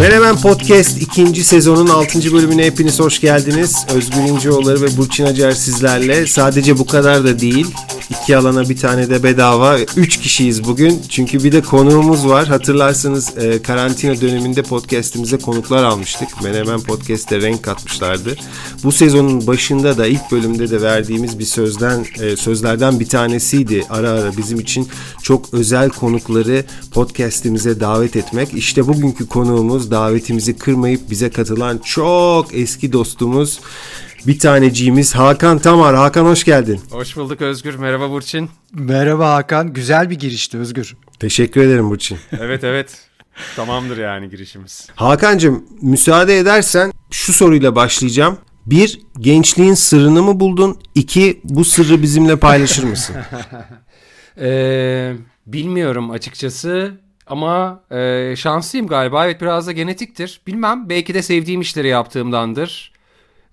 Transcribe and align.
Menemen 0.00 0.36
Podcast 0.36 1.02
ikinci 1.02 1.44
sezonun 1.44 1.86
6. 1.86 2.32
bölümüne 2.32 2.64
hepiniz 2.64 3.00
hoş 3.00 3.20
geldiniz. 3.20 3.86
Özgür 3.94 4.20
İnceoğulları 4.20 4.82
ve 4.82 4.96
Burçin 4.96 5.26
Acar 5.26 5.52
sizlerle. 5.52 6.26
Sadece 6.26 6.78
bu 6.78 6.86
kadar 6.86 7.24
da 7.24 7.40
değil. 7.40 7.66
İki 8.10 8.36
alana 8.36 8.68
bir 8.68 8.76
tane 8.76 9.10
de 9.10 9.22
bedava. 9.22 9.78
Üç 9.96 10.20
kişiyiz 10.20 10.64
bugün. 10.64 11.02
Çünkü 11.08 11.44
bir 11.44 11.52
de 11.52 11.60
konuğumuz 11.60 12.28
var. 12.28 12.46
Hatırlarsanız 12.46 13.38
e, 13.38 13.62
karantina 13.62 14.20
döneminde 14.20 14.62
podcastimize 14.62 15.38
konuklar 15.38 15.84
almıştık. 15.84 16.42
Menemen 16.42 16.80
Podcast'te 16.80 17.40
renk 17.40 17.62
katmışlardı. 17.62 18.36
Bu 18.84 18.92
sezonun 18.92 19.46
başında 19.46 19.98
da 19.98 20.06
ilk 20.06 20.32
bölümde 20.32 20.70
de 20.70 20.82
verdiğimiz 20.82 21.38
bir 21.38 21.44
sözden 21.44 22.06
e, 22.20 22.36
sözlerden 22.36 23.00
bir 23.00 23.08
tanesiydi. 23.08 23.84
Ara 23.90 24.10
ara 24.10 24.36
bizim 24.36 24.60
için 24.60 24.88
çok 25.22 25.54
özel 25.54 25.90
konukları 25.90 26.64
podcast'imize 26.90 27.80
davet 27.80 28.16
etmek. 28.16 28.54
İşte 28.54 28.86
bugünkü 28.86 29.28
konuğumuz 29.28 29.90
davetimizi 29.90 30.56
kırmayıp 30.56 31.10
bize 31.10 31.30
katılan 31.30 31.78
çok 31.78 32.54
eski 32.54 32.92
dostumuz 32.92 33.60
bir 34.26 34.38
taneciğimiz 34.38 35.14
Hakan 35.14 35.58
Tamar. 35.58 35.94
Hakan 35.94 36.24
hoş 36.24 36.44
geldin. 36.44 36.80
Hoş 36.90 37.16
bulduk 37.16 37.42
Özgür. 37.42 37.74
Merhaba 37.74 38.10
Burçin. 38.10 38.50
Merhaba 38.72 39.34
Hakan. 39.34 39.72
Güzel 39.72 40.10
bir 40.10 40.18
girişti 40.18 40.58
Özgür. 40.58 40.96
Teşekkür 41.20 41.60
ederim 41.60 41.90
Burçin. 41.90 42.18
evet 42.40 42.64
evet. 42.64 42.98
Tamamdır 43.56 43.98
yani 43.98 44.30
girişimiz. 44.30 44.88
Hakan'cığım 44.94 45.64
müsaade 45.82 46.38
edersen 46.38 46.92
şu 47.10 47.32
soruyla 47.32 47.76
başlayacağım. 47.76 48.38
Bir, 48.66 49.00
gençliğin 49.18 49.74
sırrını 49.74 50.22
mı 50.22 50.40
buldun? 50.40 50.78
İki, 50.94 51.40
bu 51.44 51.64
sırrı 51.64 52.02
bizimle 52.02 52.36
paylaşır 52.36 52.84
mısın? 52.84 53.16
ee, 54.40 55.12
bilmiyorum 55.46 56.10
açıkçası 56.10 56.92
ama 57.26 57.82
e, 57.90 58.34
şanslıyım 58.36 58.86
galiba. 58.86 59.26
Evet 59.26 59.40
biraz 59.40 59.66
da 59.66 59.72
genetiktir. 59.72 60.40
Bilmem 60.46 60.88
belki 60.88 61.14
de 61.14 61.22
sevdiğim 61.22 61.60
işleri 61.60 61.88
yaptığımdandır. 61.88 62.93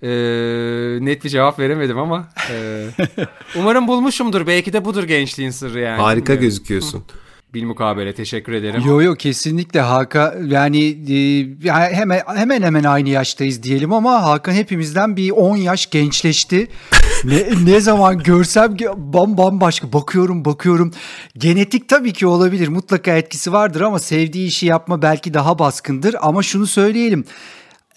Ee, 0.03 0.07
net 1.01 1.23
bir 1.23 1.29
cevap 1.29 1.59
veremedim 1.59 1.97
ama 1.97 2.27
e, 2.51 2.85
umarım 3.55 3.87
bulmuşumdur. 3.87 4.47
Belki 4.47 4.73
de 4.73 4.85
budur 4.85 5.03
gençliğin 5.03 5.51
sırrı 5.51 5.79
yani. 5.79 6.01
Harika 6.01 6.25
Bilmiyorum. 6.25 6.41
gözüküyorsun. 6.41 7.03
Bilmukabele 7.53 8.13
teşekkür 8.13 8.53
ederim. 8.53 8.83
Yo 8.85 9.01
yo 9.01 9.15
kesinlikle 9.15 9.79
Hakan 9.79 10.45
yani 10.47 10.87
e, 11.09 11.69
hemen 11.69 12.21
hemen 12.35 12.61
hemen 12.61 12.83
aynı 12.83 13.09
yaştayız 13.09 13.63
diyelim 13.63 13.93
ama 13.93 14.23
Hakan 14.23 14.53
hepimizden 14.53 15.17
bir 15.17 15.31
10 15.31 15.57
yaş 15.57 15.89
gençleşti. 15.89 16.67
ne, 17.23 17.47
ne 17.65 17.79
zaman 17.79 18.19
görsem 18.19 18.77
bam 18.95 19.37
bambaşka 19.37 19.93
bakıyorum 19.93 20.45
bakıyorum. 20.45 20.91
Genetik 21.37 21.89
tabii 21.89 22.13
ki 22.13 22.27
olabilir 22.27 22.67
mutlaka 22.67 23.11
etkisi 23.11 23.51
vardır 23.53 23.81
ama 23.81 23.99
sevdiği 23.99 24.47
işi 24.47 24.65
yapma 24.65 25.01
belki 25.01 25.33
daha 25.33 25.59
baskındır 25.59 26.15
ama 26.21 26.43
şunu 26.43 26.67
söyleyelim. 26.67 27.25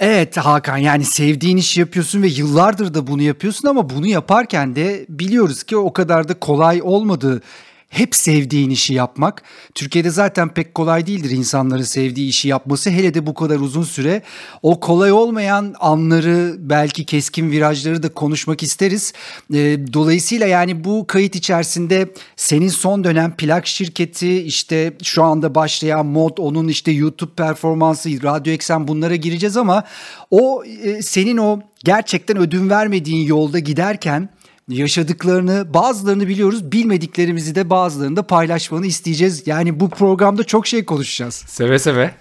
Evet 0.06 0.36
Hakan 0.36 0.76
yani 0.76 1.04
sevdiğin 1.04 1.56
işi 1.56 1.80
yapıyorsun 1.80 2.22
ve 2.22 2.26
yıllardır 2.26 2.94
da 2.94 3.06
bunu 3.06 3.22
yapıyorsun 3.22 3.68
ama 3.68 3.90
bunu 3.90 4.06
yaparken 4.06 4.76
de 4.76 5.06
biliyoruz 5.08 5.62
ki 5.62 5.76
o 5.76 5.92
kadar 5.92 6.28
da 6.28 6.34
kolay 6.34 6.82
olmadığı 6.82 7.42
hep 7.94 8.14
sevdiğin 8.14 8.70
işi 8.70 8.94
yapmak. 8.94 9.42
Türkiye'de 9.74 10.10
zaten 10.10 10.48
pek 10.48 10.74
kolay 10.74 11.06
değildir 11.06 11.30
insanların 11.30 11.82
sevdiği 11.82 12.28
işi 12.28 12.48
yapması. 12.48 12.90
Hele 12.90 13.14
de 13.14 13.26
bu 13.26 13.34
kadar 13.34 13.60
uzun 13.60 13.82
süre. 13.82 14.22
O 14.62 14.80
kolay 14.80 15.12
olmayan 15.12 15.74
anları 15.80 16.54
belki 16.58 17.04
keskin 17.04 17.50
virajları 17.50 18.02
da 18.02 18.14
konuşmak 18.14 18.62
isteriz. 18.62 19.12
Ee, 19.54 19.78
dolayısıyla 19.92 20.46
yani 20.46 20.84
bu 20.84 21.06
kayıt 21.06 21.36
içerisinde 21.36 22.12
senin 22.36 22.68
son 22.68 23.04
dönem 23.04 23.36
plak 23.36 23.66
şirketi 23.66 24.42
işte 24.42 24.92
şu 25.02 25.22
anda 25.22 25.54
başlayan 25.54 26.06
mod 26.06 26.38
onun 26.38 26.68
işte 26.68 26.90
YouTube 26.90 27.34
performansı, 27.36 28.22
Radyo 28.22 28.52
Eksen 28.52 28.88
bunlara 28.88 29.16
gireceğiz 29.16 29.56
ama 29.56 29.84
o 30.30 30.64
e, 30.82 31.02
senin 31.02 31.36
o 31.36 31.60
gerçekten 31.84 32.36
ödün 32.36 32.70
vermediğin 32.70 33.26
yolda 33.26 33.58
giderken 33.58 34.28
yaşadıklarını 34.68 35.74
bazılarını 35.74 36.28
biliyoruz 36.28 36.72
bilmediklerimizi 36.72 37.54
de 37.54 37.70
bazılarını 37.70 38.16
da 38.16 38.26
paylaşmanı 38.26 38.86
isteyeceğiz. 38.86 39.46
Yani 39.46 39.80
bu 39.80 39.90
programda 39.90 40.44
çok 40.44 40.66
şey 40.66 40.84
konuşacağız. 40.84 41.34
Seve 41.34 41.78
seve. 41.78 42.14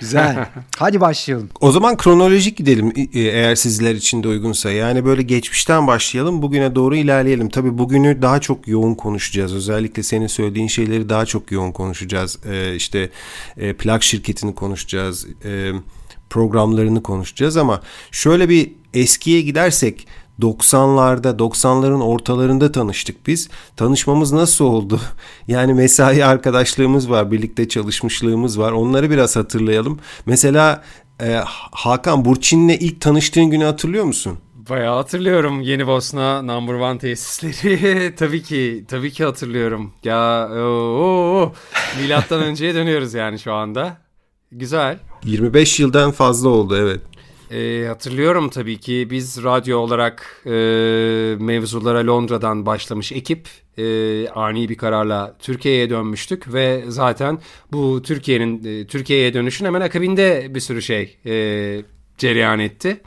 Güzel. 0.00 0.46
Hadi 0.76 1.00
başlayalım. 1.00 1.50
O 1.60 1.72
zaman 1.72 1.96
kronolojik 1.96 2.56
gidelim 2.56 2.92
eğer 3.14 3.54
sizler 3.54 3.94
için 3.94 4.22
de 4.22 4.28
uygunsa. 4.28 4.70
Yani 4.70 5.04
böyle 5.04 5.22
geçmişten 5.22 5.86
başlayalım 5.86 6.42
bugüne 6.42 6.74
doğru 6.74 6.96
ilerleyelim. 6.96 7.48
Tabii 7.48 7.78
bugünü 7.78 8.22
daha 8.22 8.40
çok 8.40 8.68
yoğun 8.68 8.94
konuşacağız. 8.94 9.54
Özellikle 9.54 10.02
senin 10.02 10.26
söylediğin 10.26 10.68
şeyleri 10.68 11.08
daha 11.08 11.26
çok 11.26 11.52
yoğun 11.52 11.72
konuşacağız. 11.72 12.38
Ee, 12.50 12.74
işte 12.74 13.10
e, 13.56 13.72
plak 13.72 14.02
şirketini 14.02 14.54
konuşacağız. 14.54 15.26
E, 15.44 15.72
programlarını 16.30 17.02
konuşacağız 17.02 17.56
ama 17.56 17.80
şöyle 18.10 18.48
bir 18.48 18.72
eskiye 18.94 19.40
gidersek 19.40 20.06
90'larda 20.40 21.38
90'ların 21.38 22.02
ortalarında 22.02 22.72
tanıştık 22.72 23.26
biz. 23.26 23.48
Tanışmamız 23.76 24.32
nasıl 24.32 24.64
oldu? 24.64 25.00
Yani 25.48 25.74
mesai 25.74 26.24
arkadaşlığımız 26.24 27.10
var, 27.10 27.30
birlikte 27.30 27.68
çalışmışlığımız 27.68 28.58
var. 28.58 28.72
Onları 28.72 29.10
biraz 29.10 29.36
hatırlayalım. 29.36 29.98
Mesela 30.26 30.82
e, 31.22 31.40
Hakan 31.70 32.24
Burçin'le 32.24 32.76
ilk 32.80 33.00
tanıştığın 33.00 33.44
günü 33.44 33.64
hatırlıyor 33.64 34.04
musun? 34.04 34.38
Bayağı 34.70 34.96
hatırlıyorum 34.96 35.60
Yeni 35.60 35.86
Bosna 35.86 36.42
Number 36.42 36.74
One 36.74 36.98
tesisleri. 36.98 38.14
tabii 38.18 38.42
ki, 38.42 38.84
tabii 38.88 39.10
ki 39.10 39.24
hatırlıyorum. 39.24 39.92
Ya 40.04 40.48
o 40.54 41.52
milattan 42.00 42.42
önceye 42.42 42.74
dönüyoruz 42.74 43.14
yani 43.14 43.38
şu 43.38 43.52
anda. 43.52 43.96
Güzel. 44.52 44.98
25 45.24 45.80
yıldan 45.80 46.10
fazla 46.12 46.48
oldu 46.48 46.76
evet. 46.76 47.00
E, 47.54 47.86
hatırlıyorum 47.88 48.50
tabii 48.50 48.78
ki 48.78 49.08
biz 49.10 49.44
radyo 49.44 49.78
olarak 49.78 50.42
e, 50.46 50.50
mevzulara 51.38 52.06
Londra'dan 52.06 52.66
başlamış 52.66 53.12
ekip 53.12 53.48
e, 53.78 54.28
ani 54.28 54.68
bir 54.68 54.76
kararla 54.76 55.36
Türkiye'ye 55.38 55.90
dönmüştük 55.90 56.52
ve 56.52 56.84
zaten 56.88 57.38
bu 57.72 58.02
Türkiye'nin 58.02 58.64
e, 58.64 58.86
Türkiye'ye 58.86 59.34
dönüşün 59.34 59.66
hemen 59.66 59.80
akabinde 59.80 60.46
bir 60.54 60.60
sürü 60.60 60.82
şey 60.82 61.16
e, 61.26 61.34
cereyan 62.18 62.58
etti. 62.58 63.00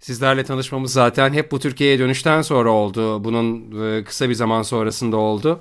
Sizlerle 0.00 0.44
tanışmamız 0.44 0.92
zaten 0.92 1.32
hep 1.32 1.52
bu 1.52 1.60
Türkiye'ye 1.60 1.98
dönüşten 1.98 2.42
sonra 2.42 2.70
oldu. 2.70 3.24
Bunun 3.24 3.72
e, 3.82 4.04
kısa 4.04 4.28
bir 4.28 4.34
zaman 4.34 4.62
sonrasında 4.62 5.16
oldu. 5.16 5.60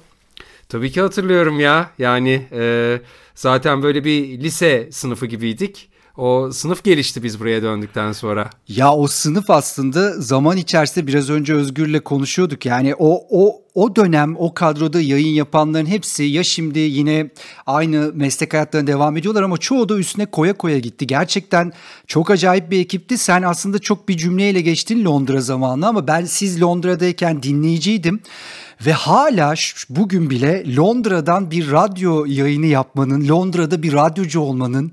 Tabii 0.70 0.92
ki 0.92 1.02
hatırlıyorum 1.02 1.60
ya. 1.60 1.92
Yani 1.98 2.48
e, 2.52 3.02
zaten 3.36 3.84
böyle 3.84 4.04
bir 4.04 4.40
lise 4.40 4.90
sınıfı 4.92 5.26
gibiydik. 5.26 5.95
O 6.18 6.52
sınıf 6.52 6.84
gelişti 6.84 7.24
biz 7.24 7.40
buraya 7.40 7.62
döndükten 7.62 8.12
sonra. 8.12 8.50
Ya 8.68 8.94
o 8.94 9.08
sınıf 9.08 9.50
aslında 9.50 10.22
zaman 10.22 10.58
içerisinde 10.58 11.08
biraz 11.08 11.30
önce 11.30 11.54
Özgür'le 11.54 12.00
konuşuyorduk. 12.00 12.66
Yani 12.66 12.96
o 13.00 13.24
o 13.30 13.62
o 13.74 13.96
dönem 13.96 14.36
o 14.38 14.54
kadroda 14.54 15.02
yayın 15.02 15.34
yapanların 15.34 15.86
hepsi 15.86 16.24
ya 16.24 16.44
şimdi 16.44 16.80
yine 16.80 17.30
aynı 17.66 18.12
meslek 18.14 18.54
hayatlarına 18.54 18.88
devam 18.88 19.18
ediyorlar 19.18 19.44
ama 19.44 19.58
çoğu 19.58 19.90
da 19.90 19.98
üstüne 19.98 20.26
koya 20.26 20.54
koya 20.54 20.80
gitti. 20.80 21.08
Gerçekten 21.08 21.74
çok 22.08 22.32
acayip 22.32 22.72
bir 22.72 22.80
ekipti. 22.80 23.18
Sen 23.18 23.42
aslında 23.42 23.80
çok 23.80 24.10
bir 24.10 24.18
cümleyle 24.18 24.62
geçtin 24.62 25.06
Londra 25.06 25.42
zamanı 25.42 25.88
ama 25.88 26.08
ben 26.08 26.26
siz 26.26 26.62
Londra'dayken 26.62 27.44
dinleyiciydim. 27.44 28.22
Ve 28.86 28.92
hala 28.92 29.54
bugün 29.90 30.30
bile 30.30 30.76
Londra'dan 30.76 31.52
bir 31.52 31.72
radyo 31.72 32.26
yayını 32.26 32.66
yapmanın, 32.66 33.28
Londra'da 33.28 33.84
bir 33.84 33.94
radyocu 33.94 34.40
olmanın 34.40 34.92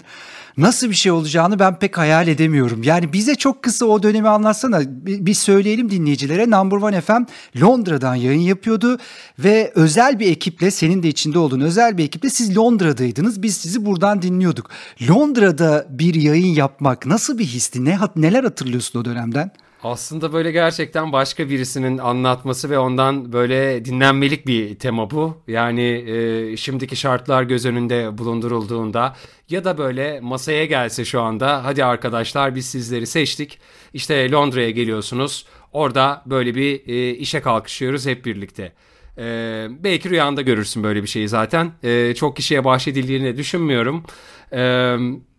nasıl 0.56 0.90
bir 0.90 0.94
şey 0.94 1.12
olacağını 1.12 1.58
ben 1.58 1.78
pek 1.78 1.98
hayal 1.98 2.28
edemiyorum. 2.28 2.82
Yani 2.82 3.12
bize 3.12 3.34
çok 3.34 3.62
kısa 3.62 3.86
o 3.86 4.02
dönemi 4.02 4.28
anlatsana. 4.28 4.80
Bir, 4.86 5.26
bir 5.26 5.34
söyleyelim 5.34 5.90
dinleyicilere. 5.90 6.50
Number 6.50 6.76
One 6.76 7.00
FM 7.00 7.22
Londra'dan 7.60 8.14
yayın 8.14 8.40
yapıyordu 8.40 8.98
ve 9.38 9.72
özel 9.74 10.18
bir 10.18 10.30
ekiple 10.30 10.70
senin 10.70 11.02
de 11.02 11.08
içinde 11.08 11.38
olduğun 11.38 11.60
özel 11.60 11.98
bir 11.98 12.04
ekiple 12.04 12.30
siz 12.30 12.56
Londra'daydınız. 12.56 13.42
Biz 13.42 13.56
sizi 13.56 13.86
buradan 13.86 14.22
dinliyorduk. 14.22 14.70
Londra'da 15.08 15.86
bir 15.90 16.14
yayın 16.14 16.54
yapmak 16.54 17.06
nasıl 17.06 17.38
bir 17.38 17.46
histi? 17.46 17.84
Ne, 17.84 17.98
neler 18.16 18.44
hatırlıyorsun 18.44 19.00
o 19.00 19.04
dönemden? 19.04 19.50
Aslında 19.84 20.32
böyle 20.32 20.50
gerçekten 20.52 21.12
başka 21.12 21.48
birisinin 21.48 21.98
anlatması 21.98 22.70
ve 22.70 22.78
ondan 22.78 23.32
böyle 23.32 23.84
dinlenmelik 23.84 24.46
bir 24.46 24.78
tema 24.78 25.10
bu. 25.10 25.42
Yani 25.48 25.82
e, 25.82 26.56
şimdiki 26.56 26.96
şartlar 26.96 27.42
göz 27.42 27.66
önünde 27.66 28.18
bulundurulduğunda 28.18 29.16
ya 29.50 29.64
da 29.64 29.78
böyle 29.78 30.20
masaya 30.20 30.64
gelse 30.64 31.04
şu 31.04 31.20
anda 31.20 31.64
hadi 31.64 31.84
arkadaşlar 31.84 32.54
biz 32.54 32.66
sizleri 32.66 33.06
seçtik. 33.06 33.58
İşte 33.94 34.30
Londra'ya 34.30 34.70
geliyorsunuz. 34.70 35.46
Orada 35.72 36.22
böyle 36.26 36.54
bir 36.54 36.88
e, 36.88 37.10
işe 37.10 37.40
kalkışıyoruz 37.40 38.06
hep 38.06 38.24
birlikte. 38.24 38.72
E, 39.18 39.24
belki 39.70 40.10
rüyanda 40.10 40.42
görürsün 40.42 40.82
böyle 40.82 41.02
bir 41.02 41.08
şeyi 41.08 41.28
zaten. 41.28 41.72
E, 41.82 42.14
çok 42.14 42.36
kişiye 42.36 42.64
bahşedildiğini 42.64 43.36
düşünmüyorum. 43.36 44.04
Evet 44.52 45.31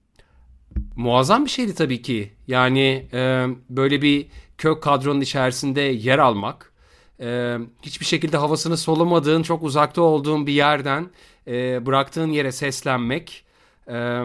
muazzam 0.95 1.45
bir 1.45 1.49
şeydi 1.49 1.75
tabii 1.75 2.01
ki. 2.01 2.31
Yani 2.47 3.07
e, 3.13 3.47
böyle 3.69 4.01
bir 4.01 4.27
kök 4.57 4.83
kadronun 4.83 5.21
içerisinde 5.21 5.81
yer 5.81 6.19
almak, 6.19 6.73
e, 7.19 7.57
hiçbir 7.81 8.05
şekilde 8.05 8.37
havasını 8.37 8.77
solumadığın, 8.77 9.43
çok 9.43 9.63
uzakta 9.63 10.01
olduğun 10.01 10.47
bir 10.47 10.53
yerden 10.53 11.09
e, 11.47 11.85
bıraktığın 11.85 12.31
yere 12.31 12.51
seslenmek, 12.51 13.45
e, 13.87 14.23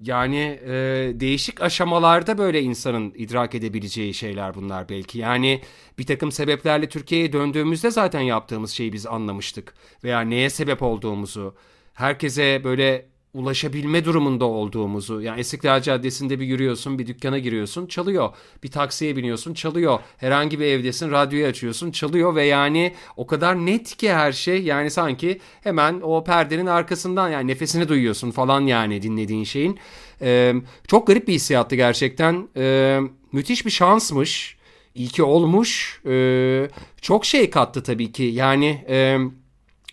Yani 0.00 0.60
e, 0.66 0.72
değişik 1.14 1.62
aşamalarda 1.62 2.38
böyle 2.38 2.62
insanın 2.62 3.12
idrak 3.16 3.54
edebileceği 3.54 4.14
şeyler 4.14 4.54
bunlar 4.54 4.88
belki. 4.88 5.18
Yani 5.18 5.60
bir 5.98 6.06
takım 6.06 6.32
sebeplerle 6.32 6.88
Türkiye'ye 6.88 7.32
döndüğümüzde 7.32 7.90
zaten 7.90 8.20
yaptığımız 8.20 8.70
şeyi 8.70 8.92
biz 8.92 9.06
anlamıştık. 9.06 9.74
Veya 10.04 10.20
neye 10.20 10.50
sebep 10.50 10.82
olduğumuzu. 10.82 11.54
Herkese 11.94 12.60
böyle 12.64 13.06
ulaşabilme 13.34 14.04
durumunda 14.04 14.44
olduğumuzu. 14.44 15.20
Yani 15.20 15.40
İstiklal 15.40 15.82
Caddesi'nde 15.82 16.40
bir 16.40 16.46
yürüyorsun, 16.46 16.98
bir 16.98 17.06
dükkana 17.06 17.38
giriyorsun, 17.38 17.86
çalıyor. 17.86 18.30
Bir 18.62 18.70
taksiye 18.70 19.16
biniyorsun, 19.16 19.54
çalıyor. 19.54 19.98
Herhangi 20.16 20.60
bir 20.60 20.64
evdesin, 20.64 21.10
radyoyu 21.10 21.46
açıyorsun, 21.46 21.90
çalıyor 21.90 22.34
ve 22.34 22.44
yani 22.44 22.94
o 23.16 23.26
kadar 23.26 23.66
net 23.66 23.96
ki 23.96 24.12
her 24.12 24.32
şey. 24.32 24.62
Yani 24.62 24.90
sanki 24.90 25.40
hemen 25.60 26.00
o 26.02 26.24
perdenin 26.24 26.66
arkasından 26.66 27.28
yani 27.28 27.46
nefesini 27.46 27.88
duyuyorsun 27.88 28.30
falan 28.30 28.60
yani 28.60 29.02
dinlediğin 29.02 29.44
şeyin. 29.44 29.78
Ee, 30.22 30.54
çok 30.86 31.06
garip 31.06 31.28
bir 31.28 31.32
hissiyattı 31.32 31.76
gerçekten. 31.76 32.48
Ee, 32.56 33.00
müthiş 33.32 33.66
bir 33.66 33.70
şansmış. 33.70 34.56
İyi 34.94 35.08
ki 35.08 35.22
olmuş. 35.22 36.00
Ee, 36.06 36.68
çok 37.00 37.24
şey 37.24 37.50
kattı 37.50 37.82
tabii 37.82 38.12
ki. 38.12 38.22
Yani 38.22 38.84
e, 38.88 39.18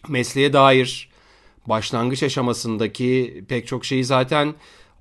mesleğe 0.09 0.53
dair 0.53 1.10
başlangıç 1.71 2.23
aşamasındaki 2.23 3.43
pek 3.47 3.67
çok 3.67 3.85
şeyi 3.85 4.05
zaten 4.05 4.55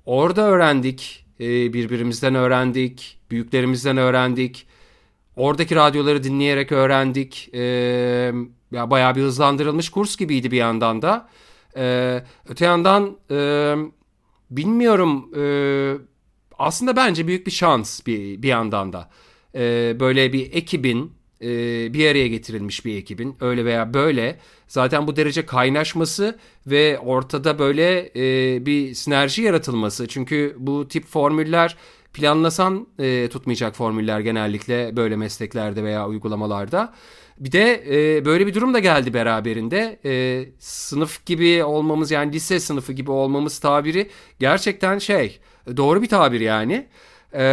orada 0.05 0.41
öğrendik. 0.41 1.25
E, 1.39 1.73
birbirimizden 1.73 2.35
öğrendik, 2.35 3.19
büyüklerimizden 3.31 3.97
öğrendik. 3.97 4.67
Oradaki 5.35 5.75
radyoları 5.75 6.23
dinleyerek 6.23 6.71
öğrendik. 6.71 7.49
E, 7.53 7.61
ya 8.71 8.91
bayağı 8.91 9.15
bir 9.15 9.21
hızlandırılmış 9.21 9.89
kurs 9.89 10.17
gibiydi 10.17 10.51
bir 10.51 10.57
yandan 10.57 11.01
da. 11.01 11.29
E, 11.77 12.23
öte 12.49 12.65
yandan 12.65 13.17
e, 13.31 13.75
bilmiyorum 14.49 15.31
e, 15.37 15.43
aslında 16.59 16.95
bence 16.95 17.27
büyük 17.27 17.47
bir 17.47 17.51
şans 17.51 18.07
bir, 18.07 18.41
bir 18.41 18.47
yandan 18.47 18.93
da. 18.93 19.09
Böyle 19.99 20.33
bir 20.33 20.53
ekibin 20.53 21.13
e, 21.41 21.47
bir 21.93 22.11
araya 22.11 22.27
getirilmiş 22.27 22.85
bir 22.85 22.97
ekibin 22.97 23.35
öyle 23.41 23.65
veya 23.65 23.93
böyle 23.93 24.39
zaten 24.71 25.07
bu 25.07 25.15
derece 25.15 25.45
kaynaşması 25.45 26.39
ve 26.67 26.99
ortada 26.99 27.59
böyle 27.59 28.11
e, 28.15 28.65
bir 28.65 28.93
sinerji 28.93 29.41
yaratılması. 29.41 30.07
Çünkü 30.07 30.55
bu 30.59 30.87
tip 30.87 31.05
formüller 31.05 31.77
planlasan 32.13 32.87
e, 32.99 33.29
tutmayacak 33.29 33.75
formüller 33.75 34.19
genellikle 34.19 34.95
böyle 34.97 35.15
mesleklerde 35.15 35.83
veya 35.83 36.07
uygulamalarda. 36.07 36.93
Bir 37.39 37.51
de 37.51 37.83
e, 37.89 38.25
böyle 38.25 38.47
bir 38.47 38.53
durum 38.53 38.73
da 38.73 38.79
geldi 38.79 39.13
beraberinde. 39.13 39.99
E, 40.05 40.45
sınıf 40.59 41.25
gibi 41.25 41.63
olmamız 41.63 42.11
yani 42.11 42.33
lise 42.33 42.59
sınıfı 42.59 42.93
gibi 42.93 43.11
olmamız 43.11 43.59
tabiri 43.59 44.09
gerçekten 44.39 44.99
şey 44.99 45.39
doğru 45.77 46.01
bir 46.01 46.09
tabir 46.09 46.39
yani. 46.39 46.87
E, 47.33 47.43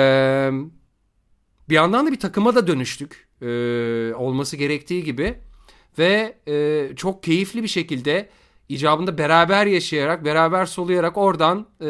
bir 1.69 1.75
yandan 1.75 2.07
da 2.07 2.13
bir 2.13 2.21
takıma 2.21 2.55
da 2.55 2.67
dönüştük. 2.67 3.29
E, 3.43 3.47
olması 4.15 4.57
gerektiği 4.57 5.05
gibi. 5.05 5.48
Ve 5.99 6.35
e, 6.49 6.89
çok 6.97 7.23
keyifli 7.23 7.63
bir 7.63 7.69
şekilde 7.69 8.29
icabında 8.69 9.19
beraber 9.19 9.67
yaşayarak, 9.67 10.25
beraber 10.25 10.67
soluyarak 10.67 11.17
oradan 11.17 11.67
e, 11.81 11.87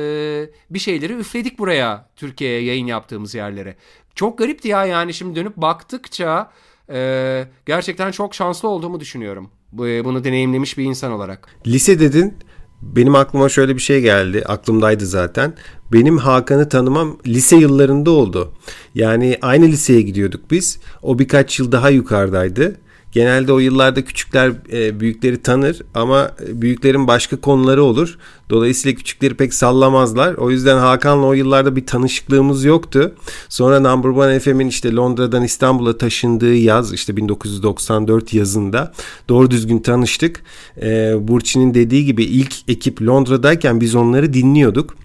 bir 0.71 0.79
şeyleri 0.79 1.13
üfledik 1.13 1.59
buraya 1.59 2.09
Türkiye'ye 2.17 2.63
yayın 2.63 2.87
yaptığımız 2.87 3.35
yerlere. 3.35 3.77
Çok 4.15 4.39
garipti 4.39 4.69
ya 4.69 4.85
yani 4.85 5.15
şimdi 5.15 5.37
dönüp 5.37 5.57
baktıkça 5.57 6.51
e, 6.91 7.47
gerçekten 7.67 8.11
çok 8.11 8.35
şanslı 8.35 8.69
olduğumu 8.69 9.01
düşünüyorum. 9.01 9.51
Bunu 9.73 10.25
deneyimlemiş 10.25 10.79
bir 10.79 10.85
insan 10.85 11.13
olarak. 11.13 11.49
Lise 11.67 12.01
dedin. 12.01 12.35
Benim 12.83 13.15
aklıma 13.15 13.49
şöyle 13.49 13.75
bir 13.75 13.81
şey 13.81 14.01
geldi. 14.01 14.45
Aklımdaydı 14.47 15.07
zaten. 15.07 15.55
Benim 15.93 16.19
Hakan'ı 16.19 16.69
tanımam 16.69 17.19
lise 17.27 17.57
yıllarında 17.57 18.11
oldu. 18.11 18.53
Yani 18.95 19.39
aynı 19.43 19.67
liseye 19.67 20.03
gidiyorduk 20.03 20.51
biz. 20.51 20.81
O 21.03 21.19
birkaç 21.19 21.59
yıl 21.59 21.73
daha 21.73 21.91
yukarıdaydı. 21.91 22.77
Genelde 23.13 23.53
o 23.53 23.59
yıllarda 23.59 24.05
küçükler 24.05 24.53
e, 24.73 25.01
büyükleri 25.01 25.43
tanır 25.43 25.83
ama 25.95 26.31
büyüklerin 26.49 27.07
başka 27.07 27.41
konuları 27.41 27.83
olur. 27.83 28.19
Dolayısıyla 28.51 28.97
küçükleri 28.97 29.35
pek 29.35 29.55
sallamazlar. 29.55 30.35
O 30.35 30.51
yüzden 30.51 30.79
Hakan'la 30.79 31.27
o 31.27 31.33
yıllarda 31.33 31.77
bir 31.77 31.87
tanışıklığımız 31.87 32.65
yoktu. 32.65 33.15
Sonra 33.49 33.81
Number 33.81 34.09
One 34.09 34.41
FM'in 34.41 34.69
işte 34.69 34.93
Londra'dan 34.95 35.45
İstanbul'a 35.45 35.99
taşındığı 35.99 36.55
yaz 36.55 36.93
işte 36.93 37.17
1994 37.17 38.35
yazında 38.35 38.93
doğru 39.29 39.51
düzgün 39.51 39.79
tanıştık. 39.79 40.43
E, 40.83 41.15
Burçin'in 41.21 41.75
dediği 41.75 42.05
gibi 42.05 42.25
ilk 42.25 42.55
ekip 42.69 43.03
Londra'dayken 43.03 43.81
biz 43.81 43.95
onları 43.95 44.33
dinliyorduk. 44.33 44.97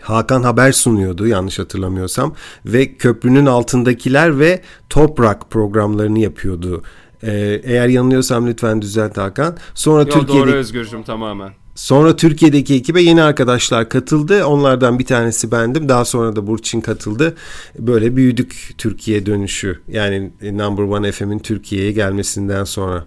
Hakan 0.00 0.42
haber 0.42 0.72
sunuyordu 0.72 1.26
yanlış 1.26 1.58
hatırlamıyorsam 1.58 2.34
ve 2.66 2.94
köprünün 2.94 3.46
altındakiler 3.46 4.38
ve 4.38 4.62
toprak 4.88 5.50
programlarını 5.50 6.18
yapıyordu 6.18 6.82
ee, 7.22 7.60
eğer 7.64 7.88
yanılıyorsam 7.88 8.46
lütfen 8.46 8.82
düzelt 8.82 9.16
Hakan. 9.16 9.56
Sonra 9.74 10.02
Yo, 10.02 10.08
Türkiye'de... 10.08 10.46
Doğru 10.46 10.56
Özgürcüm 10.56 11.02
tamamen. 11.02 11.52
Sonra 11.74 12.16
Türkiye'deki 12.16 12.74
ekibe 12.74 13.02
yeni 13.02 13.22
arkadaşlar 13.22 13.88
katıldı. 13.88 14.44
Onlardan 14.44 14.98
bir 14.98 15.04
tanesi 15.04 15.52
bendim. 15.52 15.88
Daha 15.88 16.04
sonra 16.04 16.36
da 16.36 16.46
Burçin 16.46 16.80
katıldı. 16.80 17.36
Böyle 17.78 18.16
büyüdük 18.16 18.74
Türkiye 18.78 19.26
dönüşü. 19.26 19.80
Yani 19.88 20.30
Number 20.42 20.82
One 20.82 21.12
FM'in 21.12 21.38
Türkiye'ye 21.38 21.92
gelmesinden 21.92 22.64
sonra. 22.64 23.04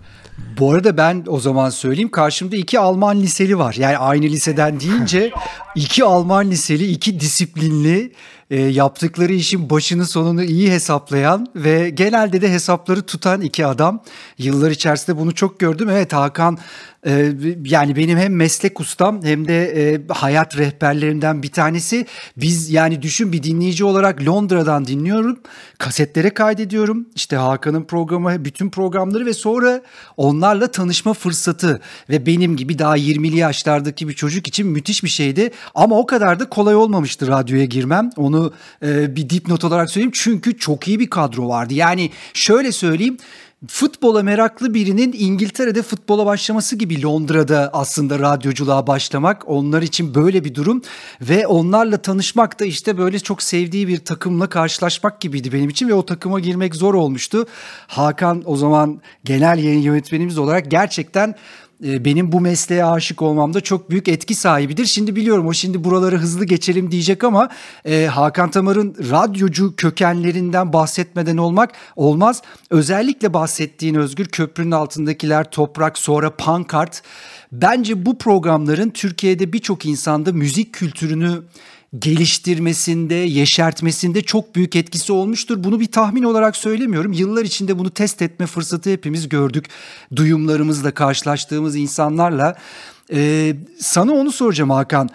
Bu 0.59 0.71
arada 0.71 0.97
ben 0.97 1.23
o 1.27 1.39
zaman 1.39 1.69
söyleyeyim 1.69 2.11
karşımda 2.11 2.55
iki 2.55 2.79
Alman 2.79 3.21
liseli 3.21 3.57
var. 3.57 3.75
Yani 3.79 3.97
aynı 3.97 4.25
liseden 4.25 4.79
deyince 4.79 5.31
iki 5.75 6.03
Alman 6.03 6.51
liseli, 6.51 6.85
iki 6.85 7.19
disiplinli 7.19 8.11
e, 8.49 8.61
yaptıkları 8.61 9.33
işin 9.33 9.69
başını 9.69 10.05
sonunu 10.05 10.43
iyi 10.43 10.71
hesaplayan 10.71 11.47
ve 11.55 11.89
genelde 11.89 12.41
de 12.41 12.51
hesapları 12.51 13.01
tutan 13.01 13.41
iki 13.41 13.65
adam. 13.65 14.03
Yıllar 14.37 14.71
içerisinde 14.71 15.17
bunu 15.17 15.35
çok 15.35 15.59
gördüm. 15.59 15.89
Evet 15.89 16.13
Hakan 16.13 16.59
ee, 17.07 17.33
yani 17.65 17.95
benim 17.95 18.17
hem 18.17 18.35
meslek 18.35 18.79
ustam 18.79 19.23
hem 19.23 19.47
de 19.47 19.63
e, 19.65 20.01
hayat 20.13 20.57
rehberlerimden 20.57 21.43
bir 21.43 21.51
tanesi. 21.51 22.05
Biz 22.37 22.69
yani 22.69 23.01
düşün 23.01 23.31
bir 23.31 23.43
dinleyici 23.43 23.85
olarak 23.85 24.25
Londra'dan 24.25 24.85
dinliyorum. 24.85 25.39
Kasetlere 25.77 26.29
kaydediyorum. 26.29 27.07
İşte 27.15 27.35
Hakan'ın 27.35 27.83
programı, 27.83 28.45
bütün 28.45 28.69
programları 28.69 29.25
ve 29.25 29.33
sonra 29.33 29.81
onlarla 30.17 30.71
tanışma 30.71 31.13
fırsatı 31.13 31.81
ve 32.09 32.25
benim 32.25 32.55
gibi 32.55 32.79
daha 32.79 32.97
20'li 32.97 33.37
yaşlardaki 33.37 34.07
bir 34.07 34.13
çocuk 34.13 34.47
için 34.47 34.67
müthiş 34.67 35.03
bir 35.03 35.09
şeydi. 35.09 35.51
Ama 35.75 35.97
o 35.97 36.05
kadar 36.05 36.39
da 36.39 36.49
kolay 36.49 36.75
olmamıştı 36.75 37.27
radyoya 37.27 37.65
girmem. 37.65 38.09
Onu 38.17 38.42
e, 38.83 39.15
bir 39.15 39.29
dipnot 39.29 39.63
olarak 39.63 39.89
söyleyeyim. 39.89 40.11
Çünkü 40.15 40.57
çok 40.57 40.87
iyi 40.87 40.99
bir 40.99 41.09
kadro 41.09 41.49
vardı. 41.49 41.73
Yani 41.73 42.11
şöyle 42.33 42.71
söyleyeyim 42.71 43.17
futbola 43.67 44.23
meraklı 44.23 44.73
birinin 44.73 45.15
İngiltere'de 45.17 45.81
futbola 45.81 46.25
başlaması 46.25 46.75
gibi 46.75 47.03
Londra'da 47.03 47.69
aslında 47.73 48.19
radyoculuğa 48.19 48.87
başlamak 48.87 49.49
onlar 49.49 49.81
için 49.81 50.15
böyle 50.15 50.43
bir 50.43 50.55
durum 50.55 50.81
ve 51.21 51.47
onlarla 51.47 51.97
tanışmak 51.97 52.59
da 52.59 52.65
işte 52.65 52.97
böyle 52.97 53.19
çok 53.19 53.41
sevdiği 53.41 53.87
bir 53.87 53.97
takımla 53.97 54.49
karşılaşmak 54.49 55.21
gibiydi 55.21 55.53
benim 55.53 55.69
için 55.69 55.87
ve 55.87 55.93
o 55.93 56.05
takıma 56.05 56.39
girmek 56.39 56.75
zor 56.75 56.93
olmuştu. 56.93 57.45
Hakan 57.87 58.43
o 58.45 58.55
zaman 58.55 59.01
genel 59.23 59.63
yayın 59.63 59.81
yönetmenimiz 59.81 60.37
olarak 60.37 60.71
gerçekten 60.71 61.35
benim 61.83 62.31
bu 62.31 62.41
mesleğe 62.41 62.85
aşık 62.85 63.21
olmamda 63.21 63.61
çok 63.61 63.89
büyük 63.89 64.07
etki 64.07 64.35
sahibidir. 64.35 64.85
Şimdi 64.85 65.15
biliyorum 65.15 65.47
o 65.47 65.53
şimdi 65.53 65.83
buraları 65.83 66.17
hızlı 66.17 66.45
geçelim 66.45 66.91
diyecek 66.91 67.23
ama 67.23 67.49
e, 67.85 68.05
Hakan 68.05 68.51
Tamar'ın 68.51 68.95
radyocu 69.11 69.75
kökenlerinden 69.75 70.73
bahsetmeden 70.73 71.37
olmak 71.37 71.71
olmaz. 71.95 72.41
Özellikle 72.69 73.33
bahsettiğin 73.33 73.95
Özgür 73.95 74.25
Köprünün 74.25 74.71
altındakiler 74.71 75.51
toprak 75.51 75.97
sonra 75.97 76.35
pankart. 76.35 77.01
Bence 77.51 78.05
bu 78.05 78.17
programların 78.17 78.89
Türkiye'de 78.89 79.53
birçok 79.53 79.85
insanda 79.85 80.31
müzik 80.31 80.73
kültürünü 80.73 81.43
geliştirmesinde, 81.99 83.15
yeşertmesinde 83.15 84.21
çok 84.21 84.55
büyük 84.55 84.75
etkisi 84.75 85.13
olmuştur. 85.13 85.63
Bunu 85.63 85.79
bir 85.79 85.91
tahmin 85.91 86.23
olarak 86.23 86.55
söylemiyorum. 86.55 87.13
Yıllar 87.13 87.45
içinde 87.45 87.79
bunu 87.79 87.89
test 87.89 88.21
etme 88.21 88.45
fırsatı 88.45 88.89
hepimiz 88.89 89.29
gördük. 89.29 89.65
Duyumlarımızla 90.15 90.91
karşılaştığımız 90.91 91.75
insanlarla. 91.75 92.55
Ee, 93.13 93.55
sana 93.79 94.11
onu 94.11 94.31
soracağım 94.31 94.69
Hakan. 94.69 95.09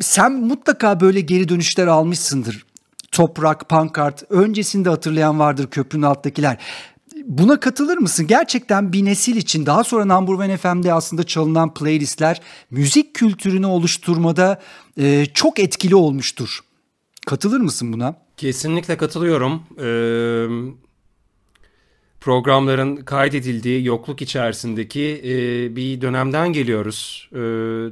Sen 0.00 0.32
mutlaka 0.32 1.00
böyle 1.00 1.20
geri 1.20 1.48
dönüşler 1.48 1.86
almışsındır. 1.86 2.64
Toprak, 3.12 3.68
pankart, 3.68 4.24
öncesinde 4.30 4.88
hatırlayan 4.88 5.38
vardır 5.38 5.66
köprünün 5.70 6.02
alttakiler. 6.02 6.58
Buna 7.28 7.60
katılır 7.60 7.98
mısın? 7.98 8.26
Gerçekten 8.26 8.92
bir 8.92 9.04
nesil 9.04 9.36
için 9.36 9.66
daha 9.66 9.84
sonra 9.84 10.04
Number 10.04 10.32
One 10.32 10.56
FM'de 10.56 10.92
aslında 10.92 11.22
çalınan 11.22 11.74
playlistler 11.74 12.40
müzik 12.70 13.14
kültürünü 13.14 13.66
oluşturmada 13.66 14.60
e, 15.00 15.26
çok 15.34 15.58
etkili 15.58 15.94
olmuştur. 15.94 16.60
Katılır 17.26 17.60
mısın 17.60 17.92
buna? 17.92 18.14
Kesinlikle 18.36 18.96
katılıyorum. 18.96 19.62
Ee, 19.80 20.46
programların 22.20 22.96
kaydedildiği 22.96 23.84
yokluk 23.84 24.22
içerisindeki 24.22 25.20
e, 25.24 25.76
bir 25.76 26.00
dönemden 26.00 26.52
geliyoruz. 26.52 27.30
E, 27.32 27.40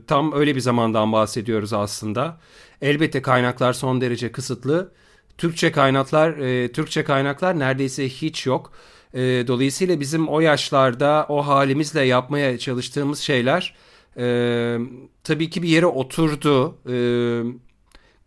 tam 0.06 0.32
öyle 0.32 0.54
bir 0.54 0.60
zamandan 0.60 1.12
bahsediyoruz 1.12 1.72
aslında. 1.72 2.40
elbette 2.82 3.22
kaynaklar 3.22 3.72
son 3.72 4.00
derece 4.00 4.32
kısıtlı. 4.32 4.92
Türkçe 5.38 5.72
kaynaklar 5.72 6.30
e, 6.38 6.72
Türkçe 6.72 7.04
kaynaklar 7.04 7.58
neredeyse 7.58 8.08
hiç 8.08 8.46
yok. 8.46 8.72
E, 9.16 9.46
dolayısıyla 9.46 10.00
bizim 10.00 10.28
o 10.28 10.40
yaşlarda 10.40 11.26
o 11.28 11.46
halimizle 11.46 12.02
yapmaya 12.02 12.58
çalıştığımız 12.58 13.18
şeyler 13.18 13.75
e, 14.16 14.78
tabii 15.25 15.50
ki 15.50 15.62
bir 15.62 15.68
yere 15.68 15.87
oturdu. 15.87 16.78
E, 16.88 16.96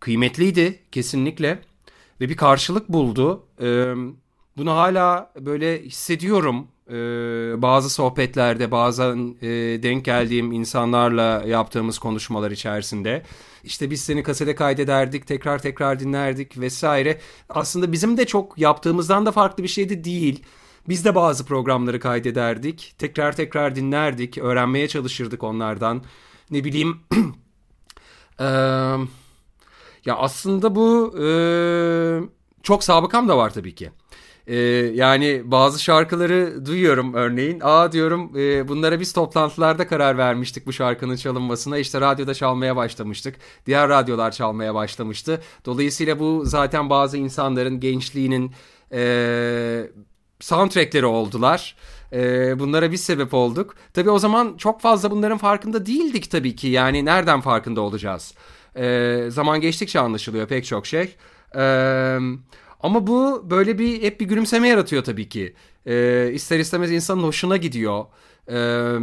kıymetliydi 0.00 0.78
kesinlikle 0.92 1.58
ve 2.20 2.28
bir 2.28 2.36
karşılık 2.36 2.88
buldu. 2.88 3.46
E, 3.62 3.94
bunu 4.56 4.72
hala 4.72 5.32
böyle 5.40 5.82
hissediyorum 5.82 6.68
e, 6.88 6.92
bazı 7.62 7.90
sohbetlerde 7.90 8.70
bazen 8.70 9.36
e, 9.42 9.48
denk 9.82 10.04
geldiğim 10.04 10.52
insanlarla 10.52 11.42
yaptığımız 11.46 11.98
konuşmalar 11.98 12.50
içerisinde. 12.50 13.22
İşte 13.64 13.90
biz 13.90 14.00
seni 14.00 14.22
kasete 14.22 14.54
kaydederdik, 14.54 15.26
tekrar 15.26 15.58
tekrar 15.58 16.00
dinlerdik 16.00 16.58
vesaire. 16.60 17.20
Aslında 17.48 17.92
bizim 17.92 18.16
de 18.16 18.26
çok 18.26 18.58
yaptığımızdan 18.58 19.26
da 19.26 19.32
farklı 19.32 19.62
bir 19.62 19.68
şey 19.68 19.88
de 19.88 20.04
değil. 20.04 20.44
Biz 20.90 21.04
de 21.04 21.14
bazı 21.14 21.46
programları 21.46 22.00
kaydederdik, 22.00 22.94
tekrar 22.98 23.36
tekrar 23.36 23.76
dinlerdik, 23.76 24.38
öğrenmeye 24.38 24.88
çalışırdık 24.88 25.42
onlardan. 25.42 26.02
Ne 26.50 26.64
bileyim... 26.64 27.00
ee, 28.40 28.44
ya 30.04 30.16
aslında 30.16 30.74
bu 30.74 31.14
e, 31.22 31.28
çok 32.62 32.84
sabıkam 32.84 33.28
da 33.28 33.38
var 33.38 33.54
tabii 33.54 33.74
ki. 33.74 33.90
Ee, 34.46 34.56
yani 34.94 35.42
bazı 35.44 35.82
şarkıları 35.82 36.66
duyuyorum 36.66 37.14
örneğin. 37.14 37.60
Aa 37.62 37.92
diyorum 37.92 38.32
e, 38.36 38.68
bunlara 38.68 39.00
biz 39.00 39.12
toplantılarda 39.12 39.86
karar 39.86 40.18
vermiştik 40.18 40.66
bu 40.66 40.72
şarkının 40.72 41.16
çalınmasına. 41.16 41.78
İşte 41.78 42.00
radyoda 42.00 42.34
çalmaya 42.34 42.76
başlamıştık. 42.76 43.36
Diğer 43.66 43.88
radyolar 43.88 44.30
çalmaya 44.30 44.74
başlamıştı. 44.74 45.40
Dolayısıyla 45.64 46.18
bu 46.18 46.42
zaten 46.44 46.90
bazı 46.90 47.16
insanların 47.16 47.80
gençliğinin 47.80 48.52
e, 48.92 49.90
soundtrackleri 50.40 51.06
oldular. 51.06 51.76
E, 52.12 52.58
bunlara 52.58 52.92
biz 52.92 53.00
sebep 53.00 53.34
olduk. 53.34 53.74
Tabii 53.94 54.10
o 54.10 54.18
zaman 54.18 54.56
çok 54.56 54.80
fazla 54.80 55.10
bunların 55.10 55.38
farkında 55.38 55.86
değildik 55.86 56.30
tabii 56.30 56.56
ki. 56.56 56.68
Yani 56.68 57.04
nereden 57.04 57.40
farkında 57.40 57.80
olacağız? 57.80 58.34
E, 58.76 59.24
zaman 59.28 59.60
geçtikçe 59.60 60.00
anlaşılıyor 60.00 60.48
pek 60.48 60.64
çok 60.64 60.86
şey. 60.86 61.16
Eee... 61.54 62.18
Ama 62.82 63.06
bu 63.06 63.50
böyle 63.50 63.78
bir 63.78 64.02
hep 64.02 64.20
bir 64.20 64.26
gülümseme 64.26 64.68
yaratıyor 64.68 65.04
tabii 65.04 65.28
ki. 65.28 65.54
Ee, 65.86 66.30
ister 66.32 66.58
istemez 66.58 66.90
insanın 66.90 67.22
hoşuna 67.22 67.56
gidiyor. 67.56 68.04
Ee, 68.50 68.98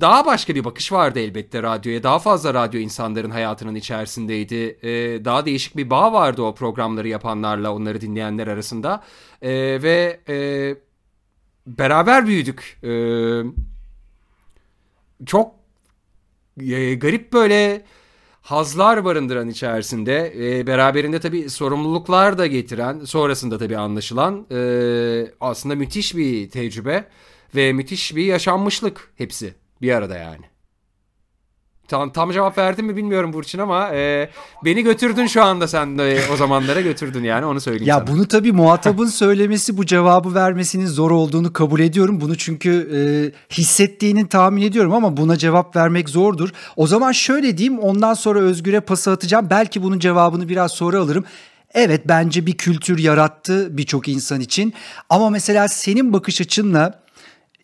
daha 0.00 0.26
başka 0.26 0.54
bir 0.54 0.64
bakış 0.64 0.92
vardı 0.92 1.18
elbette 1.18 1.62
radyoya. 1.62 2.02
Daha 2.02 2.18
fazla 2.18 2.54
radyo 2.54 2.80
insanların 2.80 3.30
hayatının 3.30 3.74
içerisindeydi. 3.74 4.78
Ee, 4.82 5.24
daha 5.24 5.46
değişik 5.46 5.76
bir 5.76 5.90
bağ 5.90 6.12
vardı 6.12 6.42
o 6.42 6.54
programları 6.54 7.08
yapanlarla, 7.08 7.74
onları 7.74 8.00
dinleyenler 8.00 8.46
arasında. 8.46 9.04
Ee, 9.42 9.52
ve 9.82 10.20
e, 10.28 10.36
beraber 11.66 12.26
büyüdük. 12.26 12.78
Ee, 12.84 13.42
çok 15.26 15.54
e, 16.60 16.94
garip 16.94 17.32
böyle 17.32 17.84
hazlar 18.42 19.04
barındıran 19.04 19.48
içerisinde 19.48 20.32
e, 20.38 20.66
beraberinde 20.66 21.20
tabii 21.20 21.50
sorumluluklar 21.50 22.38
da 22.38 22.46
getiren 22.46 23.04
sonrasında 23.04 23.58
tabii 23.58 23.78
anlaşılan 23.78 24.46
e, 24.50 25.32
aslında 25.40 25.74
müthiş 25.74 26.16
bir 26.16 26.50
tecrübe 26.50 27.04
ve 27.54 27.72
müthiş 27.72 28.16
bir 28.16 28.24
yaşanmışlık 28.24 29.12
hepsi 29.16 29.61
bir 29.82 29.92
arada 29.92 30.18
yani. 30.18 30.52
Tam, 31.88 32.12
tam 32.12 32.32
cevap 32.32 32.58
verdim 32.58 32.86
mi 32.86 32.96
bilmiyorum 32.96 33.32
Burçin 33.32 33.58
ama 33.58 33.90
e, 33.94 34.30
beni 34.64 34.82
götürdün 34.82 35.26
şu 35.26 35.42
anda 35.42 35.68
sen 35.68 35.98
de 35.98 36.20
o 36.32 36.36
zamanlara 36.36 36.80
götürdün 36.80 37.24
yani 37.24 37.46
onu 37.46 37.60
söyleyeyim 37.60 37.88
ya 37.88 37.98
sana. 37.98 38.06
bunu 38.06 38.28
tabii 38.28 38.52
muhatabın 38.52 39.06
söylemesi 39.20 39.76
bu 39.76 39.86
cevabı 39.86 40.34
vermesinin 40.34 40.86
zor 40.86 41.10
olduğunu 41.10 41.52
kabul 41.52 41.80
ediyorum. 41.80 42.20
Bunu 42.20 42.36
çünkü 42.36 42.90
e, 42.94 43.00
hissettiğini 43.54 44.28
tahmin 44.28 44.62
ediyorum 44.62 44.92
ama 44.92 45.16
buna 45.16 45.36
cevap 45.36 45.76
vermek 45.76 46.08
zordur. 46.08 46.50
O 46.76 46.86
zaman 46.86 47.12
şöyle 47.12 47.58
diyeyim 47.58 47.78
ondan 47.78 48.14
sonra 48.14 48.40
Özgür'e 48.40 48.80
pası 48.80 49.10
atacağım. 49.10 49.46
Belki 49.50 49.82
bunun 49.82 49.98
cevabını 49.98 50.48
biraz 50.48 50.72
sonra 50.72 50.98
alırım. 50.98 51.24
Evet 51.74 52.02
bence 52.08 52.46
bir 52.46 52.56
kültür 52.56 52.98
yarattı 52.98 53.76
birçok 53.76 54.08
insan 54.08 54.40
için. 54.40 54.74
Ama 55.10 55.30
mesela 55.30 55.68
senin 55.68 56.12
bakış 56.12 56.40
açınla 56.40 57.02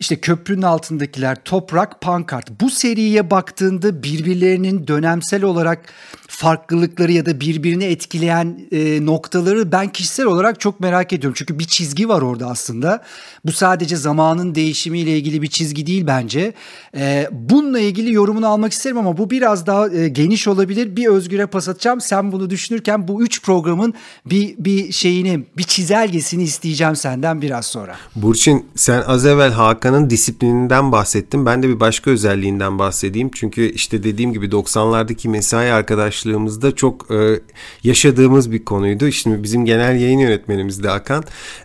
işte 0.00 0.20
köprünün 0.20 0.62
altındakiler, 0.62 1.36
toprak, 1.44 2.00
pankart. 2.00 2.60
Bu 2.60 2.70
seriye 2.70 3.30
baktığında 3.30 4.02
birbirlerinin 4.02 4.86
dönemsel 4.86 5.42
olarak 5.42 5.92
farklılıkları 6.28 7.12
ya 7.12 7.26
da 7.26 7.40
birbirini 7.40 7.84
etkileyen 7.84 8.60
e, 8.72 9.06
noktaları 9.06 9.72
ben 9.72 9.88
kişisel 9.88 10.26
olarak 10.26 10.60
çok 10.60 10.80
merak 10.80 11.12
ediyorum. 11.12 11.34
Çünkü 11.38 11.58
bir 11.58 11.64
çizgi 11.64 12.08
var 12.08 12.22
orada 12.22 12.46
aslında. 12.46 13.02
Bu 13.44 13.52
sadece 13.52 13.96
zamanın 13.96 14.54
değişimiyle 14.54 15.18
ilgili 15.18 15.42
bir 15.42 15.46
çizgi 15.46 15.86
değil 15.86 16.06
bence. 16.06 16.52
E, 16.96 17.28
bununla 17.32 17.80
ilgili 17.80 18.12
yorumunu 18.12 18.46
almak 18.46 18.72
isterim 18.72 18.98
ama 18.98 19.18
bu 19.18 19.30
biraz 19.30 19.66
daha 19.66 19.88
e, 19.88 20.08
geniş 20.08 20.48
olabilir. 20.48 20.96
Bir 20.96 21.06
Özgür'e 21.06 21.46
pas 21.46 21.68
atacağım. 21.68 22.00
Sen 22.00 22.32
bunu 22.32 22.50
düşünürken 22.50 23.08
bu 23.08 23.22
üç 23.22 23.42
programın 23.42 23.94
bir, 24.26 24.54
bir 24.58 24.92
şeyini, 24.92 25.44
bir 25.56 25.62
çizelgesini 25.62 26.42
isteyeceğim 26.42 26.96
senden 26.96 27.42
biraz 27.42 27.66
sonra. 27.66 27.96
Burçin 28.16 28.66
sen 28.74 29.02
az 29.06 29.26
evvel 29.26 29.52
Hakan'ın 29.88 30.10
disiplininden 30.10 30.92
bahsettin. 30.92 31.46
Ben 31.46 31.62
de 31.62 31.68
bir 31.68 31.80
başka 31.80 32.10
özelliğinden 32.10 32.78
bahsedeyim. 32.78 33.30
Çünkü 33.34 33.72
işte 33.72 34.02
dediğim 34.02 34.32
gibi 34.32 34.46
90'lardaki 34.46 35.28
mesai 35.28 35.72
arkadaşlığı 35.72 36.08
arkadaşlığımızda 36.08 36.74
çok 36.74 37.10
e, 37.10 37.40
yaşadığımız 37.84 38.52
bir 38.52 38.64
konuydu. 38.64 39.12
Şimdi 39.12 39.42
bizim 39.42 39.64
genel 39.64 40.00
yayın 40.00 40.18
yönetmenimiz 40.18 40.82
de 40.82 40.88
Hakan. 40.88 41.24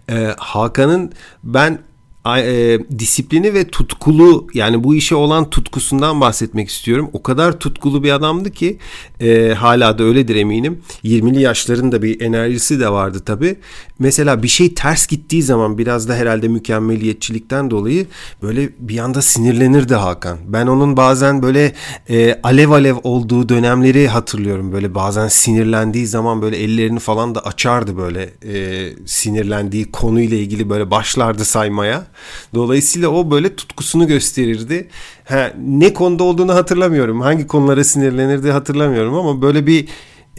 E, 0.09 0.35
Hakan'ın 0.37 1.11
ben 1.43 1.79
e, 2.25 2.79
disiplini 2.99 3.53
ve 3.53 3.67
tutkulu 3.67 4.47
yani 4.53 4.83
bu 4.83 4.95
işe 4.95 5.15
olan 5.15 5.49
tutkusundan 5.49 6.21
bahsetmek 6.21 6.69
istiyorum. 6.69 7.09
O 7.13 7.23
kadar 7.23 7.59
tutkulu 7.59 8.03
bir 8.03 8.11
adamdı 8.11 8.51
ki 8.51 8.77
e, 9.21 9.53
hala 9.53 9.97
da 9.97 10.03
öyledir 10.03 10.35
eminim. 10.35 10.81
20'li 11.03 11.41
yaşlarında 11.41 12.01
bir 12.01 12.21
enerjisi 12.21 12.79
de 12.79 12.89
vardı 12.89 13.21
tabii. 13.25 13.55
Mesela 13.99 14.43
bir 14.43 14.47
şey 14.47 14.73
ters 14.73 15.07
gittiği 15.07 15.43
zaman 15.43 15.77
biraz 15.77 16.09
da 16.09 16.15
herhalde 16.15 16.47
mükemmeliyetçilikten 16.47 17.71
dolayı 17.71 18.05
böyle 18.41 18.69
bir 18.79 18.97
anda 18.97 19.21
sinirlenirdi 19.21 19.95
Hakan. 19.95 20.37
Ben 20.47 20.67
onun 20.67 20.97
bazen 20.97 21.41
böyle 21.41 21.73
e, 22.09 22.39
alev 22.43 22.69
alev 22.69 22.95
olduğu 23.03 23.49
dönemleri 23.49 24.07
hatırlıyorum. 24.07 24.71
Böyle 24.71 24.95
bazen 24.95 25.27
sinirlendiği 25.27 26.07
zaman 26.07 26.41
böyle 26.41 26.57
ellerini 26.57 26.99
falan 26.99 27.35
da 27.35 27.45
açardı 27.45 27.97
böyle 27.97 28.29
e, 28.53 28.89
sinirlendiği 29.05 29.91
konuyla 29.91 30.37
ilgili 30.37 30.69
böyle 30.69 30.91
başlardı 30.91 31.45
saymaya. 31.45 32.12
Dolayısıyla 32.55 33.09
o 33.09 33.31
böyle 33.31 33.55
tutkusunu 33.55 34.07
gösterirdi. 34.07 34.87
Ha, 35.25 35.51
ne 35.67 35.93
konuda 35.93 36.23
olduğunu 36.23 36.55
hatırlamıyorum. 36.55 37.21
Hangi 37.21 37.47
konulara 37.47 37.83
sinirlenirdi 37.83 38.51
hatırlamıyorum 38.51 39.13
ama 39.13 39.41
böyle 39.41 39.67
bir 39.67 39.87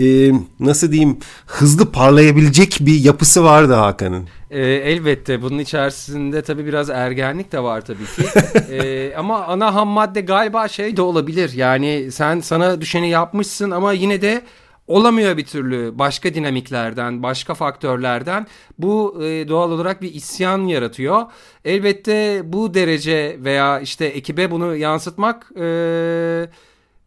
e, 0.00 0.32
nasıl 0.60 0.92
diyeyim 0.92 1.18
hızlı 1.46 1.92
parlayabilecek 1.92 2.78
bir 2.80 3.00
yapısı 3.00 3.44
vardı 3.44 3.72
Hakan'ın. 3.72 4.28
E, 4.50 4.60
elbette 4.60 5.42
bunun 5.42 5.58
içerisinde 5.58 6.42
tabii 6.42 6.66
biraz 6.66 6.90
ergenlik 6.90 7.52
de 7.52 7.62
var 7.62 7.80
tabii 7.80 8.04
ki. 8.04 8.40
e, 8.74 9.14
ama 9.16 9.44
ana 9.44 9.74
ham 9.74 9.88
madde 9.88 10.20
galiba 10.20 10.68
şey 10.68 10.96
de 10.96 11.02
olabilir. 11.02 11.52
Yani 11.52 12.12
sen 12.12 12.40
sana 12.40 12.80
düşeni 12.80 13.10
yapmışsın 13.10 13.70
ama 13.70 13.92
yine 13.92 14.22
de 14.22 14.42
olamıyor 14.86 15.36
bir 15.36 15.44
türlü 15.44 15.98
başka 15.98 16.34
dinamiklerden, 16.34 17.22
başka 17.22 17.54
faktörlerden. 17.54 18.46
Bu 18.78 19.24
e, 19.24 19.48
doğal 19.48 19.70
olarak 19.70 20.02
bir 20.02 20.14
isyan 20.14 20.66
yaratıyor. 20.66 21.22
Elbette 21.64 22.42
bu 22.44 22.74
derece 22.74 23.36
veya 23.40 23.80
işte 23.80 24.04
ekibe 24.04 24.50
bunu 24.50 24.76
yansıtmak 24.76 25.52
e, 25.56 25.66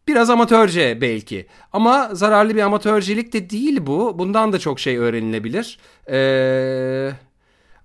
biraz 0.08 0.30
amatörce 0.30 1.00
belki. 1.00 1.46
Ama 1.72 2.10
zararlı 2.12 2.54
bir 2.56 2.62
amatörcelik 2.62 3.32
de 3.32 3.50
değil 3.50 3.78
bu. 3.86 4.18
Bundan 4.18 4.52
da 4.52 4.58
çok 4.58 4.80
şey 4.80 4.96
öğrenilebilir. 4.96 5.78
E, 6.10 7.12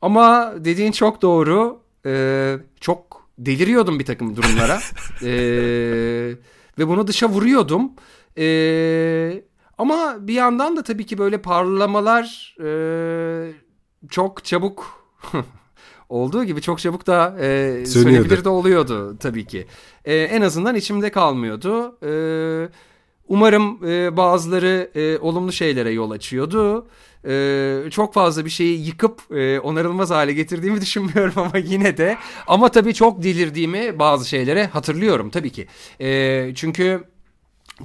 ama 0.01 0.53
dediğin 0.57 0.91
çok 0.91 1.21
doğru. 1.21 1.79
E, 2.05 2.55
çok 2.79 3.27
deliriyordum 3.38 4.00
bir 4.00 4.05
takım 4.05 4.35
durumlara. 4.35 4.79
e, 5.23 5.33
ve 6.79 6.88
bunu 6.88 7.07
dışa 7.07 7.29
vuruyordum. 7.29 7.91
Eee 8.38 9.43
ama 9.77 10.27
bir 10.27 10.34
yandan 10.34 10.77
da 10.77 10.84
tabii 10.84 11.06
ki 11.06 11.18
böyle 11.18 11.42
parlamalar 11.42 12.56
e, 12.63 13.51
çok 14.10 14.44
çabuk 14.46 15.08
olduğu 16.10 16.44
gibi 16.44 16.62
çok 16.62 16.80
çabuk 16.80 17.08
da 17.08 17.36
e, 17.39 17.86
söylenebilir 17.86 18.44
de 18.44 18.50
oluyordu 18.50 19.18
tabii 19.20 19.46
ki. 19.46 19.68
E, 20.06 20.15
en 20.15 20.42
azından 20.42 20.75
içimde 20.75 21.12
kalmıyordu. 21.12 21.98
E, 22.03 22.13
umarım 23.27 23.88
e, 23.88 24.18
bazıları 24.18 24.92
e, 24.96 25.18
olumlu 25.18 25.51
şeylere 25.51 25.92
yol 25.92 26.12
açıyordu. 26.12 26.88
E, 27.27 27.84
çok 27.92 28.13
fazla 28.13 28.46
bir 28.46 28.50
şeyi 28.50 28.86
yıkıp 28.86 29.22
e, 29.32 29.60
onarılmaz 29.60 30.12
hale 30.12 30.34
getirdiğimi 30.34 30.82
düşünmüyorum 30.82 31.34
ama 31.36 31.58
yine 31.58 31.98
de. 31.98 32.18
Ama 32.48 32.70
tabii 32.70 32.94
çok 32.94 33.24
delirdiğimi 33.24 34.00
bazı 34.00 34.30
şeylere 34.30 34.65
hatırlıyorum 34.65 35.30
tabii 35.30 35.50
ki. 35.50 35.68
E, 36.01 36.51
çünkü 36.56 37.03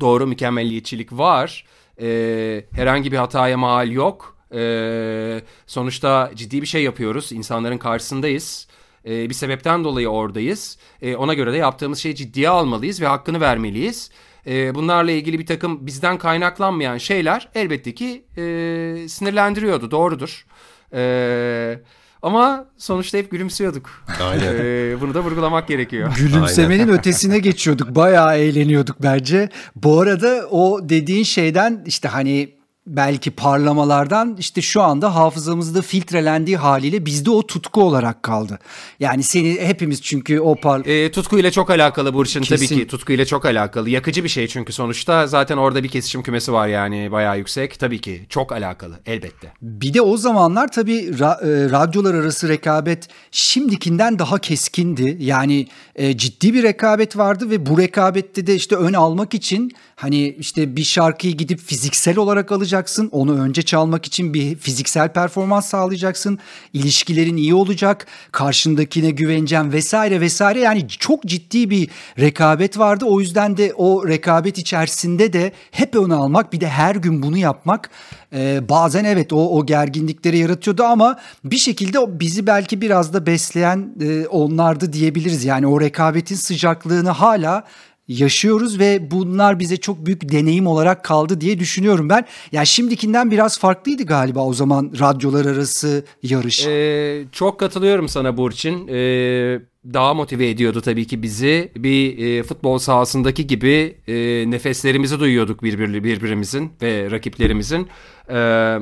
doğru 0.00 0.26
mükemmelliyetçilik 0.26 1.12
var. 1.12 1.64
E, 2.00 2.64
herhangi 2.72 3.12
bir 3.12 3.16
hataya 3.16 3.56
mal 3.56 3.90
yok. 3.90 4.36
E, 4.54 5.40
sonuçta 5.66 6.30
ciddi 6.34 6.62
bir 6.62 6.66
şey 6.66 6.82
yapıyoruz. 6.82 7.32
İnsanların 7.32 7.78
karşısındayız. 7.78 8.68
E, 9.06 9.28
bir 9.28 9.34
sebepten 9.34 9.84
dolayı 9.84 10.08
oradayız. 10.08 10.78
E, 11.02 11.16
ona 11.16 11.34
göre 11.34 11.52
de 11.52 11.56
yaptığımız 11.56 11.98
şeyi 11.98 12.14
ciddiye 12.14 12.48
almalıyız 12.48 13.00
ve 13.00 13.06
hakkını 13.06 13.40
vermeliyiz. 13.40 14.10
E, 14.46 14.74
bunlarla 14.74 15.10
ilgili 15.10 15.38
bir 15.38 15.46
takım 15.46 15.86
bizden 15.86 16.18
kaynaklanmayan 16.18 16.98
şeyler 16.98 17.48
elbette 17.54 17.94
ki 17.94 18.24
e, 18.36 18.42
sinirlendiriyordu. 19.08 19.90
Doğrudur. 19.90 20.46
Evet. 20.92 21.84
Ama 22.22 22.66
sonuçta 22.78 23.18
hep 23.18 23.30
gülümsüyorduk. 23.30 23.90
Aynen. 24.22 24.54
Ee, 24.58 25.00
bunu 25.00 25.14
da 25.14 25.20
vurgulamak 25.20 25.68
gerekiyor. 25.68 26.12
Gülümsemenin 26.16 26.82
Aynen. 26.82 26.98
ötesine 26.98 27.38
geçiyorduk. 27.38 27.94
Bayağı 27.94 28.36
eğleniyorduk 28.38 29.02
bence. 29.02 29.48
Bu 29.76 30.00
arada 30.00 30.48
o 30.50 30.88
dediğin 30.88 31.24
şeyden 31.24 31.82
işte 31.86 32.08
hani 32.08 32.57
belki 32.88 33.30
parlamalardan 33.30 34.36
işte 34.38 34.62
şu 34.62 34.82
anda 34.82 35.14
hafızamızda 35.14 35.82
filtrelendiği 35.82 36.56
haliyle 36.56 37.06
bizde 37.06 37.30
o 37.30 37.46
tutku 37.46 37.82
olarak 37.82 38.22
kaldı. 38.22 38.58
Yani 39.00 39.22
seni 39.22 39.60
hepimiz 39.60 40.02
çünkü 40.02 40.40
o 40.40 40.54
par... 40.54 40.86
E, 40.86 41.10
tutkuyla 41.12 41.50
çok 41.50 41.70
alakalı 41.70 42.14
Burçin 42.14 42.40
Kesin. 42.40 42.66
tabii 42.66 42.80
ki 42.80 42.86
tutkuyla 42.86 43.24
çok 43.24 43.44
alakalı. 43.46 43.90
Yakıcı 43.90 44.24
bir 44.24 44.28
şey 44.28 44.46
çünkü 44.46 44.72
sonuçta 44.72 45.26
zaten 45.26 45.56
orada 45.56 45.82
bir 45.82 45.88
kesişim 45.88 46.22
kümesi 46.22 46.52
var 46.52 46.68
yani 46.68 47.12
bayağı 47.12 47.38
yüksek. 47.38 47.78
Tabii 47.78 48.00
ki 48.00 48.26
çok 48.28 48.52
alakalı 48.52 49.00
elbette. 49.06 49.52
Bir 49.62 49.94
de 49.94 50.00
o 50.02 50.16
zamanlar 50.16 50.72
tabii 50.72 51.00
ra- 51.00 51.66
e, 51.66 51.70
radyolar 51.70 52.14
arası 52.14 52.48
rekabet 52.48 53.08
şimdikinden 53.30 54.18
daha 54.18 54.38
keskindi. 54.38 55.16
Yani 55.20 55.66
e, 55.96 56.16
ciddi 56.16 56.54
bir 56.54 56.62
rekabet 56.62 57.16
vardı 57.16 57.50
ve 57.50 57.66
bu 57.66 57.78
rekabette 57.78 58.46
de 58.46 58.54
işte 58.54 58.76
ön 58.76 58.92
almak 58.92 59.34
için 59.34 59.72
hani 59.96 60.28
işte 60.28 60.76
bir 60.76 60.84
şarkıyı 60.84 61.36
gidip 61.36 61.60
fiziksel 61.60 62.18
olarak 62.18 62.52
alacaksın. 62.78 63.08
Onu 63.12 63.40
önce 63.40 63.62
çalmak 63.62 64.06
için 64.06 64.34
bir 64.34 64.56
fiziksel 64.56 65.08
performans 65.08 65.66
sağlayacaksın. 65.66 66.38
İlişkilerin 66.72 67.36
iyi 67.36 67.54
olacak. 67.54 68.06
Karşındakine 68.32 69.10
güveneceğim 69.10 69.72
vesaire 69.72 70.20
vesaire. 70.20 70.60
Yani 70.60 70.88
çok 70.88 71.24
ciddi 71.24 71.70
bir 71.70 71.90
rekabet 72.18 72.78
vardı. 72.78 73.04
O 73.04 73.20
yüzden 73.20 73.56
de 73.56 73.74
o 73.76 74.08
rekabet 74.08 74.58
içerisinde 74.58 75.32
de 75.32 75.52
hep 75.70 75.94
ön 75.96 76.10
almak 76.10 76.52
bir 76.52 76.60
de 76.60 76.68
her 76.68 76.94
gün 76.94 77.22
bunu 77.22 77.36
yapmak 77.36 77.90
e, 78.32 78.68
bazen 78.68 79.04
evet 79.04 79.32
o, 79.32 79.58
o 79.58 79.66
gerginlikleri 79.66 80.38
yaratıyordu 80.38 80.84
ama 80.84 81.18
bir 81.44 81.56
şekilde 81.56 82.20
bizi 82.20 82.46
belki 82.46 82.80
biraz 82.80 83.12
da 83.12 83.26
besleyen 83.26 83.94
e, 84.00 84.26
onlardı 84.26 84.92
diyebiliriz. 84.92 85.44
Yani 85.44 85.66
o 85.66 85.80
rekabetin 85.80 86.36
sıcaklığını 86.36 87.10
hala 87.10 87.64
yaşıyoruz 88.08 88.78
ve 88.78 89.10
bunlar 89.10 89.58
bize 89.58 89.76
çok 89.76 90.06
büyük 90.06 90.32
deneyim 90.32 90.66
olarak 90.66 91.04
kaldı 91.04 91.40
diye 91.40 91.58
düşünüyorum 91.58 92.08
ben. 92.08 92.16
Ya 92.16 92.24
yani 92.52 92.66
şimdikinden 92.66 93.30
biraz 93.30 93.58
farklıydı 93.58 94.02
galiba 94.02 94.44
o 94.44 94.54
zaman 94.54 94.92
radyolar 95.00 95.46
arası 95.46 96.04
yarış. 96.22 96.66
Ee, 96.66 97.24
çok 97.32 97.60
katılıyorum 97.60 98.08
sana 98.08 98.36
Burçin. 98.36 98.88
Ee, 98.88 99.60
daha 99.94 100.14
motive 100.14 100.50
ediyordu 100.50 100.80
tabii 100.80 101.06
ki 101.06 101.22
bizi. 101.22 101.72
Bir 101.76 102.18
e, 102.18 102.42
futbol 102.42 102.78
sahasındaki 102.78 103.46
gibi 103.46 103.96
e, 104.08 104.14
nefeslerimizi 104.50 105.20
duyuyorduk 105.20 105.62
birbir, 105.62 106.04
birbirimizin 106.04 106.72
ve 106.82 107.10
rakiplerimizin. 107.10 107.88
Ee, 108.28 108.36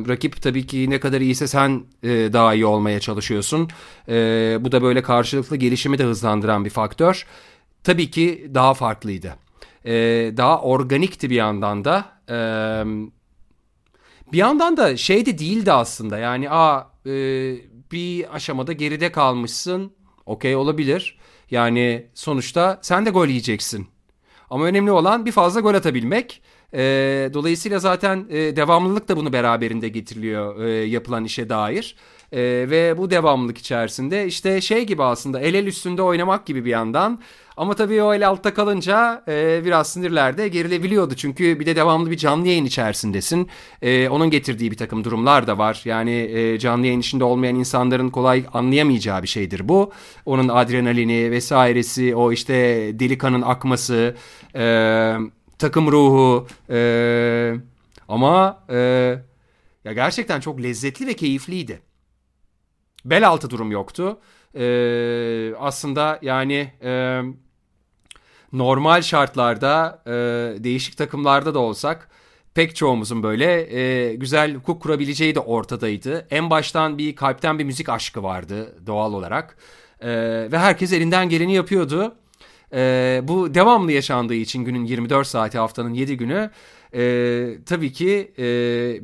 rakip 0.09 0.43
tabii 0.43 0.67
ki 0.67 0.91
ne 0.91 1.01
kadar 1.01 1.21
iyiyse 1.21 1.47
sen 1.47 1.83
e, 2.03 2.09
daha 2.09 2.55
iyi 2.55 2.67
olmaya 2.67 3.01
çalışıyorsun. 3.01 3.69
E, 4.09 4.15
bu 4.61 4.73
da 4.73 4.83
böyle 4.83 5.03
karşılıklı 5.03 5.57
gelişimi 5.57 5.99
de 5.99 6.05
hızlandıran 6.05 6.65
bir 6.65 6.71
faktör 6.71 7.27
tabii 7.87 8.11
ki 8.11 8.51
daha 8.55 8.75
farklıydı. 8.75 9.37
Ee, 9.85 9.93
daha 10.37 10.61
organikti 10.63 11.31
bir 11.31 11.35
yandan 11.35 11.85
da. 11.85 12.05
Ee, 12.31 12.85
bir 14.33 14.39
yandan 14.39 14.77
da 14.77 14.97
şey 14.97 15.27
de 15.27 15.39
değildi 15.39 15.73
aslında. 15.73 16.19
Yani 16.19 16.51
a 16.51 16.91
e, 17.07 17.13
bir 17.93 18.35
aşamada 18.35 18.73
geride 18.73 19.13
kalmışsın. 19.13 19.93
Okey 20.27 20.57
olabilir. 20.57 21.19
Yani 21.51 22.07
sonuçta 22.15 22.79
sen 22.83 23.07
de 23.07 23.11
gol 23.11 23.27
yiyeceksin. 23.27 23.89
Ama 24.51 24.65
önemli 24.65 24.91
olan 24.91 25.27
bir 25.27 25.33
fazla 25.33 25.61
gol 25.61 25.75
atabilmek. 25.75 26.43
E, 26.75 26.81
dolayısıyla 27.35 27.79
zaten 27.79 28.27
e, 28.31 28.57
devamlılık 28.57 29.09
da 29.09 29.17
bunu 29.17 29.33
beraberinde 29.33 29.89
getiriliyor 29.89 30.65
e, 30.65 30.71
yapılan 30.71 31.25
işe 31.25 31.49
dair. 31.49 31.97
E, 32.33 32.41
ve 32.71 32.99
bu 32.99 33.11
devamlılık 33.11 33.59
içerisinde 33.59 34.27
işte 34.27 34.61
şey 34.61 34.87
gibi 34.87 35.03
aslında 35.03 35.41
el 35.41 35.55
el 35.55 35.67
üstünde 35.67 36.03
oynamak 36.03 36.47
gibi 36.47 36.65
bir 36.65 36.71
yandan. 36.71 37.21
Ama 37.57 37.75
tabii 37.75 38.03
o 38.03 38.15
el 38.15 38.29
altta 38.29 38.55
kalınca 38.55 39.25
e, 39.29 39.63
biraz 39.65 39.93
sinirler 39.93 40.39
de 40.39 40.49
gerilebiliyordu. 40.49 41.15
Çünkü 41.15 41.61
bir 41.61 41.67
de 41.67 41.77
devamlı 41.77 42.11
bir 42.11 42.17
canlı 42.17 42.49
yayın 42.49 42.65
içerisindesin. 42.65 43.49
E, 43.83 44.09
onun 44.09 44.31
getirdiği 44.31 44.71
bir 44.71 44.77
takım 44.77 45.05
durumlar 45.05 45.47
da 45.47 45.59
var. 45.59 45.83
Yani 45.85 46.11
e, 46.11 46.59
canlı 46.59 46.87
yayın 46.87 47.01
içinde 47.01 47.25
olmayan 47.25 47.55
insanların 47.57 48.11
kolay 48.11 48.45
anlayamayacağı 48.53 49.23
bir 49.23 49.29
şeydir 49.29 49.69
bu. 49.69 49.93
Onun 50.27 50.49
adrenalini 50.49 51.31
vesairesi, 51.31 52.17
o 52.17 52.33
işte 52.33 52.55
delikanın 52.99 53.43
akması, 53.43 54.17
e, 54.57 55.15
takım 55.59 55.93
ruhu. 55.93 56.47
E, 56.71 57.55
ama 58.09 58.65
e, 58.71 58.77
ya 59.85 59.93
gerçekten 59.93 60.41
çok 60.41 60.63
lezzetli 60.63 61.07
ve 61.07 61.15
keyifliydi. 61.15 61.86
Bel 63.11 63.29
altı 63.29 63.51
durum 63.51 63.71
yoktu. 63.71 64.19
Ee, 64.55 65.55
aslında 65.59 66.19
yani 66.23 66.73
e, 66.83 67.21
normal 68.53 69.03
şartlarda 69.03 70.03
e, 70.07 70.11
değişik 70.65 70.97
takımlarda 70.97 71.55
da 71.55 71.59
olsak 71.59 72.09
pek 72.55 72.77
çoğumuzun 72.77 73.23
böyle 73.23 73.79
e, 73.79 74.15
güzel 74.15 74.55
hukuk 74.55 74.83
kurabileceği 74.83 75.35
de 75.35 75.41
ortadaydı. 75.41 76.27
En 76.31 76.51
baştan 76.51 76.99
bir 76.99 77.17
kalpten 77.17 77.59
bir 77.59 77.65
müzik 77.65 77.89
aşkı 77.89 78.23
vardı 78.23 78.87
doğal 78.87 79.13
olarak. 79.13 79.57
E, 80.01 80.09
ve 80.53 80.59
herkes 80.59 80.93
elinden 80.93 81.29
geleni 81.29 81.55
yapıyordu. 81.55 82.15
E, 82.73 83.21
bu 83.25 83.55
devamlı 83.55 83.93
yaşandığı 83.93 84.35
için 84.35 84.65
günün 84.65 84.85
24 84.85 85.27
saati 85.27 85.59
haftanın 85.59 85.95
7 85.95 86.17
günü 86.17 86.51
e, 86.97 87.59
tabii 87.67 87.93
ki 87.93 88.33
e, 88.39 88.45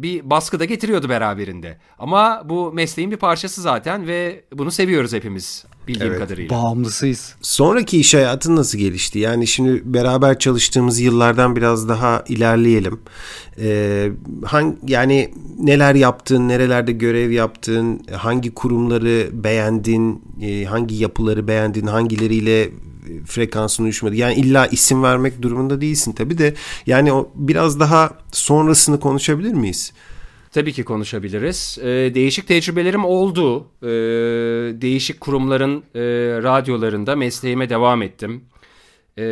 bir 0.03 0.31
baskı 0.31 0.61
da 0.61 0.65
getiriyordu 0.65 1.09
beraberinde. 1.09 1.79
Ama 1.99 2.43
bu 2.49 2.73
mesleğin 2.73 3.11
bir 3.11 3.17
parçası 3.17 3.63
zaten 3.63 4.07
ve 4.07 4.45
bunu 4.53 4.71
seviyoruz 4.71 5.13
hepimiz 5.13 5.65
bildiğim 5.89 6.13
evet, 6.13 6.21
kadarıyla. 6.21 6.57
Bağımlısıyız. 6.57 7.35
Sonraki 7.43 8.01
iş 8.01 8.15
hayatın 8.15 8.57
nasıl 8.57 8.79
gelişti? 8.79 9.19
Yani 9.19 9.47
şimdi 9.47 9.83
beraber 9.85 10.39
çalıştığımız 10.39 11.01
yıllardan 11.01 11.57
biraz 11.57 11.89
daha 11.89 12.25
ilerleyelim. 12.29 13.01
Ee, 13.59 14.11
hangi, 14.45 14.77
yani 14.87 15.35
neler 15.59 15.95
yaptın, 15.95 16.49
nerelerde 16.49 16.93
görev 16.93 17.31
yaptın, 17.31 18.01
hangi 18.13 18.55
kurumları 18.55 19.31
beğendin, 19.33 20.23
e, 20.43 20.65
hangi 20.65 20.95
yapıları 20.95 21.49
beğendin, 21.49 21.87
hangileriyle 21.87 22.71
frekansın 23.27 23.85
uyuşmadı. 23.85 24.15
Yani 24.15 24.35
illa 24.35 24.67
isim 24.67 25.03
vermek 25.03 25.43
durumunda 25.43 25.81
değilsin 25.81 26.13
tabii 26.13 26.39
de 26.39 26.55
yani 26.87 27.13
o 27.13 27.31
biraz 27.35 27.81
daha 27.81 28.11
sonrasını 28.33 29.01
konuşabilir 29.01 29.53
miyiz? 29.53 29.93
Tabii 30.53 30.73
ki 30.73 30.85
konuşabiliriz. 30.85 31.79
Ee, 31.83 31.87
değişik 32.15 32.49
tecrübelerim 32.49 33.05
oldu. 33.05 33.67
Ee, 33.83 33.87
değişik 34.81 35.21
kurumların 35.21 35.79
e, 35.95 36.01
radyolarında 36.43 37.17
mesleğime 37.17 37.69
devam 37.71 38.03
ettim. 38.03 38.45
Ee, 39.19 39.23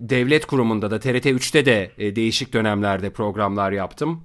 devlet 0.00 0.46
kurumunda 0.46 0.90
da 0.90 1.00
TRT 1.00 1.26
3'te 1.26 1.66
de 1.66 1.90
e, 1.98 2.16
değişik 2.16 2.52
dönemlerde 2.52 3.10
programlar 3.10 3.72
yaptım. 3.72 4.22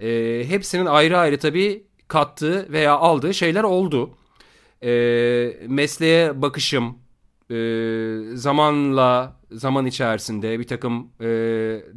Ee, 0.00 0.44
hepsinin 0.48 0.86
ayrı 0.86 1.18
ayrı 1.18 1.38
tabii 1.38 1.82
kattığı 2.08 2.72
veya 2.72 2.94
aldığı 2.94 3.34
şeyler 3.34 3.62
oldu. 3.62 4.10
Ee, 4.84 5.56
mesleğe 5.68 6.42
bakışım, 6.42 6.98
e, 7.52 8.36
zamanla 8.36 9.36
zaman 9.50 9.86
içerisinde 9.86 10.58
bir 10.58 10.66
takım 10.66 11.10
e, 11.20 11.26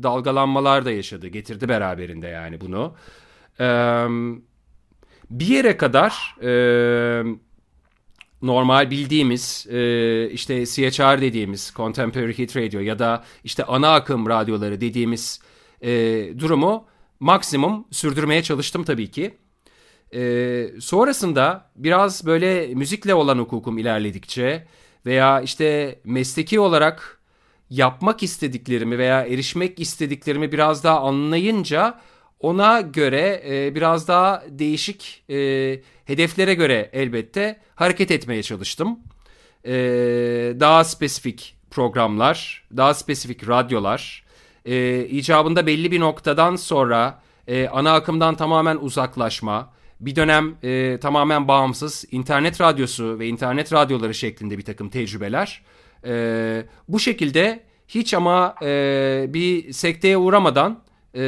dalgalanmalar 0.03 0.85
da 0.85 0.91
yaşadı. 0.91 1.27
Getirdi 1.27 1.69
beraberinde 1.69 2.27
yani 2.27 2.61
bunu. 2.61 2.95
E, 3.59 3.67
bir 5.29 5.47
yere 5.47 5.77
kadar 5.77 6.35
e, 6.43 6.51
normal 8.41 8.91
bildiğimiz 8.91 9.67
e, 9.69 10.29
işte 10.29 10.65
CHR 10.65 11.21
dediğimiz 11.21 11.73
Contemporary 11.75 12.33
Hit 12.33 12.57
Radio 12.57 12.79
ya 12.79 12.99
da 12.99 13.23
işte 13.43 13.63
ana 13.63 13.93
akım 13.93 14.29
radyoları 14.29 14.81
dediğimiz 14.81 15.39
e, 15.81 15.91
durumu 16.39 16.85
maksimum 17.19 17.87
sürdürmeye 17.91 18.43
çalıştım 18.43 18.83
tabii 18.83 19.11
ki. 19.11 19.37
E, 20.13 20.67
sonrasında 20.79 21.71
biraz 21.75 22.25
böyle 22.25 22.67
müzikle 22.75 23.13
olan 23.13 23.37
hukukum 23.39 23.77
ilerledikçe 23.77 24.67
veya 25.05 25.41
işte 25.41 25.99
mesleki 26.03 26.59
olarak 26.59 27.19
yapmak 27.69 28.23
istediklerimi 28.23 28.97
veya 28.97 29.25
erişmek 29.25 29.79
istediklerimi 29.79 30.51
biraz 30.51 30.83
daha 30.83 30.99
anlayınca 30.99 31.99
ona 32.39 32.81
göre 32.81 33.43
e, 33.47 33.75
biraz 33.75 34.07
daha 34.07 34.43
değişik 34.49 35.23
e, 35.29 35.35
hedeflere 36.05 36.53
göre 36.53 36.89
elbette 36.93 37.59
hareket 37.75 38.11
etmeye 38.11 38.43
çalıştım. 38.43 38.99
E, 39.65 39.73
daha 40.59 40.83
spesifik 40.83 41.55
programlar, 41.71 42.67
daha 42.77 42.93
spesifik 42.93 43.49
radyolar, 43.49 44.25
e, 44.65 45.05
icabında 45.05 45.67
belli 45.67 45.91
bir 45.91 45.99
noktadan 45.99 46.55
sonra 46.55 47.21
e, 47.47 47.67
ana 47.67 47.93
akımdan 47.93 48.35
tamamen 48.35 48.77
uzaklaşma, 48.77 49.73
bir 49.99 50.15
dönem 50.15 50.55
e, 50.63 50.99
tamamen 50.99 51.47
bağımsız 51.47 52.05
internet 52.11 52.61
radyosu 52.61 53.19
ve 53.19 53.27
internet 53.27 53.73
radyoları 53.73 54.13
şeklinde 54.13 54.57
bir 54.57 54.65
takım 54.65 54.89
tecrübeler. 54.89 55.61
E, 56.05 56.65
bu 56.89 56.99
şekilde 56.99 57.63
hiç 57.87 58.13
ama 58.13 58.55
e, 58.61 59.25
bir 59.29 59.73
sekteye 59.73 60.17
uğramadan 60.17 60.79
e, 61.15 61.21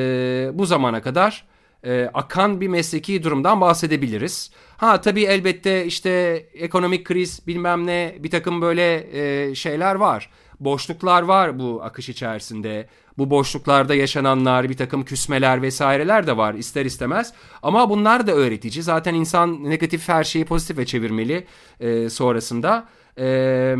bu 0.53 0.65
zamana 0.65 1.01
kadar 1.01 1.47
e, 1.85 2.09
akan 2.13 2.61
bir 2.61 2.67
mesleki 2.67 3.23
durumdan 3.23 3.61
bahsedebiliriz. 3.61 4.51
Ha 4.77 5.01
tabii 5.01 5.23
elbette 5.23 5.85
işte 5.85 6.09
ekonomik 6.53 7.05
kriz 7.05 7.47
bilmem 7.47 7.87
ne 7.87 8.15
bir 8.19 8.29
takım 8.29 8.61
böyle 8.61 9.07
e, 9.11 9.55
şeyler 9.55 9.95
var. 9.95 10.29
Boşluklar 10.59 11.21
var 11.21 11.59
bu 11.59 11.81
akış 11.83 12.09
içerisinde. 12.09 12.87
Bu 13.17 13.29
boşluklarda 13.29 13.95
yaşananlar, 13.95 14.69
bir 14.69 14.77
takım 14.77 15.05
küsmeler 15.05 15.61
vesaireler 15.61 16.27
de 16.27 16.37
var 16.37 16.53
ister 16.53 16.85
istemez. 16.85 17.33
Ama 17.63 17.89
bunlar 17.89 18.27
da 18.27 18.31
öğretici. 18.31 18.83
Zaten 18.83 19.13
insan 19.13 19.69
negatif 19.69 20.09
her 20.09 20.23
şeyi 20.23 20.45
pozitife 20.45 20.85
çevirmeli 20.85 21.47
e, 21.79 22.09
sonrasında. 22.09 22.87
E, 23.19 23.75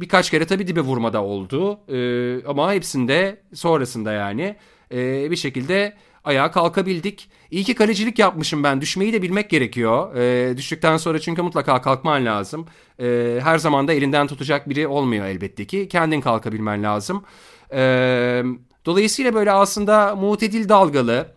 birkaç 0.00 0.30
kere 0.30 0.46
tabii 0.46 0.66
dibe 0.66 0.80
vurmada 0.80 1.22
oldu. 1.22 1.80
E, 1.88 2.44
ama 2.46 2.72
hepsinde 2.72 3.42
sonrasında 3.54 4.12
yani 4.12 4.56
e, 4.92 5.30
bir 5.30 5.36
şekilde 5.36 5.96
ayağa 6.28 6.50
kalkabildik. 6.50 7.30
İyi 7.50 7.64
ki 7.64 7.74
kalecilik 7.74 8.18
yapmışım 8.18 8.64
ben. 8.64 8.80
Düşmeyi 8.80 9.12
de 9.12 9.22
bilmek 9.22 9.50
gerekiyor. 9.50 10.16
E, 10.16 10.56
düştükten 10.56 10.96
sonra 10.96 11.18
çünkü 11.18 11.42
mutlaka 11.42 11.82
kalkman 11.82 12.24
lazım. 12.24 12.66
E, 13.00 13.38
her 13.42 13.58
zaman 13.58 13.88
da 13.88 13.92
elinden 13.92 14.26
tutacak 14.26 14.68
biri 14.68 14.86
olmuyor 14.86 15.26
elbette 15.26 15.64
ki. 15.64 15.88
Kendin 15.88 16.20
kalkabilmen 16.20 16.82
lazım. 16.82 17.24
E, 17.72 18.42
dolayısıyla 18.86 19.34
böyle 19.34 19.52
aslında 19.52 20.16
mutedil 20.16 20.68
dalgalı, 20.68 21.34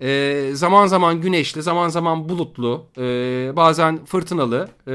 e, 0.00 0.50
zaman 0.52 0.86
zaman 0.86 1.20
güneşli, 1.20 1.62
zaman 1.62 1.88
zaman 1.88 2.28
bulutlu, 2.28 2.86
e, 2.98 3.02
bazen 3.56 4.04
fırtınalı 4.04 4.68
e, 4.86 4.92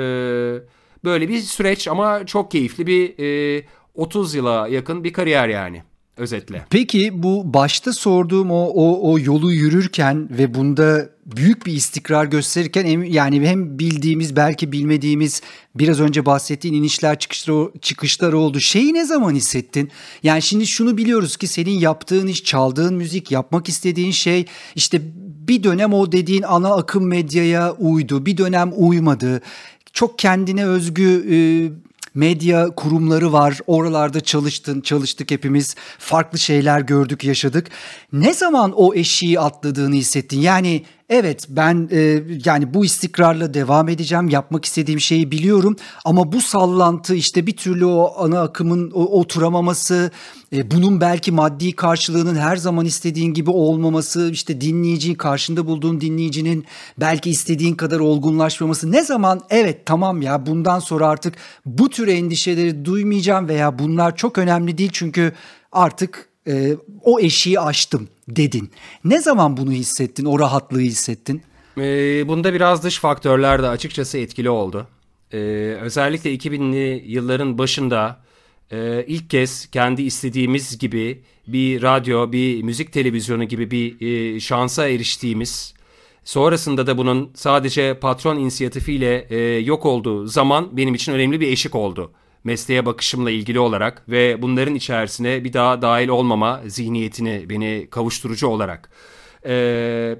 böyle 1.05 1.29
bir 1.29 1.39
süreç 1.39 1.87
ama 1.87 2.25
çok 2.25 2.51
keyifli 2.51 2.87
bir 2.87 3.19
e, 3.59 3.65
30 3.95 4.35
yıla 4.35 4.67
yakın 4.67 5.03
bir 5.03 5.13
kariyer 5.13 5.49
yani 5.49 5.83
özetle. 6.17 6.65
Peki 6.69 7.23
bu 7.23 7.53
başta 7.53 7.93
sorduğum 7.93 8.51
o, 8.51 8.65
o, 8.65 9.11
o 9.11 9.19
yolu 9.19 9.51
yürürken 9.51 10.29
ve 10.37 10.53
bunda 10.53 11.09
büyük 11.25 11.65
bir 11.65 11.73
istikrar 11.73 12.25
gösterirken 12.25 12.85
yani 13.03 13.47
hem 13.47 13.79
bildiğimiz 13.79 14.35
belki 14.35 14.71
bilmediğimiz 14.71 15.41
biraz 15.75 15.99
önce 15.99 16.25
bahsettiğin 16.25 16.73
inişler 16.73 17.19
çıkışlar, 17.19 17.67
çıkışlar 17.81 18.33
oldu. 18.33 18.59
Şeyi 18.59 18.93
ne 18.93 19.05
zaman 19.05 19.35
hissettin? 19.35 19.91
Yani 20.23 20.41
şimdi 20.41 20.67
şunu 20.67 20.97
biliyoruz 20.97 21.37
ki 21.37 21.47
senin 21.47 21.79
yaptığın 21.79 22.27
iş, 22.27 22.43
çaldığın 22.43 22.95
müzik, 22.95 23.31
yapmak 23.31 23.69
istediğin 23.69 24.11
şey 24.11 24.45
işte 24.75 25.01
bir 25.47 25.63
dönem 25.63 25.93
o 25.93 26.11
dediğin 26.11 26.43
ana 26.43 26.75
akım 26.75 27.07
medyaya 27.07 27.73
uydu, 27.73 28.25
bir 28.25 28.37
dönem 28.37 28.71
uymadı. 28.75 29.41
Çok 29.93 30.19
kendine 30.19 30.65
özgü 30.65 31.25
e, 31.31 31.37
medya 32.15 32.69
kurumları 32.75 33.33
var. 33.33 33.59
Oralarda 33.67 34.21
çalıştın, 34.21 34.81
çalıştık 34.81 35.31
hepimiz. 35.31 35.75
Farklı 35.99 36.39
şeyler 36.39 36.81
gördük, 36.81 37.23
yaşadık. 37.23 37.67
Ne 38.13 38.33
zaman 38.33 38.73
o 38.75 38.93
eşiği 38.93 39.39
atladığını 39.39 39.95
hissettin? 39.95 40.39
Yani 40.39 40.83
evet 41.09 41.45
ben 41.49 41.89
e, 41.91 42.23
yani 42.45 42.73
bu 42.73 42.85
istikrarla 42.85 43.53
devam 43.53 43.89
edeceğim. 43.89 44.29
Yapmak 44.29 44.65
istediğim 44.65 44.99
şeyi 44.99 45.31
biliyorum 45.31 45.75
ama 46.05 46.31
bu 46.31 46.41
sallantı 46.41 47.15
işte 47.15 47.47
bir 47.47 47.57
türlü 47.57 47.85
o 47.85 48.13
ana 48.17 48.41
akımın 48.41 48.91
o, 48.91 49.19
oturamaması, 49.19 50.11
e, 50.53 50.71
bunun 50.71 51.01
belki 51.01 51.31
maddi 51.31 51.71
karşılığının 51.71 52.35
her 52.35 52.57
zaman 52.57 52.85
istediğin 52.85 53.33
gibi 53.33 53.49
olmaması, 53.49 54.29
işte 54.31 54.61
dinleyici 54.61 55.15
karşında 55.17 55.67
bulduğun 55.67 56.01
dinleyicinin 56.01 56.65
belki 56.99 57.29
istediğin 57.29 57.75
kadar 57.75 57.99
olgunlaşmaması. 57.99 58.91
Ne 58.91 59.03
zaman 59.03 59.41
evet 59.49 59.85
tamam 59.85 60.21
ya 60.21 60.45
bundan 60.45 60.79
sonra 60.79 61.07
artık 61.07 61.35
bu 61.65 61.89
tür 61.89 62.07
endişeleri 62.07 62.85
duymayacağım 62.85 63.47
veya 63.47 63.79
bunlar 63.79 64.15
çok 64.15 64.37
önemli 64.37 64.77
değil 64.77 64.89
çünkü 64.93 65.33
artık 65.71 66.34
e, 66.47 66.75
o 67.03 67.19
eşiği 67.19 67.59
aştım 67.59 68.07
dedin. 68.27 68.71
Ne 69.03 69.21
zaman 69.21 69.57
bunu 69.57 69.71
hissettin, 69.71 70.25
o 70.25 70.39
rahatlığı 70.39 70.79
hissettin? 70.79 71.41
E, 71.77 71.83
bunda 72.27 72.53
biraz 72.53 72.83
dış 72.83 72.99
faktörler 72.99 73.63
de 73.63 73.67
açıkçası 73.67 74.17
etkili 74.17 74.49
oldu. 74.49 74.87
E, 75.33 75.37
özellikle 75.81 76.35
2000'li 76.35 77.03
yılların 77.11 77.57
başında 77.57 78.19
e, 78.71 79.05
ilk 79.07 79.29
kez 79.29 79.65
kendi 79.71 80.01
istediğimiz 80.01 80.77
gibi 80.77 81.21
bir 81.47 81.81
radyo, 81.81 82.31
bir 82.31 82.63
müzik 82.63 82.93
televizyonu 82.93 83.43
gibi 83.43 83.71
bir 83.71 84.01
e, 84.01 84.39
şansa 84.39 84.87
eriştiğimiz, 84.87 85.73
sonrasında 86.23 86.87
da 86.87 86.97
bunun 86.97 87.31
sadece 87.35 87.99
patron 87.99 88.37
inisiyatifiyle 88.37 89.27
e, 89.29 89.37
yok 89.59 89.85
olduğu 89.85 90.27
zaman 90.27 90.77
benim 90.77 90.93
için 90.93 91.13
önemli 91.13 91.39
bir 91.39 91.47
eşik 91.47 91.75
oldu 91.75 92.11
mesleğe 92.45 92.85
bakışımla 92.85 93.31
ilgili 93.31 93.59
olarak 93.59 94.09
ve 94.09 94.41
bunların 94.41 94.75
içerisine 94.75 95.43
bir 95.43 95.53
daha 95.53 95.81
dahil 95.81 96.07
olmama 96.07 96.61
zihniyetini 96.67 97.45
beni 97.49 97.87
kavuşturucu 97.91 98.47
olarak. 98.47 98.89
Ee, 99.45 100.15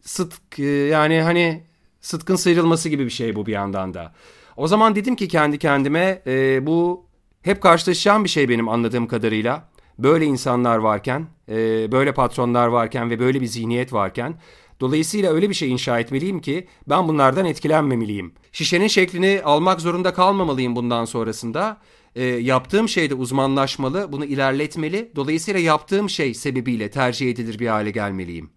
sıdk 0.00 0.58
yani 0.90 1.22
hani 1.22 1.62
sıtkın 2.00 2.36
sıyrılması 2.36 2.88
gibi 2.88 3.04
bir 3.04 3.10
şey 3.10 3.36
bu 3.36 3.46
bir 3.46 3.52
yandan 3.52 3.94
da. 3.94 4.14
O 4.56 4.66
zaman 4.66 4.96
dedim 4.96 5.16
ki 5.16 5.28
kendi 5.28 5.58
kendime 5.58 6.22
e, 6.26 6.66
bu 6.66 7.06
hep 7.42 7.60
karşılaşacağım 7.60 8.24
bir 8.24 8.28
şey 8.28 8.48
benim 8.48 8.68
anladığım 8.68 9.06
kadarıyla. 9.06 9.68
Böyle 9.98 10.24
insanlar 10.24 10.78
varken, 10.78 11.26
e, 11.48 11.92
böyle 11.92 12.14
patronlar 12.14 12.66
varken 12.66 13.10
ve 13.10 13.18
böyle 13.18 13.40
bir 13.40 13.46
zihniyet 13.46 13.92
varken 13.92 14.34
Dolayısıyla 14.80 15.32
öyle 15.32 15.48
bir 15.48 15.54
şey 15.54 15.70
inşa 15.72 16.00
etmeliyim 16.00 16.40
ki 16.40 16.66
ben 16.88 17.08
bunlardan 17.08 17.44
etkilenmemeliyim. 17.44 18.34
Şişenin 18.52 18.86
şeklini 18.86 19.40
almak 19.44 19.80
zorunda 19.80 20.14
kalmamalıyım 20.14 20.76
bundan 20.76 21.04
sonrasında. 21.04 21.76
E, 22.14 22.24
yaptığım 22.24 22.88
şeyde 22.88 23.14
uzmanlaşmalı, 23.14 24.12
bunu 24.12 24.24
ilerletmeli. 24.24 25.12
Dolayısıyla 25.16 25.60
yaptığım 25.60 26.10
şey 26.10 26.34
sebebiyle 26.34 26.90
tercih 26.90 27.30
edilir 27.30 27.58
bir 27.58 27.66
hale 27.66 27.90
gelmeliyim. 27.90 28.50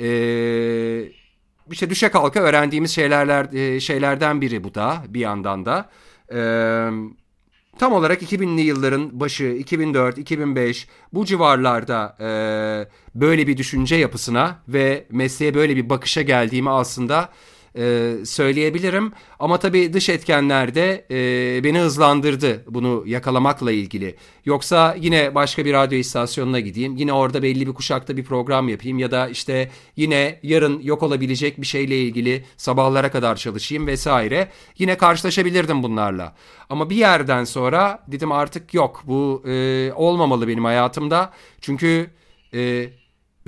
E, 0.00 0.08
işte 1.70 1.90
düşe 1.90 2.08
kalka 2.08 2.40
öğrendiğimiz 2.40 2.90
şeylerler 2.90 3.52
e, 3.52 3.80
şeylerden 3.80 4.40
biri 4.40 4.64
bu 4.64 4.74
da 4.74 5.04
bir 5.08 5.20
yandan 5.20 5.66
da. 5.66 5.90
Evet 6.30 6.92
tam 7.78 7.92
olarak 7.92 8.22
2000'li 8.22 8.60
yılların 8.60 9.20
başı 9.20 9.44
2004, 9.44 10.18
2005 10.18 10.88
bu 11.12 11.24
civarlarda 11.24 12.16
e, 12.20 12.28
böyle 13.14 13.46
bir 13.46 13.56
düşünce 13.56 13.96
yapısına 13.96 14.58
ve 14.68 15.06
mesleğe 15.10 15.54
böyle 15.54 15.76
bir 15.76 15.90
bakışa 15.90 16.22
geldiğimi 16.22 16.70
aslında 16.70 17.28
e, 17.78 18.14
söyleyebilirim. 18.24 19.12
Ama 19.38 19.58
tabii 19.58 19.92
dış 19.92 20.08
etkenler 20.08 20.74
de 20.74 21.06
e, 21.10 21.64
beni 21.64 21.78
hızlandırdı 21.78 22.64
bunu 22.68 23.02
yakalamakla 23.06 23.72
ilgili. 23.72 24.16
Yoksa 24.44 24.96
yine 25.00 25.34
başka 25.34 25.64
bir 25.64 25.72
radyo 25.72 25.98
istasyonuna 25.98 26.60
gideyim. 26.60 26.96
Yine 26.96 27.12
orada 27.12 27.42
belli 27.42 27.66
bir 27.66 27.72
kuşakta 27.72 28.16
bir 28.16 28.24
program 28.24 28.68
yapayım. 28.68 28.98
Ya 28.98 29.10
da 29.10 29.28
işte 29.28 29.70
yine 29.96 30.40
yarın 30.42 30.80
yok 30.80 31.02
olabilecek 31.02 31.60
bir 31.60 31.66
şeyle 31.66 31.98
ilgili 31.98 32.44
sabahlara 32.56 33.10
kadar 33.10 33.36
çalışayım 33.36 33.86
vesaire. 33.86 34.48
Yine 34.78 34.96
karşılaşabilirdim 34.96 35.82
bunlarla. 35.82 36.34
Ama 36.70 36.90
bir 36.90 36.96
yerden 36.96 37.44
sonra 37.44 38.04
dedim 38.08 38.32
artık 38.32 38.74
yok 38.74 39.02
bu 39.06 39.42
e, 39.46 39.92
olmamalı 39.92 40.48
benim 40.48 40.64
hayatımda. 40.64 41.32
Çünkü... 41.60 42.10
E, 42.54 42.88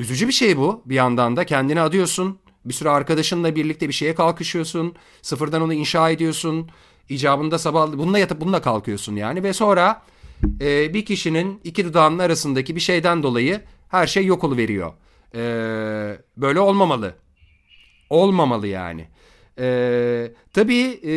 Üzücü 0.01 0.29
bir 0.29 0.33
şey 0.33 0.57
bu 0.57 0.83
bir 0.87 0.95
yandan 0.95 1.37
da 1.37 1.45
kendini 1.45 1.81
adıyorsun 1.81 2.38
bir 2.64 2.75
sürü 2.75 2.88
arkadaşınla 2.88 3.55
birlikte 3.55 3.88
bir 3.88 3.92
şeye 3.92 4.14
kalkışıyorsun. 4.14 4.94
Sıfırdan 5.23 5.62
onu 5.62 5.75
inşa 5.75 6.11
ediyorsun. 6.11 6.70
İcabında 7.09 7.59
sabah 7.59 7.92
bununla 7.92 8.18
yatıp 8.18 8.40
bununla 8.40 8.62
kalkıyorsun 8.62 9.16
yani. 9.16 9.42
Ve 9.42 9.53
sonra 9.53 10.03
e, 10.61 10.94
bir 10.94 11.05
kişinin 11.05 11.61
iki 11.64 11.85
dudağının 11.85 12.18
arasındaki 12.18 12.77
bir 12.77 12.81
şeyden 12.81 13.23
dolayı 13.23 13.61
her 13.88 14.07
şey 14.07 14.27
yok 14.27 14.57
veriyor. 14.57 14.92
E, 15.35 15.40
böyle 16.37 16.61
olmamalı. 16.61 17.14
Olmamalı 18.11 18.66
yani. 18.66 19.09
E, 19.59 20.33
tabii 20.53 21.01
e, 21.05 21.12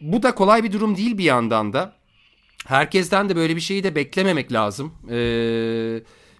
bu 0.00 0.22
da 0.22 0.34
kolay 0.34 0.64
bir 0.64 0.72
durum 0.72 0.96
değil 0.96 1.18
bir 1.18 1.24
yandan 1.24 1.72
da. 1.72 1.98
Herkesten 2.66 3.28
de 3.28 3.36
böyle 3.36 3.56
bir 3.56 3.60
şeyi 3.60 3.84
de 3.84 3.94
beklememek 3.94 4.52
lazım. 4.52 4.94
E, 5.10 5.18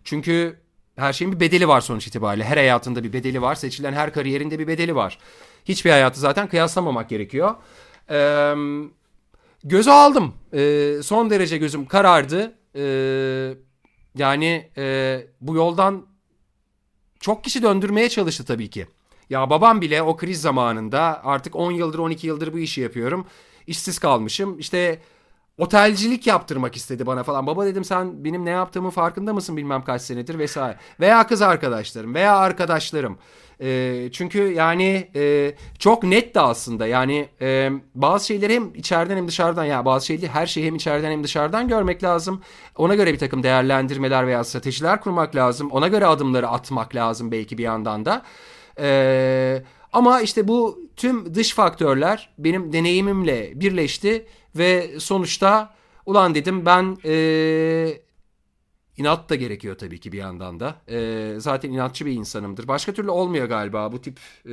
çünkü 0.05 0.57
her 0.99 1.13
şeyin 1.13 1.33
bir 1.33 1.41
bedeli 1.41 1.69
var 1.69 1.81
sonuç 1.81 2.07
itibariyle. 2.07 2.45
Her 2.45 2.57
hayatında 2.57 3.05
bir 3.05 3.13
bedeli 3.13 3.43
var. 3.43 3.55
Seçilen 3.55 3.93
her 3.93 4.13
kariyerinde 4.13 4.59
bir 4.59 4.67
bedeli 4.67 4.95
var. 4.95 5.19
Hiçbir 5.65 5.91
hayatı 5.91 6.21
zaten 6.21 6.49
kıyaslamamak 6.49 7.09
gerekiyor. 7.09 7.55
Ee, 8.11 8.55
gözü 9.65 9.91
aldım. 9.91 10.35
Ee, 10.55 10.95
son 11.03 11.31
derece 11.31 11.59
gözüm 11.59 11.87
karardı. 11.87 12.55
Ee, 12.77 13.55
yani 14.15 14.71
e, 14.77 15.27
bu 15.41 15.55
yoldan 15.55 16.07
çok 17.21 17.45
kişi 17.45 17.63
döndürmeye 17.63 18.09
çalıştı 18.09 18.45
tabii 18.45 18.71
ki. 18.71 18.87
Ya 19.31 19.51
babam 19.51 19.81
bile 19.81 20.03
o 20.03 20.17
kriz 20.17 20.41
zamanında 20.41 21.25
artık 21.25 21.57
10 21.57 21.73
yıldır 21.73 21.99
12 21.99 22.27
yıldır 22.27 22.53
bu 22.53 22.59
işi 22.59 22.81
yapıyorum. 22.81 23.27
İşsiz 23.67 23.99
kalmışım. 23.99 24.59
İşte 24.59 25.03
otelcilik 25.59 26.27
yaptırmak 26.27 26.77
istedi 26.77 27.07
bana 27.07 27.23
falan. 27.23 27.47
Baba 27.47 27.67
dedim 27.67 27.85
sen 27.85 28.25
benim 28.25 28.45
ne 28.45 28.51
yaptığımın 28.51 28.91
farkında 28.91 29.35
mısın 29.35 29.57
bilmem 29.57 29.85
kaç 29.85 30.03
senedir 30.03 30.39
vesaire. 30.39 30.79
Veya 31.01 31.27
kız 31.27 31.43
arkadaşlarım 31.43 32.15
veya 32.15 32.37
arkadaşlarım. 32.37 33.19
E, 33.61 34.09
çünkü 34.13 34.53
yani 34.53 35.11
e, 35.15 35.55
çok 35.79 36.03
net 36.03 36.35
de 36.35 36.41
aslında 36.41 36.87
yani 36.87 37.29
e, 37.41 37.71
bazı 37.95 38.27
şeyleri 38.27 38.55
hem 38.55 38.75
içeriden 38.75 39.17
hem 39.17 39.29
dışarıdan 39.29 39.65
ya 39.65 39.85
bazı 39.85 40.07
şeyleri 40.07 40.31
her 40.31 40.47
şeyi 40.47 40.67
hem 40.67 40.75
içeriden 40.75 41.11
hem 41.11 41.25
dışarıdan 41.25 41.69
görmek 41.69 42.05
lazım. 42.05 42.43
Ona 42.77 42.95
göre 42.95 43.13
bir 43.13 43.19
takım 43.19 43.43
değerlendirmeler 43.43 44.27
veya 44.27 44.45
stratejiler 44.45 45.01
kurmak 45.01 45.37
lazım. 45.37 45.71
Ona 45.71 45.89
göre 45.89 46.07
adımları 46.07 46.49
atmak 46.49 46.95
lazım 46.95 47.33
belki 47.33 47.59
bir 47.59 47.63
yandan 47.63 48.05
da. 48.05 48.23
Eee 48.79 49.65
ama 49.93 50.21
işte 50.21 50.49
bu 50.49 50.81
tüm 50.97 51.35
dış 51.35 51.55
faktörler 51.55 52.31
benim 52.39 52.73
deneyimimle 52.73 53.61
birleşti 53.61 54.27
ve 54.57 55.01
sonuçta 55.01 55.75
ulan 56.07 56.35
dedim 56.35 56.67
ben 56.67 56.97
e, 57.05 58.03
inat 58.97 59.31
da 59.31 59.35
gerekiyor 59.35 59.79
tabii 59.79 60.01
ki 60.01 60.13
bir 60.13 60.19
yandan 60.19 60.61
da. 60.61 60.77
E, 60.89 61.35
zaten 61.39 61.73
inatçı 61.73 62.07
bir 62.07 62.13
insanımdır. 62.13 62.69
Başka 62.69 62.93
türlü 62.93 63.11
olmuyor 63.11 63.49
galiba 63.49 63.93
bu 63.93 64.01
tip 64.01 64.19
e, 64.45 64.51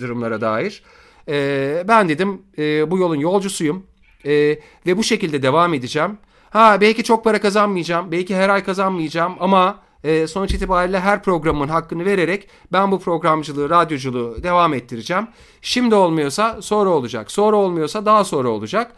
durumlara 0.00 0.40
dair. 0.40 0.82
E, 1.28 1.84
ben 1.88 2.08
dedim 2.08 2.42
e, 2.58 2.90
bu 2.90 2.98
yolun 2.98 3.16
yolcusuyum 3.16 3.86
e, 4.24 4.58
ve 4.86 4.96
bu 4.96 5.02
şekilde 5.02 5.42
devam 5.42 5.74
edeceğim. 5.74 6.18
Ha 6.50 6.80
belki 6.80 7.04
çok 7.04 7.24
para 7.24 7.40
kazanmayacağım, 7.40 8.12
belki 8.12 8.36
her 8.36 8.48
ay 8.48 8.64
kazanmayacağım 8.64 9.36
ama 9.40 9.83
e, 10.04 10.26
sonuç 10.26 10.54
itibariyle 10.54 11.00
her 11.00 11.22
programın 11.22 11.68
hakkını 11.68 12.04
vererek 12.04 12.48
ben 12.72 12.90
bu 12.92 13.00
programcılığı, 13.00 13.70
radyoculuğu 13.70 14.42
devam 14.42 14.74
ettireceğim. 14.74 15.28
Şimdi 15.62 15.94
olmuyorsa 15.94 16.62
sonra 16.62 16.90
olacak. 16.90 17.32
Sonra 17.32 17.56
olmuyorsa 17.56 18.06
daha 18.06 18.24
sonra 18.24 18.48
olacak. 18.48 18.92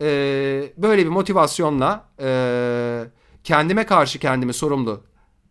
E, 0.00 0.06
böyle 0.76 1.02
bir 1.02 1.10
motivasyonla 1.10 2.08
e, 2.20 2.28
kendime 3.44 3.86
karşı 3.86 4.18
kendimi 4.18 4.52
sorumlu 4.52 5.00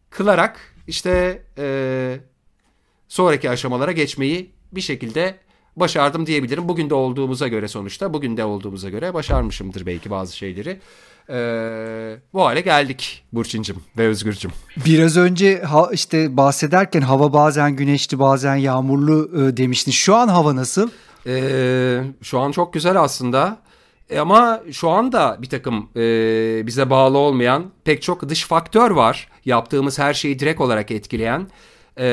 kılarak 0.09 0.75
işte 0.87 1.43
e, 1.57 2.19
sonraki 3.07 3.49
aşamalara 3.49 3.91
geçmeyi 3.91 4.51
bir 4.71 4.81
şekilde 4.81 5.37
başardım 5.75 6.25
diyebilirim. 6.25 6.69
Bugün 6.69 6.89
de 6.89 6.93
olduğumuza 6.93 7.47
göre 7.47 7.67
sonuçta, 7.67 8.13
bugün 8.13 8.37
de 8.37 8.45
olduğumuza 8.45 8.89
göre 8.89 9.13
başarmışımdır 9.13 9.85
belki 9.85 10.09
bazı 10.09 10.37
şeyleri. 10.37 10.79
Ee, 11.31 12.15
bu 12.33 12.45
hale 12.45 12.61
geldik 12.61 13.23
Burçin'cim 13.33 13.75
ve 13.97 14.07
Özgür'cüm. 14.07 14.51
Biraz 14.85 15.17
önce 15.17 15.61
ha, 15.61 15.89
işte 15.93 16.37
bahsederken 16.37 17.01
hava 17.01 17.33
bazen 17.33 17.75
güneşli 17.75 18.19
bazen 18.19 18.55
yağmurlu 18.55 19.29
e, 19.33 19.57
demiştin. 19.57 19.91
Şu 19.91 20.15
an 20.15 20.27
hava 20.27 20.55
nasıl? 20.55 20.89
Ee, 21.27 22.01
şu 22.21 22.39
an 22.39 22.51
çok 22.51 22.73
güzel 22.73 23.01
aslında. 23.01 23.57
E, 24.09 24.19
ama 24.19 24.61
şu 24.71 24.89
anda 24.89 25.37
bir 25.41 25.49
takım 25.49 25.89
e, 25.95 26.01
bize 26.67 26.89
bağlı 26.89 27.17
olmayan 27.17 27.65
pek 27.83 28.01
çok 28.01 28.29
dış 28.29 28.45
faktör 28.45 28.91
var. 28.91 29.27
Yaptığımız 29.45 29.99
her 29.99 30.13
şeyi 30.13 30.39
direkt 30.39 30.61
olarak 30.61 30.91
etkileyen. 30.91 31.47
E, 31.97 32.05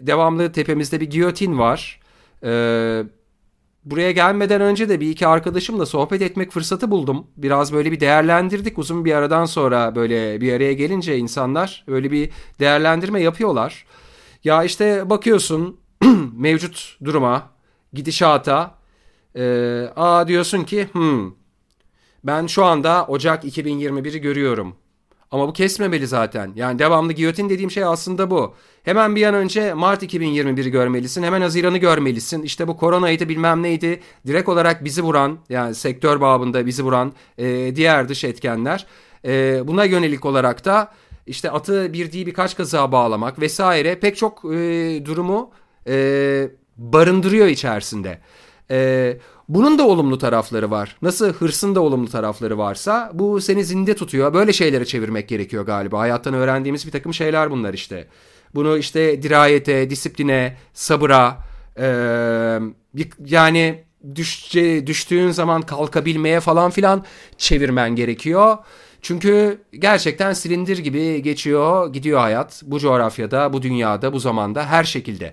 devamlı 0.00 0.52
tepemizde 0.52 1.00
bir 1.00 1.10
giyotin 1.10 1.58
var. 1.58 2.00
Evet 2.42 3.06
buraya 3.84 4.12
gelmeden 4.12 4.60
önce 4.60 4.88
de 4.88 5.00
bir 5.00 5.10
iki 5.10 5.26
arkadaşımla 5.26 5.86
sohbet 5.86 6.22
etmek 6.22 6.50
fırsatı 6.50 6.90
buldum. 6.90 7.26
Biraz 7.36 7.72
böyle 7.72 7.92
bir 7.92 8.00
değerlendirdik 8.00 8.78
uzun 8.78 9.04
bir 9.04 9.12
aradan 9.12 9.44
sonra 9.44 9.94
böyle 9.94 10.40
bir 10.40 10.52
araya 10.52 10.72
gelince 10.72 11.18
insanlar 11.18 11.84
böyle 11.88 12.10
bir 12.10 12.30
değerlendirme 12.60 13.22
yapıyorlar. 13.22 13.86
Ya 14.44 14.64
işte 14.64 15.10
bakıyorsun 15.10 15.80
mevcut 16.32 16.96
duruma, 17.04 17.50
gidişata, 17.92 18.74
e, 19.36 19.42
aa 19.96 20.28
diyorsun 20.28 20.64
ki 20.64 20.88
hmm, 20.92 21.32
ben 22.24 22.46
şu 22.46 22.64
anda 22.64 23.06
Ocak 23.06 23.44
2021'i 23.44 24.20
görüyorum. 24.20 24.76
Ama 25.30 25.48
bu 25.48 25.52
kesmemeli 25.52 26.06
zaten. 26.06 26.52
Yani 26.54 26.78
devamlı 26.78 27.12
giyotin 27.12 27.50
dediğim 27.50 27.70
şey 27.70 27.84
aslında 27.84 28.30
bu. 28.30 28.54
Hemen 28.82 29.16
bir 29.16 29.26
an 29.26 29.34
önce 29.34 29.74
Mart 29.74 30.02
2021'i 30.02 30.70
görmelisin. 30.70 31.22
Hemen 31.22 31.40
Haziran'ı 31.40 31.78
görmelisin. 31.78 32.42
İşte 32.42 32.68
bu 32.68 32.76
koronaydı 32.76 33.28
bilmem 33.28 33.62
neydi. 33.62 34.00
Direkt 34.26 34.48
olarak 34.48 34.84
bizi 34.84 35.02
vuran 35.02 35.38
yani 35.48 35.74
sektör 35.74 36.20
babında 36.20 36.66
bizi 36.66 36.84
vuran 36.84 37.12
e, 37.38 37.76
diğer 37.76 38.08
dış 38.08 38.24
etkenler. 38.24 38.86
E, 39.24 39.62
buna 39.68 39.84
yönelik 39.84 40.24
olarak 40.24 40.64
da 40.64 40.92
işte 41.26 41.50
atı 41.50 41.92
bir 41.92 42.12
değil 42.12 42.26
birkaç 42.26 42.56
kazığa 42.56 42.92
bağlamak 42.92 43.40
vesaire 43.40 44.00
pek 44.00 44.16
çok 44.16 44.44
e, 44.44 45.02
durumu 45.04 45.50
e, 45.86 46.50
barındırıyor 46.76 47.46
içerisinde. 47.46 48.18
E, 48.70 49.18
bunun 49.48 49.78
da 49.78 49.86
olumlu 49.86 50.18
tarafları 50.18 50.70
var. 50.70 50.96
Nasıl 51.02 51.32
hırsın 51.32 51.74
da 51.74 51.80
olumlu 51.80 52.08
tarafları 52.08 52.58
varsa 52.58 53.10
bu 53.14 53.40
seni 53.40 53.64
zinde 53.64 53.94
tutuyor. 53.94 54.34
Böyle 54.34 54.52
şeylere 54.52 54.84
çevirmek 54.84 55.28
gerekiyor 55.28 55.66
galiba. 55.66 55.98
Hayattan 55.98 56.34
öğrendiğimiz 56.34 56.86
bir 56.86 56.92
takım 56.92 57.14
şeyler 57.14 57.50
bunlar 57.50 57.74
işte. 57.74 58.08
Bunu 58.54 58.78
işte 58.78 59.22
dirayete, 59.22 59.90
disipline, 59.90 60.56
sabıra, 60.74 61.38
e, 61.78 61.84
yani 63.26 63.84
düşce, 64.14 64.86
düştüğün 64.86 65.30
zaman 65.30 65.62
kalkabilmeye 65.62 66.40
falan 66.40 66.70
filan 66.70 67.04
çevirmen 67.38 67.96
gerekiyor. 67.96 68.58
Çünkü 69.02 69.62
gerçekten 69.78 70.32
silindir 70.32 70.78
gibi 70.78 71.22
geçiyor, 71.22 71.92
gidiyor 71.92 72.20
hayat. 72.20 72.62
Bu 72.66 72.78
coğrafyada, 72.78 73.52
bu 73.52 73.62
dünyada, 73.62 74.12
bu 74.12 74.20
zamanda 74.20 74.66
her 74.66 74.84
şekilde. 74.84 75.32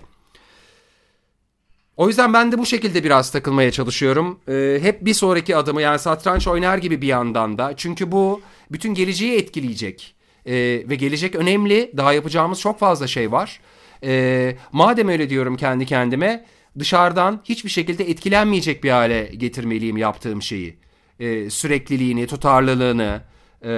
O 1.98 2.08
yüzden 2.08 2.32
ben 2.32 2.52
de 2.52 2.58
bu 2.58 2.66
şekilde 2.66 3.04
biraz 3.04 3.30
takılmaya 3.30 3.70
çalışıyorum. 3.70 4.40
Ee, 4.48 4.78
hep 4.82 5.04
bir 5.04 5.14
sonraki 5.14 5.56
adımı 5.56 5.82
yani 5.82 5.98
satranç 5.98 6.48
oynar 6.48 6.78
gibi 6.78 7.02
bir 7.02 7.06
yandan 7.06 7.58
da. 7.58 7.72
Çünkü 7.76 8.12
bu 8.12 8.40
bütün 8.72 8.94
geleceği 8.94 9.38
etkileyecek. 9.38 10.14
Ee, 10.46 10.52
ve 10.88 10.94
gelecek 10.94 11.34
önemli. 11.34 11.92
Daha 11.96 12.12
yapacağımız 12.12 12.60
çok 12.60 12.78
fazla 12.78 13.06
şey 13.06 13.32
var. 13.32 13.60
Ee, 14.04 14.56
madem 14.72 15.08
öyle 15.08 15.30
diyorum 15.30 15.56
kendi 15.56 15.86
kendime 15.86 16.46
dışarıdan 16.78 17.40
hiçbir 17.44 17.70
şekilde 17.70 18.10
etkilenmeyecek 18.10 18.84
bir 18.84 18.90
hale 18.90 19.24
getirmeliyim 19.24 19.96
yaptığım 19.96 20.42
şeyi. 20.42 20.78
Ee, 21.20 21.50
sürekliliğini, 21.50 22.26
tutarlılığını. 22.26 23.20
E, 23.64 23.72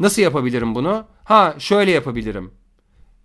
nasıl 0.00 0.22
yapabilirim 0.22 0.74
bunu? 0.74 1.06
Ha 1.24 1.54
şöyle 1.58 1.90
yapabilirim 1.90 2.50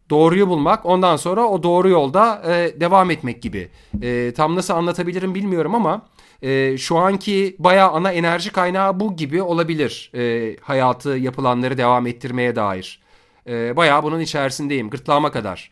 doğruyu 0.09 0.47
bulmak 0.49 0.85
ondan 0.85 1.15
sonra 1.15 1.45
o 1.45 1.63
doğru 1.63 1.89
yolda 1.89 2.41
e, 2.47 2.79
devam 2.79 3.11
etmek 3.11 3.41
gibi. 3.41 3.69
E, 4.01 4.33
tam 4.35 4.55
nasıl 4.55 4.73
anlatabilirim 4.73 5.35
bilmiyorum 5.35 5.75
ama 5.75 6.01
e, 6.41 6.77
şu 6.77 6.97
anki 6.97 7.55
bayağı 7.59 7.91
ana 7.91 8.11
enerji 8.11 8.51
kaynağı 8.51 8.99
bu 8.99 9.15
gibi 9.15 9.41
olabilir. 9.41 10.11
E, 10.15 10.55
hayatı 10.61 11.09
yapılanları 11.09 11.77
devam 11.77 12.07
ettirmeye 12.07 12.55
dair. 12.55 12.99
E, 13.47 13.75
bayağı 13.75 14.03
bunun 14.03 14.19
içerisindeyim 14.19 14.89
gırtlağıma 14.89 15.31
kadar. 15.31 15.71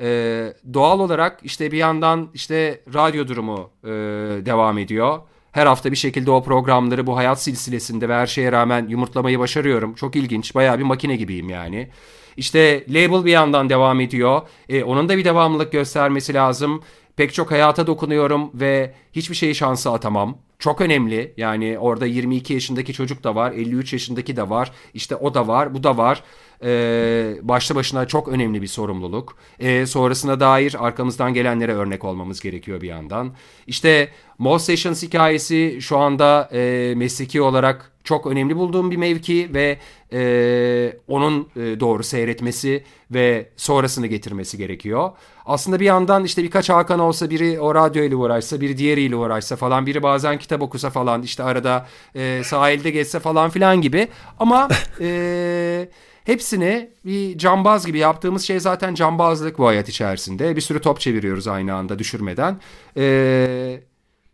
E, 0.00 0.06
doğal 0.74 1.00
olarak 1.00 1.40
işte 1.42 1.72
bir 1.72 1.78
yandan 1.78 2.28
işte 2.34 2.80
radyo 2.94 3.28
durumu 3.28 3.70
e, 3.84 3.88
devam 4.46 4.78
ediyor. 4.78 5.18
Her 5.52 5.66
hafta 5.66 5.90
bir 5.90 5.96
şekilde 5.96 6.30
o 6.30 6.42
programları 6.42 7.06
bu 7.06 7.16
hayat 7.16 7.42
silsilesinde 7.42 8.08
ve 8.08 8.14
her 8.14 8.26
şeye 8.26 8.52
rağmen 8.52 8.88
yumurtlamayı 8.88 9.38
başarıyorum. 9.38 9.94
Çok 9.94 10.16
ilginç. 10.16 10.54
Bayağı 10.54 10.78
bir 10.78 10.84
makine 10.84 11.16
gibiyim 11.16 11.50
yani. 11.50 11.88
İşte 12.38 12.84
label 12.88 13.24
bir 13.24 13.30
yandan 13.30 13.70
devam 13.70 14.00
ediyor. 14.00 14.42
E, 14.68 14.84
onun 14.84 15.08
da 15.08 15.16
bir 15.16 15.24
devamlılık 15.24 15.72
göstermesi 15.72 16.34
lazım. 16.34 16.82
Pek 17.16 17.34
çok 17.34 17.50
hayata 17.50 17.86
dokunuyorum 17.86 18.50
ve 18.54 18.94
hiçbir 19.12 19.34
şeyi 19.34 19.54
şansa 19.54 19.92
atamam. 19.92 20.38
Çok 20.58 20.80
önemli. 20.80 21.34
Yani 21.36 21.78
orada 21.78 22.06
22 22.06 22.54
yaşındaki 22.54 22.92
çocuk 22.92 23.24
da 23.24 23.34
var, 23.34 23.52
53 23.52 23.92
yaşındaki 23.92 24.36
de 24.36 24.50
var. 24.50 24.72
İşte 24.94 25.16
o 25.16 25.34
da 25.34 25.48
var, 25.48 25.74
bu 25.74 25.82
da 25.82 25.96
var. 25.96 26.22
Ee, 26.62 27.34
başlı 27.42 27.74
başına 27.74 28.06
çok 28.06 28.28
önemli 28.28 28.62
bir 28.62 28.66
sorumluluk. 28.66 29.36
Ee, 29.58 29.86
sonrasına 29.86 30.40
dair 30.40 30.86
arkamızdan 30.86 31.34
gelenlere 31.34 31.72
örnek 31.72 32.04
olmamız 32.04 32.40
gerekiyor 32.40 32.80
bir 32.80 32.88
yandan. 32.88 33.32
İşte 33.66 34.08
Moss 34.38 34.64
Sessions 34.64 35.02
hikayesi 35.02 35.78
şu 35.80 35.98
anda 35.98 36.48
e, 36.52 36.94
mesleki 36.96 37.42
olarak 37.42 37.92
çok 38.04 38.26
önemli 38.26 38.56
bulduğum 38.56 38.90
bir 38.90 38.96
mevki 38.96 39.50
ve 39.54 39.78
e, 40.12 40.92
onun 41.08 41.48
e, 41.56 41.80
doğru 41.80 42.02
seyretmesi 42.02 42.84
ve 43.10 43.48
sonrasını 43.56 44.06
getirmesi 44.06 44.58
gerekiyor. 44.58 45.10
Aslında 45.46 45.80
bir 45.80 45.84
yandan 45.84 46.24
işte 46.24 46.42
birkaç 46.42 46.70
Hakan 46.70 47.00
olsa 47.00 47.30
biri 47.30 47.60
o 47.60 47.74
radyo 47.74 48.02
ile 48.02 48.16
uğraşsa 48.16 48.60
biri 48.60 48.78
diğeriyle 48.78 49.16
uğraşsa 49.16 49.56
falan 49.56 49.86
biri 49.86 50.02
bazen 50.02 50.38
kitap 50.38 50.62
okusa 50.62 50.90
falan 50.90 51.22
işte 51.22 51.42
arada 51.42 51.86
e, 52.14 52.42
sahilde 52.44 52.90
geçse 52.90 53.20
falan 53.20 53.50
filan 53.50 53.80
gibi 53.80 54.08
ama 54.38 54.68
e, 55.00 55.88
hepsini 56.28 56.90
bir 57.04 57.38
cambaz 57.38 57.86
gibi 57.86 57.98
yaptığımız 57.98 58.42
şey 58.42 58.60
zaten 58.60 58.94
cambazlık 58.94 59.58
bu 59.58 59.66
hayat 59.66 59.88
içerisinde 59.88 60.56
bir 60.56 60.60
sürü 60.60 60.80
top 60.80 61.00
çeviriyoruz 61.00 61.48
aynı 61.48 61.74
anda 61.74 61.98
düşürmeden. 61.98 62.60
Eee 62.96 63.84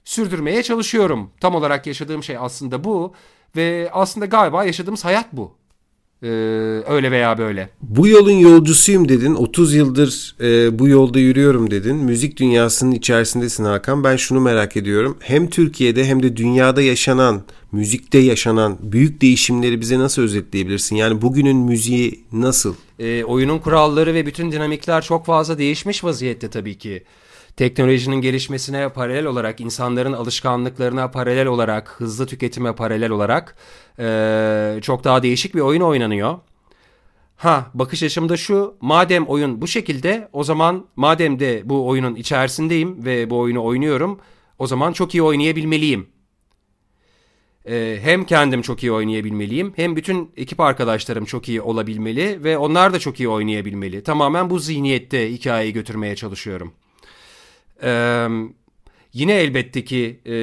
sürdürmeye 0.04 0.62
çalışıyorum. 0.62 1.30
Tam 1.40 1.54
olarak 1.54 1.86
yaşadığım 1.86 2.22
şey 2.22 2.36
aslında 2.38 2.84
bu 2.84 3.14
ve 3.56 3.90
aslında 3.92 4.26
galiba 4.26 4.64
yaşadığımız 4.64 5.04
hayat 5.04 5.32
bu. 5.32 5.56
Ee, 6.24 6.28
öyle 6.88 7.10
veya 7.10 7.38
böyle. 7.38 7.68
Bu 7.82 8.08
yolun 8.08 8.30
yolcusuyum 8.30 9.08
dedin. 9.08 9.34
30 9.34 9.74
yıldır 9.74 10.36
e, 10.40 10.78
bu 10.78 10.88
yolda 10.88 11.18
yürüyorum 11.18 11.70
dedin. 11.70 11.96
Müzik 11.96 12.36
dünyasının 12.36 12.92
içerisindesin 12.92 13.64
Hakan. 13.64 14.04
Ben 14.04 14.16
şunu 14.16 14.40
merak 14.40 14.76
ediyorum. 14.76 15.16
Hem 15.20 15.50
Türkiye'de 15.50 16.04
hem 16.04 16.22
de 16.22 16.36
dünyada 16.36 16.82
yaşanan, 16.82 17.42
müzikte 17.72 18.18
yaşanan 18.18 18.78
büyük 18.82 19.22
değişimleri 19.22 19.80
bize 19.80 19.98
nasıl 19.98 20.22
özetleyebilirsin? 20.22 20.96
Yani 20.96 21.22
bugünün 21.22 21.56
müziği 21.56 22.24
nasıl? 22.32 22.74
E, 22.98 23.24
oyunun 23.24 23.58
kuralları 23.58 24.14
ve 24.14 24.26
bütün 24.26 24.52
dinamikler 24.52 25.02
çok 25.02 25.26
fazla 25.26 25.58
değişmiş 25.58 26.04
vaziyette 26.04 26.50
tabii 26.50 26.78
ki. 26.78 27.02
Teknolojinin 27.56 28.20
gelişmesine 28.20 28.88
paralel 28.88 29.26
olarak, 29.26 29.60
insanların 29.60 30.12
alışkanlıklarına 30.12 31.10
paralel 31.10 31.46
olarak, 31.46 31.94
hızlı 31.98 32.26
tüketime 32.26 32.74
paralel 32.74 33.10
olarak 33.10 33.56
e, 33.98 34.78
çok 34.82 35.04
daha 35.04 35.22
değişik 35.22 35.54
bir 35.54 35.60
oyun 35.60 35.80
oynanıyor. 35.80 36.38
Ha 37.36 37.70
bakış 37.74 38.02
açım 38.02 38.28
da 38.28 38.36
şu 38.36 38.76
madem 38.80 39.24
oyun 39.26 39.62
bu 39.62 39.66
şekilde 39.66 40.28
o 40.32 40.44
zaman 40.44 40.86
madem 40.96 41.38
de 41.38 41.62
bu 41.64 41.88
oyunun 41.88 42.14
içerisindeyim 42.14 43.04
ve 43.04 43.30
bu 43.30 43.38
oyunu 43.38 43.64
oynuyorum 43.64 44.20
o 44.58 44.66
zaman 44.66 44.92
çok 44.92 45.14
iyi 45.14 45.22
oynayabilmeliyim. 45.22 46.06
Ee, 47.68 47.98
hem 48.02 48.24
kendim 48.24 48.62
çok 48.62 48.82
iyi 48.82 48.92
oynayabilmeliyim 48.92 49.72
hem 49.76 49.96
bütün 49.96 50.30
ekip 50.36 50.60
arkadaşlarım 50.60 51.24
çok 51.24 51.48
iyi 51.48 51.60
olabilmeli 51.60 52.44
ve 52.44 52.58
onlar 52.58 52.92
da 52.92 52.98
çok 52.98 53.20
iyi 53.20 53.28
oynayabilmeli. 53.28 54.02
Tamamen 54.02 54.50
bu 54.50 54.58
zihniyette 54.58 55.32
hikayeyi 55.32 55.72
götürmeye 55.72 56.16
çalışıyorum. 56.16 56.72
Yine 59.14 59.32
elbette 59.32 59.84
ki 59.84 60.20
e, 60.26 60.36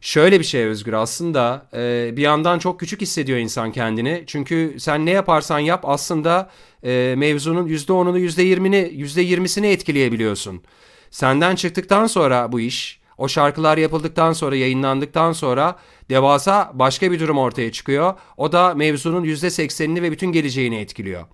şöyle 0.00 0.38
bir 0.38 0.44
şey 0.44 0.64
Özgür 0.64 0.92
aslında 0.92 1.68
e, 1.74 2.16
bir 2.16 2.22
yandan 2.22 2.58
çok 2.58 2.80
küçük 2.80 3.00
hissediyor 3.00 3.38
insan 3.38 3.72
kendini. 3.72 4.24
Çünkü 4.26 4.76
sen 4.78 5.06
ne 5.06 5.10
yaparsan 5.10 5.58
yap 5.58 5.80
aslında 5.84 6.50
e, 6.84 7.14
mevzunun 7.16 7.68
%10'unu 7.68 8.18
%20'ni 8.18 8.76
%20'sini 8.76 9.66
etkileyebiliyorsun. 9.66 10.62
Senden 11.10 11.56
çıktıktan 11.56 12.06
sonra 12.06 12.52
bu 12.52 12.60
iş 12.60 13.00
o 13.18 13.28
şarkılar 13.28 13.78
yapıldıktan 13.78 14.32
sonra 14.32 14.56
yayınlandıktan 14.56 15.32
sonra 15.32 15.78
devasa 16.10 16.70
başka 16.74 17.12
bir 17.12 17.20
durum 17.20 17.38
ortaya 17.38 17.72
çıkıyor. 17.72 18.14
O 18.36 18.52
da 18.52 18.74
mevzunun 18.74 19.24
%80'ini 19.24 20.02
ve 20.02 20.12
bütün 20.12 20.32
geleceğini 20.32 20.76
etkiliyor. 20.76 21.24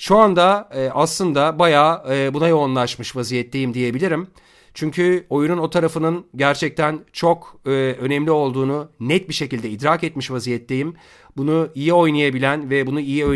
Şu 0.00 0.16
anda 0.16 0.68
e, 0.74 0.90
aslında 0.90 1.58
bayağı 1.58 2.14
e, 2.14 2.34
buna 2.34 2.48
yoğunlaşmış 2.48 3.16
vaziyetteyim 3.16 3.74
diyebilirim. 3.74 4.26
Çünkü 4.74 5.26
oyunun 5.30 5.58
o 5.58 5.70
tarafının 5.70 6.26
gerçekten 6.36 7.00
çok 7.12 7.60
e, 7.66 7.70
önemli 8.00 8.30
olduğunu 8.30 8.90
net 9.00 9.28
bir 9.28 9.34
şekilde 9.34 9.70
idrak 9.70 10.04
etmiş 10.04 10.30
vaziyetteyim. 10.30 10.94
Bunu 11.36 11.68
iyi 11.74 11.92
oynayabilen 11.92 12.70
ve 12.70 12.86
bunu 12.86 13.00
iyi 13.00 13.22
e, 13.22 13.26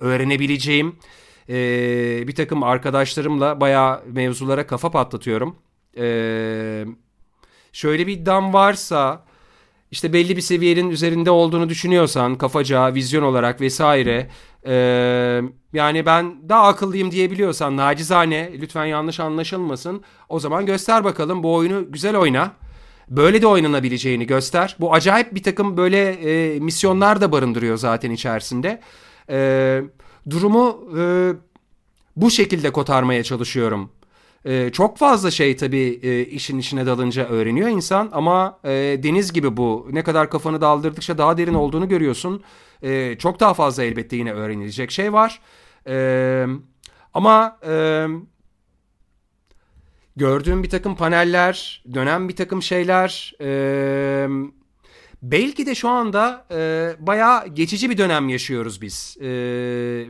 öğrenebileceğim 0.00 0.96
e, 1.48 1.54
bir 2.28 2.34
takım 2.34 2.62
arkadaşlarımla 2.62 3.60
bayağı 3.60 4.02
mevzulara 4.06 4.66
kafa 4.66 4.90
patlatıyorum. 4.90 5.56
E, 5.96 6.84
şöyle 7.72 8.06
bir 8.06 8.12
iddiam 8.12 8.52
varsa 8.52 9.24
işte 9.90 10.12
belli 10.12 10.36
bir 10.36 10.42
seviyenin 10.42 10.90
üzerinde 10.90 11.30
olduğunu 11.30 11.68
düşünüyorsan 11.68 12.38
kafaca, 12.38 12.94
vizyon 12.94 13.22
olarak 13.22 13.60
vesaire 13.60 14.30
e, 14.66 14.74
yani 15.72 16.06
ben 16.06 16.48
daha 16.48 16.68
akıllıyım 16.68 17.10
diyebiliyorsan 17.10 17.76
nacizane 17.76 18.50
lütfen 18.60 18.84
yanlış 18.84 19.20
anlaşılmasın 19.20 20.02
o 20.28 20.40
zaman 20.40 20.66
göster 20.66 21.04
bakalım 21.04 21.42
bu 21.42 21.54
oyunu 21.54 21.92
güzel 21.92 22.16
oyna. 22.16 22.52
Böyle 23.08 23.42
de 23.42 23.46
oynanabileceğini 23.46 24.26
göster. 24.26 24.76
Bu 24.80 24.94
acayip 24.94 25.34
bir 25.34 25.42
takım 25.42 25.76
böyle 25.76 26.10
e, 26.10 26.60
misyonlar 26.60 27.20
da 27.20 27.32
barındırıyor 27.32 27.76
zaten 27.76 28.10
içerisinde. 28.10 28.80
E, 29.30 29.82
durumu 30.30 30.84
e, 30.98 31.32
bu 32.16 32.30
şekilde 32.30 32.70
kotarmaya 32.70 33.22
çalışıyorum 33.22 33.90
ee, 34.44 34.70
çok 34.72 34.98
fazla 34.98 35.30
şey 35.30 35.56
tabii 35.56 36.00
e, 36.02 36.24
işin 36.24 36.58
içine 36.58 36.86
dalınca 36.86 37.28
öğreniyor 37.28 37.68
insan 37.68 38.08
ama 38.12 38.60
e, 38.64 38.70
deniz 39.02 39.32
gibi 39.32 39.56
bu. 39.56 39.88
Ne 39.90 40.02
kadar 40.02 40.30
kafanı 40.30 40.60
daldırdıkça 40.60 41.18
daha 41.18 41.38
derin 41.38 41.54
olduğunu 41.54 41.88
görüyorsun. 41.88 42.42
E, 42.82 43.18
çok 43.18 43.40
daha 43.40 43.54
fazla 43.54 43.84
elbette 43.84 44.16
yine 44.16 44.32
öğrenilecek 44.32 44.90
şey 44.90 45.12
var. 45.12 45.40
E, 45.86 46.46
ama 47.14 47.58
e, 47.66 48.06
gördüğüm 50.16 50.62
bir 50.62 50.70
takım 50.70 50.96
paneller, 50.96 51.84
dönen 51.94 52.28
bir 52.28 52.36
takım 52.36 52.62
şeyler... 52.62 53.32
E, 53.40 54.28
Belki 55.22 55.66
de 55.66 55.74
şu 55.74 55.88
anda 55.88 56.46
e, 56.50 56.92
bayağı 56.98 57.46
geçici 57.48 57.90
bir 57.90 57.98
dönem 57.98 58.28
yaşıyoruz 58.28 58.82
biz 58.82 59.16
e, 59.20 59.26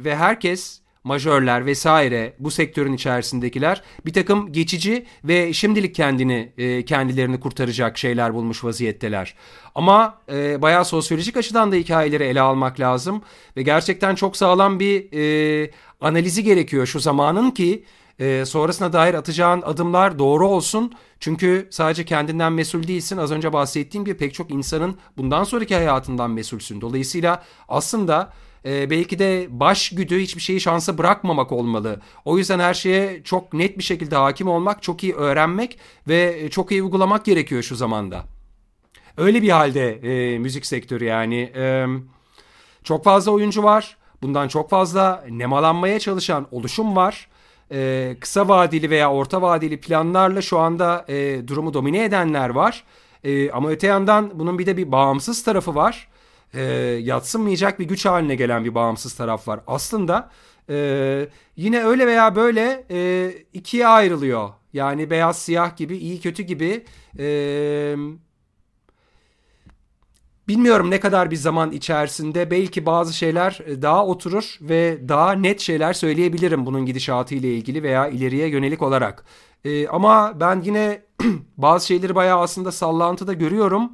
ve 0.05 0.17
herkes 0.17 0.80
majörler 1.05 1.67
vesaire 1.67 2.35
bu 2.39 2.51
sektörün 2.51 2.93
içerisindekiler 2.93 3.83
bir 4.07 4.13
takım 4.13 4.53
geçici 4.53 5.07
ve 5.25 5.53
şimdilik 5.53 5.95
kendini 5.95 6.53
e, 6.59 6.85
kendilerini 6.85 7.41
kurtaracak 7.41 7.99
şeyler 7.99 8.35
bulmuş 8.35 8.65
vaziyetteler. 8.65 9.35
Ama 9.75 10.19
e, 10.33 10.63
bayağı 10.63 10.85
sosyolojik 10.85 11.37
açıdan 11.37 11.73
da 11.73 11.77
hikayeleri 11.77 12.25
ele 12.25 12.41
almak 12.41 12.81
lazım 12.81 13.23
ve 13.57 13.63
gerçekten 13.63 14.15
çok 14.15 14.37
sağlam 14.37 14.81
bir 14.81 15.13
e, 15.13 15.71
analizi 16.01 16.45
gerekiyor 16.45 16.87
şu 16.87 17.01
zamanın 17.01 17.51
ki 17.51 17.85
e, 18.21 18.45
sonrasına 18.45 18.93
dair 18.93 19.15
atacağın 19.15 19.63
adımlar 19.63 20.19
doğru 20.19 20.49
olsun. 20.49 20.93
Çünkü 21.21 21.69
sadece 21.71 22.05
kendinden 22.05 22.53
mesul 22.53 22.87
değilsin. 22.87 23.17
Az 23.17 23.31
önce 23.33 23.53
bahsettiğim 23.53 24.05
gibi 24.05 24.17
pek 24.17 24.35
çok 24.35 24.51
insanın 24.51 24.97
bundan 25.17 25.45
sonraki 25.45 25.75
hayatından 25.75 26.31
mesulsün. 26.31 26.81
Dolayısıyla 26.81 27.43
aslında 27.69 28.33
e, 28.65 28.91
belki 28.91 29.19
de 29.19 29.47
baş 29.51 29.91
güdü 29.91 30.19
hiçbir 30.19 30.41
şeyi 30.41 30.61
şansa 30.61 30.99
bırakmamak 30.99 31.53
olmalı. 31.53 32.01
O 32.25 32.39
yüzden 32.39 32.59
her 32.59 32.75
şeye 32.75 33.23
çok 33.25 33.53
net 33.53 33.79
bir 33.79 33.83
şekilde 33.83 34.17
hakim 34.17 34.49
olmak, 34.49 34.83
çok 34.83 35.05
iyi 35.05 35.15
öğrenmek 35.15 35.79
ve 36.09 36.51
çok 36.51 36.73
iyi 36.73 36.83
uygulamak 36.83 37.25
gerekiyor 37.25 37.63
şu 37.63 37.77
zamanda. 37.77 38.25
Öyle 39.17 39.43
bir 39.43 39.51
halde 39.51 39.91
e, 39.93 40.39
müzik 40.39 40.67
sektörü 40.67 41.05
yani. 41.05 41.53
E, 41.57 41.87
çok 42.85 43.05
fazla 43.05 43.33
oyuncu 43.33 43.63
var. 43.63 43.97
Bundan 44.23 44.49
çok 44.49 44.71
fazla 44.71 45.25
nemalanmaya 45.31 45.99
çalışan 45.99 46.47
oluşum 46.51 46.97
var. 46.97 47.29
E, 47.73 48.17
kısa 48.21 48.49
vadeli 48.49 48.91
veya 48.91 49.13
orta 49.13 49.43
vadeli 49.43 49.81
planlarla 49.81 50.43
şu 50.43 50.59
anda 50.59 51.05
e, 51.09 51.49
durumu 51.49 51.75
domine 51.75 52.05
edenler 52.05 52.49
var. 52.49 52.85
E, 53.25 53.51
ama 53.51 53.69
öte 53.69 53.87
yandan 53.87 54.31
bunun 54.35 54.59
bir 54.59 54.67
de 54.67 54.77
bir 54.77 54.93
bağımsız 54.93 55.43
tarafı 55.43 55.75
var 55.75 56.10
e, 56.55 56.63
yatsınmayacak 57.03 57.79
bir 57.79 57.85
güç 57.85 58.07
haline 58.07 58.35
gelen 58.35 58.65
bir 58.65 58.75
bağımsız 58.75 59.15
taraf 59.15 59.49
var. 59.49 59.61
Aslında 59.67 60.31
e, 60.71 61.29
yine 61.57 61.85
öyle 61.85 62.07
veya 62.07 62.37
böyle 62.37 62.85
e, 62.91 63.33
ikiye 63.53 63.87
ayrılıyor. 63.87 64.51
Yani 64.73 65.11
beyaz 65.11 65.39
siyah 65.39 65.77
gibi, 65.77 65.97
iyi 65.97 66.21
kötü 66.21 66.43
gibi. 66.43 66.85
E, 67.19 67.97
bilmiyorum 70.49 70.91
ne 70.91 71.01
kadar 71.01 71.31
bir 71.31 71.37
zaman 71.37 71.73
içerisinde 71.73 72.51
belki 72.51 72.87
bazı 72.87 73.13
şeyler 73.13 73.59
daha 73.83 74.07
oturur 74.07 74.59
ve 74.61 75.09
daha 75.09 75.33
net 75.33 75.61
şeyler 75.61 75.93
söyleyebilirim 75.93 76.67
bunun 76.67 76.87
gidişatı 76.87 77.35
ile 77.35 77.55
ilgili 77.55 77.83
veya 77.83 78.09
ileriye 78.09 78.49
yönelik 78.49 78.83
olarak. 78.83 79.25
E, 79.65 79.89
ama 79.89 80.41
ben 80.41 80.61
yine 80.61 81.03
bazı 81.57 81.87
şeyleri 81.87 82.15
bayağı 82.15 82.41
aslında 82.41 82.73
sallantıda 82.73 83.33
görüyorum. 83.33 83.93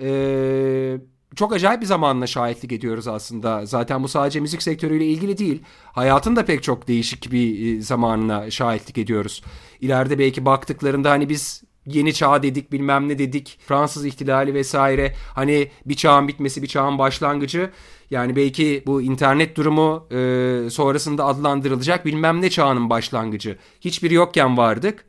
Eee 0.00 1.00
çok 1.36 1.52
acayip 1.52 1.80
bir 1.80 1.86
zamanla 1.86 2.26
şahitlik 2.26 2.72
ediyoruz 2.72 3.08
aslında. 3.08 3.66
Zaten 3.66 4.02
bu 4.02 4.08
sadece 4.08 4.40
müzik 4.40 4.62
sektörüyle 4.62 5.06
ilgili 5.06 5.38
değil. 5.38 5.62
Hayatın 5.84 6.36
da 6.36 6.44
pek 6.44 6.62
çok 6.62 6.88
değişik 6.88 7.32
bir 7.32 7.78
e, 7.78 7.82
zamanına 7.82 8.50
şahitlik 8.50 8.98
ediyoruz. 8.98 9.42
İleride 9.80 10.18
belki 10.18 10.44
baktıklarında 10.44 11.10
hani 11.10 11.28
biz 11.28 11.62
yeni 11.86 12.14
çağ 12.14 12.42
dedik 12.42 12.72
bilmem 12.72 13.08
ne 13.08 13.18
dedik. 13.18 13.58
Fransız 13.66 14.06
ihtilali 14.06 14.54
vesaire. 14.54 15.14
Hani 15.34 15.70
bir 15.86 15.94
çağın 15.94 16.28
bitmesi 16.28 16.62
bir 16.62 16.68
çağın 16.68 16.98
başlangıcı. 16.98 17.70
Yani 18.10 18.36
belki 18.36 18.82
bu 18.86 19.02
internet 19.02 19.56
durumu 19.56 20.06
e, 20.10 20.70
sonrasında 20.70 21.24
adlandırılacak 21.24 22.06
bilmem 22.06 22.42
ne 22.42 22.50
çağının 22.50 22.90
başlangıcı. 22.90 23.58
Hiçbiri 23.80 24.14
yokken 24.14 24.56
vardık. 24.56 25.04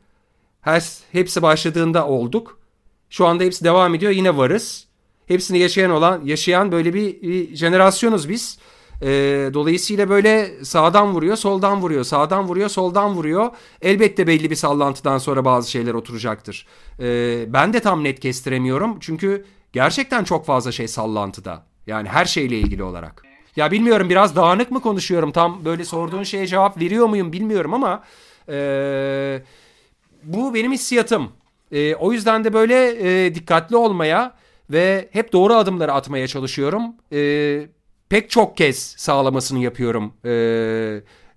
Her, 0.60 0.84
hepsi 1.12 1.42
başladığında 1.42 2.06
olduk. 2.06 2.58
Şu 3.10 3.26
anda 3.26 3.44
hepsi 3.44 3.64
devam 3.64 3.94
ediyor 3.94 4.12
yine 4.12 4.36
varız 4.36 4.89
hepsini 5.30 5.58
yaşayan 5.58 5.90
olan 5.90 6.20
yaşayan 6.24 6.72
böyle 6.72 6.94
bir, 6.94 7.22
bir 7.22 7.56
jenerasyonuz 7.56 8.28
biz. 8.28 8.58
E, 9.02 9.08
dolayısıyla 9.54 10.08
böyle 10.08 10.64
sağdan 10.64 11.12
vuruyor, 11.12 11.36
soldan 11.36 11.82
vuruyor, 11.82 12.04
sağdan 12.04 12.48
vuruyor, 12.48 12.68
soldan 12.68 13.14
vuruyor. 13.14 13.50
Elbette 13.82 14.26
belli 14.26 14.50
bir 14.50 14.56
sallantıdan 14.56 15.18
sonra 15.18 15.44
bazı 15.44 15.70
şeyler 15.70 15.94
oturacaktır. 15.94 16.66
E, 17.00 17.44
ben 17.52 17.72
de 17.72 17.80
tam 17.80 18.04
net 18.04 18.20
kestiremiyorum 18.20 18.96
çünkü 19.00 19.44
gerçekten 19.72 20.24
çok 20.24 20.46
fazla 20.46 20.72
şey 20.72 20.88
sallantıda. 20.88 21.62
Yani 21.86 22.08
her 22.08 22.24
şeyle 22.24 22.58
ilgili 22.58 22.82
olarak. 22.82 23.22
Ya 23.56 23.70
bilmiyorum 23.70 24.10
biraz 24.10 24.36
dağınık 24.36 24.70
mı 24.70 24.80
konuşuyorum 24.80 25.32
tam 25.32 25.64
böyle 25.64 25.84
sorduğun 25.84 26.22
şeye 26.22 26.46
cevap 26.46 26.80
veriyor 26.80 27.06
muyum 27.06 27.32
bilmiyorum 27.32 27.74
ama 27.74 28.02
e, 28.48 29.42
bu 30.22 30.54
benim 30.54 30.72
hissiyatım. 30.72 31.28
E, 31.72 31.94
o 31.94 32.12
yüzden 32.12 32.44
de 32.44 32.52
böyle 32.52 32.88
e, 33.26 33.34
dikkatli 33.34 33.76
olmaya 33.76 34.40
ve 34.70 35.08
hep 35.12 35.32
doğru 35.32 35.54
adımları 35.54 35.92
atmaya 35.92 36.28
çalışıyorum. 36.28 36.82
Ee, 37.12 37.68
pek 38.08 38.30
çok 38.30 38.56
kez 38.56 38.78
sağlamasını 38.78 39.58
yapıyorum 39.58 40.12
e, 40.24 40.32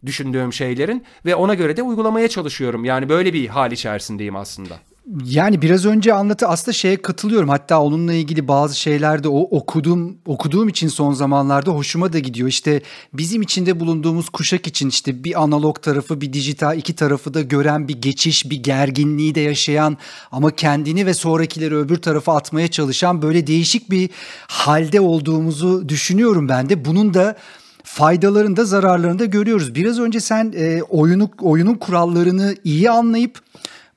düşündüğüm 0.06 0.54
şeylerin 0.54 1.04
ve 1.26 1.36
ona 1.36 1.54
göre 1.54 1.78
de 1.78 1.84
uygulamaya 1.84 2.28
çalışıyorum. 2.28 2.86
Yani 2.86 3.10
böyle 3.10 3.34
bir 3.34 3.48
hal 3.48 3.72
içerisindeyim 3.72 4.36
aslında. 4.36 4.80
Yani 5.26 5.62
biraz 5.62 5.86
önce 5.86 6.14
anlatı 6.14 6.47
aslında 6.47 6.74
şeye 6.74 7.01
katılıyorum. 7.01 7.49
Hatta 7.49 7.82
onunla 7.82 8.14
ilgili 8.14 8.47
bazı 8.47 8.80
şeylerde 8.80 9.28
o 9.28 9.39
okudum 9.41 10.18
okuduğum 10.26 10.70
için 10.70 10.88
son 10.88 11.14
zamanlarda 11.14 11.72
hoşuma 11.72 12.14
da 12.14 12.20
gidiyor. 12.20 12.47
İşte 12.49 12.82
bizim 13.14 13.41
içinde 13.41 13.80
bulunduğumuz 13.80 14.30
kuşak 14.30 14.68
için 14.68 14.89
işte 14.89 15.24
bir 15.24 15.43
analog 15.43 15.82
tarafı 15.82 16.22
bir 16.22 16.34
dijital 16.34 16.78
iki 16.78 16.95
tarafı 16.95 17.34
da 17.34 17.41
gören 17.41 17.88
bir 17.88 18.01
geçiş 18.01 18.49
bir 18.49 18.64
gerginliği 18.64 19.36
de 19.36 19.39
yaşayan 19.39 19.97
ama 20.32 20.51
kendini 20.51 21.06
ve 21.06 21.14
sonrakileri 21.14 21.76
öbür 21.76 21.97
tarafa 21.97 22.36
atmaya 22.36 22.68
çalışan 22.68 23.22
böyle 23.22 23.47
değişik 23.47 23.91
bir 23.91 24.10
halde 24.47 25.01
olduğumuzu 25.01 25.89
düşünüyorum 25.89 26.49
ben 26.49 26.70
de. 26.70 26.86
Bunun 26.86 27.14
da 27.14 27.36
faydalarını 27.84 28.58
da 28.58 28.66
zararlarını 28.66 29.20
da 29.20 29.26
görüyoruz. 29.26 29.76
Biraz 29.76 29.99
önce 29.99 30.20
sen 30.20 30.54
e, 30.56 30.82
oyunu 30.84 31.30
oyunun 31.41 31.76
kurallarını 31.76 32.56
iyi 32.64 32.89
anlayıp 32.89 33.39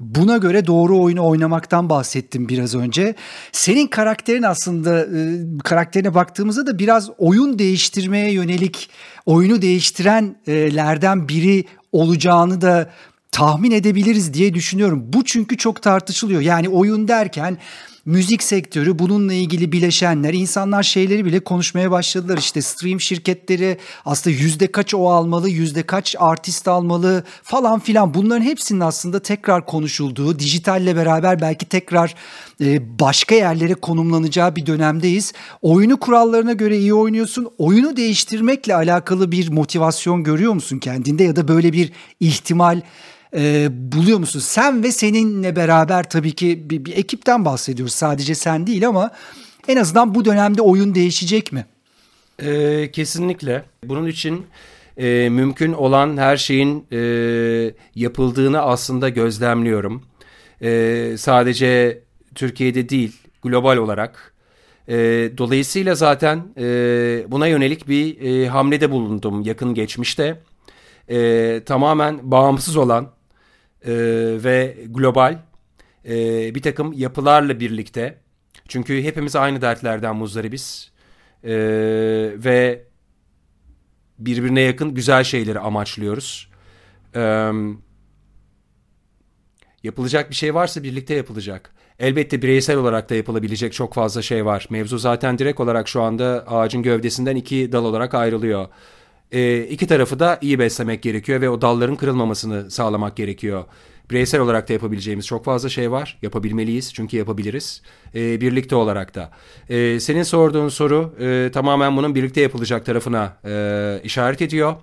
Buna 0.01 0.37
göre 0.37 0.67
doğru 0.67 1.03
oyunu 1.03 1.27
oynamaktan 1.27 1.89
bahsettim 1.89 2.49
biraz 2.49 2.75
önce. 2.75 3.15
Senin 3.53 3.87
karakterin 3.87 4.43
aslında 4.43 5.01
e, 5.01 5.41
karakterine 5.65 6.15
baktığımızda 6.15 6.67
da 6.67 6.79
biraz 6.79 7.11
oyun 7.19 7.59
değiştirmeye 7.59 8.33
yönelik 8.33 8.91
oyunu 9.27 9.63
değiştirenlerden 9.63 11.29
biri 11.29 11.65
olacağını 11.93 12.61
da 12.61 12.91
tahmin 13.33 13.71
edebiliriz 13.71 14.35
diye 14.35 14.55
düşünüyorum. 14.55 15.05
Bu 15.07 15.25
çünkü 15.25 15.57
çok 15.57 15.83
tartışılıyor. 15.83 16.41
Yani 16.41 16.69
oyun 16.69 17.09
derken 17.09 17.59
müzik 18.07 18.43
sektörü 18.43 18.99
bununla 18.99 19.33
ilgili 19.33 19.73
bileşenler 19.73 20.35
insanlar 20.35 20.83
şeyleri 20.83 21.25
bile 21.25 21.41
konuşmaya 21.41 21.91
başladılar 21.91 22.39
işte 22.39 22.63
stream 22.63 23.01
şirketleri 23.01 23.79
aslında 24.05 24.37
yüzde 24.37 24.73
kaç 24.73 24.95
o 24.95 25.11
almalı 25.11 25.49
yüzde 25.49 25.83
kaç 25.83 26.17
artist 26.19 26.69
almalı 26.69 27.25
falan 27.43 27.81
filan 27.81 28.15
bunların 28.15 28.45
hepsinin 28.45 28.81
aslında 28.81 29.21
tekrar 29.21 29.67
konuşulduğu 29.67 30.39
dijitalle 30.39 30.97
beraber 30.97 31.41
belki 31.41 31.67
tekrar 31.67 32.15
e, 32.61 32.99
başka 32.99 33.35
yerlere 33.35 33.75
konumlanacağı 33.75 34.57
bir 34.57 34.67
dönemdeyiz. 34.67 35.33
Oyunu 35.63 35.97
kurallarına 35.97 36.53
göre 36.53 36.79
iyi 36.79 36.95
oynuyorsun. 36.95 37.49
Oyunu 37.59 37.97
değiştirmekle 37.97 38.75
alakalı 38.75 39.33
bir 39.33 39.49
motivasyon 39.49 40.25
görüyor 40.25 40.53
musun 40.53 40.79
kendinde 40.79 41.25
ya 41.25 41.37
da 41.37 41.49
böyle 41.49 41.73
bir 41.73 41.93
ihtimal 42.21 42.81
e, 43.35 43.69
buluyor 43.93 44.19
musun? 44.19 44.41
Sen 44.41 44.83
ve 44.83 44.93
seninle 44.93 45.57
beraber 45.57 46.11
tabii 46.11 46.33
ki 46.33 46.71
bir, 46.71 46.85
bir 46.85 46.97
ekipten 46.97 47.45
bahsediyoruz. 47.45 47.95
Sadece 47.95 48.35
sen 48.35 48.67
değil 48.67 48.89
ama 48.89 49.11
en 49.69 49.77
azından 49.77 50.15
bu 50.15 50.25
dönemde 50.25 50.63
oyun 50.63 50.95
değişecek 50.95 51.53
mi? 51.53 51.67
E, 52.43 52.91
kesinlikle. 52.93 53.65
Bunun 53.85 54.07
için 54.07 54.47
e, 54.97 55.29
mümkün 55.29 55.73
olan 55.73 56.17
her 56.17 56.37
şeyin 56.37 56.87
e, 56.93 56.99
yapıldığını 57.95 58.63
aslında 58.63 59.09
gözlemliyorum. 59.09 60.03
E, 60.63 61.15
sadece 61.19 62.03
Türkiye'de 62.35 62.89
değil, 62.89 63.13
global 63.43 63.77
olarak. 63.77 64.33
E, 64.89 64.95
dolayısıyla 65.39 65.95
zaten 65.95 66.43
e, 66.59 66.65
buna 67.29 67.47
yönelik 67.47 67.89
bir 67.89 68.21
e, 68.21 68.49
hamlede 68.49 68.91
bulundum 68.91 69.43
yakın 69.43 69.75
geçmişte. 69.75 70.41
E, 71.09 71.61
tamamen 71.67 72.31
bağımsız 72.31 72.77
olan 72.77 73.16
e, 73.87 73.93
ve 74.45 74.77
global 74.89 75.39
e, 76.09 76.15
bir 76.55 76.63
takım 76.63 76.93
yapılarla 76.93 77.61
birlikte 77.61 78.19
çünkü 78.69 79.03
hepimiz 79.03 79.37
aynı 79.37 79.61
dertlerden 79.61 80.17
muzdaribiz 80.17 80.93
e, 81.45 81.55
ve 82.45 82.85
birbirine 84.19 84.61
yakın 84.61 84.95
güzel 84.95 85.25
şeyleri 85.25 85.59
amaçlıyoruz. 85.59 86.51
E, 87.15 87.51
yapılacak 89.83 90.31
bir 90.31 90.35
şey 90.35 90.55
varsa 90.55 90.83
birlikte 90.83 91.15
yapılacak. 91.15 91.73
Elbette 91.99 92.43
bireysel 92.43 92.77
olarak 92.77 93.11
da 93.11 93.15
yapılabilecek 93.15 93.73
çok 93.73 93.95
fazla 93.95 94.23
şey 94.23 94.47
var. 94.47 94.67
Mevzu 94.71 94.99
zaten 94.99 95.39
direkt 95.39 95.61
olarak 95.61 95.89
şu 95.89 96.03
anda 96.03 96.45
ağacın 96.47 96.83
gövdesinden 96.83 97.37
iki 97.37 97.73
dal 97.73 97.85
olarak 97.85 98.15
ayrılıyor. 98.15 98.69
E, 99.33 99.59
iki 99.61 99.87
tarafı 99.87 100.19
da 100.19 100.39
iyi 100.41 100.59
beslemek 100.59 101.03
gerekiyor 101.03 101.41
ve 101.41 101.51
o 101.51 101.61
dalların 101.61 101.97
kırılmamasını 101.97 102.71
sağlamak 102.71 103.17
gerekiyor. 103.17 103.65
Bireysel 104.11 104.41
olarak 104.41 104.69
da 104.69 104.73
yapabileceğimiz 104.73 105.27
çok 105.27 105.45
fazla 105.45 105.69
şey 105.69 105.91
var. 105.91 106.19
Yapabilmeliyiz 106.23 106.95
çünkü 106.95 107.17
yapabiliriz. 107.17 107.83
E, 108.15 108.41
birlikte 108.41 108.77
olarak 108.77 109.15
da. 109.15 109.31
E, 109.69 110.01
senin 110.01 110.23
sorduğun 110.23 110.69
soru 110.69 111.15
e, 111.21 111.51
tamamen 111.53 111.97
bunun 111.97 112.15
birlikte 112.15 112.41
yapılacak 112.41 112.87
tarafına 112.87 113.37
e, 113.45 114.01
işaret 114.05 114.43
ediyor. 114.43 114.75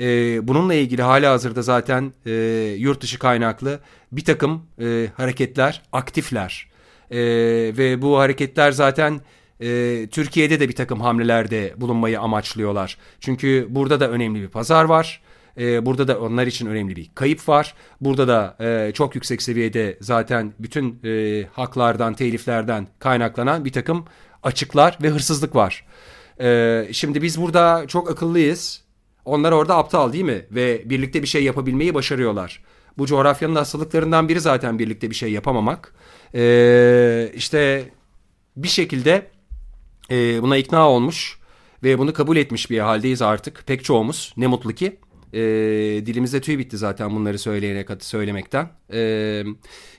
E, 0.00 0.04
bununla 0.48 0.74
ilgili 0.74 1.02
hala 1.02 1.32
hazırda 1.32 1.62
zaten 1.62 2.12
e, 2.26 2.32
yurt 2.78 3.00
dışı 3.00 3.18
kaynaklı 3.18 3.80
bir 4.12 4.24
takım 4.24 4.62
e, 4.80 5.06
hareketler 5.16 5.82
aktifler. 5.92 6.68
E, 7.10 7.18
ve 7.78 8.02
bu 8.02 8.18
hareketler 8.18 8.72
zaten 8.72 9.20
e, 9.60 10.06
Türkiye'de 10.10 10.60
de 10.60 10.68
bir 10.68 10.74
takım 10.74 11.00
hamlelerde 11.00 11.74
bulunmayı 11.76 12.20
amaçlıyorlar. 12.20 12.98
Çünkü 13.20 13.66
burada 13.70 14.00
da 14.00 14.10
önemli 14.10 14.42
bir 14.42 14.48
pazar 14.48 14.84
var. 14.84 15.22
E, 15.58 15.86
burada 15.86 16.08
da 16.08 16.20
onlar 16.20 16.46
için 16.46 16.66
önemli 16.66 16.96
bir 16.96 17.10
kayıp 17.14 17.48
var. 17.48 17.74
Burada 18.00 18.28
da 18.28 18.56
e, 18.60 18.92
çok 18.92 19.14
yüksek 19.14 19.42
seviyede 19.42 19.98
zaten 20.00 20.52
bütün 20.58 21.00
e, 21.04 21.44
haklardan, 21.52 22.14
teliflerden 22.14 22.88
kaynaklanan 22.98 23.64
bir 23.64 23.72
takım 23.72 24.04
açıklar 24.42 24.98
ve 25.02 25.08
hırsızlık 25.08 25.56
var. 25.56 25.86
E, 26.40 26.88
şimdi 26.92 27.22
biz 27.22 27.40
burada 27.40 27.84
çok 27.88 28.10
akıllıyız. 28.10 28.86
Onlar 29.24 29.52
orada 29.52 29.76
aptal 29.76 30.12
değil 30.12 30.24
mi? 30.24 30.46
Ve 30.50 30.82
birlikte 30.90 31.22
bir 31.22 31.26
şey 31.28 31.44
yapabilmeyi 31.44 31.94
başarıyorlar. 31.94 32.62
Bu 32.98 33.06
coğrafyanın 33.06 33.54
hastalıklarından 33.54 34.28
biri 34.28 34.40
zaten 34.40 34.78
birlikte 34.78 35.10
bir 35.10 35.14
şey 35.14 35.32
yapamamak. 35.32 35.94
E, 36.34 37.30
işte 37.34 37.84
bir 38.56 38.68
şekilde 38.68 39.26
e, 40.10 40.42
buna 40.42 40.56
ikna 40.56 40.90
olmuş 40.90 41.38
ve 41.82 41.98
bunu 41.98 42.12
kabul 42.12 42.36
etmiş 42.36 42.70
bir 42.70 42.78
haldeyiz 42.78 43.22
artık 43.22 43.66
pek 43.66 43.84
çoğumuz 43.84 44.34
ne 44.36 44.46
mutlu 44.46 44.72
ki. 44.72 44.96
E, 45.32 45.40
dilimizde 46.06 46.40
tüy 46.40 46.58
bitti 46.58 46.78
zaten 46.78 47.16
bunları 47.16 47.38
söyleyene 47.38 47.86
söylemekten. 48.00 48.70
E, 48.92 49.42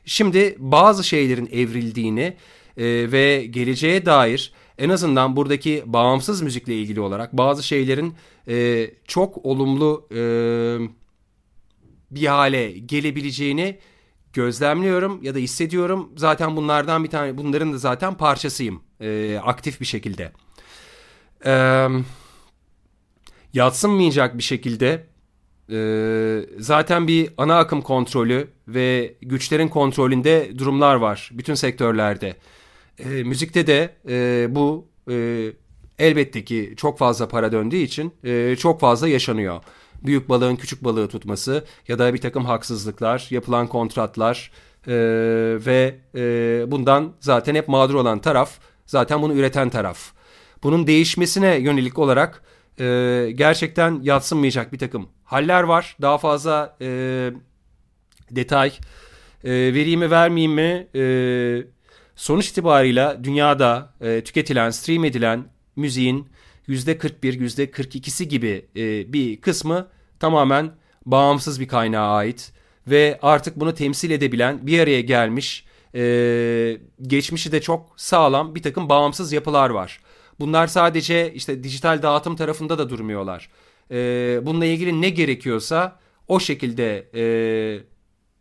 şimdi 0.05 0.55
bazı 0.59 1.03
şeylerin 1.03 1.49
evrildiğini 1.51 2.37
e, 2.77 3.11
ve 3.11 3.45
geleceğe 3.45 4.05
dair 4.05 4.53
en 4.77 4.89
azından 4.89 5.35
buradaki 5.35 5.83
bağımsız 5.85 6.41
müzikle 6.41 6.75
ilgili 6.75 6.99
olarak 6.99 7.37
bazı 7.37 7.63
şeylerin 7.63 8.13
e, 8.47 8.87
çok 9.07 9.45
olumlu 9.45 10.07
e, 10.11 10.21
bir 12.11 12.27
hale 12.27 12.71
gelebileceğini 12.71 13.77
gözlemliyorum 14.33 15.23
ya 15.23 15.35
da 15.35 15.39
hissediyorum. 15.39 16.11
Zaten 16.15 16.55
bunlardan 16.55 17.03
bir 17.03 17.09
tane 17.09 17.37
bunların 17.37 17.73
da 17.73 17.77
zaten 17.77 18.13
parçasıyım 18.13 18.86
e, 19.01 19.39
aktif 19.43 19.81
bir 19.81 19.85
şekilde. 19.85 20.31
E, 21.45 21.87
yatsınmayacak 23.53 24.37
bir 24.37 24.43
şekilde 24.43 25.03
e, 25.71 25.79
zaten 26.59 27.07
bir 27.07 27.29
ana 27.37 27.57
akım 27.57 27.81
kontrolü 27.81 28.47
ve 28.67 29.15
güçlerin 29.21 29.67
kontrolünde 29.67 30.51
durumlar 30.57 30.95
var 30.95 31.29
bütün 31.33 31.53
sektörlerde. 31.53 32.35
E, 32.99 33.05
müzikte 33.05 33.67
de 33.67 33.95
e, 34.09 34.47
bu 34.55 34.87
e, 35.09 35.47
elbette 35.99 36.45
ki 36.45 36.73
çok 36.77 36.97
fazla 36.97 37.27
para 37.27 37.51
döndüğü 37.51 37.77
için 37.77 38.13
e, 38.23 38.55
çok 38.55 38.79
fazla 38.79 39.07
yaşanıyor 39.07 39.61
büyük 40.03 40.29
balığın 40.29 40.55
küçük 40.55 40.83
balığı 40.83 41.07
tutması 41.07 41.65
ya 41.87 41.99
da 41.99 42.13
bir 42.13 42.21
takım 42.21 42.45
haksızlıklar, 42.45 43.27
yapılan 43.29 43.67
kontratlar 43.67 44.51
e, 44.87 44.93
ve 45.65 45.95
e, 46.15 46.21
bundan 46.71 47.13
zaten 47.19 47.55
hep 47.55 47.67
mağdur 47.67 47.95
olan 47.95 48.19
taraf 48.19 48.59
zaten 48.87 49.21
bunu 49.21 49.33
üreten 49.33 49.69
taraf. 49.69 49.99
Bunun 50.63 50.87
değişmesine 50.87 51.55
yönelik 51.55 51.99
olarak 51.99 52.43
e, 52.79 52.83
gerçekten 53.35 53.99
yatsınmayacak 54.03 54.73
bir 54.73 54.77
takım 54.77 55.09
haller 55.23 55.63
var. 55.63 55.97
Daha 56.01 56.17
fazla 56.17 56.77
e, 56.81 56.87
detay 58.31 58.69
e, 59.43 59.51
vereyim 59.51 59.99
mi 59.99 60.11
vermeyeyim 60.11 60.53
mi 60.53 60.87
e, 60.95 61.03
sonuç 62.15 62.49
itibarıyla 62.49 63.23
dünyada 63.23 63.93
e, 64.01 64.23
tüketilen, 64.23 64.69
stream 64.69 65.05
edilen 65.05 65.45
müziğin 65.75 66.27
%41, 66.67 67.21
%42'si 67.21 68.23
gibi 68.23 68.65
e, 68.75 69.13
bir 69.13 69.41
kısmı 69.41 69.87
tamamen 70.19 70.71
bağımsız 71.05 71.59
bir 71.59 71.67
kaynağa 71.67 72.15
ait 72.15 72.51
ve 72.87 73.19
artık 73.21 73.55
bunu 73.55 73.73
temsil 73.73 74.11
edebilen 74.11 74.67
bir 74.67 74.79
araya 74.79 75.01
gelmiş 75.01 75.65
e, 75.97 76.77
geçmişi 77.01 77.51
de 77.51 77.61
çok 77.61 77.93
sağlam 77.97 78.55
bir 78.55 78.63
takım 78.63 78.89
bağımsız 78.89 79.33
yapılar 79.33 79.69
var. 79.69 79.99
Bunlar 80.39 80.67
sadece 80.67 81.33
işte 81.33 81.63
dijital 81.63 82.01
dağıtım 82.01 82.35
tarafında 82.35 82.77
da 82.77 82.89
durmuyorlar. 82.89 83.49
E, 83.91 83.95
bununla 84.43 84.65
ilgili 84.65 85.01
ne 85.01 85.09
gerekiyorsa 85.09 85.99
o 86.27 86.39
şekilde 86.39 87.09
e, 87.15 87.23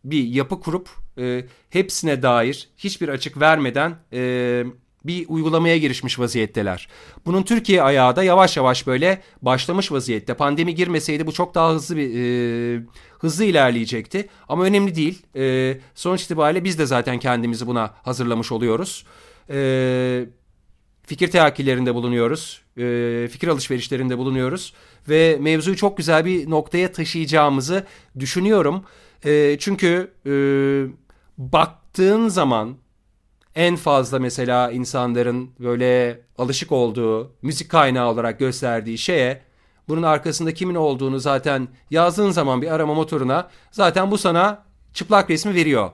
bir 0.03 0.23
yapı 0.23 0.59
kurup 0.59 0.89
e, 1.17 1.45
hepsine 1.69 2.21
dair 2.21 2.69
hiçbir 2.77 3.09
açık 3.09 3.39
vermeden 3.39 3.95
e, 4.13 4.63
bir 5.07 5.25
uygulamaya 5.27 5.77
girişmiş 5.77 6.19
vaziyetteler. 6.19 6.87
Bunun 7.25 7.43
Türkiye 7.43 7.81
ayağı 7.83 8.15
da 8.15 8.23
yavaş 8.23 8.57
yavaş 8.57 8.87
böyle 8.87 9.21
başlamış 9.41 9.91
vaziyette. 9.91 10.33
Pandemi 10.33 10.75
girmeseydi 10.75 11.27
bu 11.27 11.31
çok 11.31 11.55
daha 11.55 11.73
hızlı 11.73 11.97
bir 11.97 12.09
e, 12.15 12.81
hızlı 13.19 13.45
ilerleyecekti. 13.45 14.29
Ama 14.49 14.63
önemli 14.63 14.95
değil. 14.95 15.21
E, 15.35 15.77
sonuç 15.95 16.23
itibariyle 16.23 16.63
biz 16.63 16.79
de 16.79 16.85
zaten 16.85 17.19
kendimizi 17.19 17.67
buna 17.67 17.93
hazırlamış 18.03 18.51
oluyoruz. 18.51 19.05
E, 19.49 20.25
fikir 21.03 21.31
teakkilerinde 21.31 21.95
bulunuyoruz. 21.95 22.61
E, 22.77 23.27
fikir 23.31 23.47
alışverişlerinde 23.47 24.17
bulunuyoruz. 24.17 24.73
Ve 25.09 25.37
mevzuyu 25.39 25.75
çok 25.75 25.97
güzel 25.97 26.25
bir 26.25 26.49
noktaya 26.49 26.91
taşıyacağımızı 26.91 27.85
düşünüyorum. 28.19 28.83
E, 29.25 29.57
çünkü 29.59 30.11
e, 30.25 30.31
baktığın 31.37 32.27
zaman 32.27 32.77
en 33.57 33.75
fazla 33.75 34.19
mesela 34.19 34.71
insanların 34.71 35.49
böyle 35.59 36.21
alışık 36.37 36.71
olduğu 36.71 37.31
müzik 37.41 37.71
kaynağı 37.71 38.09
olarak 38.09 38.39
gösterdiği 38.39 38.97
şeye 38.97 39.41
bunun 39.87 40.03
arkasında 40.03 40.53
kimin 40.53 40.75
olduğunu 40.75 41.19
zaten 41.19 41.67
yazdığın 41.91 42.31
zaman 42.31 42.61
bir 42.61 42.73
arama 42.73 42.93
motoruna 42.93 43.49
zaten 43.71 44.11
bu 44.11 44.17
sana 44.17 44.63
çıplak 44.93 45.29
resmi 45.29 45.55
veriyor. 45.55 45.91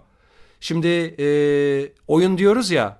Şimdi 0.59 0.87
e, 1.19 1.27
oyun 2.07 2.37
diyoruz 2.37 2.71
ya 2.71 2.99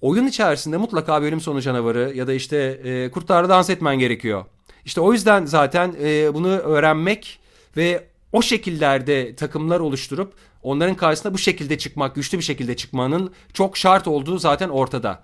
oyun 0.00 0.26
içerisinde 0.26 0.76
mutlaka 0.76 1.22
bölüm 1.22 1.40
sonu 1.40 1.60
canavarı 1.60 2.12
ya 2.14 2.26
da 2.26 2.32
işte 2.32 2.56
e, 2.84 3.10
kurtlarla 3.10 3.48
dans 3.48 3.70
etmen 3.70 3.98
gerekiyor. 3.98 4.44
İşte 4.84 5.00
o 5.00 5.12
yüzden 5.12 5.44
zaten 5.46 5.94
e, 6.02 6.34
bunu 6.34 6.48
öğrenmek 6.48 7.40
ve 7.76 8.04
o 8.32 8.42
şekillerde 8.42 9.36
takımlar 9.36 9.80
oluşturup 9.80 10.34
onların 10.64 10.96
karşısında 10.96 11.34
bu 11.34 11.38
şekilde 11.38 11.78
çıkmak, 11.78 12.14
güçlü 12.14 12.38
bir 12.38 12.42
şekilde 12.42 12.76
çıkmanın 12.76 13.32
çok 13.52 13.76
şart 13.76 14.08
olduğu 14.08 14.38
zaten 14.38 14.68
ortada. 14.68 15.22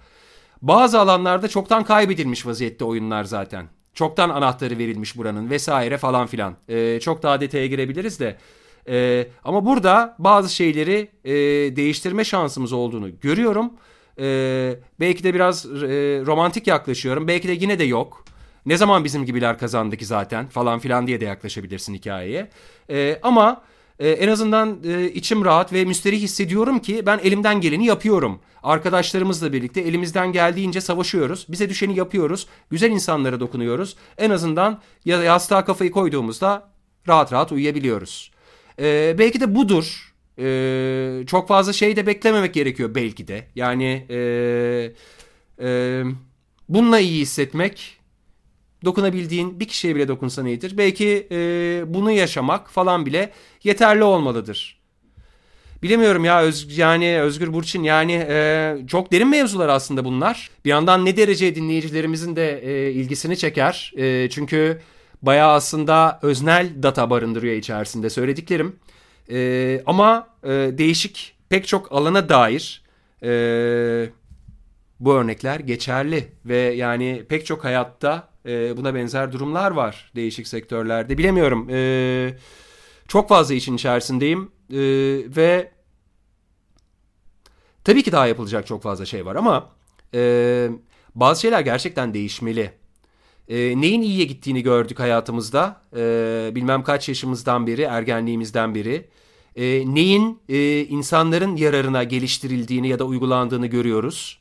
Bazı 0.62 1.01
alanlarda 1.01 1.49
çoktan 1.49 1.84
kaybedilmiş 1.84 2.47
vaziyette 2.47 2.84
oyunlar 2.84 3.24
zaten. 3.24 3.66
Çoktan 3.95 4.30
anahtarı 4.30 4.78
verilmiş 4.78 5.16
buranın 5.16 5.51
vesaire 5.51 5.99
falan 5.99 6.26
filan. 6.26 6.57
Ee, 6.68 7.01
çok 7.01 7.22
daha 7.22 7.41
detaya 7.41 7.66
girebiliriz 7.66 8.20
de. 8.20 8.36
Ee, 8.88 9.26
ama 9.45 9.66
burada 9.66 10.16
bazı 10.18 10.55
şeyleri 10.55 11.11
e, 11.24 11.32
değiştirme 11.76 12.24
şansımız 12.24 12.72
olduğunu 12.72 13.20
görüyorum. 13.20 13.72
Ee, 14.20 14.74
belki 15.01 15.24
de 15.24 15.34
biraz 15.34 15.66
e, 15.66 15.68
romantik 16.26 16.66
yaklaşıyorum. 16.66 17.28
Belki 17.28 17.49
de 17.49 17.53
yine 17.53 17.78
de 17.78 17.84
yok. 17.84 18.24
Ne 18.66 18.76
zaman 18.76 19.05
bizim 19.05 19.24
gibiler 19.26 19.59
kazandı 19.59 19.97
ki 19.97 20.07
zaten 20.07 20.47
falan 20.47 20.78
filan 20.78 21.07
diye 21.07 21.20
de 21.20 21.24
yaklaşabilirsin 21.24 21.95
hikayeye. 21.95 22.51
Ee, 22.91 23.18
ama 23.22 23.62
e, 24.01 24.11
en 24.11 24.29
azından 24.29 24.79
e, 24.85 25.05
içim 25.11 25.45
rahat 25.45 25.73
ve 25.73 25.85
müsterih 25.85 26.21
hissediyorum 26.21 26.79
ki 26.79 27.03
ben 27.07 27.19
elimden 27.19 27.61
geleni 27.61 27.87
yapıyorum. 27.87 28.41
Arkadaşlarımızla 28.63 29.53
birlikte 29.53 29.81
elimizden 29.81 30.33
geldiğince 30.33 30.81
savaşıyoruz. 30.81 31.47
Bize 31.49 31.69
düşeni 31.69 31.99
yapıyoruz. 31.99 32.47
Güzel 32.71 32.91
insanlara 32.91 33.41
dokunuyoruz. 33.41 33.97
En 34.19 34.31
azından 34.31 34.81
yastığa 35.05 35.65
kafayı 35.65 35.91
koyduğumuzda 35.91 36.71
rahat 37.09 37.33
rahat 37.33 37.53
uyuyabiliyoruz. 37.53 38.31
Ee, 38.79 39.17
belki 39.19 39.41
de 39.41 39.55
budur. 39.55 40.15
Ee, 40.39 41.25
çok 41.27 41.49
fazla 41.49 41.73
şey 41.73 41.97
de 41.97 42.07
beklememek 42.07 42.55
gerekiyor 42.55 42.95
belki 42.95 43.29
de. 43.29 43.47
Yani 43.55 44.07
e, 44.11 44.19
e, 45.63 46.03
bununla 46.69 46.99
iyi 46.99 47.21
hissetmek 47.21 48.00
dokunabildiğin 48.85 49.61
bir 49.61 49.68
kişiye 49.68 49.97
bile 49.97 50.09
dokunsan 50.09 50.47
iyidir. 50.47 50.78
Belki 50.78 51.28
e, 51.31 51.83
bunu 51.87 52.11
yaşamak 52.11 52.70
falan 52.70 53.07
bile 53.07 53.33
yeterli 53.64 54.05
olmalıdır. 54.05 54.81
Bilemiyorum 55.83 56.24
ya 56.24 56.43
öz, 56.43 56.78
yani 56.78 57.20
Özgür 57.20 57.53
Burçin 57.53 57.83
yani 57.83 58.26
e, 58.28 58.76
çok 58.87 59.12
derin 59.12 59.28
mevzular 59.28 59.68
aslında 59.68 60.05
bunlar. 60.05 60.51
Bir 60.64 60.70
yandan 60.70 61.05
ne 61.05 61.16
derece 61.16 61.55
dinleyicilerimizin 61.55 62.37
de 62.37 62.61
e, 62.64 62.93
ilgisini 62.93 63.37
çeker. 63.37 63.93
E, 63.97 64.31
çünkü 64.31 64.81
bayağı 65.22 65.53
aslında 65.53 66.18
öznel 66.22 66.83
data 66.83 67.11
barındırıyor 67.11 67.55
içerisinde 67.55 68.11
söylediklerim. 68.11 68.76
E, 69.31 69.83
ama 69.87 70.28
e, 70.45 70.49
değişik 70.49 71.35
pek 71.49 71.66
çok 71.66 71.93
alana 71.93 72.28
dair 72.28 72.83
e, 73.22 73.31
bu 75.01 75.14
örnekler 75.14 75.61
geçerli 75.61 76.28
ve 76.45 76.57
yani 76.57 77.24
pek 77.28 77.47
çok 77.47 77.64
hayatta 77.64 78.28
e, 78.47 78.76
buna 78.76 78.95
benzer 78.95 79.32
durumlar 79.32 79.70
var 79.70 80.12
değişik 80.16 80.49
sektörlerde. 80.49 81.18
Bilemiyorum. 81.18 81.68
E, 81.70 82.36
çok 83.09 83.28
fazla 83.28 83.55
işin 83.55 83.76
içerisindeyim 83.76 84.53
e, 84.70 84.78
ve 85.36 85.72
tabii 87.84 88.03
ki 88.03 88.12
daha 88.12 88.26
yapılacak 88.26 88.66
çok 88.66 88.82
fazla 88.82 89.07
şey 89.07 89.26
var 89.26 89.36
ama 89.36 89.68
e, 90.14 90.70
bazı 91.14 91.41
şeyler 91.41 91.61
gerçekten 91.61 92.14
değişmeli. 92.14 92.72
E, 93.49 93.80
neyin 93.80 94.03
iyiye 94.03 94.24
gittiğini 94.24 94.62
gördük 94.62 95.01
hayatımızda. 95.01 95.80
E, 95.97 96.51
bilmem 96.55 96.82
kaç 96.82 97.09
yaşımızdan 97.09 97.66
beri, 97.66 97.82
ergenliğimizden 97.82 98.74
beri. 98.74 99.09
E, 99.57 99.95
neyin 99.95 100.38
e, 100.49 100.80
insanların 100.80 101.57
yararına 101.57 102.05
geliştirildiğini 102.05 102.88
ya 102.88 102.99
da 102.99 103.05
uygulandığını 103.05 103.66
görüyoruz. 103.66 104.41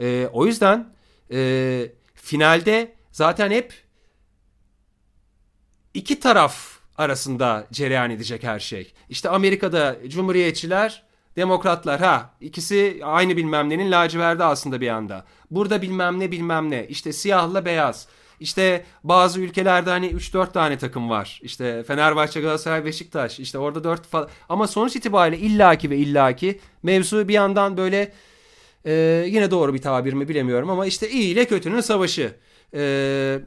E, 0.00 0.28
o 0.32 0.46
yüzden 0.46 0.92
e, 1.30 1.92
finalde 2.14 2.95
zaten 3.16 3.50
hep 3.50 3.74
iki 5.94 6.20
taraf 6.20 6.78
arasında 6.98 7.66
cereyan 7.72 8.10
edecek 8.10 8.42
her 8.42 8.58
şey. 8.58 8.92
İşte 9.08 9.28
Amerika'da 9.28 9.96
cumhuriyetçiler, 10.08 11.02
demokratlar 11.36 12.00
ha 12.00 12.34
ikisi 12.40 13.00
aynı 13.04 13.36
bilmem 13.36 13.70
nenin 13.70 13.90
laciverdi 13.90 14.44
aslında 14.44 14.80
bir 14.80 14.88
anda. 14.88 15.24
Burada 15.50 15.82
bilmem 15.82 16.20
ne 16.20 16.30
bilmem 16.30 16.70
ne 16.70 16.86
işte 16.86 17.12
siyahla 17.12 17.64
beyaz. 17.64 18.08
İşte 18.40 18.84
bazı 19.04 19.40
ülkelerde 19.40 19.90
hani 19.90 20.06
3-4 20.06 20.52
tane 20.52 20.78
takım 20.78 21.10
var. 21.10 21.40
İşte 21.42 21.82
Fenerbahçe, 21.82 22.40
Galatasaray, 22.40 22.84
Beşiktaş. 22.84 23.40
İşte 23.40 23.58
orada 23.58 23.84
4 23.84 24.06
falan. 24.06 24.28
Ama 24.48 24.66
sonuç 24.66 24.96
itibariyle 24.96 25.38
illaki 25.38 25.90
ve 25.90 25.96
illaki 25.96 26.60
mevzu 26.82 27.28
bir 27.28 27.34
yandan 27.34 27.76
böyle 27.76 28.12
e, 28.84 29.24
yine 29.28 29.50
doğru 29.50 29.74
bir 29.74 29.82
tabir 29.82 30.12
mi 30.12 30.28
bilemiyorum 30.28 30.70
ama 30.70 30.86
işte 30.86 31.10
iyi 31.10 31.32
ile 31.32 31.44
kötünün 31.44 31.80
savaşı. 31.80 32.45
Ee, 32.74 33.38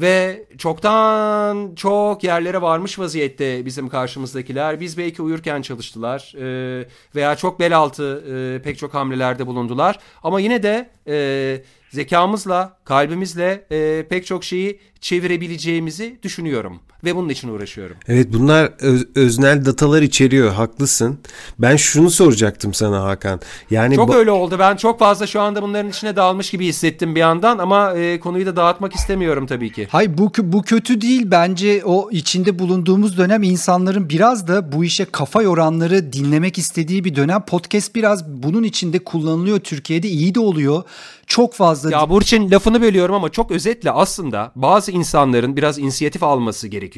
ve 0.00 0.44
çoktan 0.58 1.74
çok 1.74 2.24
yerlere 2.24 2.62
varmış 2.62 2.98
vaziyette 2.98 3.66
bizim 3.66 3.88
karşımızdakiler. 3.88 4.80
Biz 4.80 4.98
belki 4.98 5.22
uyurken 5.22 5.62
çalıştılar 5.62 6.34
e, 6.38 6.88
veya 7.14 7.36
çok 7.36 7.60
bel 7.60 7.76
altı 7.76 8.24
e, 8.34 8.62
pek 8.62 8.78
çok 8.78 8.94
hamlelerde 8.94 9.46
bulundular. 9.46 9.98
Ama 10.22 10.40
yine 10.40 10.62
de 10.62 10.90
e, 11.06 11.62
zekamızla, 11.90 12.78
kalbimizle 12.84 13.66
e, 13.72 14.06
pek 14.08 14.26
çok 14.26 14.44
şeyi 14.44 14.80
çevirebileceğimizi 15.00 16.18
düşünüyorum 16.22 16.80
ve 17.04 17.16
bunun 17.16 17.28
için 17.28 17.48
uğraşıyorum. 17.48 17.96
Evet 18.08 18.28
bunlar 18.32 18.72
öz, 18.78 19.06
öznel 19.14 19.64
datalar 19.64 20.02
içeriyor 20.02 20.52
haklısın. 20.52 21.18
Ben 21.58 21.76
şunu 21.76 22.10
soracaktım 22.10 22.74
sana 22.74 23.02
Hakan. 23.02 23.40
Yani 23.70 23.96
çok 23.96 24.14
öyle 24.14 24.30
oldu. 24.30 24.56
Ben 24.58 24.76
çok 24.76 24.98
fazla 24.98 25.26
şu 25.26 25.40
anda 25.40 25.62
bunların 25.62 25.90
içine 25.90 26.16
dalmış 26.16 26.50
gibi 26.50 26.66
hissettim 26.66 27.14
bir 27.14 27.20
yandan 27.20 27.58
ama 27.58 27.94
e, 27.94 28.20
konuyu 28.20 28.46
da 28.46 28.56
dağıtmak 28.56 28.94
istemiyorum 28.94 29.46
tabii 29.46 29.72
ki. 29.72 29.88
Hay 29.90 30.18
bu 30.18 30.32
bu 30.38 30.62
kötü 30.62 31.00
değil 31.00 31.22
bence 31.30 31.82
o 31.84 32.10
içinde 32.10 32.58
bulunduğumuz 32.58 33.18
dönem 33.18 33.42
insanların 33.42 34.08
biraz 34.08 34.48
da 34.48 34.72
bu 34.72 34.84
işe 34.84 35.04
kafa 35.04 35.42
yoranları 35.42 36.12
dinlemek 36.12 36.58
istediği 36.58 37.04
bir 37.04 37.14
dönem. 37.16 37.40
Podcast 37.40 37.94
biraz 37.94 38.28
bunun 38.28 38.62
içinde 38.62 38.98
kullanılıyor 38.98 39.58
Türkiye'de 39.60 40.08
iyi 40.08 40.34
de 40.34 40.40
oluyor. 40.40 40.82
Çok 41.26 41.54
fazla 41.54 41.90
Ya 41.90 42.10
Burçin 42.10 42.50
lafını 42.50 42.82
bölüyorum 42.82 43.14
ama 43.14 43.28
çok 43.28 43.50
özetle 43.50 43.90
aslında 43.90 44.52
bazı 44.54 44.92
insanların 44.92 45.56
biraz 45.56 45.78
inisiyatif 45.78 46.22
alması 46.22 46.68
gerekiyor. 46.68 46.89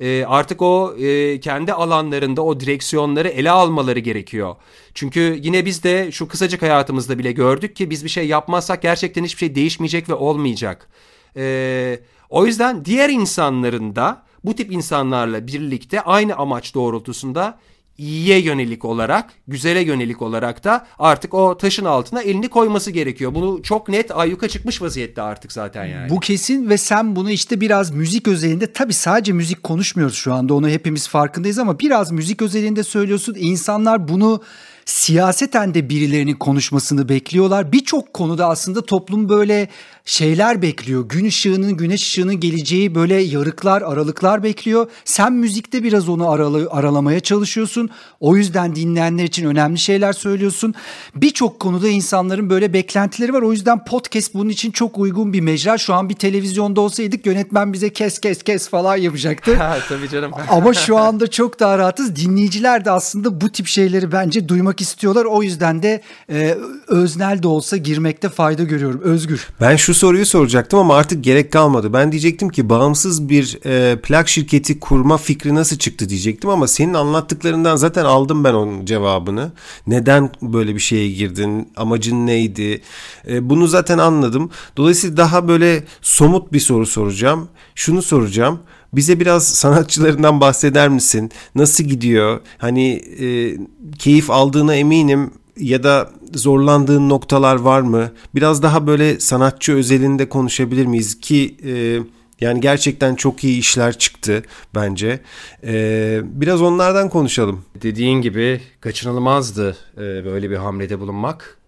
E, 0.00 0.24
artık 0.24 0.62
o 0.62 0.96
e, 0.98 1.40
kendi 1.40 1.72
alanlarında 1.72 2.42
o 2.42 2.60
direksiyonları 2.60 3.28
ele 3.28 3.50
almaları 3.50 3.98
gerekiyor. 3.98 4.56
Çünkü 4.94 5.38
yine 5.42 5.64
biz 5.64 5.82
de 5.82 6.12
şu 6.12 6.28
kısacık 6.28 6.62
hayatımızda 6.62 7.18
bile 7.18 7.32
gördük 7.32 7.76
ki 7.76 7.90
biz 7.90 8.04
bir 8.04 8.08
şey 8.08 8.26
yapmazsak 8.26 8.82
gerçekten 8.82 9.24
hiçbir 9.24 9.38
şey 9.38 9.54
değişmeyecek 9.54 10.08
ve 10.08 10.14
olmayacak. 10.14 10.88
E, 11.36 12.00
o 12.30 12.46
yüzden 12.46 12.84
diğer 12.84 13.08
insanların 13.08 13.96
da 13.96 14.22
bu 14.44 14.54
tip 14.54 14.72
insanlarla 14.72 15.46
birlikte 15.46 16.00
aynı 16.00 16.36
amaç 16.36 16.74
doğrultusunda 16.74 17.58
iyiye 17.98 18.38
yönelik 18.40 18.84
olarak, 18.84 19.30
güzele 19.48 19.80
yönelik 19.80 20.22
olarak 20.22 20.64
da 20.64 20.86
artık 20.98 21.34
o 21.34 21.58
taşın 21.58 21.84
altına 21.84 22.22
elini 22.22 22.48
koyması 22.48 22.90
gerekiyor. 22.90 23.34
Bunu 23.34 23.62
çok 23.62 23.88
net 23.88 24.16
ayyuka 24.16 24.48
çıkmış 24.48 24.82
vaziyette 24.82 25.22
artık 25.22 25.52
zaten 25.52 25.84
yani. 25.84 26.10
Bu 26.10 26.20
kesin 26.20 26.70
ve 26.70 26.78
sen 26.78 27.16
bunu 27.16 27.30
işte 27.30 27.60
biraz 27.60 27.90
müzik 27.90 28.28
özelinde 28.28 28.72
tabii 28.72 28.92
sadece 28.92 29.32
müzik 29.32 29.62
konuşmuyoruz 29.62 30.16
şu 30.16 30.34
anda 30.34 30.54
onu 30.54 30.68
hepimiz 30.68 31.08
farkındayız 31.08 31.58
ama 31.58 31.78
biraz 31.78 32.12
müzik 32.12 32.42
özelinde 32.42 32.82
söylüyorsun. 32.82 33.34
İnsanlar 33.38 34.08
bunu 34.08 34.42
siyaseten 34.84 35.74
de 35.74 35.88
birilerinin 35.88 36.34
konuşmasını 36.34 37.08
bekliyorlar. 37.08 37.72
Birçok 37.72 38.12
konuda 38.14 38.48
aslında 38.48 38.82
toplum 38.82 39.28
böyle 39.28 39.68
şeyler 40.08 40.62
bekliyor. 40.62 41.08
Gün 41.08 41.24
ışığının, 41.24 41.76
güneş 41.76 42.02
ışığının 42.02 42.40
geleceği 42.40 42.94
böyle 42.94 43.14
yarıklar, 43.14 43.82
aralıklar 43.82 44.42
bekliyor. 44.42 44.90
Sen 45.04 45.32
müzikte 45.32 45.82
biraz 45.82 46.08
onu 46.08 46.30
aralı, 46.30 46.68
aralamaya 46.70 47.20
çalışıyorsun. 47.20 47.90
O 48.20 48.36
yüzden 48.36 48.76
dinleyenler 48.76 49.24
için 49.24 49.46
önemli 49.46 49.78
şeyler 49.78 50.12
söylüyorsun. 50.12 50.74
Birçok 51.14 51.60
konuda 51.60 51.88
insanların 51.88 52.50
böyle 52.50 52.72
beklentileri 52.72 53.32
var. 53.32 53.42
O 53.42 53.52
yüzden 53.52 53.84
podcast 53.84 54.34
bunun 54.34 54.48
için 54.48 54.70
çok 54.70 54.98
uygun 54.98 55.32
bir 55.32 55.40
mecra. 55.40 55.78
Şu 55.78 55.94
an 55.94 56.08
bir 56.08 56.14
televizyonda 56.14 56.80
olsaydık 56.80 57.26
yönetmen 57.26 57.72
bize 57.72 57.90
kes 57.90 58.18
kes 58.18 58.42
kes 58.42 58.68
falan 58.68 58.96
yapacaktı. 58.96 59.54
Ha, 59.68 59.78
tabii 59.88 60.08
canım. 60.08 60.32
Ama 60.48 60.74
şu 60.74 60.96
anda 60.96 61.30
çok 61.30 61.60
daha 61.60 61.78
rahatız. 61.78 62.16
Dinleyiciler 62.16 62.84
de 62.84 62.90
aslında 62.90 63.40
bu 63.40 63.48
tip 63.52 63.66
şeyleri 63.66 64.12
bence 64.12 64.48
duymak 64.48 64.80
istiyorlar. 64.80 65.24
O 65.24 65.42
yüzden 65.42 65.82
de 65.82 66.02
e, 66.30 66.56
öznel 66.88 67.42
de 67.42 67.48
olsa 67.48 67.76
girmekte 67.76 68.28
fayda 68.28 68.62
görüyorum. 68.62 69.00
Özgür. 69.00 69.48
Ben 69.60 69.76
şu 69.76 69.94
soruyu 69.98 70.26
soracaktım 70.26 70.78
ama 70.78 70.96
artık 70.96 71.24
gerek 71.24 71.52
kalmadı. 71.52 71.92
Ben 71.92 72.12
diyecektim 72.12 72.48
ki 72.48 72.68
bağımsız 72.68 73.28
bir 73.28 73.58
e, 73.66 74.00
plak 74.00 74.28
şirketi 74.28 74.80
kurma 74.80 75.16
fikri 75.16 75.54
nasıl 75.54 75.78
çıktı 75.78 76.08
diyecektim 76.08 76.50
ama 76.50 76.68
senin 76.68 76.94
anlattıklarından 76.94 77.76
zaten 77.76 78.04
aldım 78.04 78.44
ben 78.44 78.54
onun 78.54 78.84
cevabını. 78.84 79.52
Neden 79.86 80.30
böyle 80.42 80.74
bir 80.74 80.80
şeye 80.80 81.08
girdin? 81.10 81.68
Amacın 81.76 82.26
neydi? 82.26 82.82
E, 83.28 83.50
bunu 83.50 83.66
zaten 83.66 83.98
anladım. 83.98 84.50
Dolayısıyla 84.76 85.16
daha 85.16 85.48
böyle 85.48 85.84
somut 86.02 86.52
bir 86.52 86.60
soru 86.60 86.86
soracağım. 86.86 87.48
Şunu 87.74 88.02
soracağım. 88.02 88.60
Bize 88.92 89.20
biraz 89.20 89.48
sanatçılarından 89.48 90.40
bahseder 90.40 90.88
misin? 90.88 91.30
Nasıl 91.54 91.84
gidiyor? 91.84 92.40
Hani 92.58 92.92
e, 93.20 93.56
keyif 93.98 94.30
aldığına 94.30 94.74
eminim 94.74 95.30
ya 95.56 95.82
da 95.82 96.10
zorlandığın 96.34 97.08
noktalar 97.08 97.56
var 97.56 97.80
mı? 97.80 98.12
Biraz 98.34 98.62
daha 98.62 98.86
böyle 98.86 99.20
sanatçı 99.20 99.72
özelinde 99.72 100.28
konuşabilir 100.28 100.86
miyiz 100.86 101.20
ki 101.20 101.56
e, 101.64 101.98
yani 102.40 102.60
gerçekten 102.60 103.14
çok 103.14 103.44
iyi 103.44 103.58
işler 103.58 103.98
çıktı 103.98 104.42
bence. 104.74 105.20
E, 105.64 106.20
biraz 106.24 106.62
onlardan 106.62 107.08
konuşalım. 107.08 107.64
Dediğin 107.82 108.22
gibi 108.22 108.60
kaçınılmazdı 108.80 109.76
e, 109.96 110.00
böyle 110.00 110.50
bir 110.50 110.56
hamlede 110.56 111.00
bulunmak. 111.00 111.58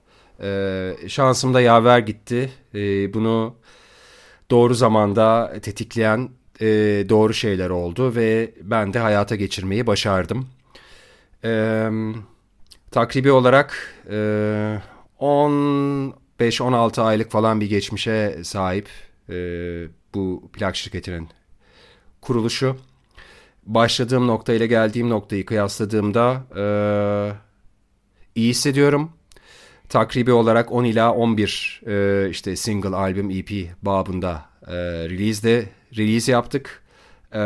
E, 0.42 0.92
şansım 1.08 1.54
da 1.54 1.60
yaver 1.60 1.98
gitti. 1.98 2.52
E, 2.74 3.14
bunu 3.14 3.54
doğru 4.50 4.74
zamanda 4.74 5.52
tetikleyen 5.62 6.28
e, 6.60 6.66
doğru 7.08 7.34
şeyler 7.34 7.70
oldu 7.70 8.14
ve 8.14 8.54
ben 8.62 8.92
de 8.92 8.98
hayata 8.98 9.36
geçirmeyi 9.36 9.86
başardım. 9.86 10.48
Evet 11.42 12.16
takribi 12.90 13.32
olarak 13.32 13.94
e, 14.10 14.78
15-16 15.20 17.02
aylık 17.02 17.30
falan 17.30 17.60
bir 17.60 17.68
geçmişe 17.68 18.44
sahip 18.44 18.88
e, 19.28 19.34
bu 20.14 20.50
plak 20.52 20.76
şirketinin 20.76 21.28
kuruluşu. 22.20 22.76
Başladığım 23.66 24.26
nokta 24.26 24.52
ile 24.52 24.66
geldiğim 24.66 25.10
noktayı 25.10 25.46
kıyasladığımda 25.46 26.44
e, 26.56 26.64
iyi 28.34 28.50
hissediyorum. 28.50 29.10
Takribi 29.88 30.32
olarak 30.32 30.72
10 30.72 30.84
ila 30.84 31.14
11 31.14 31.82
e, 31.86 32.28
işte 32.30 32.56
single, 32.56 32.96
albüm, 32.96 33.30
EP 33.30 33.50
babında 33.82 34.44
e, 34.66 34.74
release'de 35.08 35.68
release 35.96 36.32
yaptık. 36.32 36.82
E, 37.34 37.40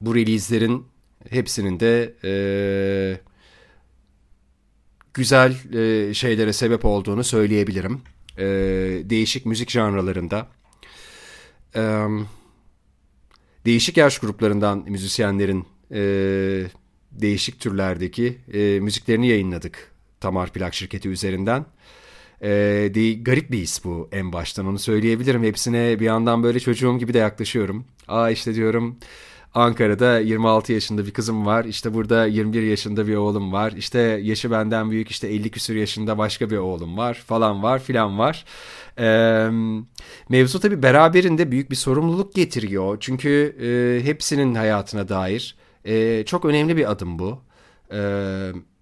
bu 0.00 0.14
release'lerin 0.14 0.86
hepsinin 1.30 1.80
de 1.80 2.14
e, 2.24 2.30
güzel 5.16 5.74
e, 5.74 6.14
şeylere 6.14 6.52
sebep 6.52 6.84
olduğunu 6.84 7.24
söyleyebilirim. 7.24 8.00
E, 8.38 8.44
değişik 9.04 9.46
müzik 9.46 9.70
janralarında. 9.70 10.48
E, 11.76 11.82
değişik 13.66 13.96
yaş 13.96 14.18
gruplarından 14.18 14.84
müzisyenlerin 14.88 15.66
e, 15.90 16.00
değişik 17.12 17.60
türlerdeki 17.60 18.38
e, 18.52 18.80
müziklerini 18.80 19.28
yayınladık 19.28 19.92
Tamar 20.20 20.52
Plak 20.52 20.74
Şirketi 20.74 21.08
üzerinden. 21.08 21.66
E, 22.42 22.48
de, 22.94 23.12
garip 23.12 23.50
bir 23.50 23.58
his 23.58 23.84
bu 23.84 24.08
en 24.12 24.32
baştan 24.32 24.66
onu 24.66 24.78
söyleyebilirim. 24.78 25.44
Hepsine 25.44 26.00
bir 26.00 26.04
yandan 26.04 26.42
böyle 26.42 26.60
çocuğum 26.60 26.98
gibi 26.98 27.14
de 27.14 27.18
yaklaşıyorum. 27.18 27.84
Aa 28.08 28.30
işte 28.30 28.54
diyorum 28.54 28.96
Ankara'da 29.56 30.20
26 30.20 30.72
yaşında 30.72 31.06
bir 31.06 31.10
kızım 31.10 31.46
var. 31.46 31.64
İşte 31.64 31.94
burada 31.94 32.26
21 32.26 32.62
yaşında 32.62 33.06
bir 33.06 33.14
oğlum 33.14 33.52
var. 33.52 33.72
İşte 33.72 33.98
yaşı 33.98 34.50
benden 34.50 34.90
büyük 34.90 35.10
işte 35.10 35.28
50 35.28 35.50
küsur 35.50 35.74
yaşında 35.74 36.18
başka 36.18 36.50
bir 36.50 36.56
oğlum 36.56 36.96
var 36.96 37.14
falan 37.14 37.62
var 37.62 37.78
filan 37.78 38.18
var. 38.18 38.44
Ee, 38.98 39.48
mevzu 40.28 40.60
tabii 40.60 40.82
beraberinde 40.82 41.50
büyük 41.50 41.70
bir 41.70 41.76
sorumluluk 41.76 42.34
getiriyor. 42.34 42.96
Çünkü 43.00 43.56
e, 43.60 44.04
hepsinin 44.04 44.54
hayatına 44.54 45.08
dair 45.08 45.56
e, 45.84 46.24
çok 46.26 46.44
önemli 46.44 46.76
bir 46.76 46.90
adım 46.90 47.18
bu. 47.18 47.42
Evet 47.90 48.75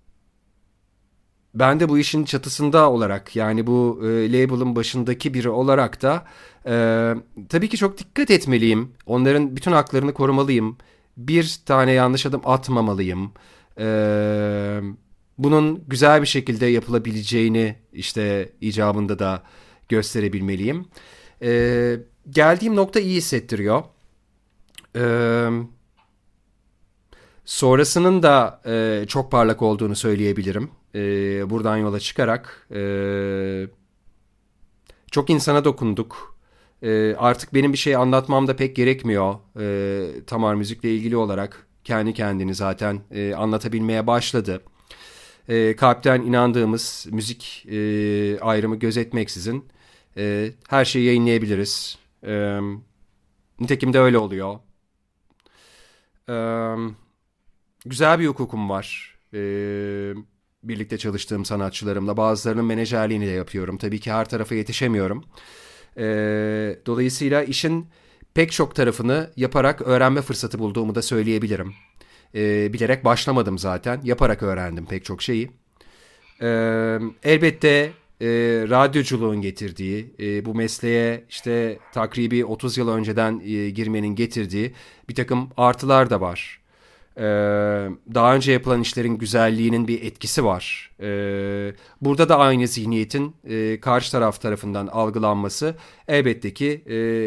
ben 1.55 1.81
de 1.81 1.89
bu 1.89 1.99
işin 1.99 2.25
çatısında 2.25 2.91
olarak 2.91 3.37
yani 3.37 3.67
bu 3.67 4.01
e, 4.05 4.33
label'ın 4.33 4.77
başındaki 4.77 5.35
biri 5.35 5.49
olarak 5.49 6.03
da 6.03 6.25
e, 6.67 6.75
tabii 7.49 7.69
ki 7.69 7.77
çok 7.77 7.99
dikkat 7.99 8.31
etmeliyim. 8.31 8.93
Onların 9.07 9.57
bütün 9.57 9.73
haklarını 9.73 10.15
korumalıyım. 10.15 10.77
Bir 11.17 11.59
tane 11.67 11.93
yanlış 11.93 12.27
adım 12.27 12.41
atmamalıyım. 12.45 13.33
E, 13.79 13.87
bunun 15.39 15.85
güzel 15.89 16.23
bir 16.23 16.27
şekilde 16.27 16.67
yapılabileceğini 16.67 17.77
işte 17.93 18.53
icabında 18.61 19.19
da 19.19 19.43
gösterebilmeliyim. 19.89 20.87
E, 21.43 21.97
geldiğim 22.31 22.77
nokta 22.77 23.01
iyi 23.01 23.17
hissettiriyor. 23.17 23.83
Eee 24.97 25.51
Sonrasının 27.45 28.23
da 28.23 28.61
e, 28.67 29.05
çok 29.09 29.31
parlak 29.31 29.63
olduğunu 29.63 29.97
söyleyebilirim. 29.97 30.71
E, 30.95 31.01
buradan 31.51 31.77
yola 31.77 32.01
çıkarak 32.01 32.69
e, 32.75 32.81
çok 35.11 35.31
insana 35.31 35.65
dokunduk. 35.65 36.37
E, 36.83 37.15
artık 37.19 37.55
benim 37.55 37.73
bir 37.73 37.79
şey 37.79 37.97
anlatmam 37.97 38.47
da 38.47 38.57
pek 38.57 38.77
gerekmiyor. 38.77 39.35
E, 39.61 40.25
Tamar 40.27 40.55
Müzik'le 40.55 40.85
ilgili 40.85 41.17
olarak 41.17 41.67
kendi 41.85 42.15
kendini 42.15 42.55
zaten 42.55 43.01
e, 43.11 43.35
anlatabilmeye 43.35 44.07
başladı. 44.07 44.63
E, 45.49 45.77
kalpten 45.77 46.23
inandığımız 46.23 47.07
müzik 47.11 47.67
e, 47.69 47.77
ayrımı 48.41 48.77
gözetmeksizin 48.77 49.65
e, 50.17 50.51
her 50.69 50.85
şeyi 50.85 51.07
yayınlayabiliriz. 51.07 51.99
E, 52.27 52.59
nitekim 53.61 53.93
de 53.93 53.99
öyle 54.01 54.19
oluyor. 54.19 54.59
Evet 56.29 56.79
güzel 57.87 58.19
bir 58.21 58.27
hukukum 58.27 58.71
var. 58.71 59.17
Ee, 59.35 60.15
birlikte 60.69 60.99
çalıştığım 60.99 61.45
sanatçılarımla. 61.45 62.17
Bazılarının 62.17 62.65
menajerliğini 62.65 63.27
de 63.27 63.31
yapıyorum. 63.31 63.79
Tabii 63.79 64.01
ki 64.01 64.13
her 64.13 64.29
tarafa 64.29 64.55
yetişemiyorum. 64.55 65.25
Ee, 65.97 66.79
dolayısıyla 66.87 67.43
işin 67.43 67.87
pek 68.35 68.53
çok 68.53 68.75
tarafını 68.75 69.31
yaparak 69.37 69.83
öğrenme 69.83 70.23
fırsatı 70.23 70.59
bulduğumu 70.59 70.95
da 70.95 71.03
söyleyebilirim. 71.03 71.75
Ee, 72.35 72.73
bilerek 72.73 73.05
başlamadım 73.05 73.59
zaten. 73.59 74.01
Yaparak 74.05 74.43
öğrendim 74.43 74.87
pek 74.87 75.05
çok 75.05 75.23
şeyi. 75.23 75.51
Ee, 76.43 76.99
elbette 77.23 77.93
e, 78.21 78.27
radyoculuğun 78.71 79.41
getirdiği, 79.41 80.15
e, 80.21 80.45
bu 80.45 80.55
mesleğe 80.55 81.25
işte 81.31 81.79
takribi 81.93 82.45
30 82.45 82.79
yıl 82.79 82.89
önceden 82.89 83.41
e, 83.45 83.71
girmenin 83.71 84.15
getirdiği 84.15 84.75
bir 85.09 85.15
takım 85.15 85.51
artılar 85.57 86.11
da 86.11 86.21
var. 86.21 86.61
Daha 88.15 88.35
önce 88.35 88.53
yapılan 88.53 88.81
işlerin 88.81 89.19
güzelliğinin 89.19 89.89
bir 89.89 90.03
etkisi 90.03 90.45
var. 90.45 90.91
Burada 92.01 92.29
da 92.29 92.39
aynı 92.39 92.69
zihniyetin 92.69 93.37
karşı 93.81 94.13
taraf 94.13 94.41
tarafından 94.41 94.87
algılanması 94.87 95.75
elbette 96.09 96.55
ki 96.55 96.85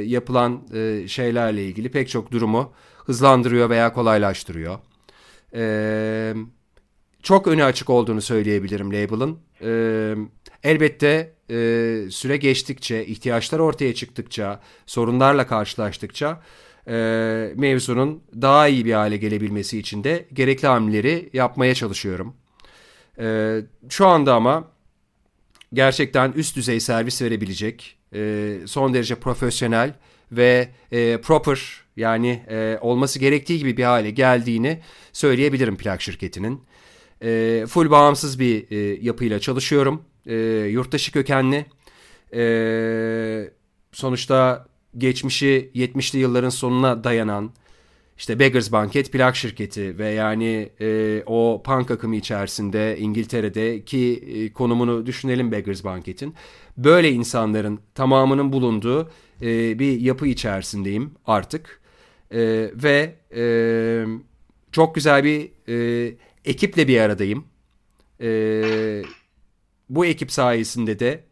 yapılan 0.07 0.67
şeylerle 1.07 1.65
ilgili 1.65 1.91
pek 1.91 2.09
çok 2.09 2.31
durumu 2.31 2.73
hızlandırıyor 3.05 3.69
veya 3.69 3.93
kolaylaştırıyor. 3.93 4.79
Çok 7.23 7.47
öne 7.47 7.63
açık 7.63 7.89
olduğunu 7.89 8.21
söyleyebilirim 8.21 8.93
label'ın. 8.93 9.39
elbette 10.63 11.33
süre 12.11 12.37
geçtikçe, 12.37 13.05
ihtiyaçlar 13.05 13.59
ortaya 13.59 13.93
çıktıkça, 13.95 14.59
sorunlarla 14.85 15.47
karşılaştıkça 15.47 16.41
e, 16.87 16.93
mevzunun 17.55 18.23
daha 18.41 18.67
iyi 18.67 18.85
bir 18.85 18.93
hale 18.93 19.17
gelebilmesi 19.17 19.79
için 19.79 20.03
de 20.03 20.25
gerekli 20.33 20.67
hamleleri 20.67 21.29
yapmaya 21.33 21.75
çalışıyorum. 21.75 22.33
E, 23.19 23.59
şu 23.89 24.07
anda 24.07 24.33
ama 24.33 24.67
gerçekten 25.73 26.31
üst 26.31 26.55
düzey 26.55 26.79
servis 26.79 27.21
verebilecek, 27.21 27.97
e, 28.13 28.53
son 28.65 28.93
derece 28.93 29.15
profesyonel 29.15 29.93
ve 30.31 30.69
e, 30.91 31.21
proper 31.21 31.81
yani 31.97 32.43
e, 32.49 32.77
olması 32.81 33.19
gerektiği 33.19 33.59
gibi 33.59 33.77
bir 33.77 33.83
hale 33.83 34.11
geldiğini 34.11 34.81
söyleyebilirim 35.13 35.77
plak 35.77 36.01
şirketinin. 36.01 36.61
E, 37.21 37.65
full 37.69 37.91
bağımsız 37.91 38.39
bir 38.39 38.71
e, 38.71 38.99
yapıyla 39.01 39.39
çalışıyorum. 39.39 40.03
E, 40.25 40.35
yurttaşı 40.71 41.11
kökenli. 41.11 41.65
E, 42.33 43.51
sonuçta 43.91 44.67
geçmişi 44.97 45.71
70'li 45.75 46.19
yılların 46.19 46.49
sonuna 46.49 47.03
dayanan 47.03 47.51
işte 48.17 48.39
Beggars 48.39 48.71
Banquet 48.71 49.11
plak 49.11 49.35
şirketi 49.35 49.97
ve 49.97 50.09
yani 50.09 50.69
e, 50.81 51.23
o 51.25 51.61
punk 51.65 51.91
akımı 51.91 52.15
içerisinde 52.15 52.97
İngiltere'de 52.99 53.85
ki 53.85 54.23
e, 54.27 54.53
konumunu 54.53 55.05
düşünelim 55.05 55.51
Beggars 55.51 55.83
Banquet'in. 55.83 56.35
Böyle 56.77 57.11
insanların 57.11 57.79
tamamının 57.95 58.53
bulunduğu 58.53 59.11
e, 59.41 59.79
bir 59.79 59.99
yapı 59.99 60.27
içerisindeyim 60.27 61.11
artık. 61.25 61.81
E, 62.31 62.39
ve 62.73 63.15
e, 63.35 63.43
çok 64.71 64.95
güzel 64.95 65.23
bir 65.23 65.51
e, 65.69 66.15
ekiple 66.45 66.87
bir 66.87 67.01
aradayım. 67.01 67.45
E, 68.21 69.01
bu 69.89 70.05
ekip 70.05 70.31
sayesinde 70.31 70.99
de 70.99 71.23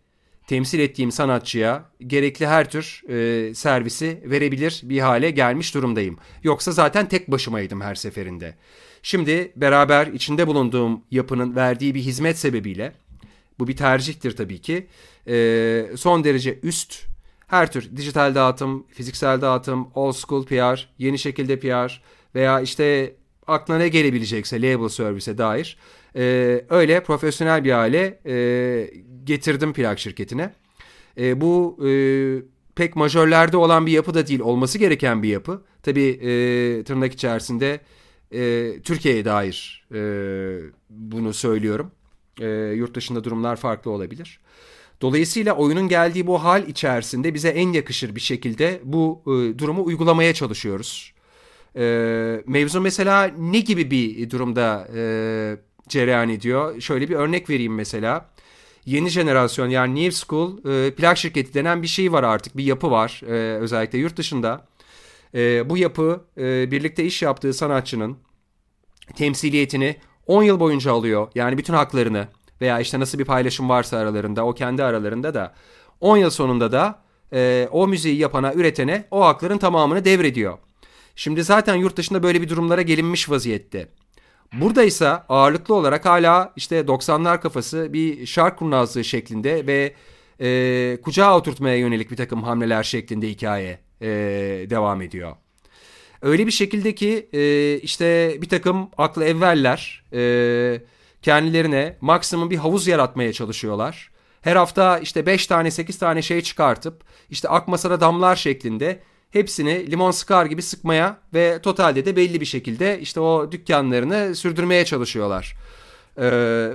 temsil 0.47 0.79
ettiğim 0.79 1.11
sanatçıya 1.11 1.85
gerekli 2.07 2.47
her 2.47 2.69
tür 2.69 3.01
e, 3.09 3.53
servisi 3.55 4.21
verebilir 4.25 4.81
bir 4.83 4.99
hale 4.99 5.31
gelmiş 5.31 5.73
durumdayım. 5.73 6.17
Yoksa 6.43 6.71
zaten 6.71 7.07
tek 7.07 7.31
başımaydım 7.31 7.81
her 7.81 7.95
seferinde. 7.95 8.55
Şimdi 9.03 9.51
beraber 9.55 10.07
içinde 10.07 10.47
bulunduğum 10.47 11.01
yapının 11.11 11.55
verdiği 11.55 11.95
bir 11.95 12.01
hizmet 12.01 12.37
sebebiyle 12.37 12.93
bu 13.59 13.67
bir 13.67 13.75
tercihtir 13.75 14.35
tabii 14.35 14.61
ki. 14.61 14.87
E, 15.27 15.85
son 15.95 16.23
derece 16.23 16.59
üst 16.63 17.05
her 17.47 17.71
tür 17.71 17.97
dijital 17.97 18.35
dağıtım, 18.35 18.85
fiziksel 18.89 19.41
dağıtım, 19.41 19.87
old 19.95 20.13
school 20.13 20.45
PR, 20.45 20.89
yeni 20.97 21.19
şekilde 21.19 21.59
PR 21.59 22.01
veya 22.35 22.61
işte 22.61 23.15
aklına 23.47 23.77
ne 23.77 23.87
gelebilecekse 23.87 24.61
label 24.61 24.89
servise 24.89 25.37
dair 25.37 25.77
e, 26.15 26.65
öyle 26.69 27.03
profesyonel 27.03 27.63
bir 27.63 27.71
hale 27.71 28.19
e, 28.25 28.35
getirdim 29.25 29.73
plak 29.73 29.99
şirketine. 29.99 30.53
E, 31.17 31.41
bu 31.41 31.77
e, 31.87 31.91
pek 32.75 32.95
majörlerde 32.95 33.57
olan 33.57 33.85
bir 33.85 33.91
yapı 33.91 34.13
da 34.13 34.27
değil 34.27 34.39
olması 34.39 34.77
gereken 34.77 35.23
bir 35.23 35.29
yapı. 35.29 35.63
Tabii 35.83 36.09
e, 36.09 36.83
tırnak 36.83 37.13
içerisinde 37.13 37.79
e, 38.31 38.73
Türkiye'ye 38.83 39.25
dair 39.25 39.87
e, 39.93 39.99
bunu 40.89 41.33
söylüyorum. 41.33 41.91
E, 42.41 42.47
yurt 42.75 42.95
dışında 42.95 43.23
durumlar 43.23 43.55
farklı 43.55 43.91
olabilir. 43.91 44.39
Dolayısıyla 45.01 45.55
oyunun 45.55 45.87
geldiği 45.87 46.27
bu 46.27 46.43
hal 46.43 46.67
içerisinde 46.67 47.33
bize 47.33 47.49
en 47.49 47.73
yakışır 47.73 48.15
bir 48.15 48.21
şekilde 48.21 48.81
bu 48.83 49.21
e, 49.25 49.59
durumu 49.59 49.85
uygulamaya 49.85 50.33
çalışıyoruz. 50.33 51.13
E, 51.75 51.83
mevzu 52.47 52.81
mesela 52.81 53.31
ne 53.37 53.59
gibi 53.59 53.91
bir 53.91 54.29
durumda 54.29 54.87
e, 54.95 55.01
cereyan 55.87 56.29
ediyor? 56.29 56.81
Şöyle 56.81 57.09
bir 57.09 57.15
örnek 57.15 57.49
vereyim 57.49 57.75
mesela. 57.75 58.29
Yeni 58.85 59.09
jenerasyon 59.09 59.69
yani 59.69 60.05
New 60.05 60.25
School 60.25 60.57
e, 60.71 60.91
plak 60.91 61.17
şirketi 61.17 61.53
denen 61.53 61.81
bir 61.81 61.87
şey 61.87 62.11
var 62.11 62.23
artık. 62.23 62.57
Bir 62.57 62.63
yapı 62.63 62.91
var 62.91 63.21
e, 63.27 63.57
özellikle 63.57 63.97
yurt 63.97 64.17
dışında. 64.17 64.67
E, 65.35 65.69
bu 65.69 65.77
yapı 65.77 66.25
e, 66.37 66.71
birlikte 66.71 67.03
iş 67.05 67.21
yaptığı 67.21 67.53
sanatçının 67.53 68.17
temsiliyetini 69.15 69.97
10 70.27 70.43
yıl 70.43 70.59
boyunca 70.59 70.91
alıyor. 70.91 71.27
Yani 71.35 71.57
bütün 71.57 71.73
haklarını 71.73 72.27
veya 72.61 72.79
işte 72.79 72.99
nasıl 72.99 73.19
bir 73.19 73.25
paylaşım 73.25 73.69
varsa 73.69 73.97
aralarında 73.97 74.45
o 74.45 74.53
kendi 74.53 74.83
aralarında 74.83 75.33
da 75.33 75.53
10 76.01 76.17
yıl 76.17 76.29
sonunda 76.29 76.71
da 76.71 76.99
e, 77.33 77.69
o 77.71 77.87
müziği 77.87 78.17
yapana, 78.17 78.53
üretene 78.53 79.07
o 79.11 79.25
hakların 79.25 79.57
tamamını 79.57 80.05
devrediyor. 80.05 80.57
Şimdi 81.15 81.43
zaten 81.43 81.75
yurt 81.75 81.97
dışında 81.97 82.23
böyle 82.23 82.41
bir 82.41 82.49
durumlara 82.49 82.81
gelinmiş 82.81 83.29
vaziyette. 83.29 83.89
Burada 84.53 84.83
ise 84.83 85.07
ağırlıklı 85.09 85.75
olarak 85.75 86.05
hala 86.05 86.53
işte 86.55 86.79
90'lar 86.79 87.41
kafası 87.41 87.93
bir 87.93 88.25
şark 88.25 88.59
kurnazlığı 88.59 89.03
şeklinde 89.03 89.67
ve 89.67 89.93
e, 90.41 91.01
kucağa 91.01 91.37
oturtmaya 91.37 91.77
yönelik 91.77 92.11
bir 92.11 92.15
takım 92.15 92.43
hamleler 92.43 92.83
şeklinde 92.83 93.29
hikaye 93.29 93.79
e, 94.01 94.07
devam 94.69 95.01
ediyor. 95.01 95.35
Öyle 96.21 96.47
bir 96.47 96.51
şekilde 96.51 96.95
ki 96.95 97.29
e, 97.33 97.73
işte 97.77 98.37
bir 98.41 98.49
takım 98.49 98.89
aklı 98.97 99.25
evveller 99.25 100.03
e, 100.13 100.81
kendilerine 101.21 101.97
maksimum 102.01 102.49
bir 102.49 102.57
havuz 102.57 102.87
yaratmaya 102.87 103.33
çalışıyorlar. 103.33 104.11
Her 104.41 104.55
hafta 104.55 104.99
işte 104.99 105.25
5 105.25 105.47
tane 105.47 105.71
8 105.71 105.99
tane 105.99 106.21
şey 106.21 106.41
çıkartıp 106.41 107.03
işte 107.29 107.49
akmasara 107.49 108.01
damlar 108.01 108.35
şeklinde 108.35 108.99
hepsini 109.35 109.91
limon 109.91 110.11
sıkar 110.11 110.45
gibi 110.45 110.61
sıkmaya 110.61 111.17
ve 111.33 111.59
totalde 111.61 112.05
de 112.05 112.15
belli 112.15 112.41
bir 112.41 112.45
şekilde 112.45 112.99
işte 112.99 113.19
o 113.19 113.51
dükkanlarını 113.51 114.35
sürdürmeye 114.35 114.85
çalışıyorlar. 114.85 115.55
Ee, 116.17 116.23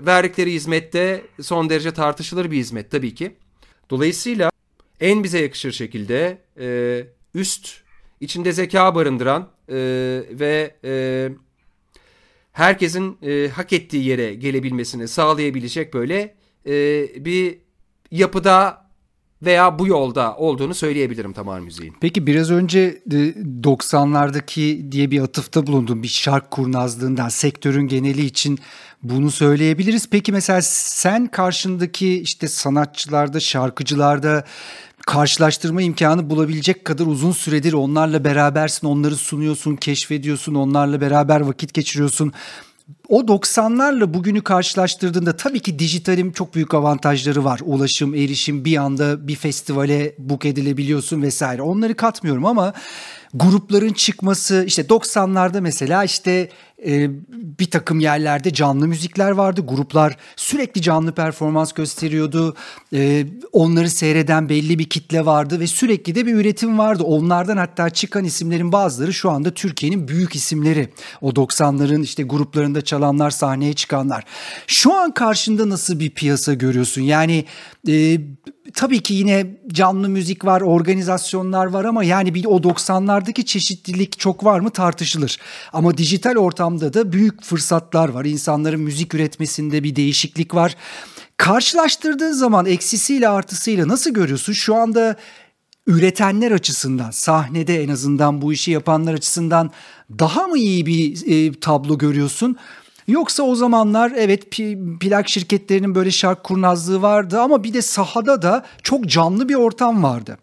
verdikleri 0.07 0.53
hizmette 0.53 1.23
son 1.43 1.71
derece 1.71 1.91
tartışılır 1.91 2.51
bir 2.51 2.57
hizmet 2.57 2.91
tabii 2.91 3.15
ki. 3.15 3.37
Dolayısıyla 3.91 4.51
en 5.01 5.25
bize 5.25 5.39
yakışır 5.39 5.73
şekilde 5.73 6.39
e, 6.61 7.05
üst, 7.35 7.81
içinde 8.21 8.53
zeka 8.53 8.95
barındıran 8.95 9.49
e, 9.69 9.75
ve 10.31 10.75
e, 10.85 11.29
herkesin 12.53 13.19
e, 13.23 13.49
hak 13.49 13.73
ettiği 13.73 14.05
yere 14.05 14.35
gelebilmesini 14.35 15.09
sağlayabilecek 15.09 15.95
böyle 15.95 16.35
e, 16.67 17.07
bir 17.25 17.59
yapıda 18.11 18.90
veya 19.43 19.79
bu 19.79 19.87
yolda 19.87 20.37
olduğunu 20.37 20.75
söyleyebilirim 20.75 21.33
Tamar 21.33 21.61
Müziğin. 21.61 21.95
Peki 22.01 22.27
biraz 22.27 22.51
önce 22.51 23.03
90'lardaki 23.63 24.93
diye 24.93 25.11
bir 25.11 25.21
atıfta 25.21 25.67
bulundum 25.67 26.03
bir 26.03 26.09
şark 26.09 26.51
kurnazlığından 26.51 27.29
sektörün 27.29 27.89
geneli 27.89 28.25
için 28.25 28.59
bunu 29.03 29.31
söyleyebiliriz. 29.31 30.09
Peki 30.11 30.33
mesela 30.33 30.63
sen 30.63 31.27
karşındaki 31.27 32.21
işte 32.21 32.49
sanatçılarda, 32.49 33.41
şarkıcılarda 33.41 34.45
karşılaştırma 35.07 35.83
imkanı 35.83 36.31
bulabilecek 36.31 36.85
kadar 36.85 37.07
uzun 37.07 37.33
süredir 37.33 37.73
onlarla 37.73 38.25
berabersin, 38.25 38.87
onları 38.87 39.17
sunuyorsun, 39.17 39.77
keşfediyorsun, 39.77 40.55
onlarla 40.55 41.01
beraber 41.01 41.41
vakit 41.41 41.75
geçiriyorsun 41.75 42.33
o 43.11 43.21
90'larla 43.21 44.15
bugünü 44.15 44.43
karşılaştırdığında 44.43 45.37
tabii 45.37 45.61
ki 45.61 45.79
dijitalin 45.79 46.33
çok 46.33 46.55
büyük 46.55 46.75
avantajları 46.75 47.45
var. 47.45 47.61
Ulaşım, 47.65 48.15
erişim 48.15 48.65
bir 48.65 48.77
anda 48.77 49.29
bir 49.29 49.37
festivale 49.37 50.15
book 50.19 50.45
edilebiliyorsun 50.45 51.23
vesaire. 51.23 51.63
Onları 51.63 51.95
katmıyorum 51.95 52.47
ama 52.47 52.73
grupların 53.35 53.93
çıkması 53.93 54.65
işte 54.67 54.83
90'larda 54.83 55.61
mesela 55.61 56.05
işte 56.05 56.49
e, 56.87 57.11
bir 57.33 57.71
takım 57.71 58.01
yerlerde 58.01 58.53
canlı 58.53 58.89
müzikler 58.89 59.31
vardı. 59.31 59.61
Gruplar 59.69 60.17
sürekli 60.37 60.83
canlı 60.83 61.13
performans 61.13 61.73
gösteriyordu. 61.73 62.57
E, 62.95 63.27
onları 63.53 63.91
seyreden 63.91 64.49
belli 64.49 64.79
bir 64.79 64.89
kitle 64.89 65.27
vardı 65.27 65.61
ve 65.61 65.67
sürekli 65.67 66.15
de 66.15 66.27
bir 66.27 66.35
üretim 66.35 66.79
vardı. 66.79 67.03
Onlardan 67.03 67.57
hatta 67.57 67.91
çıkan 67.91 68.25
isimlerin 68.25 68.73
bazıları 68.73 69.13
şu 69.13 69.31
anda 69.31 69.51
Türkiye'nin 69.51 70.09
büyük 70.09 70.35
isimleri. 70.35 70.89
O 71.21 71.31
90'ların 71.31 72.03
işte 72.03 72.23
gruplarında 72.23 72.81
çalanlar, 73.01 73.31
sahneye 73.31 73.73
çıkanlar. 73.73 74.25
Şu 74.67 74.95
an 74.95 75.15
karşında 75.15 75.69
nasıl 75.69 76.01
bir 76.01 76.11
piyasa 76.11 76.55
görüyorsun? 76.55 77.03
Yani 77.03 77.45
e, 77.89 78.19
tabii 78.75 79.03
ki 79.03 79.15
yine 79.15 79.47
canlı 79.73 80.09
müzik 80.09 80.45
var, 80.45 80.61
organizasyonlar 80.61 81.67
var 81.67 81.85
ama 81.85 82.05
yani 82.05 82.35
bir 82.35 82.45
o 82.45 82.57
90'lardaki 82.57 83.45
çeşitlilik 83.45 84.19
çok 84.19 84.45
var 84.45 84.61
mı 84.61 84.71
tartışılır. 84.71 85.39
Ama 85.73 85.97
dijital 85.97 86.37
ortamda 86.37 86.93
da 86.93 87.13
büyük 87.13 87.43
fırsatlar 87.43 88.09
var. 88.09 88.25
İnsanların 88.25 88.81
müzik 88.81 89.15
üretmesinde 89.15 89.83
bir 89.83 89.97
değişiklik 89.97 90.55
var. 90.55 90.77
Karşılaştırdığın 91.37 92.33
zaman 92.33 92.67
eksisiyle 92.67 93.29
artısıyla 93.29 93.89
nasıl 93.89 94.11
görüyorsun? 94.11 94.53
Şu 94.53 94.75
anda 94.75 95.17
üretenler 95.87 96.51
açısından, 96.53 97.11
sahnede 97.11 97.83
en 97.83 97.89
azından 97.89 98.43
bu 98.43 98.53
işi 98.53 98.71
yapanlar 98.71 99.15
açısından 99.15 99.71
daha 100.19 100.47
mı 100.47 100.59
iyi 100.59 100.87
bir 100.87 101.27
e, 101.27 101.61
tablo 101.61 101.99
görüyorsun? 101.99 102.57
Yoksa 103.11 103.43
o 103.43 103.55
zamanlar 103.55 104.13
evet 104.17 104.51
plak 105.01 105.29
şirketlerinin 105.29 105.95
böyle 105.95 106.11
şark 106.11 106.45
kurnazlığı 106.45 107.03
vardı 107.03 107.41
ama 107.41 107.65
bir 107.65 107.75
de 107.75 107.83
sahada 107.83 108.43
da 108.43 108.67
çok 108.83 109.07
canlı 109.07 109.49
bir 109.49 109.55
ortam 109.55 110.03
vardı. 110.03 110.39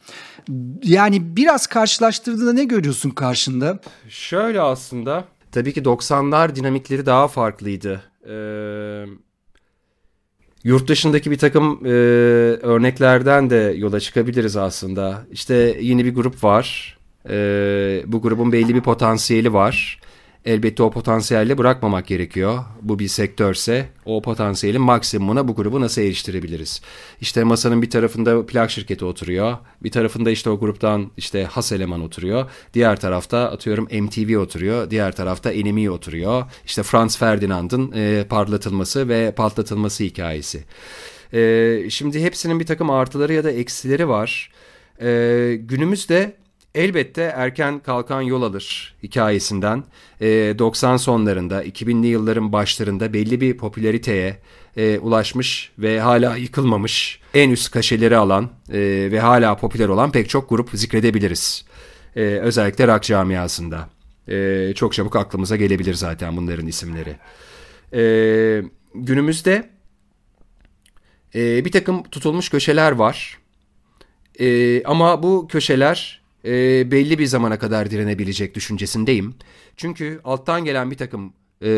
Yani 0.84 1.36
biraz 1.36 1.68
karşılaştırdığında 1.68 2.54
ne 2.54 2.64
görüyorsun 2.64 3.10
karşında? 3.10 3.80
Şöyle 4.10 4.62
aslında 4.62 5.24
tabii 5.52 5.74
ki 5.74 5.82
90'lar 5.82 6.56
dinamikleri 6.56 7.06
daha 7.06 7.28
farklıydı. 7.28 8.02
Ee, 8.30 9.06
yurt 10.64 10.88
dışındaki 10.88 11.32
bir 11.32 11.38
takım 11.38 11.86
e, 11.86 11.90
örneklerden 12.62 13.50
de 13.50 13.74
yola 13.78 14.00
çıkabiliriz 14.00 14.58
aslında. 14.58 15.26
İşte 15.32 15.78
yeni 15.82 16.06
bir 16.06 16.16
grup 16.16 16.44
var. 16.44 16.98
Ee, 17.30 18.04
bu 18.06 18.22
grubun 18.22 18.52
belli 18.52 18.76
bir 18.76 18.82
potansiyeli 18.82 19.54
var 19.54 20.00
Elbette 20.48 20.84
o 20.84 20.92
potansiyelle 20.92 21.58
bırakmamak 21.58 22.08
gerekiyor. 22.08 22.64
Bu 22.82 23.00
bir 23.00 23.08
sektörse 23.08 23.90
o 24.06 24.22
potansiyelin 24.22 24.82
maksimumuna 24.82 25.48
bu 25.48 25.56
grubu 25.56 25.82
nasıl 25.82 26.02
eriştirebiliriz? 26.02 26.82
İşte 27.22 27.44
masanın 27.44 27.82
bir 27.82 27.90
tarafında 27.90 28.46
plak 28.46 28.72
şirketi 28.72 29.06
oturuyor. 29.06 29.58
Bir 29.84 29.92
tarafında 29.92 30.30
işte 30.30 30.50
o 30.50 30.60
gruptan 30.60 31.12
işte 31.18 31.44
has 31.44 31.72
eleman 31.72 32.02
oturuyor. 32.02 32.50
Diğer 32.74 33.00
tarafta 33.00 33.52
atıyorum 33.52 33.84
MTV 33.84 34.38
oturuyor. 34.40 34.90
Diğer 34.90 35.16
tarafta 35.16 35.52
NME 35.52 35.90
oturuyor. 35.90 36.44
İşte 36.66 36.84
Franz 36.84 37.18
Ferdinand'ın 37.18 37.92
e, 37.96 38.26
parlatılması 38.30 39.10
ve 39.10 39.32
patlatılması 39.32 40.04
hikayesi. 40.04 40.64
E, 41.34 41.90
şimdi 41.90 42.24
hepsinin 42.24 42.60
bir 42.60 42.66
takım 42.66 42.90
artıları 42.90 43.34
ya 43.34 43.44
da 43.44 43.52
eksileri 43.52 44.10
var. 44.10 44.52
E, 45.02 45.60
günümüzde 45.60 46.36
Elbette 46.78 47.22
erken 47.22 47.80
kalkan 47.80 48.22
yol 48.22 48.42
alır 48.42 48.96
hikayesinden 49.04 49.84
e, 50.22 50.28
90 50.60 50.98
sonlarında 50.98 51.66
2000'li 51.66 52.08
yılların 52.08 52.52
başlarında 52.52 53.14
belli 53.14 53.42
bir 53.42 53.58
popülariteye 53.58 54.40
e, 54.78 55.00
ulaşmış 55.00 55.72
ve 55.80 56.00
hala 56.00 56.38
yıkılmamış 56.38 57.20
en 57.34 57.50
üst 57.50 57.72
kaşeleri 57.72 58.18
alan 58.18 58.50
e, 58.70 58.80
ve 59.12 59.20
hala 59.20 59.58
popüler 59.58 59.88
olan 59.88 60.12
pek 60.12 60.30
çok 60.30 60.50
grup 60.50 60.70
zikredebiliriz. 60.74 61.66
E, 62.16 62.22
özellikle 62.22 62.88
rock 62.88 63.04
camiasında. 63.04 63.90
E, 64.28 64.74
çok 64.76 64.94
çabuk 64.94 65.16
aklımıza 65.16 65.56
gelebilir 65.56 65.94
zaten 65.94 66.38
bunların 66.38 66.68
isimleri. 66.68 67.16
E, 67.94 68.02
günümüzde 68.96 69.70
e, 71.36 71.66
bir 71.66 71.72
takım 71.72 72.04
tutulmuş 72.04 72.50
köşeler 72.50 72.92
var. 72.92 73.38
E, 74.40 74.84
ama 74.84 75.24
bu 75.24 75.48
köşeler 75.48 76.27
e, 76.48 76.92
belli 76.92 77.20
bir 77.20 77.26
zamana 77.26 77.60
kadar 77.60 77.92
direnebilecek 77.92 78.56
düşüncesindeyim. 78.56 79.36
Çünkü 79.78 80.20
alttan 80.24 80.66
gelen 80.66 80.92
bir 80.92 80.98
takım 80.98 81.34
e, 81.62 81.70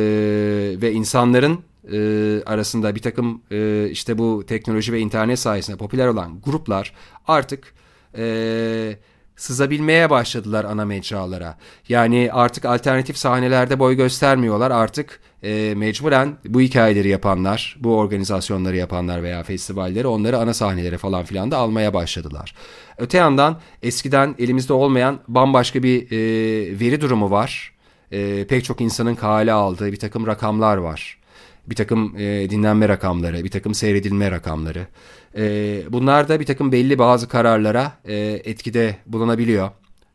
ve 0.82 0.92
insanların 0.92 1.60
e, 1.92 1.98
arasında 2.46 2.96
bir 2.96 3.02
takım 3.02 3.42
e, 3.52 3.90
işte 3.90 4.18
bu 4.18 4.44
teknoloji 4.48 4.94
ve 4.94 5.00
internet 5.00 5.40
sayesinde 5.40 5.78
popüler 5.78 6.08
olan 6.08 6.42
gruplar 6.42 6.94
artık 7.28 7.74
e, 8.18 8.96
sızabilmeye 9.36 10.10
başladılar 10.10 10.66
ana 10.66 10.86
mecralara. 10.86 11.58
Yani 11.90 12.30
artık 12.34 12.66
alternatif 12.66 13.18
sahnelerde 13.18 13.80
boy 13.80 13.96
göstermiyorlar. 13.96 14.72
Artık 14.72 15.20
e, 15.44 15.74
mecburen 15.78 16.38
bu 16.46 16.62
hikayeleri 16.62 17.10
yapanlar, 17.10 17.78
bu 17.80 17.98
organizasyonları 17.98 18.78
yapanlar 18.78 19.24
veya 19.24 19.44
festivalleri 19.44 20.08
onları 20.08 20.38
ana 20.38 20.54
sahnelere 20.54 20.98
falan 20.98 21.24
filan 21.24 21.52
da 21.52 21.58
almaya 21.58 21.94
başladılar. 21.94 22.56
Öte 22.98 23.18
yandan 23.18 23.60
eskiden 23.84 24.36
elimizde 24.40 24.74
olmayan 24.74 25.20
bambaşka 25.28 25.84
bir 25.84 26.12
e, 26.12 26.80
veri 26.80 27.02
durumu 27.02 27.32
var. 27.32 27.74
E, 28.12 28.48
pek 28.48 28.64
çok 28.64 28.82
insanın 28.82 29.16
kale 29.16 29.52
aldığı 29.54 29.92
bir 29.92 30.00
takım 30.00 30.28
rakamlar 30.28 30.78
var. 30.78 31.18
Bir 31.68 31.76
takım 31.76 32.18
e, 32.18 32.50
dinlenme 32.50 32.90
rakamları, 32.90 33.44
bir 33.44 33.52
takım 33.52 33.74
seyredilme 33.74 34.32
rakamları. 34.32 34.88
E, 35.38 35.82
bunlar 35.90 36.30
da 36.30 36.40
bir 36.40 36.46
takım 36.46 36.72
belli 36.72 37.00
bazı 37.00 37.28
kararlara 37.28 37.92
e, 38.06 38.16
etkide 38.46 38.98
bulunabiliyor. 39.06 39.70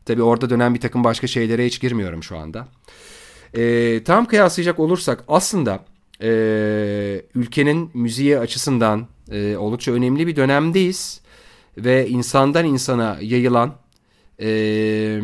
Tabi 0.05 0.23
orada 0.23 0.49
dönen 0.49 0.73
bir 0.73 0.79
takım 0.79 1.03
başka 1.03 1.27
şeylere 1.27 1.65
hiç 1.65 1.81
girmiyorum 1.81 2.23
şu 2.23 2.37
anda. 2.37 2.67
E, 3.55 4.03
tam 4.03 4.25
kıyaslayacak 4.25 4.79
olursak 4.79 5.23
aslında 5.27 5.85
e, 6.21 6.29
ülkenin 7.35 7.91
müziği 7.93 8.39
açısından 8.39 9.07
e, 9.31 9.57
oldukça 9.57 9.91
önemli 9.91 10.27
bir 10.27 10.35
dönemdeyiz. 10.35 11.21
Ve 11.77 12.07
insandan 12.09 12.65
insana 12.65 13.17
yayılan 13.21 13.75
e, 14.41 15.19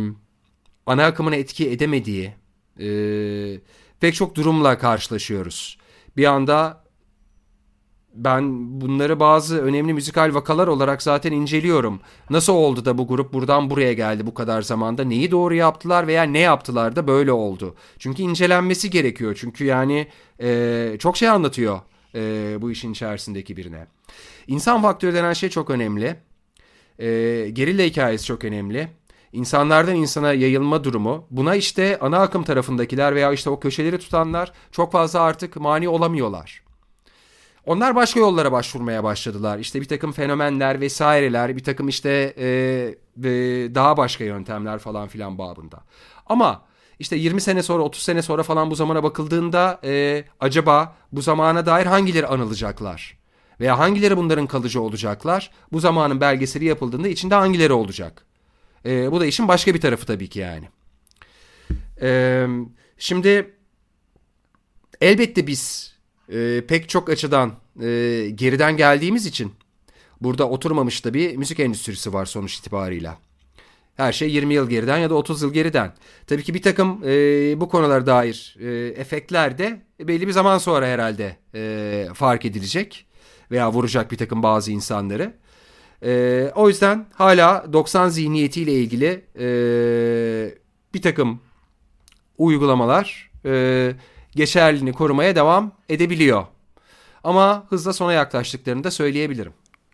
ana 0.85 1.05
akımına 1.05 1.35
etki 1.35 1.69
edemediği 1.69 2.33
e, 2.79 2.87
pek 3.99 4.15
çok 4.15 4.35
durumla 4.35 4.77
karşılaşıyoruz. 4.77 5.77
Bir 6.17 6.25
anda 6.25 6.80
ben 8.15 8.81
bunları 8.81 9.19
bazı 9.19 9.61
önemli 9.61 9.93
müzikal 9.93 10.33
vakalar 10.33 10.67
olarak 10.67 11.03
zaten 11.03 11.31
inceliyorum. 11.31 11.99
Nasıl 12.29 12.53
oldu 12.53 12.85
da 12.85 12.97
bu 12.97 13.07
grup 13.07 13.33
buradan 13.33 13.69
buraya 13.69 13.93
geldi 13.93 14.27
bu 14.27 14.33
kadar 14.33 14.61
zamanda? 14.61 15.03
Neyi 15.03 15.31
doğru 15.31 15.55
yaptılar 15.55 16.07
veya 16.07 16.23
ne 16.23 16.39
yaptılar 16.39 16.95
da 16.95 17.07
böyle 17.07 17.31
oldu? 17.31 17.75
Çünkü 17.99 18.23
incelenmesi 18.23 18.89
gerekiyor. 18.89 19.37
Çünkü 19.39 19.65
yani 19.65 20.07
e, 20.41 20.95
çok 20.99 21.17
şey 21.17 21.29
anlatıyor 21.29 21.79
e, 22.15 22.57
bu 22.61 22.71
işin 22.71 22.91
içerisindeki 22.91 23.57
birine. 23.57 23.87
İnsan 24.47 24.81
faktörü 24.81 25.13
denen 25.13 25.33
şey 25.33 25.49
çok 25.49 25.69
önemli. 25.69 26.15
E, 26.99 27.07
gerilla 27.53 27.83
hikayesi 27.83 28.25
çok 28.25 28.43
önemli. 28.43 28.87
İnsanlardan 29.33 29.95
insana 29.95 30.33
yayılma 30.33 30.83
durumu. 30.83 31.25
Buna 31.29 31.55
işte 31.55 31.99
ana 32.01 32.19
akım 32.19 32.43
tarafındakiler 32.43 33.15
veya 33.15 33.31
işte 33.31 33.49
o 33.49 33.59
köşeleri 33.59 33.99
tutanlar 33.99 34.51
çok 34.71 34.91
fazla 34.91 35.21
artık 35.21 35.55
mani 35.55 35.89
olamıyorlar. 35.89 36.70
Onlar 37.65 37.95
başka 37.95 38.19
yollara 38.19 38.51
başvurmaya 38.51 39.03
başladılar. 39.03 39.59
İşte 39.59 39.81
bir 39.81 39.87
takım 39.87 40.11
fenomenler 40.11 40.81
vesaireler, 40.81 41.55
bir 41.55 41.63
takım 41.63 41.87
işte 41.87 42.33
e, 42.37 42.45
e, 43.23 43.29
daha 43.75 43.97
başka 43.97 44.23
yöntemler 44.23 44.79
falan 44.79 45.07
filan 45.07 45.37
babında. 45.37 45.83
Ama 46.25 46.61
işte 46.99 47.15
20 47.15 47.41
sene 47.41 47.63
sonra 47.63 47.83
30 47.83 48.03
sene 48.03 48.21
sonra 48.21 48.43
falan 48.43 48.71
bu 48.71 48.75
zamana 48.75 49.03
bakıldığında 49.03 49.79
e, 49.83 50.23
acaba 50.39 50.95
bu 51.11 51.21
zamana 51.21 51.65
dair 51.65 51.85
hangileri 51.85 52.27
anılacaklar? 52.27 53.17
Veya 53.59 53.79
hangileri 53.79 54.17
bunların 54.17 54.47
kalıcı 54.47 54.81
olacaklar? 54.81 55.51
Bu 55.71 55.79
zamanın 55.79 56.21
belgeseli 56.21 56.65
yapıldığında 56.65 57.07
içinde 57.07 57.35
hangileri 57.35 57.73
olacak? 57.73 58.25
E, 58.85 59.11
bu 59.11 59.19
da 59.19 59.25
işin 59.25 59.47
başka 59.47 59.73
bir 59.73 59.81
tarafı 59.81 60.05
tabii 60.05 60.29
ki 60.29 60.39
yani. 60.39 60.69
E, 62.01 62.47
şimdi 62.97 63.55
elbette 65.01 65.47
biz 65.47 65.90
e, 66.31 66.61
pek 66.67 66.89
çok 66.89 67.09
açıdan 67.09 67.53
e, 67.81 67.85
geriden 68.35 68.77
geldiğimiz 68.77 69.25
için 69.25 69.53
burada 70.21 70.49
oturmamış 70.49 71.05
da 71.05 71.13
bir 71.13 71.35
müzik 71.35 71.59
endüstrisi 71.59 72.13
var 72.13 72.25
sonuç 72.25 72.57
itibarıyla. 72.57 73.17
Her 73.97 74.13
şey 74.13 74.31
20 74.31 74.53
yıl 74.53 74.69
geriden 74.69 74.97
ya 74.97 75.09
da 75.09 75.15
30 75.15 75.41
yıl 75.41 75.53
geriden. 75.53 75.93
Tabii 76.27 76.43
ki 76.43 76.53
bir 76.53 76.61
takım 76.61 77.01
e, 77.05 77.09
bu 77.61 77.69
konulara 77.69 78.05
dair 78.05 78.55
e, 78.59 78.87
efektler 79.01 79.57
de 79.57 79.81
belli 79.99 80.27
bir 80.27 80.31
zaman 80.31 80.57
sonra 80.57 80.87
herhalde 80.87 81.37
e, 81.55 82.07
fark 82.13 82.45
edilecek 82.45 83.05
veya 83.51 83.71
vuracak 83.71 84.11
bir 84.11 84.17
takım 84.17 84.43
bazı 84.43 84.71
insanları. 84.71 85.33
E, 86.03 86.51
o 86.55 86.67
yüzden 86.69 87.05
hala 87.13 87.73
90 87.73 88.09
zihniyetiyle 88.09 88.73
ilgili 88.73 89.25
e, 89.39 89.45
bir 90.93 91.01
takım 91.01 91.39
uygulamalar 92.37 93.31
e, 93.45 93.93
geçerliliğini 94.35 94.93
korumaya 94.93 95.35
devam 95.35 95.71
edebiliyor. 95.89 96.45
Ama 97.23 97.65
hızla 97.69 97.93
sona 97.93 98.13
yaklaştıklarını 98.13 98.83
da 98.83 98.91
söyleyebilirim. 98.91 99.53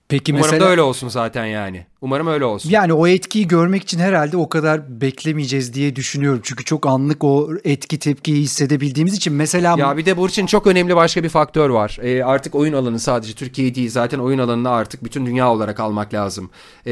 Peki 0.09 0.33
Umarım 0.33 0.45
mesela... 0.45 0.65
da 0.65 0.69
öyle 0.69 0.81
olsun 0.81 1.07
zaten 1.07 1.45
yani. 1.45 1.85
Umarım 2.01 2.27
öyle 2.27 2.45
olsun. 2.45 2.69
Yani 2.69 2.93
o 2.93 3.07
etkiyi 3.07 3.47
görmek 3.47 3.83
için 3.83 3.99
herhalde 3.99 4.37
o 4.37 4.49
kadar 4.49 5.01
beklemeyeceğiz 5.01 5.73
diye 5.73 5.95
düşünüyorum. 5.95 6.39
Çünkü 6.43 6.63
çok 6.65 6.85
anlık 6.85 7.23
o 7.23 7.49
etki 7.63 7.99
tepkiyi 7.99 8.41
hissedebildiğimiz 8.41 9.13
için 9.13 9.33
mesela... 9.33 9.75
Ya 9.79 9.97
bir 9.97 10.05
de 10.05 10.17
Burçin 10.17 10.45
çok 10.45 10.67
önemli 10.67 10.95
başka 10.95 11.23
bir 11.23 11.29
faktör 11.29 11.69
var. 11.69 11.99
E, 12.01 12.23
artık 12.23 12.55
oyun 12.55 12.73
alanı 12.73 12.99
sadece 12.99 13.33
Türkiye 13.33 13.75
değil 13.75 13.89
zaten 13.89 14.19
oyun 14.19 14.39
alanını 14.39 14.69
artık 14.69 15.03
bütün 15.03 15.25
dünya 15.25 15.51
olarak 15.51 15.79
almak 15.79 16.13
lazım. 16.13 16.49
E, 16.85 16.91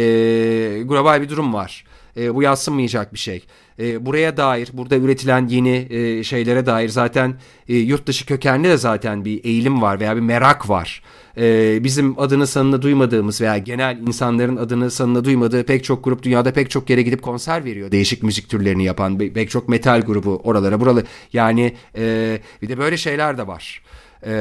global 0.86 1.22
bir 1.22 1.30
durum 1.30 1.54
var. 1.54 1.86
E, 2.18 2.36
bu 2.36 2.44
yatsınmayacak 2.44 3.14
bir 3.14 3.20
şey. 3.20 3.44
E, 3.80 4.06
buraya 4.06 4.38
dair, 4.38 4.70
burada 4.74 4.96
üretilen 4.96 5.48
yeni 5.48 5.88
e, 5.90 6.24
şeylere 6.24 6.66
dair 6.66 6.90
zaten 6.90 7.36
e, 7.70 7.76
yurt 7.76 8.08
dışı 8.08 8.26
kökenli 8.26 8.70
de 8.70 8.78
zaten 8.78 9.26
bir 9.26 9.44
eğilim 9.44 9.82
var 9.82 10.00
veya 10.00 10.16
bir 10.16 10.22
merak 10.22 10.70
var. 10.70 11.04
E, 11.38 11.84
bizim 11.84 12.20
adını 12.20 12.48
sanını 12.48 12.82
duymadığımız 12.82 13.42
veya 13.42 13.58
genel 13.58 13.98
insanların 14.08 14.58
adını 14.58 14.92
sanını 14.92 15.24
duymadığı 15.24 15.64
pek 15.64 15.84
çok 15.84 16.04
grup 16.04 16.24
dünyada 16.24 16.54
pek 16.54 16.70
çok 16.70 16.90
yere 16.90 17.02
gidip 17.02 17.22
konser 17.22 17.66
veriyor. 17.66 17.92
Değişik 17.92 18.24
müzik 18.24 18.50
türlerini 18.50 18.84
yapan 18.84 19.18
pek 19.18 19.50
çok 19.50 19.70
metal 19.70 20.02
grubu 20.02 20.42
oralara 20.44 20.80
buralı. 20.80 21.04
Yani 21.34 21.76
e, 21.98 22.40
bir 22.62 22.70
de 22.70 22.78
böyle 22.78 22.98
şeyler 22.98 23.38
de 23.38 23.48
var. 23.48 23.82
E, 24.26 24.34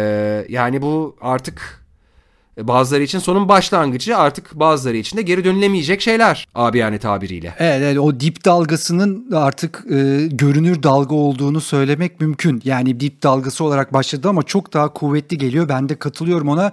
yani 0.48 0.82
bu 0.82 1.16
artık 1.20 1.83
bazıları 2.60 3.02
için 3.02 3.18
sonun 3.18 3.48
başlangıcı 3.48 4.16
artık 4.16 4.54
bazıları 4.54 4.96
için 4.96 5.16
de 5.16 5.22
geri 5.22 5.44
dönülemeyecek 5.44 6.00
şeyler 6.00 6.48
abi 6.54 6.78
yani 6.78 6.98
tabiriyle. 6.98 7.54
Evet, 7.58 7.82
evet 7.82 7.98
o 7.98 8.20
dip 8.20 8.44
dalgasının 8.44 9.30
artık 9.32 9.84
e, 9.90 10.26
görünür 10.26 10.82
dalga 10.82 11.14
olduğunu 11.14 11.60
söylemek 11.60 12.20
mümkün. 12.20 12.62
Yani 12.64 13.00
dip 13.00 13.22
dalgası 13.22 13.64
olarak 13.64 13.92
başladı 13.92 14.28
ama 14.28 14.42
çok 14.42 14.72
daha 14.72 14.92
kuvvetli 14.92 15.38
geliyor. 15.38 15.68
Ben 15.68 15.88
de 15.88 15.96
katılıyorum 15.96 16.48
ona. 16.48 16.72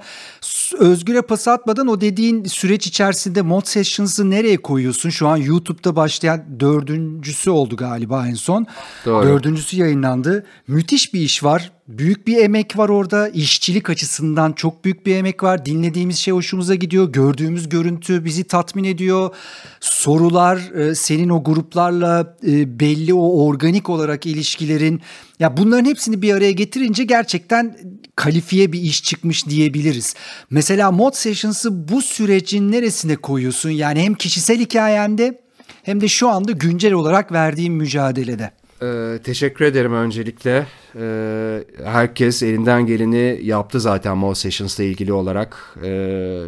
Özgür'e 0.79 1.21
pas 1.21 1.47
atmadan 1.47 1.87
o 1.87 2.01
dediğin 2.01 2.43
süreç 2.43 2.87
içerisinde 2.87 3.41
Mod 3.41 3.65
Sessions'ı 3.65 4.29
nereye 4.29 4.57
koyuyorsun? 4.57 5.09
Şu 5.09 5.27
an 5.27 5.37
YouTube'da 5.37 5.95
başlayan 5.95 6.59
dördüncüsü 6.59 7.49
oldu 7.49 7.75
galiba 7.75 8.27
en 8.27 8.33
son. 8.33 8.67
Doğru. 9.05 9.27
Dördüncüsü 9.27 9.77
yayınlandı. 9.77 10.45
Müthiş 10.67 11.13
bir 11.13 11.19
iş 11.19 11.43
var 11.43 11.71
Büyük 11.97 12.27
bir 12.27 12.37
emek 12.37 12.77
var 12.77 12.89
orada. 12.89 13.29
İşçilik 13.29 13.89
açısından 13.89 14.53
çok 14.53 14.85
büyük 14.85 15.05
bir 15.05 15.15
emek 15.15 15.43
var. 15.43 15.65
Dinlediğimiz 15.65 16.17
şey 16.17 16.33
hoşumuza 16.33 16.75
gidiyor. 16.75 17.11
Gördüğümüz 17.11 17.69
görüntü 17.69 18.25
bizi 18.25 18.43
tatmin 18.43 18.83
ediyor. 18.83 19.35
Sorular, 19.79 20.57
e, 20.57 20.95
senin 20.95 21.29
o 21.29 21.43
gruplarla 21.43 22.37
e, 22.47 22.79
belli 22.79 23.13
o 23.13 23.45
organik 23.45 23.89
olarak 23.89 24.25
ilişkilerin 24.25 25.01
ya 25.39 25.57
bunların 25.57 25.85
hepsini 25.85 26.21
bir 26.21 26.33
araya 26.33 26.51
getirince 26.51 27.03
gerçekten 27.03 27.77
kalifiye 28.15 28.71
bir 28.71 28.81
iş 28.81 29.03
çıkmış 29.03 29.47
diyebiliriz. 29.47 30.15
Mesela 30.49 30.91
Mod 30.91 31.13
Sessions'ı 31.13 31.87
bu 31.87 32.01
sürecin 32.01 32.71
neresine 32.71 33.15
koyuyorsun? 33.15 33.69
Yani 33.69 34.01
hem 34.01 34.13
kişisel 34.13 34.59
hikayende 34.59 35.41
hem 35.83 36.01
de 36.01 36.07
şu 36.07 36.29
anda 36.29 36.51
güncel 36.51 36.93
olarak 36.93 37.31
verdiğin 37.31 37.73
mücadelede. 37.73 38.60
Ee, 38.83 39.19
teşekkür 39.23 39.65
ederim 39.65 39.93
öncelikle. 39.93 40.67
Ee, 40.95 41.63
herkes 41.83 42.43
elinden 42.43 42.85
geleni 42.85 43.39
yaptı 43.43 43.79
zaten 43.79 44.17
Mo 44.17 44.35
Sessions 44.35 44.79
ile 44.79 44.89
ilgili 44.89 45.13
olarak. 45.13 45.75
Ee, 45.83 46.43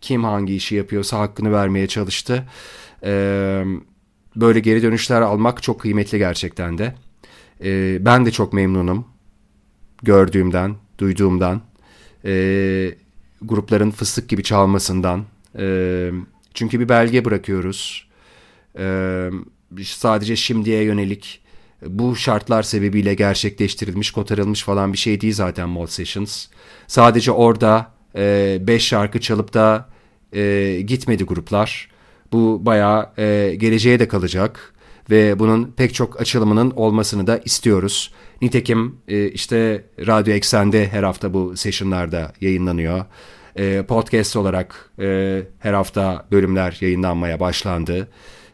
kim 0.00 0.24
hangi 0.24 0.54
işi 0.54 0.74
yapıyorsa 0.74 1.18
hakkını 1.18 1.52
vermeye 1.52 1.86
çalıştı. 1.86 2.44
Ee, 3.04 3.64
böyle 4.36 4.60
geri 4.60 4.82
dönüşler 4.82 5.20
almak 5.20 5.62
çok 5.62 5.80
kıymetli 5.80 6.18
gerçekten 6.18 6.78
de. 6.78 6.94
Ee, 7.64 7.98
ben 8.00 8.26
de 8.26 8.30
çok 8.30 8.52
memnunum 8.52 9.04
gördüğümden, 10.02 10.76
duyduğumdan. 10.98 11.60
Ee, 12.24 12.94
grupların 13.42 13.90
fıstık 13.90 14.28
gibi 14.28 14.42
çalmasından. 14.42 15.24
Ee, 15.58 16.10
çünkü 16.54 16.80
bir 16.80 16.88
belge 16.88 17.24
bırakıyoruz. 17.24 18.08
Ee, 18.78 19.30
sadece 19.84 20.36
şimdiye 20.36 20.82
yönelik 20.82 21.40
bu 21.86 22.16
şartlar 22.16 22.62
sebebiyle 22.62 23.14
gerçekleştirilmiş, 23.14 24.10
kotarılmış 24.10 24.62
falan 24.62 24.92
bir 24.92 24.98
şey 24.98 25.20
değil 25.20 25.34
zaten 25.34 25.68
Mod 25.68 25.88
Sessions. 25.88 26.46
Sadece 26.86 27.32
orada 27.32 27.92
5 28.14 28.68
e, 28.68 28.78
şarkı 28.78 29.20
çalıp 29.20 29.54
da 29.54 29.88
e, 30.32 30.80
gitmedi 30.86 31.24
gruplar. 31.24 31.88
Bu 32.32 32.66
bayağı 32.66 33.10
e, 33.18 33.54
geleceğe 33.54 33.98
de 34.00 34.08
kalacak 34.08 34.74
ve 35.10 35.38
bunun 35.38 35.72
pek 35.76 35.94
çok 35.94 36.20
açılımının 36.20 36.70
olmasını 36.70 37.26
da 37.26 37.38
istiyoruz. 37.38 38.12
Nitekim 38.42 38.96
e, 39.08 39.28
işte 39.28 39.84
Radyo 40.06 40.34
Eksen'de 40.34 40.88
her 40.88 41.02
hafta 41.02 41.34
bu 41.34 41.56
sessionlarda 41.56 42.32
yayınlanıyor. 42.40 43.04
E, 43.56 43.82
podcast 43.82 44.36
olarak 44.36 44.90
e, 44.98 45.42
her 45.58 45.72
hafta 45.72 46.26
bölümler 46.32 46.76
yayınlanmaya 46.80 47.40
başlandı. 47.40 48.08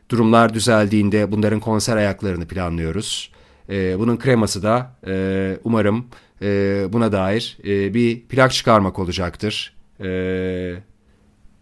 Durumlar 0.09 0.55
düzeldiğinde 0.55 1.33
bunların 1.33 1.61
konser 1.61 1.97
ayaklarını 1.97 2.47
planlıyoruz. 2.47 3.31
E, 3.69 3.99
bunun 3.99 4.17
kreması 4.17 4.63
da 4.63 4.97
e, 5.07 5.57
umarım 5.65 6.07
e, 6.43 6.47
buna 6.93 7.13
dair 7.13 7.59
e, 7.65 7.95
bir 7.95 8.21
plak 8.21 8.53
çıkarmak 8.53 8.99
olacaktır. 8.99 9.77
E, 10.01 10.77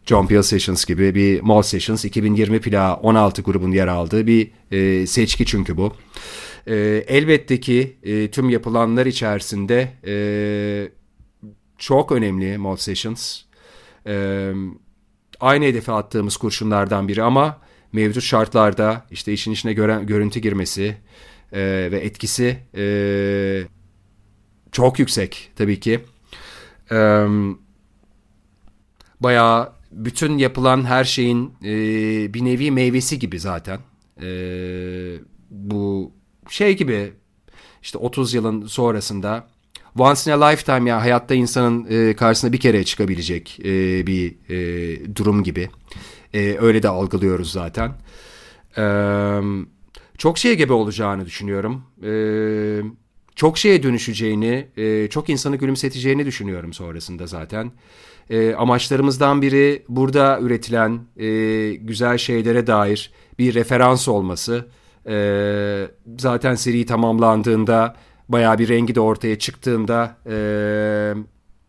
John 0.06 0.26
Peel 0.26 0.42
Sessions 0.42 0.84
gibi 0.84 1.14
bir 1.14 1.40
Mall 1.40 1.62
Sessions 1.62 2.04
2020 2.04 2.60
plağı 2.60 2.94
16 2.94 3.42
grubun 3.42 3.72
yer 3.72 3.86
aldığı 3.88 4.26
bir 4.26 4.50
e, 4.70 5.06
seçki 5.06 5.46
çünkü 5.46 5.76
bu. 5.76 5.92
E, 6.66 6.74
elbette 7.08 7.60
ki 7.60 7.96
e, 8.02 8.30
tüm 8.30 8.50
yapılanlar 8.50 9.06
içerisinde 9.06 9.88
e, 10.06 10.14
çok 11.78 12.12
önemli 12.12 12.58
Mall 12.58 12.76
Sessions. 12.76 13.40
E, 14.06 14.52
aynı 15.40 15.64
hedefe 15.64 15.92
attığımız 15.92 16.36
kurşunlardan 16.36 17.08
biri 17.08 17.22
ama 17.22 17.58
mevcut 17.92 18.22
şartlarda 18.22 19.06
işte 19.10 19.32
işin 19.32 19.52
içine 19.52 19.72
gören, 19.72 20.06
görüntü 20.06 20.40
girmesi 20.40 20.96
e, 21.52 21.88
ve 21.92 21.98
etkisi 22.00 22.58
e, 22.76 22.84
çok 24.72 24.98
yüksek 24.98 25.50
tabii 25.56 25.80
ki. 25.80 26.00
E, 26.92 27.26
bayağı 29.20 29.72
bütün 29.92 30.38
yapılan 30.38 30.84
her 30.84 31.04
şeyin 31.04 31.54
e, 31.64 31.74
bir 32.34 32.44
nevi 32.44 32.70
meyvesi 32.70 33.18
gibi 33.18 33.40
zaten. 33.40 33.78
E, 34.22 34.28
bu 35.50 36.12
şey 36.48 36.76
gibi 36.76 37.12
işte 37.82 37.98
30 37.98 38.34
yılın 38.34 38.66
sonrasında 38.66 39.46
once 39.98 40.30
in 40.30 40.34
a 40.34 40.46
lifetime 40.46 40.90
ya 40.90 41.00
hayatta 41.00 41.34
insanın 41.34 41.86
e, 41.90 42.16
karşısına 42.16 42.52
bir 42.52 42.60
kere 42.60 42.84
çıkabilecek 42.84 43.60
e, 43.60 44.06
bir 44.06 44.34
e, 44.48 45.16
durum 45.16 45.42
gibi. 45.42 45.70
E, 46.34 46.56
öyle 46.60 46.82
de 46.82 46.88
algılıyoruz 46.88 47.52
zaten. 47.52 47.92
E, 48.78 48.84
çok 50.18 50.38
şeye 50.38 50.54
gebe 50.54 50.72
olacağını 50.72 51.26
düşünüyorum. 51.26 51.82
E, 52.04 52.12
çok 53.34 53.58
şeye 53.58 53.82
dönüşeceğini, 53.82 54.68
e, 54.76 55.08
çok 55.08 55.28
insanı 55.28 55.56
gülümseteceğini 55.56 56.26
düşünüyorum 56.26 56.72
sonrasında 56.72 57.26
zaten. 57.26 57.72
E, 58.30 58.54
amaçlarımızdan 58.54 59.42
biri 59.42 59.82
burada 59.88 60.38
üretilen 60.40 61.00
e, 61.16 61.28
güzel 61.74 62.18
şeylere 62.18 62.66
dair 62.66 63.12
bir 63.38 63.54
referans 63.54 64.08
olması. 64.08 64.66
E, 65.06 65.86
zaten 66.18 66.54
seri 66.54 66.86
tamamlandığında 66.86 67.96
baya 68.28 68.58
bir 68.58 68.68
rengi 68.68 68.94
de 68.94 69.00
ortaya 69.00 69.38
çıktığında 69.38 70.16
e, 70.26 70.36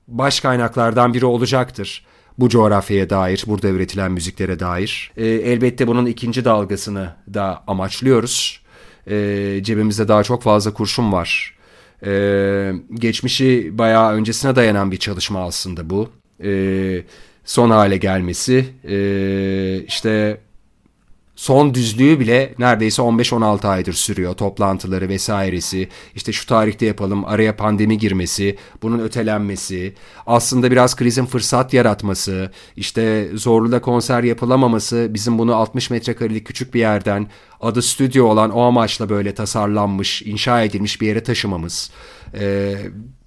baş 0.07 0.39
kaynaklardan 0.39 1.13
biri 1.13 1.25
olacaktır 1.25 2.05
bu 2.37 2.49
coğrafyaya 2.49 3.09
dair, 3.09 3.43
burada 3.47 3.69
üretilen 3.69 4.11
müziklere 4.11 4.59
dair. 4.59 5.11
E, 5.17 5.27
elbette 5.27 5.87
bunun 5.87 6.05
ikinci 6.05 6.45
dalgasını 6.45 7.15
da 7.33 7.63
amaçlıyoruz. 7.67 8.61
E, 9.07 9.59
cebimizde 9.63 10.07
daha 10.07 10.23
çok 10.23 10.43
fazla 10.43 10.73
kurşun 10.73 11.11
var. 11.11 11.57
E, 12.05 12.73
geçmişi 12.93 13.77
bayağı 13.77 14.13
öncesine 14.13 14.55
dayanan 14.55 14.91
bir 14.91 14.97
çalışma 14.97 15.45
aslında 15.45 15.89
bu. 15.89 16.09
E, 16.43 17.03
son 17.45 17.69
hale 17.69 17.97
gelmesi, 17.97 18.65
e, 18.87 18.97
işte 19.87 20.37
son 21.35 21.73
düzlüğü 21.73 22.19
bile 22.19 22.53
neredeyse 22.59 23.01
15-16 23.01 23.67
aydır 23.67 23.93
sürüyor 23.93 24.33
toplantıları 24.33 25.09
vesairesi. 25.09 25.89
İşte 26.15 26.31
şu 26.31 26.45
tarihte 26.45 26.85
yapalım 26.85 27.25
araya 27.25 27.55
pandemi 27.55 27.97
girmesi, 27.97 28.57
bunun 28.81 28.99
ötelenmesi, 28.99 29.93
aslında 30.25 30.71
biraz 30.71 30.95
krizin 30.95 31.25
fırsat 31.25 31.73
yaratması, 31.73 32.51
işte 32.75 33.29
zorluda 33.33 33.81
konser 33.81 34.23
yapılamaması, 34.23 35.07
bizim 35.09 35.37
bunu 35.37 35.55
60 35.55 35.89
metrekarelik 35.89 36.45
küçük 36.45 36.73
bir 36.73 36.79
yerden 36.79 37.27
adı 37.61 37.81
stüdyo 37.81 38.25
olan 38.25 38.51
o 38.51 38.61
amaçla 38.61 39.09
böyle 39.09 39.33
tasarlanmış, 39.33 40.21
inşa 40.21 40.63
edilmiş 40.63 41.01
bir 41.01 41.07
yere 41.07 41.23
taşımamız. 41.23 41.91
Ee, 42.33 42.75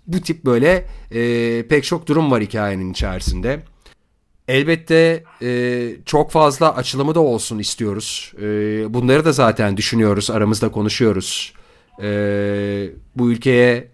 bu 0.07 0.21
tip 0.21 0.45
böyle 0.45 0.87
e, 1.11 1.63
pek 1.69 1.85
çok 1.85 2.07
durum 2.07 2.31
var 2.31 2.43
hikayenin 2.43 2.93
içerisinde. 2.93 3.63
Elbette 4.49 5.25
e, 5.43 5.91
çok 6.05 6.31
fazla 6.31 6.77
açılımı 6.77 7.15
da 7.15 7.21
olsun 7.21 7.59
istiyoruz. 7.59 8.33
E, 8.39 8.45
bunları 8.95 9.25
da 9.25 9.33
zaten 9.33 9.77
düşünüyoruz, 9.77 10.31
aramızda 10.31 10.71
konuşuyoruz. 10.71 11.53
E, 12.03 12.09
bu 13.17 13.31
ülkeye 13.33 13.89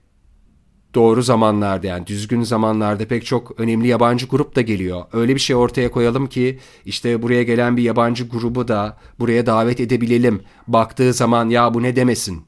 doğru 0.95 1.23
zamanlarda 1.23 1.87
yani 1.87 2.07
düzgün 2.07 2.43
zamanlarda 2.43 3.09
pek 3.09 3.27
çok 3.27 3.61
önemli 3.61 3.89
yabancı 3.89 4.27
grup 4.27 4.57
da 4.57 4.61
geliyor. 4.61 5.05
Öyle 5.13 5.35
bir 5.35 5.41
şey 5.41 5.57
ortaya 5.57 5.91
koyalım 5.91 6.27
ki 6.27 6.59
işte 6.85 7.23
buraya 7.23 7.43
gelen 7.43 7.77
bir 7.77 7.83
yabancı 7.83 8.29
grubu 8.29 8.69
da 8.69 8.99
buraya 9.19 9.47
davet 9.47 9.81
edebilelim. 9.81 10.43
Baktığı 10.69 11.13
zaman 11.13 11.49
ya 11.49 11.75
bu 11.75 11.83
ne 11.83 11.97
demesin. 11.97 12.47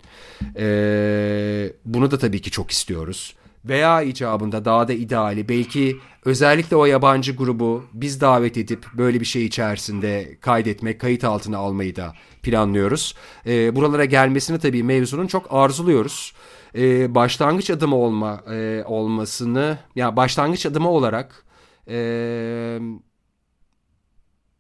E, 0.56 1.72
bunu 1.84 2.10
da 2.10 2.18
tabii 2.18 2.40
ki 2.40 2.50
çok 2.50 2.70
istiyoruz 2.70 3.34
veya 3.64 4.02
icabında 4.02 4.64
daha 4.64 4.88
da 4.88 4.92
ideali 4.92 5.48
belki 5.48 5.96
özellikle 6.24 6.76
o 6.76 6.84
yabancı 6.84 7.36
grubu 7.36 7.84
biz 7.92 8.20
davet 8.20 8.56
edip 8.56 8.86
böyle 8.94 9.20
bir 9.20 9.24
şey 9.24 9.44
içerisinde 9.46 10.38
kaydetmek, 10.40 11.00
kayıt 11.00 11.24
altına 11.24 11.58
almayı 11.58 11.96
da 11.96 12.14
planlıyoruz. 12.42 13.14
E, 13.46 13.76
buralara 13.76 14.04
gelmesini 14.04 14.58
tabii 14.58 14.82
mevzunun 14.82 15.26
çok 15.26 15.46
arzuluyoruz. 15.50 16.34
E, 16.76 17.14
başlangıç 17.14 17.70
adımı 17.70 17.96
olma 17.96 18.42
e, 18.50 18.84
olmasını, 18.86 19.60
ya 19.60 19.78
yani 19.96 20.16
başlangıç 20.16 20.66
adımı 20.66 20.90
olarak 20.90 21.44
e, 21.88 22.78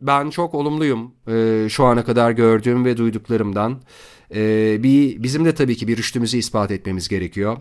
ben 0.00 0.30
çok 0.30 0.54
olumluyum 0.54 1.14
e, 1.28 1.66
şu 1.70 1.84
ana 1.84 2.04
kadar 2.04 2.30
gördüğüm 2.30 2.84
ve 2.84 2.96
duyduklarımdan. 2.96 3.82
E, 4.34 4.76
bir 4.82 5.22
bizim 5.22 5.44
de 5.44 5.54
tabii 5.54 5.76
ki 5.76 5.88
bir 5.88 5.96
rüştümüzü 5.96 6.38
ispat 6.38 6.70
etmemiz 6.70 7.08
gerekiyor. 7.08 7.56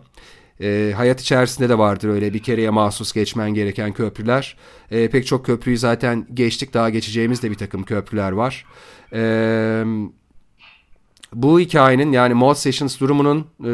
E, 0.61 0.93
hayat 0.95 1.21
içerisinde 1.21 1.69
de 1.69 1.77
vardır 1.77 2.09
öyle 2.09 2.33
bir 2.33 2.39
kereye 2.39 2.69
mahsus 2.69 3.13
geçmen 3.13 3.53
gereken 3.53 3.93
köprüler. 3.93 4.57
E, 4.91 5.09
pek 5.09 5.27
çok 5.27 5.45
köprüyü 5.45 5.77
zaten 5.77 6.27
geçtik 6.33 6.73
daha 6.73 6.89
geçeceğimiz 6.89 7.43
de 7.43 7.51
bir 7.51 7.55
takım 7.55 7.83
köprüler 7.83 8.31
var. 8.31 8.65
E, 9.13 9.83
bu 11.33 11.59
hikayenin 11.59 12.11
yani 12.11 12.33
Mod 12.33 12.55
Sessions 12.55 12.99
durumunun 12.99 13.39
e, 13.39 13.73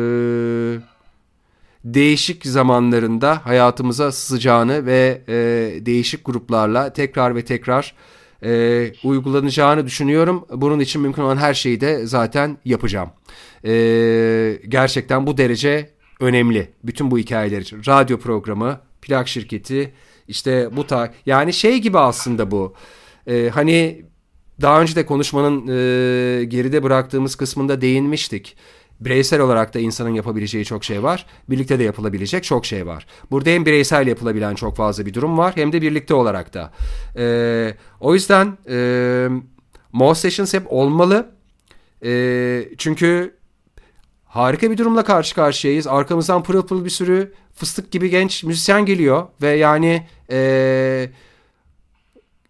değişik 1.84 2.46
zamanlarında 2.46 3.46
hayatımıza 3.46 4.12
sızacağını 4.12 4.86
ve 4.86 5.22
e, 5.28 5.36
değişik 5.86 6.26
gruplarla 6.26 6.94
tekrar 6.94 7.36
ve 7.36 7.46
tekrar 7.46 7.96
e, 8.44 8.92
uygulanacağını 9.04 9.86
düşünüyorum. 9.86 10.46
Bunun 10.52 10.80
için 10.80 11.02
mümkün 11.02 11.24
olan 11.24 11.38
her 11.38 11.54
şeyi 11.54 11.82
de 11.82 12.06
zaten 12.06 12.58
yapacağım. 12.66 13.10
E, 13.66 13.72
gerçekten 14.68 15.28
bu 15.28 15.38
derece 15.38 15.90
önemli. 16.20 16.70
Bütün 16.84 17.12
bu 17.12 17.18
hikayeler 17.18 17.62
için. 17.62 17.82
Radyo 17.88 18.20
programı, 18.20 18.82
plak 19.02 19.28
şirketi, 19.28 19.94
işte 20.28 20.70
bu 20.76 20.88
ta 20.88 21.14
yani 21.26 21.54
şey 21.54 21.78
gibi 21.78 22.00
aslında 22.00 22.52
bu. 22.52 22.74
Ee, 23.28 23.50
hani 23.54 24.06
daha 24.62 24.82
önce 24.82 24.96
de 24.96 25.06
konuşmanın 25.06 25.68
e, 25.68 26.46
geride 26.46 26.84
bıraktığımız 26.84 27.36
kısmında 27.36 27.82
değinmiştik. 27.82 28.58
Bireysel 29.00 29.42
olarak 29.42 29.74
da 29.74 29.80
insanın 29.80 30.10
yapabileceği 30.10 30.66
çok 30.66 30.84
şey 30.84 31.04
var. 31.04 31.26
Birlikte 31.50 31.80
de 31.80 31.84
yapılabilecek 31.84 32.44
çok 32.44 32.66
şey 32.66 32.86
var. 32.86 33.06
Burada 33.32 33.50
hem 33.50 33.66
bireysel 33.66 34.08
yapılabilen 34.08 34.56
çok 34.56 34.76
fazla 34.76 35.06
bir 35.06 35.14
durum 35.14 35.38
var 35.38 35.56
hem 35.56 35.72
de 35.72 35.82
birlikte 35.82 36.14
olarak 36.14 36.54
da. 36.54 36.72
Ee, 37.18 37.74
o 38.00 38.14
yüzden 38.14 38.58
e, 38.70 39.28
More 39.92 40.16
Sessions 40.16 40.54
hep 40.54 40.64
olmalı. 40.70 41.32
E, 42.04 42.70
çünkü 42.78 43.39
harika 44.30 44.72
bir 44.72 44.78
durumla 44.78 45.04
karşı 45.04 45.36
karşıyayız. 45.36 45.88
Arkamızdan 45.88 46.44
pırıl 46.44 46.68
pırıl 46.68 46.86
bir 46.86 46.90
sürü 46.90 47.34
fıstık 47.56 47.92
gibi 47.92 48.10
genç 48.10 48.44
müzisyen 48.44 48.86
geliyor. 48.86 49.28
Ve 49.42 49.50
yani 49.50 50.08
e, 50.32 51.10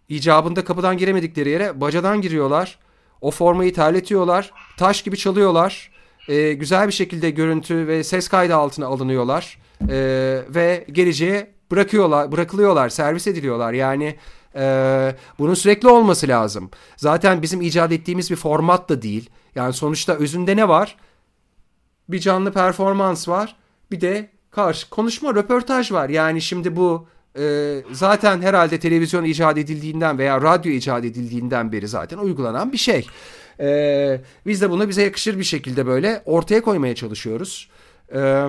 icabında 0.08 0.64
kapıdan 0.64 0.98
giremedikleri 0.98 1.48
yere 1.48 1.80
bacadan 1.80 2.20
giriyorlar. 2.20 2.78
O 3.20 3.30
formayı 3.30 3.74
terletiyorlar. 3.74 4.52
Taş 4.76 5.02
gibi 5.02 5.16
çalıyorlar. 5.16 5.90
E, 6.28 6.52
güzel 6.52 6.86
bir 6.86 6.92
şekilde 6.92 7.30
görüntü 7.30 7.86
ve 7.86 8.04
ses 8.04 8.28
kaydı 8.28 8.56
altına 8.56 8.86
alınıyorlar. 8.86 9.58
E, 9.88 9.96
ve 10.48 10.86
geleceğe 10.92 11.50
bırakıyorlar, 11.70 12.32
bırakılıyorlar, 12.32 12.88
servis 12.88 13.26
ediliyorlar. 13.26 13.72
Yani 13.72 14.16
e, 14.54 15.14
bunun 15.38 15.54
sürekli 15.54 15.88
olması 15.88 16.28
lazım. 16.28 16.70
Zaten 16.96 17.42
bizim 17.42 17.60
icat 17.60 17.92
ettiğimiz 17.92 18.30
bir 18.30 18.36
format 18.36 18.88
da 18.88 19.02
değil. 19.02 19.30
Yani 19.54 19.72
sonuçta 19.72 20.14
özünde 20.14 20.56
ne 20.56 20.68
var? 20.68 20.96
Bir 22.12 22.18
canlı 22.18 22.52
performans 22.52 23.28
var. 23.28 23.56
Bir 23.90 24.00
de 24.00 24.30
karşı 24.50 24.90
konuşma, 24.90 25.34
röportaj 25.34 25.92
var. 25.92 26.08
Yani 26.08 26.42
şimdi 26.42 26.76
bu 26.76 27.06
e, 27.38 27.76
zaten 27.92 28.42
herhalde 28.42 28.80
televizyon 28.80 29.24
icat 29.24 29.58
edildiğinden 29.58 30.18
veya 30.18 30.42
radyo 30.42 30.72
icat 30.72 31.04
edildiğinden 31.04 31.72
beri 31.72 31.88
zaten 31.88 32.18
uygulanan 32.18 32.72
bir 32.72 32.78
şey. 32.78 33.06
E, 33.60 34.20
biz 34.46 34.60
de 34.60 34.70
bunu 34.70 34.88
bize 34.88 35.02
yakışır 35.02 35.38
bir 35.38 35.44
şekilde 35.44 35.86
böyle 35.86 36.22
ortaya 36.24 36.62
koymaya 36.62 36.94
çalışıyoruz. 36.94 37.70
E, 38.14 38.44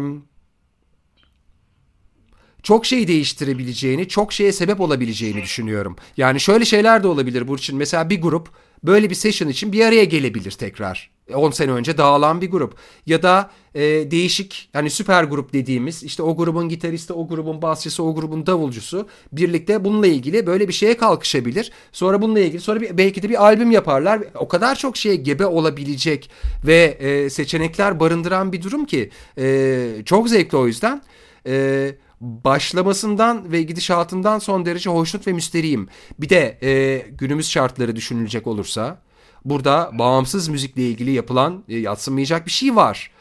çok 2.64 2.86
şey 2.86 3.07
değiştirebileceğini, 3.07 4.07
çok 4.07 4.34
şeye 4.34 4.51
sebep 4.51 4.82
olabileceğini 4.82 5.41
düşünüyorum. 5.41 5.95
Yani 6.18 6.39
şöyle 6.39 6.66
şeyler 6.66 7.03
de 7.03 7.07
olabilir 7.07 7.47
Burçin. 7.47 7.78
Mesela 7.78 8.09
bir 8.09 8.22
grup 8.22 8.49
böyle 8.84 9.10
bir 9.10 9.16
session 9.16 9.50
için 9.50 9.72
bir 9.72 9.86
araya 9.86 10.04
gelebilir 10.04 10.52
tekrar. 10.52 11.12
10 11.36 11.52
sene 11.52 11.72
önce 11.72 11.98
dağılan 11.98 12.42
bir 12.42 12.52
grup. 12.52 12.76
Ya 13.06 13.24
da 13.24 13.52
e, 13.76 13.82
değişik 14.12 14.70
hani 14.74 14.90
süper 14.90 15.24
grup 15.24 15.54
dediğimiz 15.54 16.04
işte 16.04 16.24
o 16.24 16.38
grubun 16.38 16.70
gitaristi, 16.70 17.14
o 17.14 17.28
grubun 17.28 17.62
basçısı, 17.62 18.04
o 18.04 18.16
grubun 18.16 18.46
davulcusu 18.46 19.08
birlikte 19.32 19.84
bununla 19.84 20.08
ilgili 20.08 20.48
böyle 20.48 20.68
bir 20.68 20.74
şeye 20.74 20.98
kalkışabilir. 20.98 21.72
Sonra 21.92 22.22
bununla 22.22 22.40
ilgili 22.40 22.62
sonra 22.62 22.82
bir, 22.82 22.98
belki 22.98 23.24
de 23.24 23.30
bir 23.30 23.44
albüm 23.44 23.72
yaparlar. 23.72 24.20
O 24.36 24.48
kadar 24.48 24.76
çok 24.76 24.98
şeye 24.98 25.16
gebe 25.16 25.46
olabilecek 25.46 26.30
ve 26.66 26.98
e, 27.00 27.30
seçenekler 27.30 28.00
barındıran 28.00 28.52
bir 28.54 28.62
durum 28.62 28.86
ki 28.86 29.10
e, 29.38 29.88
çok 30.06 30.30
zevkli 30.30 30.58
o 30.58 30.68
yüzden. 30.68 31.02
E, 31.48 31.96
başlamasından 32.22 33.52
ve 33.52 33.62
gidişatından 33.62 34.40
son 34.40 34.66
derece 34.66 34.90
hoşnut 34.90 35.28
ve 35.28 35.34
müsteriyim. 35.34 35.88
Bir 36.20 36.30
de 36.30 36.58
e, 36.64 36.98
günümüz 37.10 37.50
şartları 37.50 37.96
düşünülecek 37.96 38.48
olursa 38.48 39.02
burada 39.46 39.92
bağımsız 39.94 40.48
müzikle 40.48 40.82
ilgili 40.82 41.12
yapılan 41.12 41.64
e, 41.70 41.78
yatsınmayacak 41.78 42.46
bir 42.46 42.52
şey 42.52 42.76
var. 42.76 43.12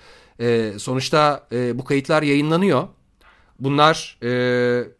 E, 0.40 0.72
sonuçta 0.78 1.46
e, 1.52 1.78
bu 1.78 1.84
kayıtlar 1.84 2.22
yayınlanıyor. 2.22 2.88
Bunlar 3.60 4.18
e, 4.22 4.28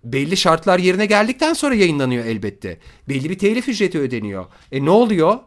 belli 0.04 0.36
şartlar 0.36 0.78
yerine 0.78 1.06
geldikten 1.06 1.52
sonra 1.52 1.74
yayınlanıyor 1.74 2.24
elbette. 2.24 2.78
Belli 3.08 3.30
bir 3.30 3.38
telif 3.38 3.68
ücreti 3.68 3.98
ödeniyor. 3.98 4.46
E 4.72 4.84
ne 4.84 4.90
oluyor? 4.90 5.38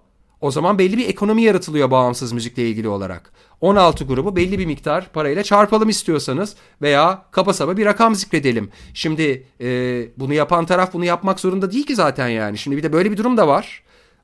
O 0.43 0.51
zaman 0.51 0.77
belli 0.77 0.97
bir 0.97 1.09
ekonomi 1.09 1.41
yaratılıyor 1.41 1.91
bağımsız 1.91 2.31
müzikle 2.31 2.69
ilgili 2.69 2.87
olarak. 2.87 3.31
16 3.61 4.03
grubu 4.03 4.35
belli 4.35 4.59
bir 4.59 4.65
miktar 4.65 5.11
parayla 5.13 5.43
çarpalım 5.43 5.89
istiyorsanız 5.89 6.55
veya 6.81 7.25
kapa 7.31 7.53
saba 7.53 7.77
bir 7.77 7.85
rakam 7.85 8.15
zikredelim. 8.15 8.69
Şimdi 8.93 9.47
e, 9.61 9.67
bunu 10.17 10.33
yapan 10.33 10.65
taraf 10.65 10.93
bunu 10.93 11.05
yapmak 11.05 11.39
zorunda 11.39 11.71
değil 11.71 11.85
ki 11.85 11.95
zaten 11.95 12.27
yani. 12.27 12.57
Şimdi 12.57 12.77
bir 12.77 12.83
de 12.83 12.93
böyle 12.93 13.11
bir 13.11 13.17
durum 13.17 13.37
da 13.37 13.47
var. 13.47 13.83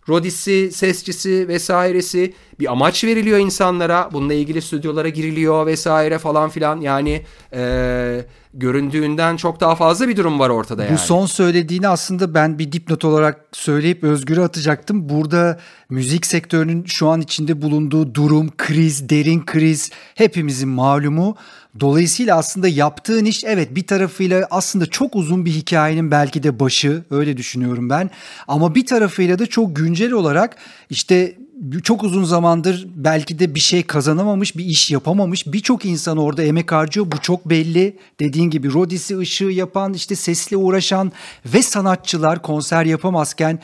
Rodisi, 0.10 0.72
sesçisi 0.72 1.48
vesairesi 1.48 2.34
bir 2.60 2.72
amaç 2.72 3.04
veriliyor 3.04 3.40
insanlara. 3.40 4.10
Bununla 4.14 4.34
ilgili 4.34 4.62
stüdyolara 4.62 5.10
giriliyor 5.10 5.66
vesaire 5.66 6.18
falan 6.18 6.50
filan. 6.50 6.82
Yani 6.82 7.22
e, 7.54 8.26
göründüğünden 8.54 9.38
çok 9.38 9.60
daha 9.60 9.76
fazla 9.76 10.08
bir 10.08 10.18
durum 10.18 10.40
var 10.40 10.50
ortada 10.50 10.84
yani. 10.84 10.94
Bu 10.94 10.98
son 10.98 11.26
söylediğini 11.26 11.88
aslında 11.88 12.34
ben 12.34 12.60
bir 12.60 12.72
dipnot 12.72 13.06
olarak 13.06 13.46
söyleyip 13.52 14.04
Özgür'e 14.04 14.42
atacaktım. 14.42 15.10
Burada 15.10 15.60
müzik 15.90 16.26
sektörünün 16.26 16.86
şu 16.86 17.08
an 17.08 17.22
içinde 17.22 17.62
bulunduğu 17.62 18.16
durum, 18.16 18.52
kriz, 18.58 19.10
derin 19.10 19.46
kriz 19.46 19.92
hepimizin 20.16 20.70
malumu. 20.70 21.36
Dolayısıyla 21.80 22.38
aslında 22.38 22.68
yaptığın 22.68 23.26
iş 23.26 23.44
evet 23.44 23.76
bir 23.76 23.88
tarafıyla 23.88 24.48
aslında 24.52 24.86
çok 24.86 25.16
uzun 25.16 25.46
bir 25.46 25.52
hikayenin 25.52 26.12
belki 26.12 26.44
de 26.44 26.60
başı 26.60 27.04
öyle 27.12 27.38
düşünüyorum 27.38 27.90
ben. 27.90 28.10
Ama 28.48 28.76
bir 28.76 28.86
tarafıyla 28.86 29.40
da 29.40 29.46
çok 29.46 29.76
güncel 29.76 30.12
olarak 30.12 30.56
işte 30.90 31.36
çok 31.84 32.04
uzun 32.04 32.24
zamandır 32.24 32.88
belki 32.96 33.40
de 33.40 33.56
bir 33.56 33.60
şey 33.60 33.84
kazanamamış, 33.84 34.58
bir 34.58 34.66
iş 34.66 34.92
yapamamış 34.92 35.48
birçok 35.48 35.86
insan 35.86 36.18
orada 36.18 36.44
emek 36.44 36.72
harcıyor. 36.72 37.12
Bu 37.12 37.22
çok 37.22 37.50
belli. 37.50 37.98
Dediğin 38.20 38.50
gibi 38.50 38.74
Rodisi 38.74 39.18
ışığı 39.18 39.44
yapan, 39.44 39.94
işte 39.94 40.16
sesle 40.16 40.58
uğraşan 40.58 41.12
ve 41.46 41.62
sanatçılar 41.62 42.42
konser 42.42 42.86
yapamazken 42.86 43.60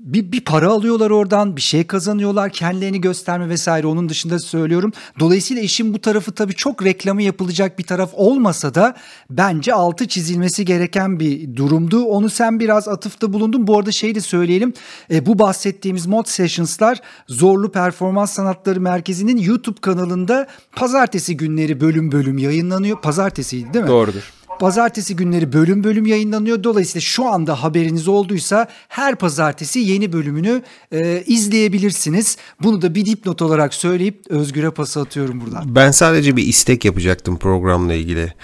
bir, 0.00 0.32
bir 0.32 0.40
para 0.40 0.68
alıyorlar 0.68 1.10
oradan 1.10 1.56
bir 1.56 1.60
şey 1.60 1.86
kazanıyorlar 1.86 2.50
kendilerini 2.50 3.00
gösterme 3.00 3.48
vesaire 3.48 3.86
onun 3.86 4.08
dışında 4.08 4.38
söylüyorum. 4.38 4.92
Dolayısıyla 5.20 5.62
işin 5.62 5.94
bu 5.94 5.98
tarafı 5.98 6.32
tabii 6.32 6.54
çok 6.54 6.84
reklamı 6.84 7.22
yapılacak 7.22 7.78
bir 7.78 7.84
taraf 7.84 8.10
olmasa 8.14 8.74
da 8.74 8.96
bence 9.30 9.74
altı 9.74 10.08
çizilmesi 10.08 10.64
gereken 10.64 11.20
bir 11.20 11.56
durumdu. 11.56 12.04
Onu 12.04 12.30
sen 12.30 12.60
biraz 12.60 12.88
atıfta 12.88 13.32
bulundun. 13.32 13.66
Bu 13.66 13.78
arada 13.78 13.92
şey 13.92 14.14
de 14.14 14.20
söyleyelim 14.20 14.72
e, 15.10 15.26
bu 15.26 15.38
bahsettiğimiz 15.38 16.06
mod 16.06 16.26
sessions'lar 16.26 17.00
Zorlu 17.28 17.72
Performans 17.72 18.32
Sanatları 18.32 18.80
Merkezi'nin 18.80 19.36
YouTube 19.36 19.80
kanalında 19.80 20.46
pazartesi 20.76 21.36
günleri 21.36 21.80
bölüm 21.80 22.12
bölüm 22.12 22.38
yayınlanıyor. 22.38 23.00
Pazartesiydi 23.00 23.74
değil 23.74 23.84
mi? 23.84 23.88
Doğrudur. 23.88 24.39
Pazartesi 24.60 25.16
günleri 25.16 25.52
bölüm 25.52 25.84
bölüm 25.84 26.06
yayınlanıyor. 26.06 26.64
Dolayısıyla 26.64 27.00
şu 27.00 27.26
anda 27.28 27.62
haberiniz 27.62 28.08
olduysa 28.08 28.68
her 28.88 29.16
pazartesi 29.16 29.78
yeni 29.78 30.12
bölümünü 30.12 30.62
e, 30.92 31.22
izleyebilirsiniz. 31.26 32.36
Bunu 32.62 32.82
da 32.82 32.94
bir 32.94 33.06
dipnot 33.06 33.42
olarak 33.42 33.74
söyleyip 33.74 34.24
Özgür'e 34.28 34.70
pası 34.70 35.00
atıyorum 35.00 35.40
buradan. 35.40 35.74
Ben 35.74 35.90
sadece 35.90 36.36
bir 36.36 36.46
istek 36.46 36.84
yapacaktım 36.84 37.38
programla 37.38 37.94
ilgili. 37.94 38.34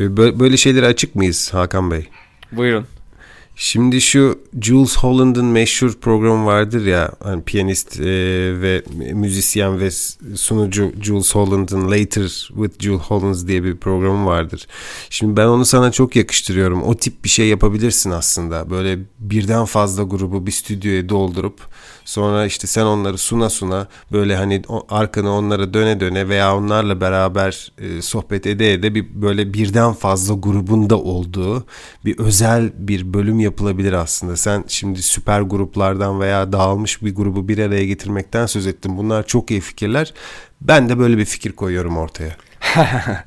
E, 0.00 0.16
böyle 0.16 0.56
şeylere 0.56 0.86
açık 0.86 1.14
mıyız 1.14 1.54
Hakan 1.54 1.90
Bey? 1.90 2.08
Buyurun. 2.52 2.86
Şimdi 3.60 4.00
şu 4.00 4.38
Jules 4.62 4.96
Holland'ın 4.96 5.44
meşhur 5.44 5.92
programı 6.00 6.46
vardır 6.46 6.86
ya 6.86 7.12
hani 7.22 7.42
piyanist 7.42 8.00
e, 8.00 8.04
ve 8.60 8.82
müzisyen 9.12 9.80
ve 9.80 9.90
sunucu 10.36 10.92
Jules 11.02 11.34
Holland'ın 11.34 11.90
Later 11.90 12.28
with 12.28 12.82
Jules 12.82 13.02
Holland 13.02 13.48
diye 13.48 13.64
bir 13.64 13.76
programı 13.76 14.26
vardır. 14.26 14.66
Şimdi 15.10 15.36
ben 15.36 15.46
onu 15.46 15.64
sana 15.64 15.92
çok 15.92 16.16
yakıştırıyorum. 16.16 16.82
O 16.82 16.94
tip 16.94 17.24
bir 17.24 17.28
şey 17.28 17.48
yapabilirsin 17.48 18.10
aslında. 18.10 18.70
Böyle 18.70 18.98
birden 19.18 19.64
fazla 19.64 20.02
grubu 20.02 20.46
bir 20.46 20.52
stüdyoya 20.52 21.08
doldurup 21.08 21.60
Sonra 22.08 22.46
işte 22.46 22.66
sen 22.66 22.84
onları 22.84 23.18
suna 23.18 23.50
suna 23.50 23.88
böyle 24.12 24.36
hani 24.36 24.62
arkanı 24.88 25.32
onlara 25.32 25.74
döne 25.74 26.00
döne 26.00 26.28
veya 26.28 26.56
onlarla 26.56 27.00
beraber 27.00 27.72
e, 27.78 28.02
sohbet 28.02 28.46
ede 28.46 28.72
ede 28.72 28.94
bir 28.94 29.06
böyle 29.14 29.52
birden 29.54 29.92
fazla 29.92 30.34
grubun 30.34 30.90
da 30.90 30.98
olduğu 30.98 31.66
bir 32.04 32.18
özel 32.18 32.72
bir 32.74 33.14
bölüm 33.14 33.40
yapılabilir 33.40 33.92
aslında. 33.92 34.36
Sen 34.36 34.64
şimdi 34.68 35.02
süper 35.02 35.40
gruplardan 35.40 36.20
veya 36.20 36.52
dağılmış 36.52 37.02
bir 37.02 37.14
grubu 37.14 37.48
bir 37.48 37.58
araya 37.58 37.84
getirmekten 37.84 38.46
söz 38.46 38.66
ettin. 38.66 38.98
Bunlar 38.98 39.26
çok 39.26 39.50
iyi 39.50 39.60
fikirler. 39.60 40.14
Ben 40.60 40.88
de 40.88 40.98
böyle 40.98 41.18
bir 41.18 41.24
fikir 41.24 41.52
koyuyorum 41.52 41.96
ortaya. 41.96 42.36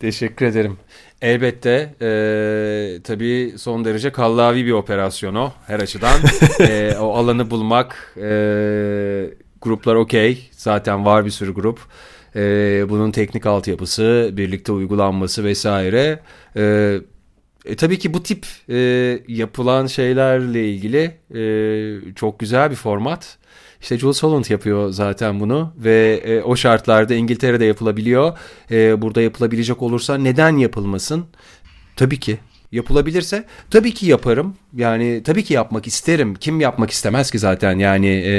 Teşekkür 0.00 0.46
ederim. 0.46 0.78
Elbette 1.22 1.94
e, 2.00 3.02
tabii 3.04 3.54
son 3.58 3.84
derece 3.84 4.12
kallavi 4.12 4.66
bir 4.66 4.72
operasyon 4.72 5.34
o 5.34 5.52
her 5.66 5.80
açıdan. 5.80 6.20
e, 6.60 6.94
o 7.00 7.14
alanı 7.14 7.50
bulmak, 7.50 8.14
e, 8.16 8.30
gruplar 9.62 9.94
okey 9.94 10.48
zaten 10.52 11.04
var 11.04 11.24
bir 11.24 11.30
sürü 11.30 11.54
grup. 11.54 11.80
E, 12.36 12.40
bunun 12.88 13.10
teknik 13.10 13.46
altyapısı, 13.46 14.30
birlikte 14.32 14.72
uygulanması 14.72 15.44
vesaire. 15.44 16.20
E, 16.56 16.96
E, 17.64 17.76
tabii 17.76 17.98
ki 17.98 18.14
bu 18.14 18.22
tip 18.22 18.46
e, 18.70 18.76
yapılan 19.28 19.86
şeylerle 19.86 20.68
ilgili 20.68 21.10
e, 21.34 22.14
çok 22.14 22.38
güzel 22.40 22.70
bir 22.70 22.76
format. 22.76 23.37
İşte 23.80 23.98
Jules 23.98 24.22
Holland 24.22 24.44
yapıyor 24.50 24.90
zaten 24.90 25.40
bunu 25.40 25.72
ve 25.76 26.20
e, 26.24 26.42
o 26.42 26.56
şartlarda 26.56 27.14
İngiltere'de 27.14 27.64
yapılabiliyor. 27.64 28.38
E, 28.70 29.02
burada 29.02 29.22
yapılabilecek 29.22 29.82
olursa 29.82 30.18
neden 30.18 30.56
yapılmasın? 30.56 31.26
Tabii 31.96 32.20
ki. 32.20 32.38
Yapılabilirse 32.72 33.44
tabii 33.70 33.94
ki 33.94 34.06
yaparım. 34.06 34.56
Yani 34.76 35.22
tabii 35.24 35.44
ki 35.44 35.54
yapmak 35.54 35.86
isterim. 35.86 36.34
Kim 36.34 36.60
yapmak 36.60 36.90
istemez 36.90 37.30
ki 37.30 37.38
zaten 37.38 37.78
yani 37.78 38.22
e, 38.26 38.32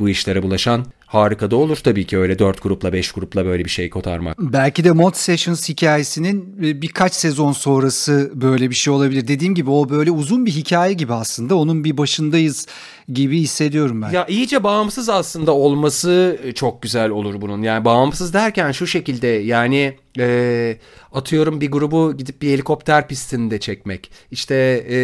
bu 0.00 0.08
işlere 0.08 0.42
bulaşan. 0.42 0.86
Harika 1.16 1.50
da 1.50 1.56
olur 1.56 1.76
tabii 1.76 2.06
ki 2.06 2.18
öyle 2.18 2.38
4 2.38 2.62
grupla 2.62 2.92
5 2.92 3.12
grupla 3.12 3.46
böyle 3.46 3.64
bir 3.64 3.70
şey 3.70 3.90
kotarmak. 3.90 4.38
Belki 4.38 4.84
de 4.84 4.92
Mod 4.92 5.14
Sessions 5.14 5.68
hikayesinin 5.68 6.56
e, 6.62 6.82
birkaç 6.82 7.14
sezon 7.14 7.52
sonrası 7.52 8.32
böyle 8.34 8.70
bir 8.70 8.74
şey 8.74 8.92
olabilir. 8.94 9.28
Dediğim 9.28 9.54
gibi 9.54 9.70
o 9.70 9.88
böyle 9.88 10.10
uzun 10.10 10.46
bir 10.46 10.50
hikaye 10.50 10.92
gibi 10.92 11.14
aslında. 11.14 11.56
Onun 11.56 11.84
bir 11.84 11.96
başındayız 11.96 12.66
gibi 13.12 13.40
hissediyorum 13.40 14.02
ben. 14.02 14.10
Ya 14.10 14.26
iyice 14.26 14.64
bağımsız 14.64 15.08
aslında 15.08 15.52
olması 15.52 16.38
çok 16.54 16.82
güzel 16.82 17.10
olur 17.10 17.40
bunun. 17.40 17.62
Yani 17.62 17.84
bağımsız 17.84 18.34
derken 18.34 18.72
şu 18.72 18.86
şekilde 18.86 19.26
yani 19.26 19.96
e, 20.18 20.76
atıyorum 21.12 21.60
bir 21.60 21.70
grubu 21.70 22.16
gidip 22.16 22.42
bir 22.42 22.50
helikopter 22.50 23.08
pistinde 23.08 23.60
çekmek. 23.60 24.10
İşte 24.30 24.86
e, 24.90 24.98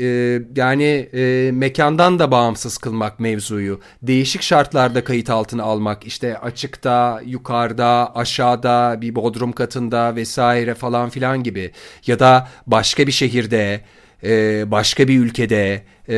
e, 0.00 0.38
yani 0.56 1.08
e, 1.14 1.50
mekandan 1.52 2.18
da 2.18 2.30
bağımsız 2.30 2.78
kılmak 2.78 3.20
mevzuyu. 3.20 3.80
Değişik 4.02 4.42
şartlarda 4.42 5.04
kayıt 5.04 5.30
altına 5.30 5.62
almak. 5.62 6.06
İşte 6.06 6.38
açıkta, 6.38 7.22
yukarıda, 7.26 8.12
aşağıda, 8.14 8.98
bir 9.00 9.14
bodrum 9.14 9.52
katında 9.52 10.16
vesaire 10.16 10.74
falan 10.74 11.10
filan 11.10 11.42
gibi. 11.42 11.70
Ya 12.06 12.18
da 12.18 12.48
başka 12.66 13.06
bir 13.06 13.12
şehirde, 13.12 13.80
e, 14.24 14.70
başka 14.70 15.08
bir 15.08 15.18
ülkede 15.18 15.82
e, 16.08 16.16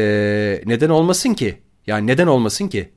neden 0.67 0.89
olmasın 0.89 1.35
ki? 1.35 1.59
Yani 1.87 2.07
neden 2.07 2.27
olmasın 2.27 2.69
ki? 2.69 2.89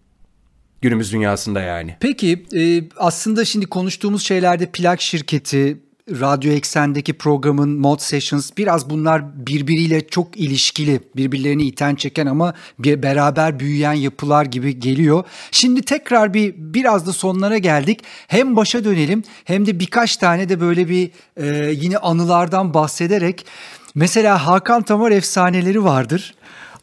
Günümüz 0.82 1.14
dünyasında 1.14 1.62
yani. 1.62 1.96
Peki 2.00 2.46
e, 2.56 2.84
aslında 2.98 3.46
şimdi 3.46 3.66
konuştuğumuz 3.66 4.24
şeylerde 4.24 4.66
plak 4.66 5.02
şirketi, 5.02 5.78
Radyo 6.10 6.52
Eksen'deki 6.52 7.14
programın 7.14 7.80
Mod 7.80 8.00
Sessions 8.00 8.52
biraz 8.58 8.90
bunlar 8.90 9.48
birbiriyle 9.48 10.08
çok 10.08 10.38
ilişkili, 10.38 11.02
birbirlerini 11.16 11.64
iten 11.64 11.96
çeken 11.96 12.26
ama 12.26 12.54
bir 12.80 13.04
beraber 13.04 13.60
büyüyen 13.60 13.94
yapılar 13.94 14.46
gibi 14.46 14.80
geliyor. 14.80 15.24
Şimdi 15.52 15.82
tekrar 15.82 16.34
bir 16.34 16.54
biraz 16.58 17.08
da 17.08 17.14
sonlara 17.14 17.58
geldik. 17.58 18.00
Hem 18.28 18.56
başa 18.56 18.84
dönelim 18.84 19.24
hem 19.46 19.66
de 19.66 19.80
birkaç 19.80 20.18
tane 20.18 20.50
de 20.50 20.62
böyle 20.62 20.90
bir 20.90 21.12
e, 21.38 21.72
yine 21.72 21.98
anılardan 21.98 22.74
bahsederek 22.74 23.46
mesela 23.96 24.48
Hakan 24.48 24.82
Tamar 24.82 25.12
efsaneleri 25.12 25.84
vardır. 25.84 26.34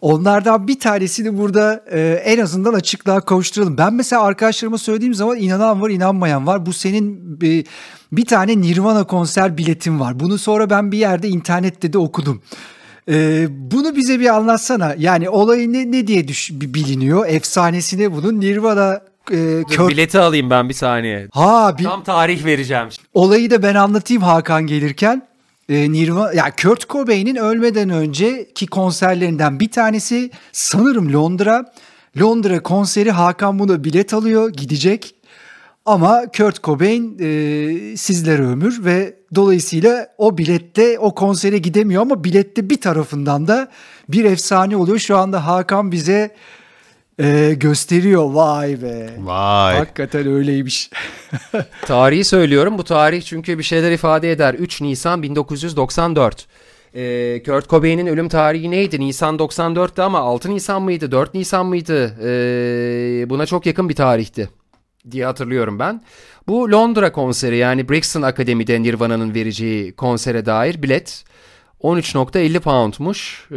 Onlardan 0.00 0.68
bir 0.68 0.80
tanesini 0.80 1.38
burada 1.38 1.84
e, 1.90 2.22
en 2.24 2.38
azından 2.38 2.74
açıklığa 2.74 3.20
kavuşturalım. 3.20 3.78
Ben 3.78 3.94
mesela 3.94 4.22
arkadaşlarıma 4.22 4.78
söylediğim 4.78 5.14
zaman 5.14 5.36
inanan 5.36 5.82
var 5.82 5.90
inanmayan 5.90 6.46
var. 6.46 6.66
Bu 6.66 6.72
senin 6.72 7.40
bir, 7.40 7.66
bir 8.12 8.24
tane 8.24 8.60
Nirvana 8.60 9.04
konser 9.04 9.58
biletin 9.58 10.00
var. 10.00 10.20
Bunu 10.20 10.38
sonra 10.38 10.70
ben 10.70 10.92
bir 10.92 10.98
yerde 10.98 11.28
internette 11.28 11.92
de 11.92 11.98
okudum. 11.98 12.42
E, 13.08 13.46
bunu 13.50 13.96
bize 13.96 14.20
bir 14.20 14.34
anlatsana. 14.34 14.94
Yani 14.98 15.30
olayı 15.30 15.72
ne, 15.72 15.92
ne 15.92 16.06
diye 16.06 16.28
düş, 16.28 16.50
biliniyor? 16.52 17.26
Efsanesine 17.28 18.12
bunun 18.12 18.40
Nirvana 18.40 19.00
e, 19.30 19.62
kör... 19.70 19.88
Bileti 19.88 20.18
alayım 20.18 20.50
ben 20.50 20.68
bir 20.68 20.74
saniye. 20.74 21.28
Ha, 21.32 21.74
bir... 21.78 21.84
Tam 21.84 22.02
tarih 22.02 22.44
vereceğim. 22.44 22.88
Olayı 23.14 23.50
da 23.50 23.62
ben 23.62 23.74
anlatayım 23.74 24.22
Hakan 24.22 24.66
gelirken 24.66 25.25
e, 25.68 25.92
Nirvana 25.92 26.32
ya 26.32 26.44
Kurt 26.62 26.88
Cobain'in 26.88 27.36
ölmeden 27.36 27.90
önceki 27.90 28.66
konserlerinden 28.66 29.60
bir 29.60 29.70
tanesi 29.70 30.30
sanırım 30.52 31.12
Londra. 31.12 31.72
Londra 32.20 32.62
konseri 32.62 33.10
Hakan 33.10 33.58
buna 33.58 33.84
bilet 33.84 34.14
alıyor 34.14 34.50
gidecek. 34.50 35.14
Ama 35.84 36.22
Kurt 36.36 36.62
Cobain 36.64 37.18
e, 37.20 37.96
sizlere 37.96 38.42
ömür 38.42 38.84
ve 38.84 39.16
dolayısıyla 39.34 40.08
o 40.18 40.38
bilette 40.38 40.98
o 40.98 41.14
konsere 41.14 41.58
gidemiyor 41.58 42.02
ama 42.02 42.24
bilette 42.24 42.70
bir 42.70 42.80
tarafından 42.80 43.48
da 43.48 43.68
bir 44.08 44.24
efsane 44.24 44.76
oluyor. 44.76 44.98
Şu 44.98 45.16
anda 45.16 45.46
Hakan 45.46 45.92
bize 45.92 46.34
ee, 47.20 47.54
gösteriyor 47.56 48.30
vay 48.32 48.82
be. 48.82 49.10
Vay. 49.18 49.76
Hakikaten 49.76 50.26
öyleymiş. 50.26 50.90
Tarihi 51.86 52.24
söylüyorum. 52.24 52.78
Bu 52.78 52.84
tarih 52.84 53.22
çünkü 53.22 53.58
bir 53.58 53.62
şeyler 53.62 53.92
ifade 53.92 54.32
eder. 54.32 54.54
3 54.54 54.80
Nisan 54.80 55.22
1994. 55.22 56.46
Ee, 56.94 57.42
Kurt 57.46 57.68
Cobain'in 57.70 58.06
ölüm 58.06 58.28
tarihi 58.28 58.70
neydi? 58.70 59.00
Nisan 59.00 59.36
94'tü 59.36 60.02
ama 60.02 60.18
6 60.18 60.50
Nisan 60.50 60.82
mıydı? 60.82 61.12
4 61.12 61.34
Nisan 61.34 61.66
mıydı? 61.66 62.16
Ee, 62.22 63.30
buna 63.30 63.46
çok 63.46 63.66
yakın 63.66 63.88
bir 63.88 63.94
tarihti 63.94 64.48
diye 65.10 65.26
hatırlıyorum 65.26 65.78
ben. 65.78 66.02
Bu 66.48 66.72
Londra 66.72 67.12
konseri 67.12 67.56
yani 67.56 67.88
Brixton 67.88 68.22
Akademi'de 68.22 68.82
Nirvana'nın 68.82 69.34
vereceği 69.34 69.92
konsere 69.92 70.46
dair 70.46 70.82
bilet 70.82 71.24
13.50 71.82 72.60
poundmuş 72.60 73.48
e, 73.50 73.56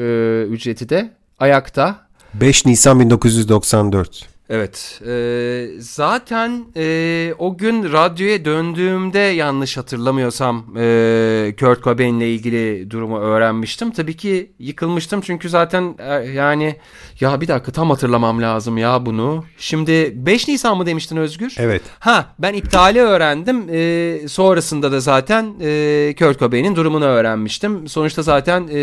ücreti 0.49 0.89
de 0.89 1.13
ayakta 1.39 2.08
5 2.33 2.65
Nisan 2.65 2.99
1994. 2.99 4.29
Evet. 4.49 5.01
E, 5.07 5.67
zaten 5.79 6.65
e, 6.75 7.33
o 7.39 7.57
gün 7.57 7.93
radyoya 7.93 8.45
döndüğümde 8.45 9.19
yanlış 9.19 9.77
hatırlamıyorsam 9.77 10.65
e, 10.77 11.55
Kurt 11.59 11.83
Cobain'le 11.83 12.21
ilgili 12.21 12.91
durumu 12.91 13.19
öğrenmiştim. 13.19 13.91
Tabii 13.91 14.17
ki 14.17 14.51
yıkılmıştım 14.59 15.21
çünkü 15.21 15.49
zaten 15.49 15.95
e, 15.99 16.13
yani 16.13 16.75
ya 17.19 17.41
bir 17.41 17.47
dakika 17.47 17.71
tam 17.71 17.89
hatırlamam 17.89 18.41
lazım 18.41 18.77
ya 18.77 19.05
bunu. 19.05 19.45
Şimdi 19.57 20.13
5 20.15 20.47
Nisan 20.47 20.77
mı 20.77 20.85
demiştin 20.85 21.17
Özgür? 21.17 21.55
Evet. 21.57 21.81
Ha 21.99 22.25
ben 22.39 22.53
iptali 22.53 22.99
öğrendim. 23.01 23.69
E, 23.69 24.27
sonrasında 24.27 24.91
da 24.91 24.99
zaten 24.99 25.53
e, 25.61 26.15
Kurt 26.19 26.39
Cobain'in 26.39 26.75
durumunu 26.75 27.05
öğrenmiştim. 27.05 27.87
Sonuçta 27.87 28.21
zaten 28.21 28.69
e, 28.73 28.77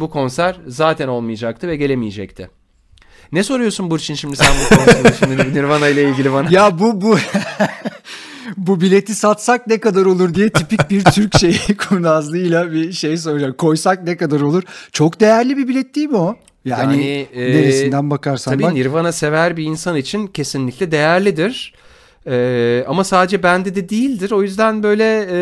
bu 0.00 0.10
konser 0.10 0.56
zaten 0.66 1.08
olmayacaktı 1.08 1.68
ve 1.68 1.76
gelemeyecekti. 1.76 2.61
Ne 3.32 3.42
soruyorsun 3.42 3.90
Burçin 3.90 4.14
şimdi 4.14 4.36
sen 4.36 4.46
bu 4.64 4.76
konusunda 4.76 5.12
şimdi 5.18 5.54
Nirvana 5.54 5.88
ile 5.88 6.08
ilgili 6.08 6.32
bana? 6.32 6.48
Ya 6.50 6.78
bu 6.78 7.00
bu 7.00 7.18
bu 8.56 8.80
bileti 8.80 9.14
satsak 9.14 9.66
ne 9.66 9.78
kadar 9.78 10.04
olur 10.04 10.34
diye 10.34 10.50
tipik 10.50 10.90
bir 10.90 11.04
Türk 11.04 11.38
şeyi 11.38 11.76
kurnazlığıyla 11.88 12.72
bir 12.72 12.92
şey 12.92 13.16
soracağım. 13.16 13.54
Koysak 13.58 14.04
ne 14.04 14.16
kadar 14.16 14.40
olur? 14.40 14.62
Çok 14.92 15.20
değerli 15.20 15.56
bir 15.56 15.68
bilet 15.68 15.94
değil 15.94 16.08
mi 16.08 16.16
o? 16.16 16.36
Yani, 16.64 16.92
yani 16.92 17.26
e, 17.34 17.56
neresinden 17.56 18.10
bakarsan 18.10 18.52
tabii 18.52 18.62
bak. 18.62 18.72
Nirvana 18.72 19.12
sever 19.12 19.56
bir 19.56 19.64
insan 19.64 19.96
için 19.96 20.26
kesinlikle 20.26 20.90
değerlidir. 20.90 21.74
Ee, 22.26 22.84
ama 22.88 23.04
sadece 23.04 23.42
bende 23.42 23.74
de 23.74 23.88
değildir. 23.88 24.30
O 24.30 24.42
yüzden 24.42 24.82
böyle 24.82 25.28
e, 25.30 25.38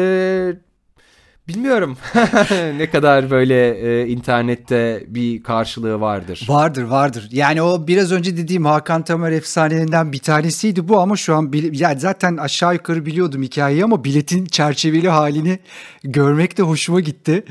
Bilmiyorum 1.55 1.97
ne 2.77 2.91
kadar 2.91 3.31
böyle 3.31 3.71
e, 3.71 4.07
internette 4.07 5.05
bir 5.07 5.43
karşılığı 5.43 6.01
vardır. 6.01 6.47
Vardır 6.49 6.83
vardır. 6.83 7.29
Yani 7.33 7.63
o 7.63 7.87
biraz 7.87 8.13
önce 8.13 8.37
dediğim 8.37 8.65
Hakan 8.65 9.03
Tamer 9.03 9.33
efsanelerinden 9.33 10.13
bir 10.13 10.19
tanesiydi 10.19 10.89
bu 10.89 11.01
ama 11.01 11.17
şu 11.17 11.35
an 11.35 11.53
yani 11.73 12.01
zaten 12.01 12.37
aşağı 12.37 12.75
yukarı 12.75 13.07
biliyordum 13.07 13.43
hikayeyi 13.43 13.85
ama 13.85 14.05
biletin 14.05 14.45
çerçeveli 14.45 15.09
halini 15.09 15.59
görmek 16.05 16.59
de 16.59 16.63
hoşuma 16.63 17.01
gitti. 17.01 17.45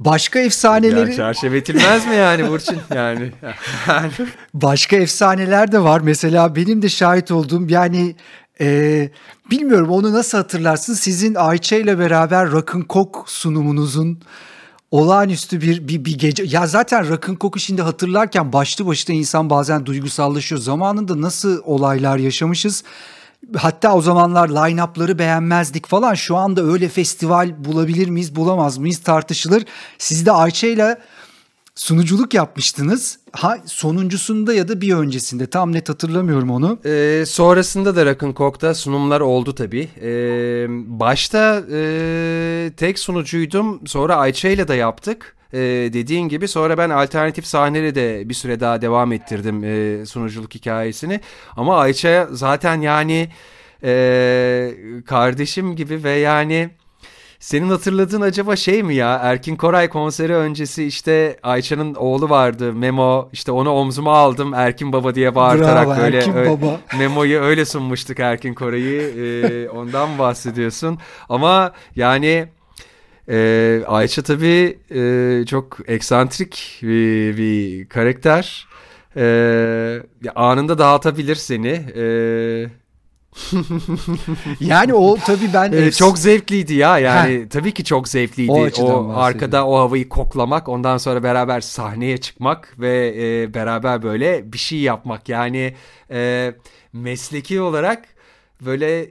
Başka 0.00 0.38
efsaneleri... 0.38 1.10
Ya 1.10 1.16
çerçevetilmez 1.16 2.06
mi 2.06 2.14
yani 2.14 2.48
Burçin? 2.48 2.78
Yani. 2.94 3.32
Başka 4.54 4.96
efsaneler 4.96 5.72
de 5.72 5.82
var. 5.82 6.00
Mesela 6.00 6.56
benim 6.56 6.82
de 6.82 6.88
şahit 6.88 7.30
olduğum 7.30 7.68
yani 7.68 8.16
ee, 8.60 9.10
bilmiyorum 9.50 9.90
onu 9.90 10.12
nasıl 10.12 10.38
hatırlarsın? 10.38 10.94
Sizin 10.94 11.34
Ayça 11.34 11.76
ile 11.76 11.98
beraber 11.98 12.50
Rock'n 12.50 12.84
Coke 12.88 13.18
sunumunuzun 13.26 14.18
olağanüstü 14.90 15.60
bir, 15.60 15.88
bir, 15.88 16.04
bir 16.04 16.18
gece. 16.18 16.44
Ya 16.46 16.66
zaten 16.66 17.08
Rock'n 17.08 17.36
Coke'u 17.40 17.60
şimdi 17.60 17.82
hatırlarken 17.82 18.52
başlı 18.52 18.86
başına 18.86 19.16
insan 19.16 19.50
bazen 19.50 19.86
duygusallaşıyor. 19.86 20.60
Zamanında 20.60 21.20
nasıl 21.20 21.62
olaylar 21.64 22.18
yaşamışız? 22.18 22.84
Hatta 23.56 23.94
o 23.94 24.00
zamanlar 24.00 24.48
line-up'ları 24.48 25.18
beğenmezdik 25.18 25.86
falan. 25.86 26.14
Şu 26.14 26.36
anda 26.36 26.62
öyle 26.64 26.88
festival 26.88 27.64
bulabilir 27.64 28.08
miyiz, 28.08 28.36
bulamaz 28.36 28.78
mıyız 28.78 28.98
tartışılır. 28.98 29.64
Siz 29.98 30.26
de 30.26 30.32
Ayça 30.32 30.66
ile 30.66 30.98
sunuculuk 31.76 32.34
yapmıştınız. 32.34 33.18
Ha 33.32 33.58
sonuncusunda 33.66 34.54
ya 34.54 34.68
da 34.68 34.80
bir 34.80 34.94
öncesinde 34.94 35.46
tam 35.46 35.72
net 35.72 35.88
hatırlamıyorum 35.88 36.50
onu. 36.50 36.78
Ee, 36.84 37.24
sonrasında 37.26 37.96
da 37.96 38.06
Rock'n 38.06 38.34
Coke'da 38.36 38.74
sunumlar 38.74 39.20
oldu 39.20 39.54
tabii. 39.54 39.88
Ee, 40.02 40.66
başta 41.00 41.62
e, 41.72 42.70
tek 42.76 42.98
sunucuydum. 42.98 43.86
Sonra 43.86 44.16
Ayça 44.16 44.48
ile 44.48 44.68
de 44.68 44.74
yaptık. 44.74 45.36
Ee, 45.52 45.58
dediğin 45.92 46.28
gibi 46.28 46.48
sonra 46.48 46.78
ben 46.78 46.90
alternatif 46.90 47.46
sahneleri 47.46 47.94
de 47.94 48.28
bir 48.28 48.34
süre 48.34 48.60
daha 48.60 48.82
devam 48.82 49.12
ettirdim 49.12 49.64
e, 49.64 50.06
sunuculuk 50.06 50.54
hikayesini. 50.54 51.20
Ama 51.56 51.78
Ayça 51.78 52.28
zaten 52.32 52.80
yani 52.80 53.28
e, 53.84 54.72
kardeşim 55.06 55.76
gibi 55.76 56.04
ve 56.04 56.10
yani 56.10 56.70
senin 57.40 57.68
hatırladığın 57.68 58.20
acaba 58.20 58.56
şey 58.56 58.82
mi 58.82 58.94
ya? 58.94 59.20
Erkin 59.22 59.56
Koray 59.56 59.88
konseri 59.88 60.34
öncesi 60.34 60.84
işte 60.84 61.36
Ayça'nın 61.42 61.94
oğlu 61.94 62.30
vardı 62.30 62.72
Memo. 62.72 63.28
işte 63.32 63.52
onu 63.52 63.70
omzuma 63.70 64.16
aldım 64.16 64.54
Erkin 64.54 64.92
Baba 64.92 65.14
diye 65.14 65.34
bağırtarak 65.34 65.86
Bravo, 65.86 66.00
böyle 66.00 66.18
Erkin 66.18 66.34
öyle, 66.34 66.50
Baba. 66.50 66.80
Memo'yu 66.98 67.40
öyle 67.40 67.64
sunmuştuk 67.64 68.20
Erkin 68.20 68.54
Koray'ı. 68.54 69.02
Ee, 69.02 69.68
ondan 69.68 70.18
bahsediyorsun. 70.18 70.98
Ama 71.28 71.72
yani 71.96 72.46
e, 73.28 73.80
Ayça 73.86 74.22
tabii 74.22 74.78
e, 74.94 75.44
çok 75.46 75.78
eksantrik 75.86 76.78
bir, 76.82 77.36
bir 77.36 77.88
karakter. 77.88 78.66
E, 79.16 80.02
anında 80.34 80.78
dağıtabilir 80.78 81.34
seni. 81.34 81.68
E, 81.96 82.04
Yani 84.60 84.94
o 84.94 85.16
tabii 85.26 85.52
ben 85.54 85.72
e, 85.72 85.76
efs- 85.76 85.96
çok 85.98 86.18
zevkliydi 86.18 86.74
ya 86.74 86.98
yani 86.98 87.48
tabii 87.48 87.74
ki 87.74 87.84
çok 87.84 88.08
zevkliydi. 88.08 88.52
O 88.52 88.70
O, 88.84 89.12
arkada 89.16 89.66
o 89.66 89.76
havayı 89.78 90.08
koklamak, 90.08 90.68
ondan 90.68 90.98
sonra 90.98 91.22
beraber 91.22 91.60
sahneye 91.60 92.18
çıkmak 92.18 92.74
ve 92.78 93.14
e, 93.42 93.54
beraber 93.54 94.02
böyle 94.02 94.52
bir 94.52 94.58
şey 94.58 94.78
yapmak. 94.78 95.28
Yani 95.28 95.74
e, 96.10 96.52
mesleki 96.92 97.60
olarak 97.60 98.04
böyle 98.60 99.10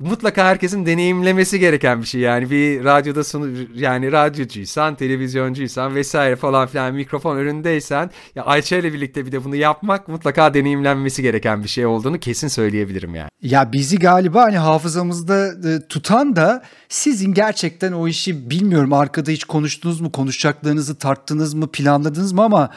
mutlaka 0.00 0.44
herkesin 0.44 0.86
deneyimlemesi 0.86 1.58
gereken 1.58 2.00
bir 2.00 2.06
şey. 2.06 2.20
Yani 2.20 2.50
bir 2.50 2.84
radyoda 2.84 3.24
sunu 3.24 3.46
yani 3.74 4.12
radyocuysan, 4.12 4.94
televizyoncuysan 4.94 5.94
vesaire 5.94 6.36
falan 6.36 6.66
filan 6.66 6.94
mikrofon 6.94 7.36
önündeysen 7.36 8.10
ya 8.34 8.44
Ayça 8.44 8.76
ile 8.76 8.92
birlikte 8.92 9.26
bir 9.26 9.32
de 9.32 9.44
bunu 9.44 9.56
yapmak 9.56 10.08
mutlaka 10.08 10.54
deneyimlenmesi 10.54 11.22
gereken 11.22 11.62
bir 11.62 11.68
şey 11.68 11.86
olduğunu 11.86 12.18
kesin 12.18 12.48
söyleyebilirim 12.48 13.14
yani. 13.14 13.28
Ya 13.42 13.72
bizi 13.72 13.98
galiba 13.98 14.42
hani 14.42 14.58
hafızamızda 14.58 15.46
e, 15.46 15.88
tutan 15.88 16.36
da 16.36 16.62
sizin 16.88 17.34
gerçekten 17.34 17.92
o 17.92 18.08
işi 18.08 18.50
bilmiyorum 18.50 18.92
arkada 18.92 19.30
hiç 19.30 19.44
konuştunuz 19.44 20.00
mu, 20.00 20.12
konuşacaklarınızı 20.12 20.98
tarttınız 20.98 21.54
mı, 21.54 21.68
planladınız 21.72 22.32
mı 22.32 22.42
ama 22.42 22.70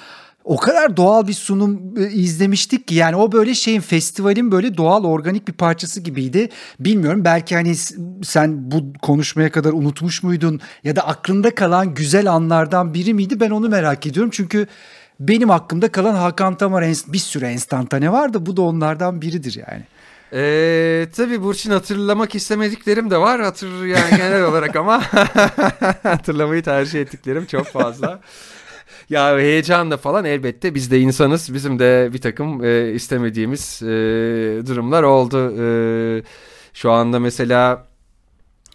o 0.48 0.58
kadar 0.58 0.98
doğal 0.98 1.28
bir 1.28 1.34
sunum 1.34 1.98
e, 1.98 2.10
izlemiştik 2.10 2.88
ki 2.88 2.96
yani 2.96 3.16
o 3.16 3.32
böyle 3.32 3.56
şeyin 3.56 3.82
festivalin 3.82 4.52
böyle 4.52 4.78
doğal 4.78 5.04
organik 5.04 5.48
bir 5.48 5.54
parçası 5.54 6.02
gibiydi. 6.02 6.50
Bilmiyorum 6.80 7.26
belki 7.26 7.56
hani 7.56 7.76
sen 8.24 8.72
bu 8.72 8.94
konuşmaya 9.02 9.52
kadar 9.52 9.74
unutmuş 9.74 10.24
muydun 10.24 10.60
ya 10.84 10.96
da 10.96 11.08
aklında 11.08 11.56
kalan 11.56 11.94
güzel 11.94 12.32
anlardan 12.32 12.94
biri 12.94 13.14
miydi 13.14 13.40
ben 13.40 13.50
onu 13.50 13.70
merak 13.70 14.06
ediyorum. 14.06 14.32
Çünkü 14.34 14.68
benim 15.20 15.52
aklımda 15.52 15.92
kalan 15.92 16.16
Hakan 16.16 16.58
Tamar 16.58 16.86
bir 17.08 17.18
sürü 17.18 17.46
enstantane 17.46 18.12
var 18.12 18.34
da 18.34 18.46
bu 18.46 18.58
da 18.58 18.62
onlardan 18.62 19.22
biridir 19.22 19.64
yani. 19.68 19.84
Ee, 20.34 21.08
tabii 21.16 21.44
Burçin 21.44 21.72
hatırlamak 21.72 22.36
istemediklerim 22.36 23.12
de 23.12 23.18
var. 23.18 23.42
Hatır 23.42 23.86
yani 23.86 24.10
genel 24.18 24.44
olarak 24.50 24.76
ama 24.76 25.04
hatırlamayı 26.04 26.64
tercih 26.64 27.02
ettiklerim 27.02 27.46
çok 27.46 27.66
fazla. 27.66 28.20
Ya 29.10 29.40
heyecanla 29.40 29.98
falan 29.98 30.26
elbette 30.26 30.76
biz 30.76 30.92
de 30.92 31.00
insanız. 31.00 31.54
Bizim 31.54 31.80
de 31.80 32.10
bir 32.14 32.22
takım 32.22 32.66
e, 32.66 32.92
istemediğimiz 32.92 33.82
e, 33.84 33.88
durumlar 34.68 35.04
oldu. 35.04 35.54
E, 35.62 35.68
şu 36.74 36.92
anda 36.92 37.20
mesela 37.20 37.88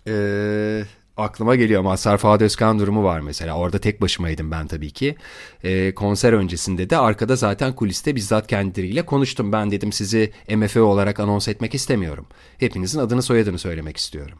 e, 0.06 0.84
aklıma 1.16 1.56
geliyor 1.56 1.82
Mazhar 1.82 2.18
Fuat 2.18 2.42
Özkan 2.42 2.78
durumu 2.78 3.04
var 3.04 3.20
mesela. 3.20 3.56
Orada 3.56 3.78
tek 3.78 4.00
başımaydım 4.00 4.50
ben 4.50 4.66
tabii 4.66 4.90
ki. 4.90 5.16
E, 5.64 5.94
konser 5.94 6.32
öncesinde 6.32 6.90
de 6.90 6.96
arkada 6.96 7.36
zaten 7.36 7.74
kuliste 7.74 8.16
bizzat 8.16 8.46
kendileriyle 8.46 9.06
konuştum. 9.06 9.52
Ben 9.52 9.70
dedim 9.70 9.92
sizi 9.92 10.32
MFÖ 10.56 10.80
olarak 10.80 11.20
anons 11.20 11.48
etmek 11.48 11.74
istemiyorum. 11.74 12.26
Hepinizin 12.58 13.00
adını 13.00 13.22
soyadını 13.22 13.58
söylemek 13.58 13.96
istiyorum. 13.96 14.38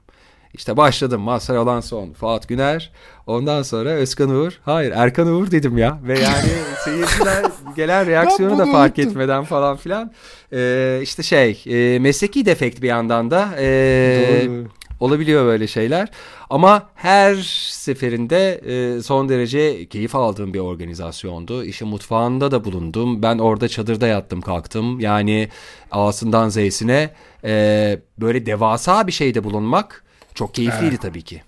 İşte 0.55 0.77
başladım 0.77 1.20
Mazhar 1.20 1.55
Alanson, 1.55 2.12
Fuat 2.12 2.49
Güner. 2.49 2.93
Ondan 3.27 3.62
sonra 3.62 3.89
Özkan 3.91 4.31
Uğur. 4.31 4.61
Hayır 4.65 4.93
Erkan 4.97 5.27
Uğur 5.27 5.51
dedim 5.51 5.79
ya. 5.79 5.99
Ve 6.03 6.19
yani 6.19 6.49
seyirciler 6.85 7.45
gelen 7.77 8.07
reaksiyonu 8.07 8.59
da 8.59 8.66
fark 8.66 8.99
unuttum. 8.99 9.11
etmeden 9.11 9.45
falan 9.45 9.77
filan. 9.77 10.12
E, 10.53 10.99
işte 11.03 11.23
şey 11.23 11.65
e, 11.66 11.99
mesleki 11.99 12.47
defekt 12.47 12.83
bir 12.83 12.89
yandan 12.89 13.31
da. 13.31 13.49
E, 13.59 14.47
Doğru. 14.49 14.66
Olabiliyor 15.01 15.47
böyle 15.47 15.66
şeyler. 15.66 16.09
Ama 16.51 16.83
her 16.95 17.35
seferinde 17.70 18.53
e, 18.55 19.03
son 19.03 19.29
derece 19.29 19.89
keyif 19.89 20.15
aldığım 20.15 20.55
bir 20.55 20.59
organizasyondu. 20.59 21.65
İşin 21.65 21.89
mutfağında 21.89 22.51
da 22.51 22.65
bulundum. 22.65 23.23
Ben 23.23 23.39
orada 23.39 23.69
çadırda 23.69 24.07
yattım 24.07 24.41
kalktım. 24.41 25.01
Yani 25.01 25.49
A'sından 25.91 26.49
Z'sine 26.49 27.11
e, 27.45 27.99
böyle 28.19 28.47
devasa 28.47 29.07
bir 29.07 29.12
şeyde 29.12 29.45
bulunmak 29.45 30.05
çok 30.35 30.55
keyifliydi 30.55 30.97
tabii 30.99 31.23
ki. 31.23 31.43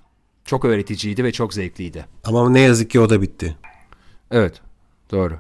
Çok 0.45 0.65
öğreticiydi 0.65 1.25
ve 1.25 1.33
çok 1.33 1.55
zevkliydi. 1.55 2.07
Ama 2.25 2.51
ne 2.51 2.61
yazık 2.61 2.91
ki 2.91 3.01
o 3.01 3.11
da 3.11 3.23
bitti. 3.23 3.57
Evet 4.31 4.61
doğru. 5.11 5.39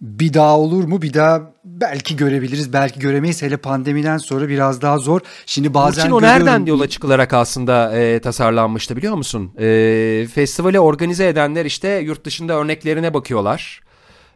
Bir 0.00 0.34
daha 0.34 0.58
olur 0.58 0.84
mu? 0.84 1.02
Bir 1.02 1.14
daha 1.14 1.52
belki 1.64 2.16
görebiliriz, 2.16 2.72
belki 2.72 3.00
göremeyiz. 3.00 3.42
Hele 3.42 3.56
pandemiden 3.56 4.18
sonra 4.18 4.48
biraz 4.48 4.82
daha 4.82 4.98
zor. 4.98 5.20
Şimdi 5.46 5.74
bazen 5.74 6.04
Burçin 6.04 6.16
o 6.16 6.22
nereden 6.22 6.44
görüyorum- 6.44 6.66
yola 6.66 6.88
çıkılarak 6.88 7.32
aslında 7.32 7.96
e, 7.98 8.20
tasarlanmıştı 8.20 8.96
biliyor 8.96 9.14
musun? 9.14 9.52
E, 9.58 10.26
festivali 10.34 10.80
organize 10.80 11.28
edenler 11.28 11.64
işte 11.64 11.88
yurt 11.88 12.24
dışında 12.24 12.52
örneklerine 12.54 13.14
bakıyorlar. 13.14 13.80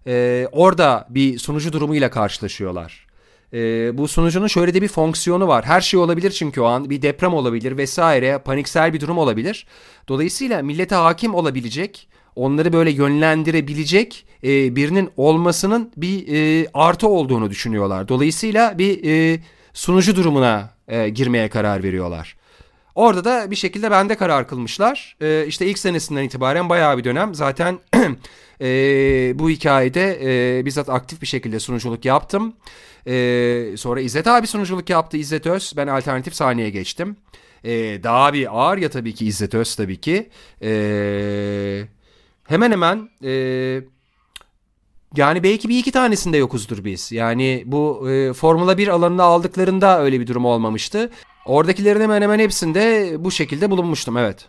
E, 0.06 0.46
orada 0.52 1.06
bir 1.10 1.38
sunucu 1.38 1.72
durumuyla 1.72 2.10
karşılaşıyorlar. 2.10 3.06
E, 3.52 3.98
bu 3.98 4.08
sunucunun 4.08 4.46
şöyle 4.46 4.74
de 4.74 4.82
bir 4.82 4.88
fonksiyonu 4.88 5.48
var. 5.48 5.64
Her 5.64 5.80
şey 5.80 6.00
olabilir 6.00 6.30
çünkü 6.30 6.60
o 6.60 6.64
an 6.64 6.90
bir 6.90 7.02
deprem 7.02 7.34
olabilir 7.34 7.76
vesaire 7.76 8.38
paniksel 8.44 8.92
bir 8.92 9.00
durum 9.00 9.18
olabilir. 9.18 9.66
Dolayısıyla 10.08 10.62
millete 10.62 10.94
hakim 10.94 11.34
olabilecek 11.34 12.08
onları 12.36 12.72
böyle 12.72 12.90
yönlendirebilecek 12.90 14.26
e, 14.44 14.76
birinin 14.76 15.10
olmasının 15.16 15.92
bir 15.96 16.26
e, 16.28 16.66
artı 16.74 17.08
olduğunu 17.08 17.50
düşünüyorlar. 17.50 18.08
Dolayısıyla 18.08 18.78
bir 18.78 19.04
e, 19.04 19.40
sunucu 19.72 20.16
durumuna 20.16 20.70
e, 20.88 21.08
girmeye 21.08 21.48
karar 21.48 21.82
veriyorlar. 21.82 22.36
Orada 22.94 23.24
da 23.24 23.50
bir 23.50 23.56
şekilde 23.56 23.90
bende 23.90 24.14
karar 24.14 24.48
kılmışlar. 24.48 25.16
E, 25.20 25.46
işte 25.46 25.66
ilk 25.66 25.78
senesinden 25.78 26.22
itibaren 26.22 26.68
bayağı 26.68 26.98
bir 26.98 27.04
dönem 27.04 27.34
zaten 27.34 27.78
e, 28.60 28.66
bu 29.38 29.50
hikayede 29.50 30.18
e, 30.58 30.64
bizzat 30.64 30.88
aktif 30.88 31.22
bir 31.22 31.26
şekilde 31.26 31.60
sunuculuk 31.60 32.04
yaptım. 32.04 32.54
E, 33.06 33.74
sonra 33.76 34.00
İzzet 34.00 34.26
abi 34.26 34.46
sunuculuk 34.46 34.90
yaptı 34.90 35.16
İzzet 35.16 35.46
Öz. 35.46 35.72
Ben 35.76 35.86
alternatif 35.86 36.34
sahneye 36.34 36.70
geçtim. 36.70 37.16
E, 37.64 38.02
daha 38.02 38.32
bir 38.32 38.58
ağır 38.60 38.78
ya 38.78 38.90
tabii 38.90 39.14
ki 39.14 39.26
İzzet 39.26 39.54
Öz 39.54 39.74
tabii 39.74 40.00
ki. 40.00 40.30
E, 40.62 41.84
hemen 42.44 42.72
hemen 42.72 43.08
e, 43.24 43.32
yani 45.16 45.42
belki 45.42 45.68
bir 45.68 45.78
iki 45.78 45.92
tanesinde 45.92 46.36
yokuzdur 46.36 46.84
biz. 46.84 47.12
Yani 47.12 47.62
bu 47.66 48.10
e, 48.10 48.32
Formula 48.32 48.78
1 48.78 48.88
alanına 48.88 49.22
aldıklarında 49.22 50.02
öyle 50.02 50.20
bir 50.20 50.26
durum 50.26 50.44
olmamıştı. 50.44 51.10
Oradakilerin 51.46 52.00
hemen 52.00 52.22
hemen 52.22 52.38
hepsinde 52.38 53.16
bu 53.18 53.30
şekilde 53.30 53.70
bulunmuştum 53.70 54.16
evet. 54.16 54.48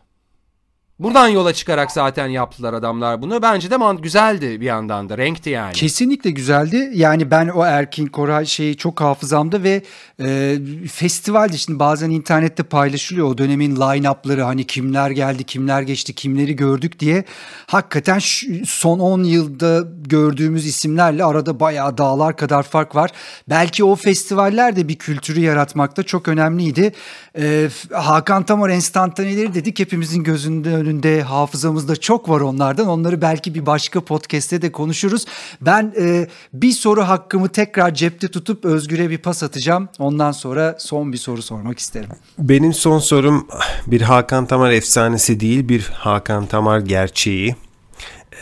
Buradan 1.00 1.28
yola 1.28 1.54
çıkarak 1.54 1.92
zaten 1.92 2.28
yaptılar 2.28 2.74
adamlar 2.74 3.22
bunu. 3.22 3.42
Bence 3.42 3.72
de 3.72 3.78
man 3.78 3.98
güzeldi 4.02 4.62
bir 4.62 4.66
yandan 4.66 5.10
da. 5.10 5.18
Renkti 5.18 5.50
yani. 5.50 5.74
Kesinlikle 5.74 6.30
güzeldi. 6.32 6.92
Yani 6.94 7.32
ben 7.32 7.48
o 7.48 7.64
Erkin 7.66 8.08
Koray 8.08 8.46
şeyi 8.46 8.78
çok 8.78 9.02
hafızamda 9.02 9.64
ve 9.64 9.84
e, 10.22 10.58
festivalde 10.92 11.58
şimdi 11.58 11.80
bazen 11.80 12.10
internette 12.10 12.64
paylaşılıyor 12.64 13.28
o 13.28 13.38
dönemin 13.38 13.76
line-up'ları 13.76 14.42
hani 14.44 14.64
kimler 14.68 15.12
geldi, 15.12 15.44
kimler 15.44 15.82
geçti, 15.82 16.14
kimleri 16.14 16.56
gördük 16.56 17.00
diye. 17.00 17.24
Hakikaten 17.68 18.20
şu- 18.20 18.66
son 18.66 19.00
10 19.00 19.24
yılda 19.24 19.84
gördüğümüz 20.08 20.66
isimlerle 20.66 21.24
arada 21.24 21.60
bayağı 21.60 21.98
dağlar 21.98 22.38
kadar 22.38 22.64
fark 22.64 22.96
var. 22.96 23.12
Belki 23.50 23.84
o 23.84 23.96
festivaller 23.96 24.76
de 24.76 24.88
bir 24.88 24.96
kültürü 24.96 25.40
yaratmakta 25.40 26.04
çok 26.04 26.28
önemliydi. 26.28 26.92
E, 27.38 27.70
Hakan 27.94 28.44
Tamar 28.44 28.70
enstantaneleri 28.70 29.54
dedik 29.54 29.80
hepimizin 29.80 30.24
gözünde 30.24 30.89
hafızamızda 31.22 31.96
çok 31.96 32.30
var 32.30 32.42
onlardan. 32.42 32.88
Onları 32.88 33.22
belki 33.22 33.56
bir 33.56 33.66
başka 33.66 34.02
podcast'te 34.02 34.62
de 34.62 34.72
konuşuruz. 34.72 35.26
Ben 35.62 35.94
e, 36.00 36.28
bir 36.54 36.72
soru 36.72 37.02
hakkımı 37.02 37.50
tekrar 37.50 37.94
cepte 37.94 38.28
tutup 38.28 38.66
Özgür'e 38.66 39.10
bir 39.10 39.18
pas 39.18 39.44
atacağım. 39.44 39.90
Ondan 40.00 40.32
sonra 40.32 40.76
son 40.80 41.14
bir 41.14 41.18
soru 41.18 41.42
sormak 41.42 41.80
isterim. 41.80 42.10
Benim 42.40 42.74
son 42.74 43.00
sorum 43.00 43.48
bir 43.88 44.02
Hakan 44.02 44.46
Tamar 44.46 44.72
efsanesi 44.72 45.40
değil 45.40 45.70
bir 45.70 45.82
Hakan 45.82 46.46
Tamar 46.46 46.80
gerçeği. 46.80 47.56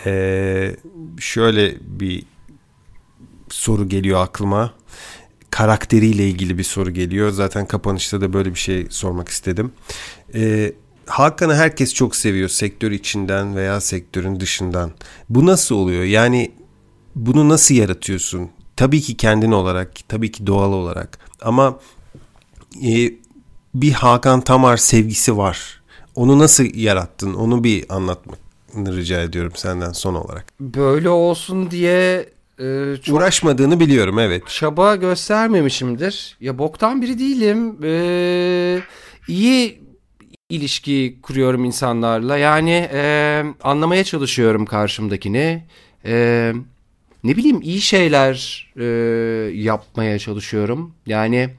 Ee, 0.05 0.75
şöyle 1.19 1.75
bir 1.81 2.23
soru 3.49 3.89
geliyor 3.89 4.23
aklıma. 4.23 4.73
Karakteriyle 5.51 6.27
ilgili 6.27 6.57
bir 6.57 6.63
soru 6.63 6.91
geliyor. 6.91 7.31
Zaten 7.31 7.65
kapanışta 7.65 8.21
da 8.21 8.33
böyle 8.33 8.49
bir 8.49 8.59
şey 8.59 8.87
sormak 8.89 9.29
istedim. 9.29 9.71
Ee, 10.35 10.73
Hakan'ı 11.07 11.55
herkes 11.55 11.93
çok 11.93 12.15
seviyor 12.15 12.49
sektör 12.49 12.91
içinden 12.91 13.55
veya 13.55 13.81
sektörün 13.81 14.39
dışından. 14.39 14.91
Bu 15.29 15.45
nasıl 15.45 15.75
oluyor? 15.75 16.03
Yani 16.03 16.51
bunu 17.15 17.49
nasıl 17.49 17.75
yaratıyorsun? 17.75 18.49
Tabii 18.75 19.01
ki 19.01 19.17
kendin 19.17 19.51
olarak, 19.51 19.91
tabii 20.07 20.31
ki 20.31 20.47
doğal 20.47 20.73
olarak. 20.73 21.19
Ama 21.41 21.79
e, 22.87 23.11
bir 23.75 23.91
Hakan 23.91 24.41
Tamar 24.41 24.77
sevgisi 24.77 25.37
var. 25.37 25.81
onu 26.15 26.39
nasıl 26.39 26.63
yarattın? 26.75 27.33
Onu 27.33 27.63
bir 27.63 27.85
anlatmanı 27.89 28.97
rica 28.97 29.21
ediyorum 29.21 29.51
senden 29.55 29.91
son 29.91 30.15
olarak. 30.15 30.45
Böyle 30.59 31.09
olsun 31.09 31.71
diye 31.71 32.29
e, 32.59 32.95
çok 33.03 33.15
Uğraşmadığını 33.17 33.79
biliyorum 33.79 34.19
evet. 34.19 34.43
çaba 34.47 34.95
göstermemişimdir. 34.95 36.37
Ya 36.41 36.57
boktan 36.57 37.01
biri 37.01 37.19
değilim. 37.19 37.77
Ee, 37.83 38.79
iyi 39.27 39.86
ilişki 40.49 41.17
kuruyorum 41.23 41.65
insanlarla. 41.65 42.37
Yani 42.37 42.89
e, 42.93 43.43
anlamaya 43.63 44.03
çalışıyorum 44.03 44.65
karşımdakini. 44.65 45.63
E, 46.05 46.53
ne 47.23 47.37
bileyim 47.37 47.61
iyi 47.61 47.81
şeyler 47.81 48.67
e, 48.79 48.83
yapmaya 49.53 50.19
çalışıyorum. 50.19 50.93
Yani 51.05 51.49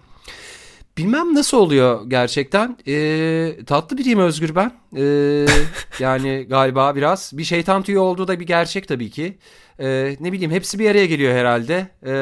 bilmem 0.99 1.35
nasıl 1.35 1.57
oluyor 1.59 2.01
gerçekten. 2.11 2.77
E, 2.87 3.57
tatlı 3.67 3.99
biriyim 3.99 4.19
Özgür 4.19 4.55
ben. 4.55 4.73
E, 4.97 5.03
yani 6.01 6.47
galiba 6.51 6.97
biraz. 6.97 7.33
Bir 7.35 7.45
şeytan 7.45 7.83
tüyü 7.83 7.99
olduğu 7.99 8.29
da 8.29 8.41
bir 8.41 8.47
gerçek 8.47 8.89
tabii 8.89 9.11
ki. 9.11 9.39
E, 9.81 10.17
ne 10.21 10.33
bileyim 10.33 10.51
hepsi 10.51 10.79
bir 10.79 10.91
araya 10.91 11.07
geliyor 11.07 11.35
herhalde. 11.35 11.89
E, 12.07 12.15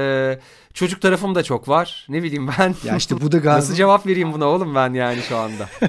çocuk 0.74 1.01
tarafım 1.02 1.34
da 1.34 1.43
çok 1.43 1.68
var. 1.68 2.06
Ne 2.09 2.22
bileyim 2.22 2.48
ben. 2.59 2.74
Ya 2.84 2.97
işte 2.97 3.20
bu 3.20 3.32
da 3.32 3.36
galiba- 3.38 3.56
Nasıl 3.56 3.74
cevap 3.74 4.06
vereyim 4.06 4.32
buna 4.32 4.44
oğlum 4.47 4.74
ben 4.74 4.93
yani 4.94 5.18
şu 5.28 5.36
anda. 5.36 5.68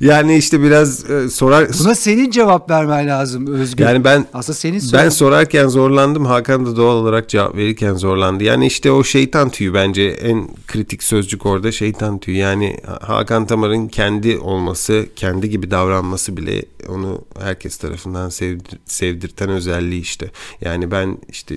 Yani 0.00 0.36
işte 0.36 0.62
biraz 0.62 1.10
e, 1.10 1.30
sorar 1.30 1.68
Buna 1.80 1.94
senin 1.94 2.30
cevap 2.30 2.70
vermen 2.70 3.08
lazım 3.08 3.46
Özgür. 3.46 3.84
yani 3.84 4.04
ben 4.04 4.26
Aslında 4.34 4.56
senin 4.56 4.74
ben 4.74 4.80
sorun. 4.80 5.08
sorarken 5.08 5.68
zorlandım. 5.68 6.24
Hakan 6.26 6.66
da 6.66 6.76
doğal 6.76 6.96
olarak 6.96 7.28
cevap 7.28 7.56
verirken 7.56 7.94
zorlandı. 7.94 8.44
Yani 8.44 8.66
işte 8.66 8.92
o 8.92 9.04
şeytan 9.04 9.50
tüyü 9.50 9.74
bence 9.74 10.02
en 10.02 10.48
kritik 10.66 11.02
sözcük 11.02 11.46
orada 11.46 11.72
şeytan 11.72 12.18
tüyü. 12.18 12.36
Yani 12.36 12.76
Hakan 13.00 13.46
Tamar'ın 13.46 13.88
kendi 13.88 14.38
olması, 14.38 15.06
kendi 15.16 15.50
gibi 15.50 15.70
davranması 15.70 16.36
bile 16.36 16.64
onu 16.88 17.24
herkes 17.40 17.76
tarafından 17.76 18.28
sevdir, 18.28 18.78
sevdirten 18.84 19.48
özelliği 19.48 20.00
işte. 20.00 20.30
Yani 20.60 20.90
ben 20.90 21.18
işte 21.28 21.56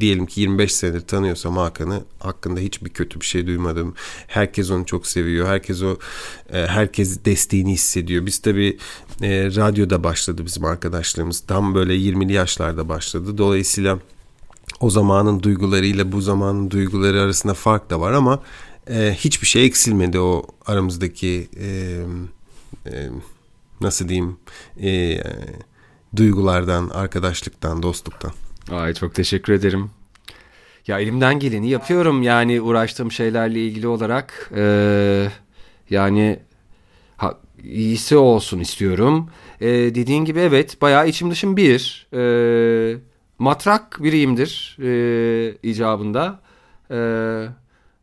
diyelim 0.00 0.26
ki 0.26 0.40
25 0.40 0.74
senedir 0.74 1.00
tanıyorsam 1.00 1.56
Hakan'ı 1.56 2.02
hakkında 2.18 2.60
hiçbir 2.60 2.90
kötü 2.90 3.20
bir 3.20 3.24
şey 3.26 3.46
duymadım. 3.46 3.94
Herkes 4.26 4.70
onu 4.70 4.86
çok 4.86 5.06
seviyor. 5.06 5.48
Herkes 5.48 5.82
o 5.82 5.96
e, 6.52 6.66
herkes 6.66 7.24
desteğini 7.46 7.72
hissediyor. 7.72 8.26
Biz 8.26 8.38
tabii 8.38 8.78
e, 9.22 9.44
radyoda 9.44 10.04
başladı 10.04 10.46
bizim 10.46 10.64
arkadaşlığımız. 10.64 11.40
Tam 11.40 11.74
böyle 11.74 11.96
20'li 11.96 12.32
yaşlarda 12.32 12.88
başladı. 12.88 13.38
Dolayısıyla 13.38 13.98
o 14.80 14.90
zamanın 14.90 15.42
duygularıyla 15.42 16.12
bu 16.12 16.20
zamanın 16.20 16.70
duyguları 16.70 17.20
arasında 17.20 17.54
fark 17.54 17.90
da 17.90 18.00
var 18.00 18.12
ama 18.12 18.42
e, 18.90 19.14
hiçbir 19.18 19.46
şey 19.46 19.66
eksilmedi 19.66 20.18
o 20.18 20.46
aramızdaki 20.66 21.48
e, 21.60 21.66
e, 22.86 23.08
nasıl 23.80 24.08
diyeyim 24.08 24.36
e, 24.82 25.22
duygulardan, 26.16 26.88
arkadaşlıktan, 26.88 27.82
dostluktan. 27.82 28.32
Ay 28.70 28.94
çok 28.94 29.14
teşekkür 29.14 29.52
ederim. 29.52 29.90
Ya 30.86 30.98
elimden 30.98 31.38
geleni 31.38 31.70
yapıyorum 31.70 32.22
yani 32.22 32.60
uğraştığım 32.60 33.12
şeylerle 33.12 33.60
ilgili 33.66 33.88
olarak. 33.88 34.50
Ee, 34.56 35.28
yani 35.90 36.38
iyisi 37.64 38.16
olsun 38.16 38.60
istiyorum. 38.60 39.30
Ee, 39.60 39.68
dediğin 39.68 40.24
gibi 40.24 40.40
evet 40.40 40.82
bayağı 40.82 41.08
içim 41.08 41.30
dışım 41.30 41.56
bir. 41.56 42.06
Ee, 42.14 42.96
matrak 43.38 44.02
biriyimdir 44.02 44.76
ee, 44.82 45.54
icabında. 45.62 46.40
Ee, 46.90 47.46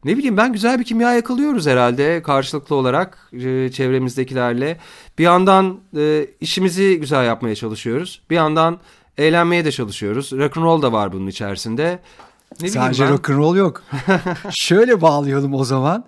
ne 0.06 0.18
bileyim 0.18 0.38
ben 0.38 0.54
güzel 0.54 0.80
bir 0.80 0.84
kimya 0.84 1.14
yakalıyoruz 1.14 1.68
herhalde 1.68 2.22
karşılıklı 2.22 2.76
olarak 2.76 3.30
e, 3.34 3.72
çevremizdekilerle. 3.72 4.78
Bir 5.18 5.24
yandan 5.24 5.80
e, 5.98 6.28
işimizi 6.42 7.00
güzel 7.00 7.26
yapmaya 7.26 7.56
çalışıyoruz. 7.56 8.22
Bir 8.30 8.36
yandan 8.36 8.80
eğlenmeye 9.18 9.66
de 9.66 9.72
çalışıyoruz. 9.72 10.32
Rock'n'roll 10.32 10.82
da 10.82 10.92
var 10.94 11.14
bunun 11.14 11.28
içerisinde. 11.28 12.00
Ne 12.62 12.70
Sadece 12.70 13.10
rock'n'roll 13.10 13.56
yok. 13.56 13.84
Şöyle 14.52 15.02
bağlayalım 15.02 15.54
o 15.54 15.64
zaman. 15.64 16.06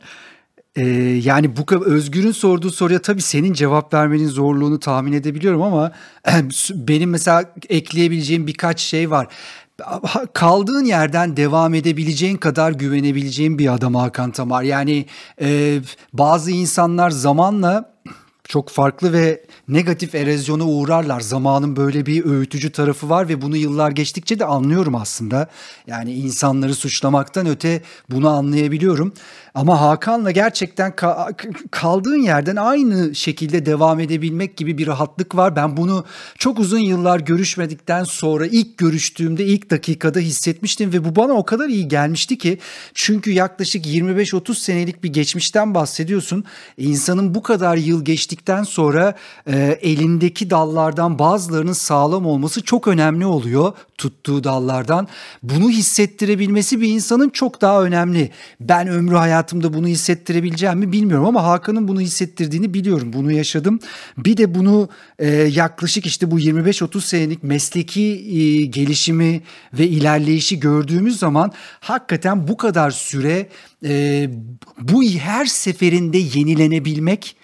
Ee, 0.76 0.84
yani 1.24 1.58
bu 1.58 1.86
Özgür'ün 1.86 2.32
sorduğu 2.32 2.72
soruya 2.72 3.02
tabii 3.02 3.22
senin 3.22 3.54
cevap 3.54 3.94
vermenin 3.94 4.28
zorluğunu 4.28 4.80
tahmin 4.80 5.14
edebiliyorum 5.14 5.62
ama 5.62 5.92
benim 6.70 7.10
mesela 7.10 7.54
ekleyebileceğim 7.70 8.48
birkaç 8.48 8.80
şey 8.80 9.12
var. 9.12 9.28
Kaldığın 10.34 10.86
yerden 10.86 11.38
devam 11.38 11.74
edebileceğin 11.74 12.38
kadar 12.38 12.72
güvenebileceğin 12.72 13.60
bir 13.60 13.74
adam 13.74 13.96
Hakan 13.96 14.32
Tamar. 14.32 14.64
Yani 14.64 15.06
e, 15.42 15.80
bazı 16.14 16.52
insanlar 16.52 17.10
zamanla 17.10 17.96
çok 18.48 18.70
farklı 18.70 19.14
ve 19.14 19.44
negatif 19.68 20.16
erozyona 20.16 20.64
uğrarlar. 20.64 21.20
Zamanın 21.20 21.76
böyle 21.76 22.06
bir 22.06 22.26
öğütücü 22.26 22.72
tarafı 22.72 23.10
var 23.10 23.30
ve 23.30 23.42
bunu 23.42 23.58
yıllar 23.58 23.92
geçtikçe 23.92 24.40
de 24.40 24.46
anlıyorum 24.46 24.96
aslında. 24.96 25.48
Yani 25.88 26.14
insanları 26.14 26.76
suçlamaktan 26.76 27.48
öte 27.48 27.82
bunu 28.10 28.30
anlayabiliyorum. 28.30 29.14
Ama 29.56 29.82
Hakan'la 29.82 30.32
gerçekten 30.32 30.92
ka- 30.92 31.54
kaldığın 31.72 32.22
yerden 32.22 32.56
aynı 32.56 33.16
şekilde 33.16 33.66
devam 33.66 34.00
edebilmek 34.00 34.58
gibi 34.58 34.78
bir 34.78 34.88
rahatlık 34.88 35.36
var. 35.36 35.56
Ben 35.56 35.78
bunu 35.78 36.06
çok 36.38 36.60
uzun 36.60 36.80
yıllar 36.80 37.20
görüşmedikten 37.20 38.04
sonra 38.04 38.46
ilk 38.46 38.78
görüştüğümde 38.78 39.46
ilk 39.46 39.70
dakikada 39.70 40.20
hissetmiştim 40.20 40.94
ve 40.94 41.06
bu 41.06 41.16
bana 41.16 41.34
o 41.34 41.46
kadar 41.46 41.70
iyi 41.70 41.88
gelmişti 41.88 42.38
ki 42.38 42.60
çünkü 42.94 43.32
yaklaşık 43.32 43.86
25-30 43.86 44.56
senelik 44.56 45.04
bir 45.04 45.14
geçmişten 45.14 45.76
bahsediyorsun. 45.76 46.44
İnsanın 46.78 47.36
bu 47.36 47.44
kadar 47.44 47.78
yıl 47.78 48.06
geçtikten 48.06 48.64
sonra 48.64 49.16
e, 49.48 49.80
elindeki 49.82 50.50
dallardan 50.50 51.20
bazılarının 51.20 51.74
sağlam 51.74 52.26
olması 52.26 52.62
çok 52.62 52.88
önemli 52.88 53.26
oluyor 53.26 53.74
tuttuğu 53.98 54.44
dallardan. 54.44 55.08
Bunu 55.44 55.70
hissettirebilmesi 55.70 56.82
bir 56.82 56.90
insanın 56.90 57.30
çok 57.30 57.62
daha 57.62 57.84
önemli. 57.84 58.32
Ben 58.60 58.88
ömrü 58.88 59.16
hayatımda 59.46 59.74
bunu 59.74 59.88
hissettirebileceğim 59.88 60.80
mi 60.80 60.92
bilmiyorum 60.92 61.26
ama 61.26 61.44
Hakan'ın 61.44 61.88
bunu 61.88 62.02
hissettirdiğini 62.02 62.74
biliyorum. 62.74 63.14
Bunu 63.14 63.32
yaşadım. 63.32 63.80
Bir 64.18 64.38
de 64.38 64.56
bunu 64.56 64.90
e, 65.20 65.28
yaklaşık 65.32 66.06
işte 66.06 66.32
bu 66.32 66.40
25-30 66.40 67.02
senelik 67.02 67.44
mesleki 67.44 68.02
e, 68.02 68.66
gelişimi 68.66 69.42
ve 69.74 69.88
ilerleyişi 69.88 70.60
gördüğümüz 70.60 71.20
zaman 71.20 71.52
hakikaten 71.80 72.48
bu 72.48 72.58
kadar 72.58 72.92
süre 72.92 73.50
e, 73.86 74.30
bu 74.80 75.04
her 75.04 75.46
seferinde 75.46 76.18
yenilenebilmek 76.18 77.36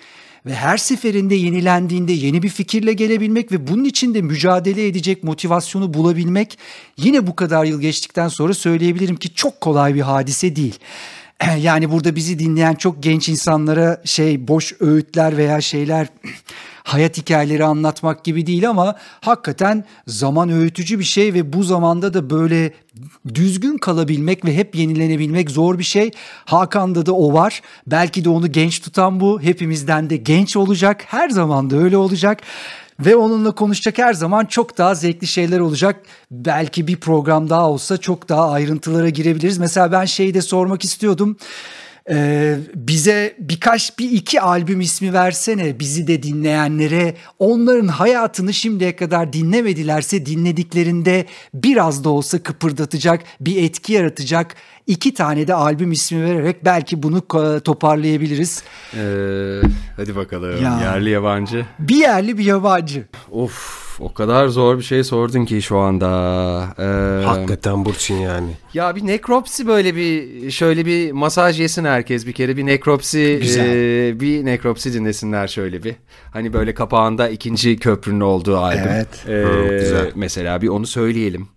ve 0.46 0.56
her 0.56 0.78
seferinde 0.78 1.36
yenilendiğinde 1.36 2.14
yeni 2.14 2.44
bir 2.44 2.50
fikirle 2.50 2.94
gelebilmek 2.94 3.52
ve 3.52 3.68
bunun 3.68 3.84
için 3.84 4.14
de 4.14 4.22
mücadele 4.22 4.88
edecek 4.88 5.24
motivasyonu 5.24 5.94
bulabilmek 5.94 6.58
yine 6.98 7.28
bu 7.28 7.36
kadar 7.36 7.66
yıl 7.66 7.82
geçtikten 7.82 8.28
sonra 8.28 8.54
söyleyebilirim 8.54 9.16
ki 9.16 9.34
çok 9.34 9.62
kolay 9.62 9.96
bir 9.96 10.02
hadise 10.02 10.56
değil. 10.56 10.80
Yani 11.58 11.92
burada 11.92 12.16
bizi 12.16 12.40
dinleyen 12.40 12.76
çok 12.76 13.04
genç 13.04 13.30
insanlara 13.30 14.02
şey 14.06 14.48
boş 14.48 14.74
öğütler 14.80 15.38
veya 15.38 15.62
şeyler 15.62 16.08
hayat 16.84 17.18
hikayeleri 17.18 17.64
anlatmak 17.64 18.24
gibi 18.24 18.46
değil 18.48 18.70
ama 18.70 18.96
hakikaten 19.22 19.86
zaman 20.08 20.50
öğütücü 20.50 21.00
bir 21.00 21.04
şey 21.04 21.34
ve 21.34 21.54
bu 21.54 21.64
zamanda 21.64 22.14
da 22.14 22.30
böyle 22.30 22.74
düzgün 23.36 23.78
kalabilmek 23.78 24.46
ve 24.46 24.56
hep 24.56 24.76
yenilenebilmek 24.76 25.52
zor 25.52 25.80
bir 25.80 25.84
şey. 25.84 26.12
Hakan'da 26.46 27.06
da 27.06 27.14
o 27.14 27.34
var. 27.34 27.62
Belki 27.88 28.26
de 28.26 28.30
onu 28.30 28.52
genç 28.52 28.82
tutan 28.82 29.20
bu. 29.20 29.42
Hepimizden 29.42 30.10
de 30.10 30.18
genç 30.18 30.58
olacak. 30.58 31.04
Her 31.08 31.30
zaman 31.30 31.70
da 31.70 31.78
öyle 31.78 31.98
olacak. 31.98 32.42
Ve 33.06 33.16
onunla 33.16 33.52
konuşacak 33.52 33.98
her 33.98 34.14
zaman 34.14 34.46
çok 34.46 34.78
daha 34.78 34.96
zevkli 34.96 35.28
şeyler 35.28 35.60
olacak. 35.60 36.06
Belki 36.32 36.88
bir 36.88 36.98
program 36.98 37.50
daha 37.50 37.70
olsa 37.70 37.98
çok 37.98 38.30
daha 38.30 38.52
ayrıntılara 38.52 39.10
girebiliriz. 39.10 39.58
Mesela 39.58 39.92
ben 39.92 40.06
şeyi 40.06 40.34
de 40.34 40.42
sormak 40.42 40.84
istiyordum. 40.84 41.38
Ee, 42.10 42.58
bize 42.76 43.36
birkaç 43.40 44.00
bir 44.00 44.12
iki 44.12 44.42
albüm 44.42 44.82
ismi 44.82 45.14
versene 45.14 45.80
bizi 45.80 46.08
de 46.08 46.24
dinleyenlere 46.24 47.16
onların 47.40 47.88
hayatını 47.88 48.54
şimdiye 48.54 48.96
kadar 48.96 49.34
dinlemedilerse 49.34 50.26
dinlediklerinde 50.26 51.26
biraz 51.54 52.04
da 52.04 52.10
olsa 52.10 52.44
kıpırdatacak 52.44 53.24
bir 53.42 53.64
etki 53.64 53.94
yaratacak 53.94 54.56
iki 54.88 55.14
tane 55.14 55.48
de 55.48 55.54
albüm 55.54 55.92
ismi 55.92 56.24
vererek 56.26 56.66
belki 56.66 57.04
bunu 57.04 57.22
toparlayabiliriz. 57.64 58.64
Ee, 58.94 59.62
hadi 59.96 60.16
bakalım 60.16 60.64
Ya. 60.64 60.80
yerli 60.84 61.10
yabancı. 61.10 61.66
Bir 61.80 61.96
yerli 61.96 62.38
bir 62.38 62.46
yabancı. 62.46 63.06
Of 63.32 63.81
o 64.00 64.14
kadar 64.14 64.48
zor 64.48 64.78
bir 64.78 64.84
şey 64.84 65.04
sordun 65.04 65.46
ki 65.46 65.62
şu 65.62 65.78
anda. 65.78 66.08
Ee, 66.80 67.26
Hakikaten 67.26 67.86
Burçin 67.86 68.16
yani. 68.18 68.52
Ya 68.74 68.96
bir 68.96 69.08
nekropsi 69.08 69.68
böyle 69.68 69.96
bir 69.96 70.52
şöyle 70.52 70.86
bir 70.86 71.12
masaj 71.12 71.60
yesin 71.60 71.86
herkes 71.86 72.26
bir 72.28 72.34
kere 72.34 72.58
bir 72.58 72.66
nekropsi 72.66 73.38
Güzel. 73.42 73.66
e, 74.10 74.20
bir 74.20 74.46
nekropsi 74.46 74.94
dinlesinler 74.94 75.48
şöyle 75.48 75.84
bir. 75.84 75.96
Hani 76.32 76.54
böyle 76.54 76.74
kapağında 76.74 77.30
ikinci 77.30 77.78
köprünün 77.78 78.22
olduğu 78.22 78.58
albüm. 78.58 78.84
Evet. 78.92 79.08
Ee, 79.28 79.32
Hı, 79.32 79.78
güzel. 79.80 80.12
Mesela 80.16 80.62
bir 80.62 80.68
onu 80.68 80.88
söyleyelim. 80.88 81.48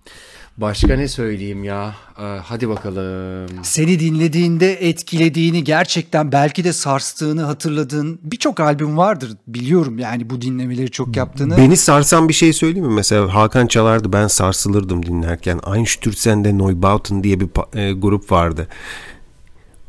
Başka 0.57 0.97
ne 0.97 1.09
söyleyeyim 1.09 1.65
ya? 1.65 1.95
Ee, 2.19 2.23
hadi 2.23 2.69
bakalım. 2.69 3.49
Seni 3.63 4.01
dinlediğinde 4.01 4.89
etkilediğini 4.89 5.65
gerçekten 5.65 6.33
belki 6.33 6.65
de 6.65 6.73
sarstığını 6.73 7.43
hatırladığın 7.43 8.19
birçok 8.23 8.61
albüm 8.61 8.97
vardır 8.97 9.31
biliyorum 9.47 9.99
yani 9.99 10.31
bu 10.31 10.41
dinlemeleri 10.43 10.91
çok 10.91 11.17
yaptığını. 11.17 11.57
Beni 11.57 11.77
sarsan 11.77 12.29
bir 12.29 12.35
şey 12.35 12.53
söyleyeyim 12.53 12.87
mi? 12.87 12.95
Mesela 12.95 13.35
Hakan 13.35 13.67
çalardı 13.67 14.13
ben 14.13 14.27
sarsılırdım 14.27 15.07
dinlerken. 15.07 15.61
Einstürzen'de 15.75 16.59
Neubauten 16.59 17.25
diye 17.25 17.41
bir 17.41 17.79
e, 17.79 17.93
grup 17.93 18.33
vardı. 18.33 18.69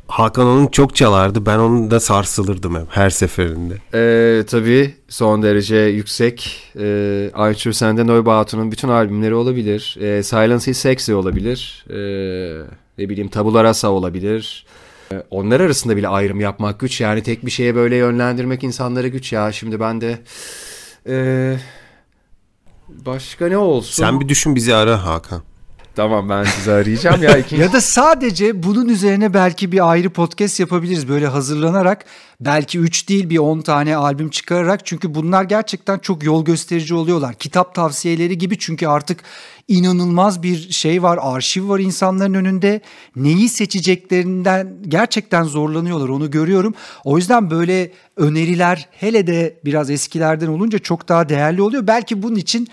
Hakan 0.08 0.46
onun 0.48 0.68
çok 0.68 0.96
çalardı. 0.96 1.46
Ben 1.46 1.58
onun 1.58 1.92
da 1.92 2.00
sarsılırdım 2.00 2.76
hep 2.76 2.88
her 2.90 3.10
seferinde. 3.10 3.74
Ee, 3.94 4.44
tabii 4.46 4.96
son 5.10 5.44
derece 5.44 5.76
yüksek. 5.76 6.64
Ee, 6.80 7.32
Archer 7.34 7.72
Sende 7.72 8.08
Neubautun'un 8.08 8.72
bütün 8.72 8.90
albümleri 8.90 9.34
olabilir. 9.34 9.98
Ee, 10.02 10.24
Silence 10.24 10.72
is 10.72 10.78
Sexy 10.78 11.14
olabilir. 11.14 11.86
Ee, 11.90 11.96
ne 12.98 13.10
bileyim 13.10 13.30
Tabula 13.30 13.64
Rasa 13.64 13.90
olabilir. 13.92 14.66
Ee, 15.12 15.24
onlar 15.30 15.60
arasında 15.60 15.98
bile 15.98 16.08
ayrım 16.08 16.40
yapmak 16.40 16.80
güç. 16.80 17.02
Yani 17.02 17.24
tek 17.24 17.46
bir 17.46 17.52
şeye 17.52 17.76
böyle 17.76 17.96
yönlendirmek 17.96 18.64
insanlara 18.64 19.08
güç 19.08 19.34
ya. 19.34 19.52
Şimdi 19.52 19.80
ben 19.80 20.02
de... 20.02 20.20
Ee, 21.08 21.58
başka 22.90 23.48
ne 23.48 23.58
olsun? 23.58 24.04
Sen 24.04 24.20
bir 24.20 24.30
düşün 24.30 24.56
bizi 24.56 24.76
ara 24.76 25.06
Hakan. 25.06 25.42
Tamam 25.96 26.30
ben 26.30 26.44
sizi 26.44 26.72
arayacağım 26.72 27.24
ya. 27.24 27.38
Ikinci... 27.38 27.62
ya 27.62 27.74
da 27.74 27.82
sadece 27.82 28.64
bunun 28.64 28.90
üzerine 28.90 29.34
belki 29.34 29.72
bir 29.72 29.92
ayrı 29.92 30.10
podcast 30.10 30.60
yapabiliriz 30.60 31.10
böyle 31.10 31.28
hazırlanarak. 31.28 32.06
Belki 32.40 32.80
3 32.80 33.10
değil 33.10 33.30
bir 33.30 33.38
10 33.38 33.62
tane 33.62 33.96
albüm 33.96 34.30
çıkararak. 34.30 34.86
Çünkü 34.86 35.16
bunlar 35.16 35.44
gerçekten 35.44 36.00
çok 36.00 36.24
yol 36.24 36.46
gösterici 36.46 36.96
oluyorlar. 36.96 37.36
Kitap 37.36 37.76
tavsiyeleri 37.76 38.38
gibi 38.38 38.58
çünkü 38.60 38.88
artık 38.88 39.24
inanılmaz 39.68 40.44
bir 40.44 40.72
şey 40.72 41.04
var, 41.04 41.20
arşiv 41.22 41.70
var 41.70 41.80
insanların 41.80 42.34
önünde. 42.34 42.82
Neyi 43.16 43.50
seçeceklerinden 43.50 44.78
gerçekten 44.88 45.44
zorlanıyorlar 45.44 46.10
onu 46.10 46.32
görüyorum. 46.32 46.74
O 47.04 47.18
yüzden 47.18 47.52
böyle 47.52 47.92
öneriler 48.18 48.90
hele 48.92 49.28
de 49.28 49.60
biraz 49.66 49.90
eskilerden 49.90 50.48
olunca 50.48 50.80
çok 50.80 51.10
daha 51.10 51.30
değerli 51.30 51.62
oluyor. 51.62 51.88
Belki 51.88 52.24
bunun 52.24 52.36
için 52.36 52.68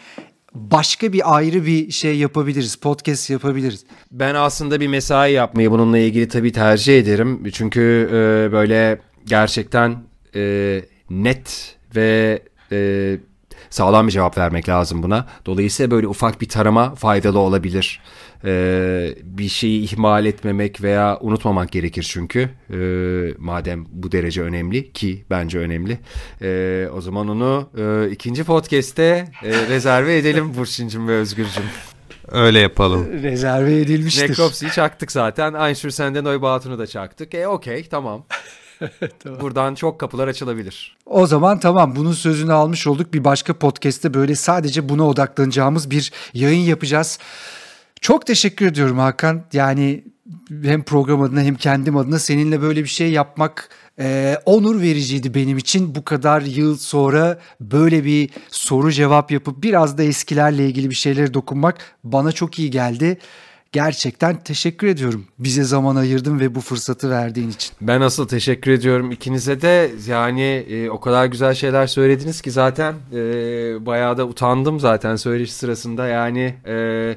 başka 0.54 1.12
bir 1.12 1.36
ayrı 1.36 1.66
bir 1.66 1.90
şey 1.90 2.16
yapabiliriz. 2.16 2.76
Podcast 2.76 3.30
yapabiliriz. 3.30 3.84
Ben 4.10 4.34
aslında 4.34 4.80
bir 4.80 4.88
mesai 4.88 5.32
yapmayı 5.32 5.70
bununla 5.70 5.98
ilgili 5.98 6.28
tabii 6.28 6.52
tercih 6.52 6.98
ederim. 6.98 7.50
Çünkü 7.52 8.08
e, 8.10 8.52
böyle 8.52 9.00
gerçekten 9.26 9.96
e, 10.34 10.82
net 11.10 11.76
ve 11.96 12.42
e, 12.72 13.18
sağlam 13.70 14.06
bir 14.06 14.12
cevap 14.12 14.38
vermek 14.38 14.68
lazım 14.68 15.02
buna. 15.02 15.26
Dolayısıyla 15.46 15.90
böyle 15.90 16.06
ufak 16.06 16.40
bir 16.40 16.48
tarama 16.48 16.94
faydalı 16.94 17.38
olabilir. 17.38 18.00
Ee, 18.44 19.14
bir 19.22 19.48
şeyi 19.48 19.82
ihmal 19.82 20.26
etmemek 20.26 20.82
veya 20.82 21.18
unutmamak 21.20 21.72
gerekir 21.72 22.06
çünkü 22.10 22.48
ee, 22.70 23.34
madem 23.38 23.86
bu 23.90 24.12
derece 24.12 24.42
önemli 24.42 24.92
ki 24.92 25.24
bence 25.30 25.58
önemli 25.58 25.98
ee, 26.42 26.88
o 26.94 27.00
zaman 27.00 27.28
onu 27.28 27.68
e, 27.78 28.10
ikinci 28.10 28.44
podcast'te 28.44 29.28
e, 29.42 29.50
rezerve 29.68 30.18
edelim 30.18 30.54
Burçin'cim 30.58 31.08
ve 31.08 31.12
Özgür'cüm. 31.12 31.64
Öyle 32.32 32.58
yapalım. 32.58 33.22
Rezerve 33.22 33.80
edilmiştir. 33.80 34.30
Necropsy'yi 34.30 34.72
çaktık 34.72 35.12
zaten. 35.12 35.54
Einstürzen'de 35.54 36.24
Neubaut'unu 36.24 36.78
da 36.78 36.86
çaktık. 36.86 37.34
E 37.34 37.48
okey 37.48 37.88
tamam. 37.88 38.24
tamam. 39.18 39.40
Buradan 39.40 39.74
çok 39.74 40.00
kapılar 40.00 40.28
açılabilir. 40.28 40.96
O 41.06 41.26
zaman 41.26 41.60
tamam 41.60 41.96
bunun 41.96 42.12
sözünü 42.12 42.52
almış 42.52 42.86
olduk. 42.86 43.14
Bir 43.14 43.24
başka 43.24 43.58
podcast'te 43.58 44.14
böyle 44.14 44.34
sadece 44.34 44.88
buna 44.88 45.08
odaklanacağımız 45.08 45.90
bir 45.90 46.12
yayın 46.34 46.60
yapacağız. 46.60 47.18
Çok 48.02 48.26
teşekkür 48.26 48.66
ediyorum 48.66 48.98
Hakan. 48.98 49.42
Yani 49.52 50.04
hem 50.62 50.82
program 50.82 51.22
adına 51.22 51.40
hem 51.40 51.54
kendim 51.54 51.96
adına 51.96 52.18
seninle 52.18 52.62
böyle 52.62 52.82
bir 52.82 52.88
şey 52.88 53.12
yapmak 53.12 53.68
e, 53.98 54.36
onur 54.46 54.80
vericiydi 54.80 55.34
benim 55.34 55.58
için. 55.58 55.94
Bu 55.94 56.04
kadar 56.04 56.42
yıl 56.42 56.76
sonra 56.76 57.38
böyle 57.60 58.04
bir 58.04 58.30
soru 58.50 58.92
cevap 58.92 59.30
yapıp 59.30 59.62
biraz 59.62 59.98
da 59.98 60.02
eskilerle 60.02 60.66
ilgili 60.66 60.90
bir 60.90 60.94
şeylere 60.94 61.34
dokunmak 61.34 61.78
bana 62.04 62.32
çok 62.32 62.58
iyi 62.58 62.70
geldi. 62.70 63.18
Gerçekten 63.72 64.36
teşekkür 64.36 64.86
ediyorum. 64.86 65.24
Bize 65.38 65.64
zaman 65.64 65.96
ayırdın 65.96 66.40
ve 66.40 66.54
bu 66.54 66.60
fırsatı 66.60 67.10
verdiğin 67.10 67.50
için. 67.50 67.72
Ben 67.80 68.00
asıl 68.00 68.28
teşekkür 68.28 68.70
ediyorum 68.70 69.10
ikinize 69.10 69.60
de. 69.62 69.90
Yani 70.06 70.42
e, 70.42 70.90
o 70.90 71.00
kadar 71.00 71.26
güzel 71.26 71.54
şeyler 71.54 71.86
söylediniz 71.86 72.40
ki 72.40 72.50
zaten 72.50 72.94
e, 73.12 73.16
bayağı 73.86 74.16
da 74.16 74.26
utandım 74.26 74.80
zaten 74.80 75.16
söyleşi 75.16 75.52
sırasında. 75.52 76.06
Yani 76.06 76.54
e, 76.66 77.16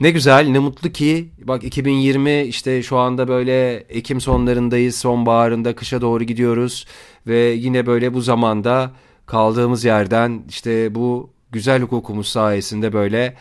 ne 0.00 0.10
güzel 0.10 0.48
ne 0.48 0.58
mutlu 0.58 0.92
ki 0.92 1.28
bak 1.44 1.64
2020 1.64 2.42
işte 2.42 2.82
şu 2.82 2.98
anda 2.98 3.28
böyle 3.28 3.74
Ekim 3.76 4.20
sonlarındayız 4.20 4.94
sonbaharında 4.94 5.74
kışa 5.74 6.00
doğru 6.00 6.24
gidiyoruz. 6.24 6.86
Ve 7.26 7.38
yine 7.38 7.86
böyle 7.86 8.14
bu 8.14 8.20
zamanda 8.20 8.92
kaldığımız 9.26 9.84
yerden 9.84 10.42
işte 10.48 10.94
bu 10.94 11.30
güzel 11.52 11.82
hukukumuz 11.82 12.28
sayesinde 12.28 12.92
böyle 12.92 13.36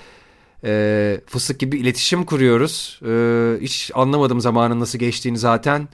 e, 0.64 1.22
fıstık 1.26 1.60
gibi 1.60 1.78
iletişim 1.78 2.26
kuruyoruz. 2.26 3.00
E, 3.06 3.12
hiç 3.62 3.92
anlamadım 3.94 4.42
zamanın 4.42 4.80
nasıl 4.80 5.00
geçtiğini 5.00 5.38
zaten. 5.38 5.88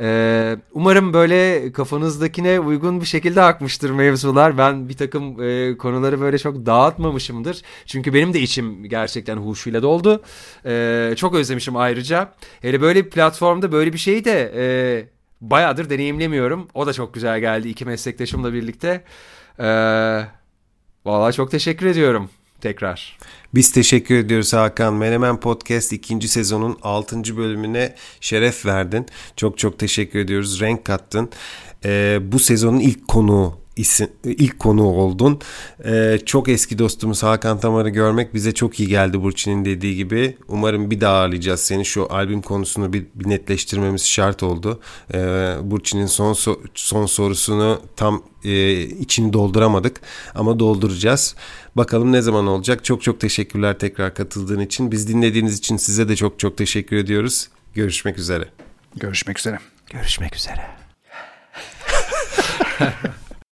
Ee, 0.00 0.56
umarım 0.72 1.12
böyle 1.12 1.72
kafanızdakine 1.72 2.60
uygun 2.60 3.00
bir 3.00 3.06
şekilde 3.06 3.42
akmıştır 3.42 3.90
mevzular. 3.90 4.58
Ben 4.58 4.88
bir 4.88 4.96
takım 4.96 5.42
e, 5.42 5.76
konuları 5.76 6.20
böyle 6.20 6.38
çok 6.38 6.66
dağıtmamışımdır. 6.66 7.62
Çünkü 7.86 8.14
benim 8.14 8.32
de 8.32 8.40
içim 8.40 8.84
gerçekten 8.84 9.36
huşuyla 9.36 9.82
doldu. 9.82 10.22
Ee, 10.66 11.14
çok 11.16 11.34
özlemişim 11.34 11.76
ayrıca. 11.76 12.32
Hele 12.62 12.80
böyle 12.80 13.04
bir 13.04 13.10
platformda 13.10 13.72
böyle 13.72 13.92
bir 13.92 13.98
şeyi 13.98 14.24
de 14.24 14.52
e, 14.56 14.64
bayağıdır 15.40 15.90
deneyimlemiyorum. 15.90 16.68
O 16.74 16.86
da 16.86 16.92
çok 16.92 17.14
güzel 17.14 17.40
geldi 17.40 17.68
iki 17.68 17.84
meslektaşımla 17.84 18.52
birlikte. 18.52 19.04
Ee, 19.60 20.24
Valla 21.04 21.32
çok 21.32 21.50
teşekkür 21.50 21.86
ediyorum 21.86 22.30
tekrar. 22.60 23.18
Biz 23.54 23.72
teşekkür 23.72 24.14
ediyoruz 24.14 24.52
Hakan. 24.52 24.94
Menemen 24.94 25.40
Podcast 25.40 25.92
ikinci 25.92 26.28
sezonun 26.28 26.78
6. 26.82 27.36
bölümüne 27.36 27.94
şeref 28.20 28.66
verdin. 28.66 29.06
Çok 29.36 29.58
çok 29.58 29.78
teşekkür 29.78 30.18
ediyoruz. 30.18 30.60
Renk 30.60 30.84
kattın. 30.84 31.30
Ee, 31.84 32.18
bu 32.22 32.38
sezonun 32.38 32.80
ilk 32.80 33.08
konuğu 33.08 33.65
isim, 33.76 34.08
ilk 34.24 34.58
konu 34.58 34.82
oldun. 34.82 35.40
Ee, 35.84 36.18
çok 36.26 36.48
eski 36.48 36.78
dostumuz 36.78 37.22
Hakan 37.22 37.60
Tamar'ı 37.60 37.88
görmek 37.88 38.34
bize 38.34 38.54
çok 38.54 38.80
iyi 38.80 38.88
geldi 38.88 39.22
Burçin'in 39.22 39.64
dediği 39.64 39.96
gibi. 39.96 40.36
Umarım 40.48 40.90
bir 40.90 41.00
daha 41.00 41.16
ağırlayacağız 41.16 41.60
seni. 41.60 41.84
Şu 41.84 42.06
albüm 42.10 42.42
konusunu 42.42 42.92
bir, 42.92 43.06
bir 43.14 43.28
netleştirmemiz 43.28 44.06
şart 44.06 44.42
oldu. 44.42 44.80
Ee, 45.14 45.18
Burçin'in 45.62 46.06
son 46.06 46.32
so- 46.32 46.58
son 46.74 47.06
sorusunu 47.06 47.80
tam 47.96 48.22
e, 48.44 48.80
içini 48.80 49.32
dolduramadık 49.32 50.00
ama 50.34 50.58
dolduracağız. 50.58 51.36
Bakalım 51.76 52.12
ne 52.12 52.22
zaman 52.22 52.46
olacak. 52.46 52.84
Çok 52.84 53.02
çok 53.02 53.20
teşekkürler 53.20 53.78
tekrar 53.78 54.14
katıldığın 54.14 54.60
için. 54.60 54.92
Biz 54.92 55.08
dinlediğiniz 55.08 55.58
için 55.58 55.76
size 55.76 56.08
de 56.08 56.16
çok 56.16 56.38
çok 56.38 56.58
teşekkür 56.58 56.96
ediyoruz. 56.96 57.48
Görüşmek 57.74 58.18
üzere. 58.18 58.48
Görüşmek 58.96 59.38
üzere. 59.38 59.58
Görüşmek 59.90 60.36
üzere. 60.36 60.66